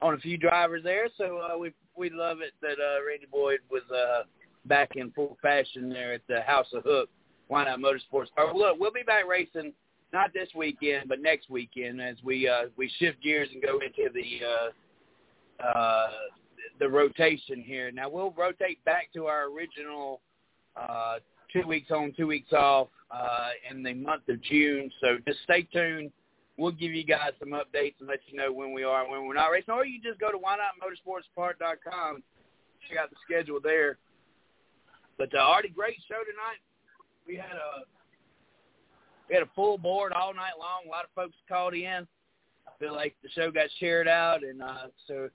on 0.03 0.15
a 0.15 0.19
few 0.19 0.39
drivers 0.39 0.83
there, 0.83 1.09
so 1.19 1.39
uh, 1.39 1.59
we 1.59 1.73
we 1.97 2.09
love 2.09 2.39
it 2.41 2.53
that 2.63 2.79
uh, 2.81 3.05
Randy 3.07 3.27
Boyd 3.31 3.59
was 3.71 3.83
uh, 3.91 4.23
back 4.67 4.93
in 4.97 5.11
full 5.11 5.37
fashion 5.43 5.91
there 5.91 6.13
at 6.13 6.23
the 6.29 6.41
House 6.43 6.69
of 6.73 6.85
Hook, 6.85 7.09
Why 7.49 7.65
Not 7.65 7.81
Motorsports. 7.81 8.29
Or 8.37 8.55
look, 8.55 8.79
we'll 8.79 8.93
be 8.93 9.03
back 9.03 9.27
racing 9.29 9.73
not 10.13 10.33
this 10.33 10.49
weekend, 10.55 11.09
but 11.09 11.21
next 11.21 11.51
weekend 11.51 12.01
as 12.01 12.17
we 12.25 12.49
uh, 12.49 12.67
we 12.77 12.91
shift 12.99 13.23
gears 13.23 13.49
and 13.53 13.63
go 13.63 13.79
into 13.81 14.11
the 14.13 15.67
uh, 15.67 15.69
uh, 15.69 16.09
the 16.79 16.89
rotation 16.89 17.63
here. 17.63 17.91
Now 17.91 18.09
we'll 18.09 18.33
rotate 18.33 18.85
back 18.85 19.13
to 19.15 19.27
our 19.27 19.45
original 19.51 20.21
uh, 20.77 21.17
two 21.53 21.67
weeks 21.67 21.91
on, 21.91 22.13
two 22.17 22.27
weeks 22.27 22.53
off 22.53 22.89
uh, 23.11 23.49
in 23.71 23.83
the 23.83 23.95
month 23.95 24.29
of 24.29 24.41
June. 24.43 24.91
So 25.01 25.19
just 25.27 25.41
stay 25.45 25.63
tuned. 25.63 26.11
We'll 26.57 26.73
give 26.73 26.93
you 26.93 27.05
guys 27.05 27.33
some 27.39 27.51
updates 27.51 27.95
and 28.01 28.09
let 28.09 28.21
you 28.27 28.37
know 28.37 28.53
when 28.53 28.73
we 28.73 28.85
are 28.85 29.03
and 29.03 29.11
when 29.11 29.27
we're 29.27 29.35
not 29.35 29.49
racing. 29.49 29.73
Or 29.73 29.87
you 29.87 30.01
just 30.01 30.21
go 30.21 30.31
to 30.31 30.39
whynotmotorsportspart.com, 30.39 32.23
check 32.89 32.99
out 32.99 33.11
the 33.11 33.17
schedule 33.25 33.61
there. 33.63 33.97
But 35.17 35.35
uh, 35.35 35.39
already 35.39 35.69
great 35.69 35.97
show 36.09 36.23
tonight. 36.25 36.61
We 37.27 37.37
had 37.37 37.53
a 37.53 37.85
we 39.29 39.35
had 39.35 39.45
a 39.45 39.51
full 39.55 39.79
board 39.79 40.13
all 40.13 40.35
night 40.35 40.59
long. 40.59 40.83
A 40.87 40.91
lot 40.91 41.05
of 41.05 41.11
folks 41.15 41.37
called 41.49 41.75
in. 41.75 42.07
I 42.67 42.71
feel 42.79 42.93
like 42.93 43.15
the 43.23 43.31
show 43.31 43.51
got 43.51 43.69
shared 43.79 44.09
out, 44.09 44.43
and 44.43 44.63
uh, 44.63 44.89
so 45.07 45.29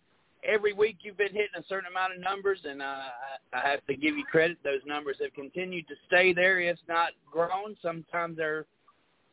every 0.45 0.73
week 0.73 0.97
you've 1.01 1.17
been 1.17 1.33
hitting 1.33 1.57
a 1.57 1.63
certain 1.67 1.89
amount 1.89 2.13
of 2.13 2.21
numbers, 2.21 2.59
and 2.63 2.81
uh, 2.81 3.09
I 3.53 3.69
have 3.69 3.85
to 3.87 3.95
give 3.95 4.17
you 4.17 4.23
credit. 4.29 4.57
Those 4.63 4.81
numbers 4.85 5.17
have 5.21 5.33
continued 5.33 5.87
to 5.87 5.95
stay 6.07 6.33
there, 6.33 6.59
if 6.59 6.77
not 6.87 7.11
grown. 7.29 7.75
Sometimes 7.81 8.37
they're, 8.37 8.65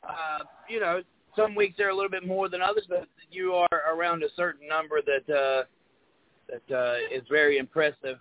uh, 0.08 0.44
you 0.68 0.80
know, 0.80 1.02
some 1.36 1.54
weeks 1.54 1.74
they're 1.78 1.90
a 1.90 1.94
little 1.94 2.10
bit 2.10 2.26
more 2.26 2.48
than 2.48 2.60
others, 2.62 2.84
but 2.88 3.06
you 3.30 3.54
are 3.54 3.94
around 3.94 4.22
a 4.22 4.28
certain 4.36 4.68
number 4.68 5.00
that 5.02 5.34
uh, 5.34 5.64
that 6.48 6.76
uh, 6.76 6.96
is 7.14 7.22
very 7.30 7.58
impressive, 7.58 8.18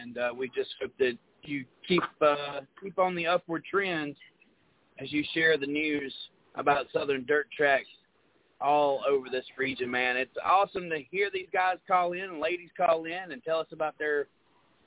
and 0.00 0.18
uh, 0.18 0.30
we 0.36 0.48
just 0.48 0.70
hope 0.80 0.92
that 0.98 1.18
you 1.42 1.64
keep 1.86 2.02
uh, 2.20 2.60
keep 2.82 2.98
on 2.98 3.14
the 3.14 3.26
upward 3.26 3.64
trend 3.70 4.16
as 4.98 5.12
you 5.12 5.24
share 5.34 5.56
the 5.56 5.66
news 5.66 6.14
about 6.54 6.86
Southern 6.92 7.24
Dirt 7.24 7.46
Tracks 7.56 7.88
all 8.60 9.02
over 9.08 9.28
this 9.30 9.44
region, 9.56 9.90
man. 9.90 10.16
It's 10.16 10.36
awesome 10.44 10.90
to 10.90 11.02
hear 11.10 11.30
these 11.32 11.48
guys 11.52 11.76
call 11.88 12.12
in 12.12 12.20
and 12.20 12.40
ladies 12.40 12.70
call 12.76 13.04
in 13.04 13.32
and 13.32 13.42
tell 13.42 13.58
us 13.58 13.68
about 13.72 13.98
their 13.98 14.26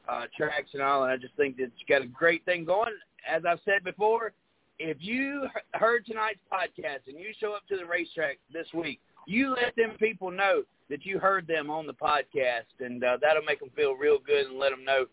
uh, 0.07 0.25
tracks 0.35 0.69
and 0.73 0.81
all. 0.81 1.03
And 1.03 1.11
I 1.11 1.17
just 1.17 1.35
think 1.35 1.57
that 1.57 1.71
you 1.77 1.85
got 1.87 2.03
a 2.03 2.07
great 2.07 2.45
thing 2.45 2.65
going. 2.65 2.93
As 3.27 3.43
I've 3.47 3.59
said 3.65 3.83
before, 3.83 4.33
if 4.79 4.97
you 4.99 5.47
heard 5.73 6.05
tonight's 6.05 6.39
podcast 6.51 7.07
and 7.07 7.17
you 7.17 7.33
show 7.39 7.53
up 7.53 7.67
to 7.69 7.77
the 7.77 7.85
racetrack 7.85 8.37
this 8.51 8.67
week, 8.73 8.99
you 9.25 9.55
let 9.55 9.75
them 9.75 9.95
people 9.97 10.31
know 10.31 10.63
that 10.89 11.05
you 11.05 11.19
heard 11.19 11.47
them 11.47 11.69
on 11.69 11.87
the 11.87 11.93
podcast, 11.93 12.67
and 12.79 13.03
uh, 13.03 13.17
that'll 13.21 13.43
make 13.43 13.59
them 13.59 13.69
feel 13.75 13.93
real 13.93 14.17
good 14.25 14.47
and 14.47 14.59
let 14.59 14.71
them 14.71 14.83
know 14.83 15.05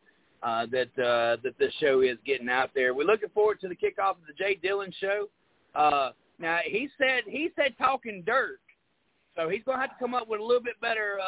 uh, 0.43 0.67
that 0.67 0.89
uh, 0.99 1.37
that 1.43 1.55
this 1.59 1.73
show 1.81 2.01
is 2.01 2.17
getting 2.27 2.49
out 2.49 2.71
there. 2.75 2.95
We're 2.95 3.07
looking 3.07 3.29
forward 3.31 3.61
to 3.61 3.69
the 3.69 3.77
kickoff 3.77 4.13
of 4.13 4.27
the 4.27 4.33
Jay 4.37 4.59
Dillon 4.61 4.93
show. 5.01 5.29
Uh, 5.75 6.11
now 6.41 6.59
he 6.65 6.89
said 6.99 7.23
he 7.27 7.51
said 7.55 7.75
talking 7.79 8.23
dirt, 8.27 8.61
so 9.37 9.49
he's 9.49 9.63
going 9.65 9.79
to 9.79 9.83
have 9.83 9.91
to 9.91 9.97
come 10.01 10.15
up 10.15 10.27
with 10.27 10.41
a 10.41 10.45
little 10.45 10.63
bit 10.63 10.81
better 10.81 11.19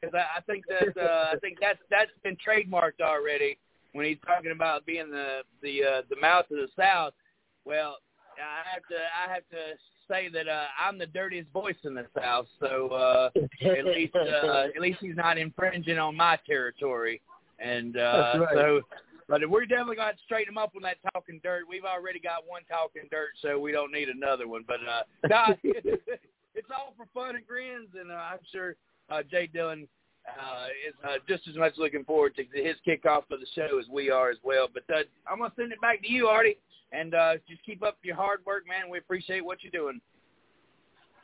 because 0.00 0.14
uh, 0.14 0.18
I, 0.18 0.38
I 0.38 0.40
think 0.42 0.64
that 0.68 1.00
uh, 1.00 1.30
I 1.32 1.38
think 1.40 1.58
that's 1.60 1.80
that's 1.90 2.10
been 2.22 2.36
trademarked 2.36 3.00
already 3.00 3.58
when 3.92 4.06
he's 4.06 4.18
talking 4.24 4.52
about 4.52 4.86
being 4.86 5.10
the 5.10 5.40
the 5.62 5.82
uh, 5.82 6.02
the 6.08 6.16
mouth 6.20 6.44
of 6.50 6.58
the 6.58 6.68
South. 6.78 7.14
Well, 7.64 7.96
I 8.38 8.70
have 8.72 8.82
to 8.88 8.96
I 8.96 9.32
have 9.32 9.48
to 9.50 9.76
say 10.08 10.28
that 10.28 10.48
uh, 10.48 10.64
I'm 10.78 10.98
the 10.98 11.06
dirtiest 11.06 11.50
voice 11.52 11.76
in 11.84 11.94
the 11.94 12.06
South, 12.18 12.46
so 12.58 12.88
uh, 12.88 13.30
at 13.64 13.84
least 13.84 14.14
uh, 14.14 14.66
at 14.74 14.80
least 14.80 14.98
he's 15.00 15.16
not 15.16 15.38
infringing 15.38 15.98
on 15.98 16.16
my 16.16 16.38
territory. 16.46 17.20
And 17.58 17.96
uh, 17.96 18.34
right. 18.38 18.48
so, 18.54 18.80
but 19.30 19.48
we're 19.48 19.64
definitely 19.64 19.94
going 19.94 20.12
to 20.12 20.18
straighten 20.24 20.52
him 20.52 20.58
up 20.58 20.72
on 20.74 20.82
that 20.82 20.96
talking 21.14 21.40
dirt. 21.44 21.62
We've 21.68 21.84
already 21.84 22.18
got 22.18 22.42
one 22.46 22.62
talking 22.68 23.08
dirt, 23.12 23.30
so 23.40 23.60
we 23.60 23.70
don't 23.70 23.92
need 23.92 24.08
another 24.08 24.48
one. 24.48 24.64
But 24.66 24.80
uh, 24.82 25.02
no, 25.30 25.56
it's 25.62 26.68
all 26.76 26.94
for 26.96 27.06
fun 27.14 27.36
and 27.36 27.46
grins, 27.46 27.88
and 27.98 28.10
uh, 28.10 28.14
I'm 28.14 28.40
sure 28.50 28.74
uh, 29.08 29.22
Jay 29.30 29.46
Dillon 29.46 29.86
uh, 30.28 30.66
is 30.86 30.94
uh, 31.04 31.18
just 31.28 31.46
as 31.48 31.56
much 31.56 31.74
looking 31.78 32.04
forward 32.04 32.34
to 32.36 32.42
his 32.52 32.74
kickoff 32.86 33.22
of 33.30 33.38
the 33.38 33.46
show 33.54 33.78
as 33.78 33.86
we 33.88 34.10
are 34.10 34.30
as 34.30 34.38
well. 34.42 34.66
But 34.72 34.82
uh, 34.92 35.02
I'm 35.30 35.38
going 35.38 35.50
to 35.50 35.56
send 35.56 35.72
it 35.72 35.80
back 35.80 36.02
to 36.02 36.10
you, 36.10 36.26
Artie, 36.26 36.58
and 36.92 37.14
uh, 37.14 37.34
just 37.48 37.64
keep 37.64 37.84
up 37.84 37.98
your 38.02 38.16
hard 38.16 38.40
work, 38.44 38.64
man. 38.66 38.90
We 38.90 38.98
appreciate 38.98 39.44
what 39.44 39.58
you're 39.62 39.70
doing. 39.70 40.00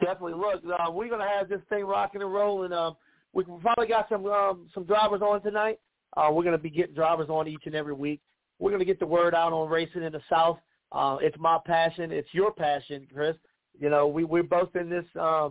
Definitely. 0.00 0.34
Look, 0.34 0.62
uh, 0.64 0.90
we're 0.90 1.08
gonna 1.08 1.26
have 1.26 1.48
this 1.48 1.62
thing 1.70 1.84
rocking 1.84 2.20
and 2.20 2.32
rolling. 2.32 2.72
Um, 2.72 2.96
we 3.32 3.44
probably 3.62 3.86
got 3.86 4.08
some 4.10 4.26
um, 4.26 4.68
some 4.74 4.84
drivers 4.84 5.22
on 5.22 5.40
tonight. 5.42 5.80
Uh, 6.16 6.30
we're 6.32 6.44
gonna 6.44 6.58
be 6.58 6.70
getting 6.70 6.94
drivers 6.94 7.28
on 7.28 7.46
each 7.48 7.62
and 7.66 7.74
every 7.74 7.92
week. 7.94 8.20
We're 8.58 8.70
gonna 8.70 8.84
get 8.84 8.98
the 8.98 9.06
word 9.06 9.34
out 9.34 9.52
on 9.52 9.68
racing 9.68 10.02
in 10.02 10.12
the 10.12 10.22
South. 10.30 10.58
Uh, 10.92 11.18
it's 11.20 11.36
my 11.38 11.58
passion. 11.66 12.12
It's 12.12 12.32
your 12.32 12.52
passion, 12.52 13.06
Chris. 13.12 13.36
You 13.78 13.90
know, 13.90 14.06
we 14.06 14.24
we're 14.24 14.42
both 14.42 14.74
in 14.76 14.88
this 14.88 15.04
uh, 15.20 15.50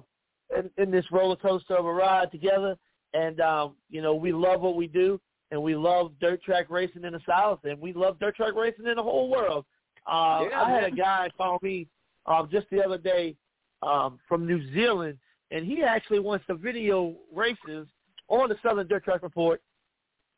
in, 0.57 0.69
in 0.77 0.91
this 0.91 1.05
roller 1.11 1.35
coaster 1.35 1.75
of 1.75 1.85
a 1.85 1.93
ride 1.93 2.31
together, 2.31 2.75
and 3.13 3.39
um, 3.41 3.75
you 3.89 4.01
know 4.01 4.15
we 4.15 4.31
love 4.31 4.61
what 4.61 4.75
we 4.75 4.87
do, 4.87 5.19
and 5.51 5.61
we 5.61 5.75
love 5.75 6.13
dirt 6.19 6.41
track 6.41 6.67
racing 6.69 7.03
in 7.03 7.13
the 7.13 7.21
South, 7.27 7.59
and 7.65 7.79
we 7.79 7.93
love 7.93 8.19
dirt 8.19 8.35
track 8.35 8.55
racing 8.55 8.87
in 8.87 8.95
the 8.95 9.03
whole 9.03 9.29
world. 9.29 9.65
Uh, 10.07 10.45
Yeah, 10.49 10.61
I 10.61 10.69
had 10.71 10.81
man. 10.83 10.93
a 10.93 10.95
guy 10.95 11.29
call 11.37 11.59
me 11.61 11.87
um, 12.25 12.49
just 12.51 12.67
the 12.71 12.83
other 12.83 12.97
day 12.97 13.35
um, 13.83 14.19
from 14.27 14.47
New 14.47 14.61
Zealand, 14.73 15.17
and 15.51 15.65
he 15.65 15.83
actually 15.83 16.19
wants 16.19 16.45
to 16.47 16.55
video 16.55 17.15
races 17.33 17.87
on 18.29 18.49
the 18.49 18.55
Southern 18.63 18.87
Dirt 18.87 19.03
Track 19.03 19.21
Report 19.21 19.61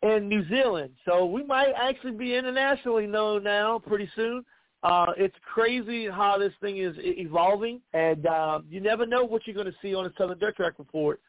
in 0.04 0.28
New 0.28 0.48
Zealand. 0.48 0.92
So 1.06 1.26
we 1.26 1.44
might 1.44 1.74
actually 1.76 2.12
be 2.12 2.36
internationally 2.36 3.08
known 3.08 3.44
now 3.44 3.80
pretty 3.80 4.10
soon. 4.16 4.46
Uh, 4.84 5.08
it's 5.18 5.36
crazy 5.54 6.08
how 6.08 6.38
this 6.38 6.54
thing 6.62 6.78
is 6.78 6.96
evolving, 7.00 7.82
and 7.94 8.26
uh, 8.28 8.60
you 8.70 8.80
never 8.80 9.06
know 9.06 9.26
what 9.26 9.42
you're 9.46 9.56
going 9.56 9.66
to 9.66 9.76
see 9.82 9.96
on 9.96 10.04
the 10.04 10.14
Southern 10.18 10.38
Dirt 10.38 10.56
Track 10.56 10.74
Report. 10.78 11.20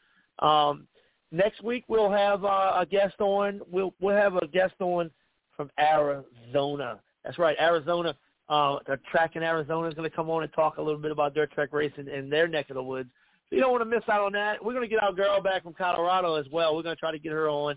Um, 0.40 0.86
next 1.32 1.64
week 1.64 1.84
we'll 1.88 2.10
have 2.10 2.44
uh, 2.44 2.74
a 2.76 2.86
guest 2.88 3.16
on. 3.20 3.60
We'll 3.70 3.94
we'll 4.00 4.16
have 4.16 4.36
a 4.36 4.46
guest 4.46 4.74
on 4.80 5.10
from 5.56 5.70
Arizona. 5.80 7.00
That's 7.24 7.38
right, 7.38 7.56
Arizona. 7.58 8.14
Uh, 8.48 8.78
the 8.86 8.98
track 9.10 9.34
in 9.34 9.42
Arizona 9.42 9.88
is 9.88 9.94
going 9.94 10.08
to 10.08 10.14
come 10.14 10.30
on 10.30 10.42
and 10.42 10.52
talk 10.52 10.76
a 10.76 10.82
little 10.82 11.00
bit 11.00 11.10
about 11.10 11.34
dirt 11.34 11.50
track 11.52 11.70
racing 11.72 12.08
in 12.08 12.30
their 12.30 12.48
neck 12.48 12.70
of 12.70 12.74
the 12.74 12.82
woods. 12.82 13.10
So 13.48 13.56
you 13.56 13.62
don't 13.62 13.72
want 13.72 13.82
to 13.82 13.88
miss 13.88 14.04
out 14.10 14.20
on 14.20 14.32
that. 14.32 14.62
We're 14.62 14.74
going 14.74 14.88
to 14.88 14.94
get 14.94 15.02
our 15.02 15.12
girl 15.12 15.40
back 15.42 15.62
from 15.62 15.74
Colorado 15.74 16.34
as 16.34 16.46
well. 16.52 16.76
We're 16.76 16.82
going 16.82 16.96
to 16.96 17.00
try 17.00 17.12
to 17.12 17.18
get 17.18 17.32
her 17.32 17.48
on 17.48 17.76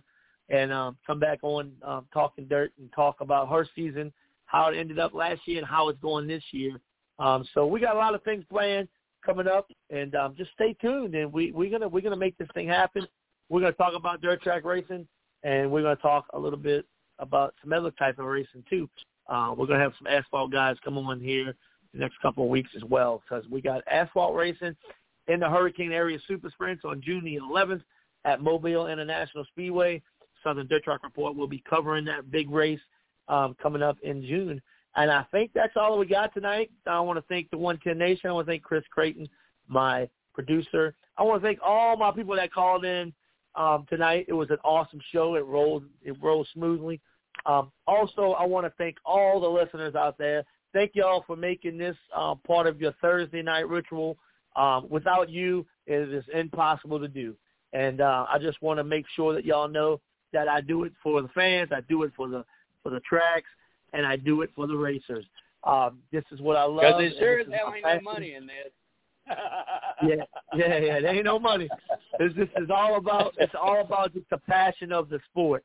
and 0.52 0.72
um, 0.72 0.98
come 1.08 1.20
back 1.20 1.40
on 1.42 1.72
um, 1.84 2.06
talking 2.14 2.46
dirt 2.46 2.72
and 2.78 2.92
talk 2.94 3.22
about 3.22 3.50
her 3.50 3.66
season, 3.74 4.12
how 4.46 4.68
it 4.70 4.78
ended 4.78 5.00
up 5.00 5.14
last 5.14 5.42
year, 5.46 5.58
and 5.58 5.68
how 5.68 5.90
it's 5.90 6.00
going 6.02 6.28
this 6.28 6.44
year. 6.52 6.80
Um, 7.20 7.48
so 7.54 7.66
we 7.66 7.80
got 7.80 7.96
a 7.96 8.00
lot 8.00 8.14
of 8.14 8.24
things 8.24 8.44
planned 8.52 8.90
coming 9.26 9.48
up, 9.48 9.70
and 9.90 10.14
um, 10.16 10.36
just 10.38 10.52
stay 10.52 10.76
tuned. 10.82 11.16
And 11.16 11.32
we 11.32 11.52
we're 11.52 11.72
gonna 11.72 11.88
we're 11.88 12.02
gonna 12.02 12.18
make 12.18 12.38
this 12.38 12.50
thing 12.54 12.68
happen. 12.68 13.08
We're 13.50 13.62
gonna 13.62 13.74
talk 13.74 13.94
about 13.96 14.22
dirt 14.22 14.42
track 14.42 14.66
racing, 14.66 15.08
and 15.44 15.72
we're 15.72 15.84
gonna 15.84 15.96
talk 15.96 16.26
a 16.34 16.40
little 16.40 16.60
bit 16.60 16.86
about 17.20 17.56
some 17.62 17.72
other 17.72 17.92
type 17.92 18.20
of 18.20 18.26
racing 18.26 18.64
too. 18.70 18.90
Uh, 19.28 19.54
we're 19.58 19.68
gonna 19.68 19.80
have 19.80 19.94
some 19.98 20.08
asphalt 20.08 20.52
guys 20.52 20.76
come 20.84 20.98
on 20.98 21.20
here 21.22 21.56
the 21.94 22.00
next 22.00 22.22
couple 22.22 22.44
of 22.44 22.50
weeks 22.50 22.70
as 22.76 22.84
well, 22.84 23.22
because 23.24 23.50
we 23.50 23.62
got 23.62 23.84
asphalt 23.90 24.36
racing 24.36 24.76
in 25.28 25.40
the 25.40 25.50
Hurricane 25.50 25.92
Area 25.92 26.18
Super 26.28 26.50
Sprints 26.50 26.84
on 26.84 27.02
June 27.02 27.24
the 27.24 27.38
11th 27.38 27.84
at 28.26 28.42
Mobile 28.42 28.88
International 28.88 29.46
Speedway. 29.46 30.02
Southern 30.44 30.68
Dirt 30.68 30.84
Track 30.84 31.04
Report 31.04 31.36
will 31.36 31.48
be 31.48 31.64
covering 31.70 32.06
that 32.06 32.32
big 32.32 32.50
race 32.50 32.80
um, 33.28 33.56
coming 33.62 33.82
up 33.82 33.98
in 34.04 34.22
June. 34.24 34.62
And 34.96 35.10
I 35.10 35.24
think 35.32 35.52
that's 35.54 35.74
all 35.76 35.98
we 35.98 36.06
got 36.06 36.34
tonight. 36.34 36.70
I 36.86 37.00
want 37.00 37.18
to 37.18 37.26
thank 37.30 37.50
the 37.50 37.58
110 37.58 37.98
Nation. 37.98 38.30
I 38.30 38.34
want 38.34 38.48
to 38.48 38.52
thank 38.52 38.64
Chris 38.64 38.84
Creighton, 38.92 39.28
my 39.68 40.10
producer. 40.34 40.96
I 41.18 41.24
want 41.24 41.42
to 41.42 41.48
thank 41.48 41.60
all 41.64 41.96
my 41.96 42.12
people 42.12 42.36
that 42.36 42.52
called 42.52 42.84
in 42.84 43.14
um, 43.56 43.86
tonight. 43.90 44.26
It 44.28 44.34
was 44.34 44.50
an 44.50 44.58
awesome 44.64 45.00
show. 45.12 45.36
It 45.36 45.46
rolled 45.46 45.84
it 46.04 46.16
rolled 46.22 46.48
smoothly. 46.54 47.00
Um, 47.46 47.72
also, 47.88 48.32
I 48.32 48.46
want 48.46 48.66
to 48.66 48.74
thank 48.78 48.98
all 49.06 49.40
the 49.40 49.48
listeners 49.48 49.96
out 49.96 50.18
there. 50.18 50.44
Thank 50.74 50.92
y'all 50.96 51.24
for 51.26 51.36
making 51.36 51.78
this 51.78 51.98
uh, 52.16 52.36
part 52.36 52.68
of 52.68 52.80
your 52.80 52.94
Thursday 53.02 53.42
night 53.42 53.68
ritual. 53.68 54.18
Um, 54.56 54.88
without 54.90 55.30
you, 55.30 55.66
it 55.86 56.14
is 56.14 56.26
impossible 56.34 57.00
to 57.00 57.08
do. 57.08 57.36
And 57.74 58.02
uh, 58.02 58.26
I 58.30 58.38
just 58.38 58.62
want 58.62 58.80
to 58.80 58.84
make 58.84 59.06
sure 59.16 59.34
that 59.34 59.46
y'all 59.46 59.70
know 59.70 60.02
that 60.34 60.48
I 60.48 60.62
do 60.62 60.84
it 60.84 60.94
for 61.02 61.22
the 61.22 61.28
fans, 61.30 61.70
I 61.72 61.82
do 61.82 62.04
it 62.04 62.12
for 62.16 62.28
the 62.28 62.46
for 62.84 62.90
the 62.90 63.00
tracks, 63.02 63.50
and 63.94 64.06
I 64.06 64.16
do 64.16 64.42
it 64.42 64.52
for 64.56 64.68
the 64.68 64.76
racers. 64.76 65.26
Um, 65.64 66.00
this 66.12 66.24
is 66.32 66.42
what 66.42 66.58
I 66.58 66.64
love. 66.64 66.82
Because 66.82 67.04
and 67.04 67.14
sure 67.20 67.38
this 67.38 67.48
as 67.48 67.54
hell 67.54 67.70
my 67.70 67.94
ain't 67.94 68.04
no 68.04 68.12
money 68.12 68.34
in 68.34 68.48
this. 68.48 68.72
Yeah, 70.04 70.16
yeah, 70.56 70.78
yeah. 70.80 71.00
There 71.00 71.14
ain't 71.14 71.26
no 71.26 71.38
money. 71.38 71.70
This 72.18 72.34
this 72.36 72.50
is 72.58 72.72
all 72.74 72.98
about 72.98 73.36
it's 73.38 73.54
all 73.54 73.82
about 73.82 74.14
just 74.14 74.28
the 74.32 74.40
passion 74.40 74.92
of 74.92 75.10
the 75.10 75.20
sport, 75.30 75.64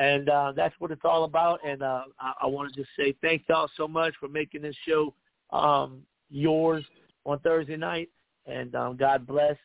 and 0.00 0.28
uh, 0.28 0.52
that's 0.56 0.74
what 0.80 0.90
it's 0.90 1.04
all 1.04 1.22
about. 1.22 1.60
And 1.64 1.84
uh, 1.84 2.02
I, 2.18 2.32
I 2.42 2.46
want 2.46 2.74
to 2.74 2.80
just 2.80 2.90
say 2.98 3.14
thank 3.22 3.44
y'all 3.48 3.70
so 3.76 3.86
much 3.86 4.14
for 4.18 4.28
making 4.28 4.62
this 4.62 4.74
show 4.84 5.14
um, 5.50 6.02
yours 6.30 6.84
on 7.24 7.38
Thursday 7.40 7.76
night. 7.76 8.10
And 8.46 8.74
um, 8.74 8.96
God 8.96 9.24
bless. 9.24 9.56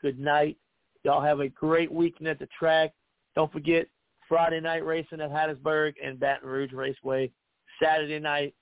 Good 0.00 0.18
night. 0.18 0.56
Y'all 1.04 1.22
have 1.22 1.40
a 1.40 1.48
great 1.48 1.90
weekend 1.92 2.28
at 2.28 2.38
the 2.38 2.48
track. 2.58 2.92
Don't 3.34 3.52
forget 3.52 3.86
Friday 4.28 4.60
night 4.60 4.84
racing 4.84 5.20
at 5.20 5.30
Hattiesburg 5.30 5.94
and 6.02 6.18
Baton 6.18 6.48
Rouge 6.48 6.72
Raceway. 6.72 7.30
Saturday 7.82 8.18
night, 8.18 8.54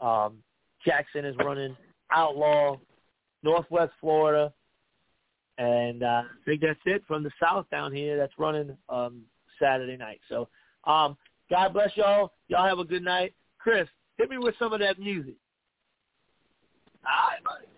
um, 0.00 0.38
Jackson 0.84 1.24
is 1.24 1.36
running 1.38 1.76
Outlaw, 2.12 2.76
Northwest 3.42 3.92
Florida, 4.00 4.52
and 5.58 6.02
uh, 6.02 6.22
I 6.24 6.44
think 6.44 6.60
that's 6.60 6.78
it 6.84 7.02
from 7.06 7.22
the 7.22 7.30
South 7.42 7.66
down 7.70 7.92
here. 7.92 8.16
That's 8.16 8.32
running 8.38 8.76
um, 8.88 9.22
Saturday 9.60 9.96
night. 9.96 10.20
So, 10.28 10.48
um, 10.84 11.16
God 11.50 11.72
bless 11.72 11.90
y'all. 11.96 12.32
Y'all 12.48 12.66
have 12.66 12.78
a 12.78 12.84
good 12.84 13.04
night. 13.04 13.34
Chris, 13.58 13.88
hit 14.18 14.30
me 14.30 14.38
with 14.38 14.54
some 14.58 14.72
of 14.72 14.80
that 14.80 14.98
music. 14.98 15.34
All 17.04 17.30
right, 17.30 17.44
buddy. 17.44 17.73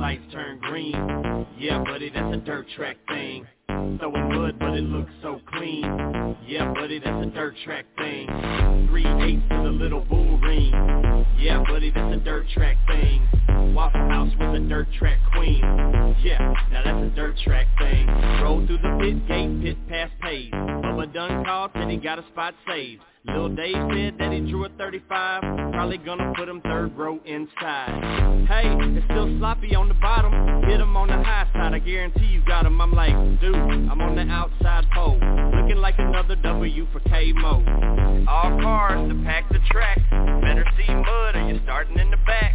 Lights 0.00 0.24
turn 0.32 0.58
green. 0.60 1.46
Yeah, 1.58 1.84
buddy, 1.84 2.10
that's 2.10 2.34
a 2.34 2.38
dirt 2.38 2.66
track 2.74 2.96
thing. 3.06 3.46
Throwing 3.66 4.34
mud, 4.34 4.58
but 4.58 4.70
it 4.70 4.84
looks 4.84 5.12
so 5.22 5.40
clean. 5.52 6.36
Yeah, 6.46 6.72
buddy, 6.72 6.98
that's 6.98 7.26
a 7.26 7.30
dirt 7.30 7.54
track 7.64 7.84
thing. 7.98 8.26
Three 8.88 9.04
eighths 9.04 9.46
to 9.50 9.62
the 9.62 9.70
little 9.70 10.00
bull 10.00 10.38
ring. 10.38 10.72
Yeah, 11.38 11.62
buddy, 11.68 11.90
that's 11.90 12.14
a 12.14 12.16
dirt 12.16 12.46
track 12.54 12.78
thing. 12.88 13.28
Waffle 13.74 14.00
House 14.08 14.32
with 14.40 14.62
a 14.62 14.66
dirt 14.66 14.88
track 14.98 15.18
queen. 15.34 15.60
Yeah, 16.22 16.54
now 16.72 16.82
that's 16.82 17.12
a 17.12 17.14
dirt 17.14 17.36
track 17.44 17.66
thing. 17.78 18.06
Roll 18.42 18.66
through 18.66 18.78
the 18.78 18.98
pit 19.00 19.28
gate, 19.28 19.62
pit 19.62 19.88
past 19.88 20.12
pays. 20.22 20.50
Bubba 20.50 21.12
done 21.12 21.44
called, 21.44 21.72
said 21.74 21.90
he 21.90 21.98
got 21.98 22.18
a 22.18 22.26
spot 22.28 22.54
saved. 22.66 23.02
Lil 23.26 23.50
Dave 23.50 23.76
said 23.92 24.16
that 24.18 24.32
he 24.32 24.40
drew 24.40 24.64
a 24.64 24.70
35, 24.78 25.42
probably 25.72 25.98
gonna 25.98 26.32
put 26.36 26.48
him 26.48 26.62
third 26.62 26.96
row 26.96 27.20
inside. 27.26 28.46
Hey, 28.48 28.64
it's 28.96 29.04
still 29.04 29.28
sloppy 29.38 29.74
on 29.74 29.88
the 29.88 29.94
bottom, 29.94 30.32
hit 30.64 30.80
him 30.80 30.96
on 30.96 31.08
the 31.08 31.22
high 31.22 31.46
side, 31.52 31.74
I 31.74 31.80
guarantee 31.80 32.24
you 32.24 32.42
got 32.46 32.64
him. 32.64 32.80
I'm 32.80 32.92
like, 32.92 33.12
dude, 33.40 33.54
I'm 33.54 34.00
on 34.00 34.16
the 34.16 34.22
outside 34.32 34.86
pole, 34.94 35.18
looking 35.54 35.76
like 35.76 35.96
another 35.98 36.34
W 36.36 36.86
for 36.92 37.00
K-Mo. 37.00 38.24
All 38.26 38.58
cars 38.62 39.08
to 39.10 39.22
pack 39.22 39.48
the 39.50 39.58
track, 39.70 39.98
better 40.40 40.64
see 40.78 40.90
mud 40.90 41.36
or 41.36 41.46
you're 41.46 41.62
starting 41.64 41.98
in 41.98 42.10
the 42.10 42.16
back. 42.26 42.54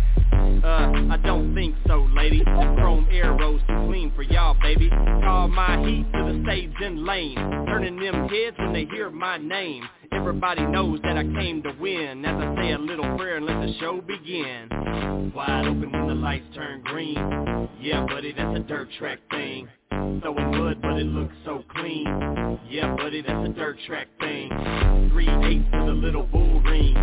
Uh, 0.65 1.13
I 1.13 1.19
don't 1.23 1.53
think 1.53 1.75
so, 1.85 2.07
lady. 2.15 2.43
Chrome 2.43 3.07
arrows 3.11 3.61
too 3.67 3.85
clean 3.87 4.11
for 4.15 4.23
y'all, 4.23 4.55
baby. 4.61 4.89
Call 4.89 5.47
my 5.47 5.77
heat 5.85 6.11
to 6.11 6.33
the 6.33 6.43
stage 6.43 6.73
in 6.81 7.05
lane, 7.05 7.35
turning 7.67 7.99
them 7.99 8.27
heads 8.27 8.57
when 8.57 8.73
they 8.73 8.85
hear 8.85 9.11
my 9.11 9.37
name. 9.37 9.83
Everybody 10.11 10.65
knows 10.65 10.99
that 11.03 11.17
I 11.17 11.23
came 11.23 11.61
to 11.63 11.71
win. 11.79 12.25
As 12.25 12.35
I 12.35 12.55
say 12.55 12.71
a 12.71 12.77
little 12.77 13.17
prayer 13.17 13.37
and 13.37 13.45
let 13.45 13.59
the 13.61 13.73
show 13.79 14.01
begin. 14.01 15.31
Wide 15.33 15.67
open 15.67 15.91
when 15.91 16.07
the 16.07 16.15
lights 16.15 16.45
turn 16.53 16.81
green. 16.83 17.69
Yeah, 17.79 18.05
buddy, 18.05 18.33
that's 18.33 18.57
a 18.57 18.61
dirt 18.61 18.89
track 18.97 19.19
thing. 19.29 19.67
Throwing 19.89 20.51
mud, 20.57 20.81
but 20.81 20.97
it 20.97 21.05
looks 21.05 21.35
so 21.45 21.63
clean. 21.75 22.59
Yeah, 22.69 22.95
buddy, 22.95 23.21
that's 23.21 23.49
a 23.49 23.53
dirt 23.53 23.77
track 23.87 24.07
thing. 24.19 24.49
Three 25.11 25.29
eighths 25.29 25.71
to 25.71 25.85
the 25.85 25.93
little 25.93 26.23
bull 26.23 26.61
ring. 26.61 26.95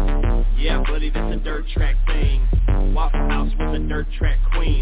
Yeah, 0.58 0.82
buddy, 0.86 1.10
that's 1.10 1.36
a 1.36 1.38
dirt 1.38 1.66
track 1.74 1.96
thing. 2.06 2.46
Waffle 2.94 3.28
House 3.28 3.50
with 3.58 3.82
a 3.82 3.86
dirt 3.88 4.06
track 4.18 4.38
queen. 4.54 4.80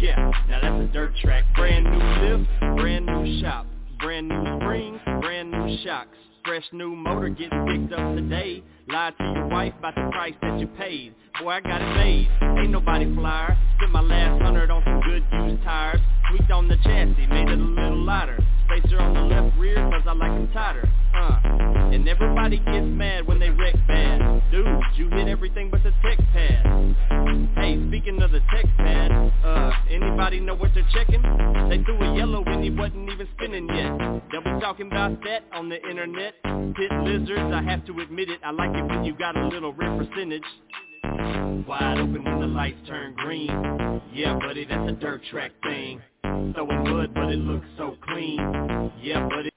Yeah, 0.00 0.30
now 0.48 0.60
that's 0.60 0.90
a 0.90 0.92
dirt 0.92 1.14
track. 1.22 1.44
Brand 1.56 1.84
new 1.84 2.38
lift, 2.38 2.50
brand 2.80 3.06
new 3.06 3.40
shop. 3.40 3.66
Brand 3.98 4.28
new 4.28 4.60
springs, 4.60 4.98
brand 5.20 5.50
new 5.50 5.76
shocks 5.84 6.16
Fresh 6.50 6.72
new 6.72 6.96
motor 6.96 7.28
getting 7.28 7.64
picked 7.88 7.92
up 7.92 8.16
today. 8.16 8.60
Lied 8.88 9.14
to 9.18 9.24
your 9.24 9.48
wife 9.48 9.74
about 9.78 9.94
the 9.94 10.08
price 10.12 10.34
that 10.42 10.58
you 10.58 10.66
paid. 10.66 11.14
Boy, 11.40 11.50
I 11.50 11.60
got 11.60 11.80
it 11.80 11.94
made. 11.94 12.28
Ain't 12.58 12.70
nobody 12.70 13.12
flyer. 13.14 13.56
Spent 13.76 13.92
my 13.92 14.00
last 14.00 14.42
hundred 14.42 14.70
on 14.70 14.82
some 14.84 15.00
good 15.02 15.22
used 15.46 15.62
tires. 15.62 16.00
Tweaked 16.30 16.50
on 16.50 16.68
the 16.68 16.76
chassis, 16.84 17.26
made 17.26 17.48
it 17.48 17.58
a 17.58 17.62
little 17.62 18.04
lighter. 18.04 18.38
Spacer 18.66 18.98
on 18.98 19.14
the 19.14 19.34
left 19.34 19.56
rear, 19.58 19.76
cause 19.90 20.02
I 20.06 20.12
like 20.12 20.32
them 20.32 20.50
tighter. 20.52 20.88
Uh. 21.14 21.40
And 21.92 22.08
everybody 22.08 22.58
gets 22.58 22.86
mad 22.86 23.26
when 23.26 23.40
they 23.40 23.50
wreck 23.50 23.74
bad. 23.88 24.42
Dude, 24.50 24.66
you 24.96 25.08
hit 25.10 25.28
everything 25.28 25.70
but 25.70 25.82
the 25.82 25.92
tech 26.02 26.18
pad. 26.32 26.96
Hey, 27.56 27.78
speaking 27.88 28.22
of 28.22 28.30
the 28.30 28.40
tech 28.52 28.64
pad, 28.76 29.10
uh, 29.44 29.72
anybody 29.90 30.40
know 30.40 30.54
what 30.54 30.70
they're 30.74 30.86
checking? 30.92 31.22
They 31.68 31.82
threw 31.84 32.00
a 32.00 32.16
yellow 32.16 32.42
when 32.42 32.62
he 32.62 32.70
wasn't 32.70 33.10
even 33.10 33.28
spinning 33.36 33.68
yet. 33.68 34.20
Be 34.30 34.60
talking 34.60 34.86
about 34.86 35.20
that 35.24 35.44
on 35.52 35.68
the 35.68 35.76
internet. 35.88 36.34
Pit 36.42 36.92
lizards, 37.02 37.52
I 37.52 37.62
have 37.62 37.84
to 37.86 38.00
admit 38.00 38.30
it, 38.30 38.40
I 38.44 38.52
like 38.52 38.70
it 38.70 38.79
when 38.88 39.04
you 39.04 39.14
got 39.16 39.36
a 39.36 39.48
little 39.48 39.72
red 39.72 39.98
percentage. 39.98 40.42
Wide 41.66 41.98
open 41.98 42.24
when 42.24 42.40
the 42.40 42.46
lights 42.46 42.78
turn 42.88 43.14
green. 43.14 43.48
Yeah, 44.12 44.38
buddy, 44.38 44.64
that's 44.64 44.88
a 44.88 44.92
dirt 44.92 45.22
track 45.30 45.52
thing. 45.62 46.00
Throwing 46.22 46.84
mud, 46.84 47.14
but 47.14 47.30
it 47.30 47.38
looks 47.38 47.66
so 47.76 47.96
clean. 48.08 48.38
Yeah, 49.02 49.28
buddy, 49.28 49.49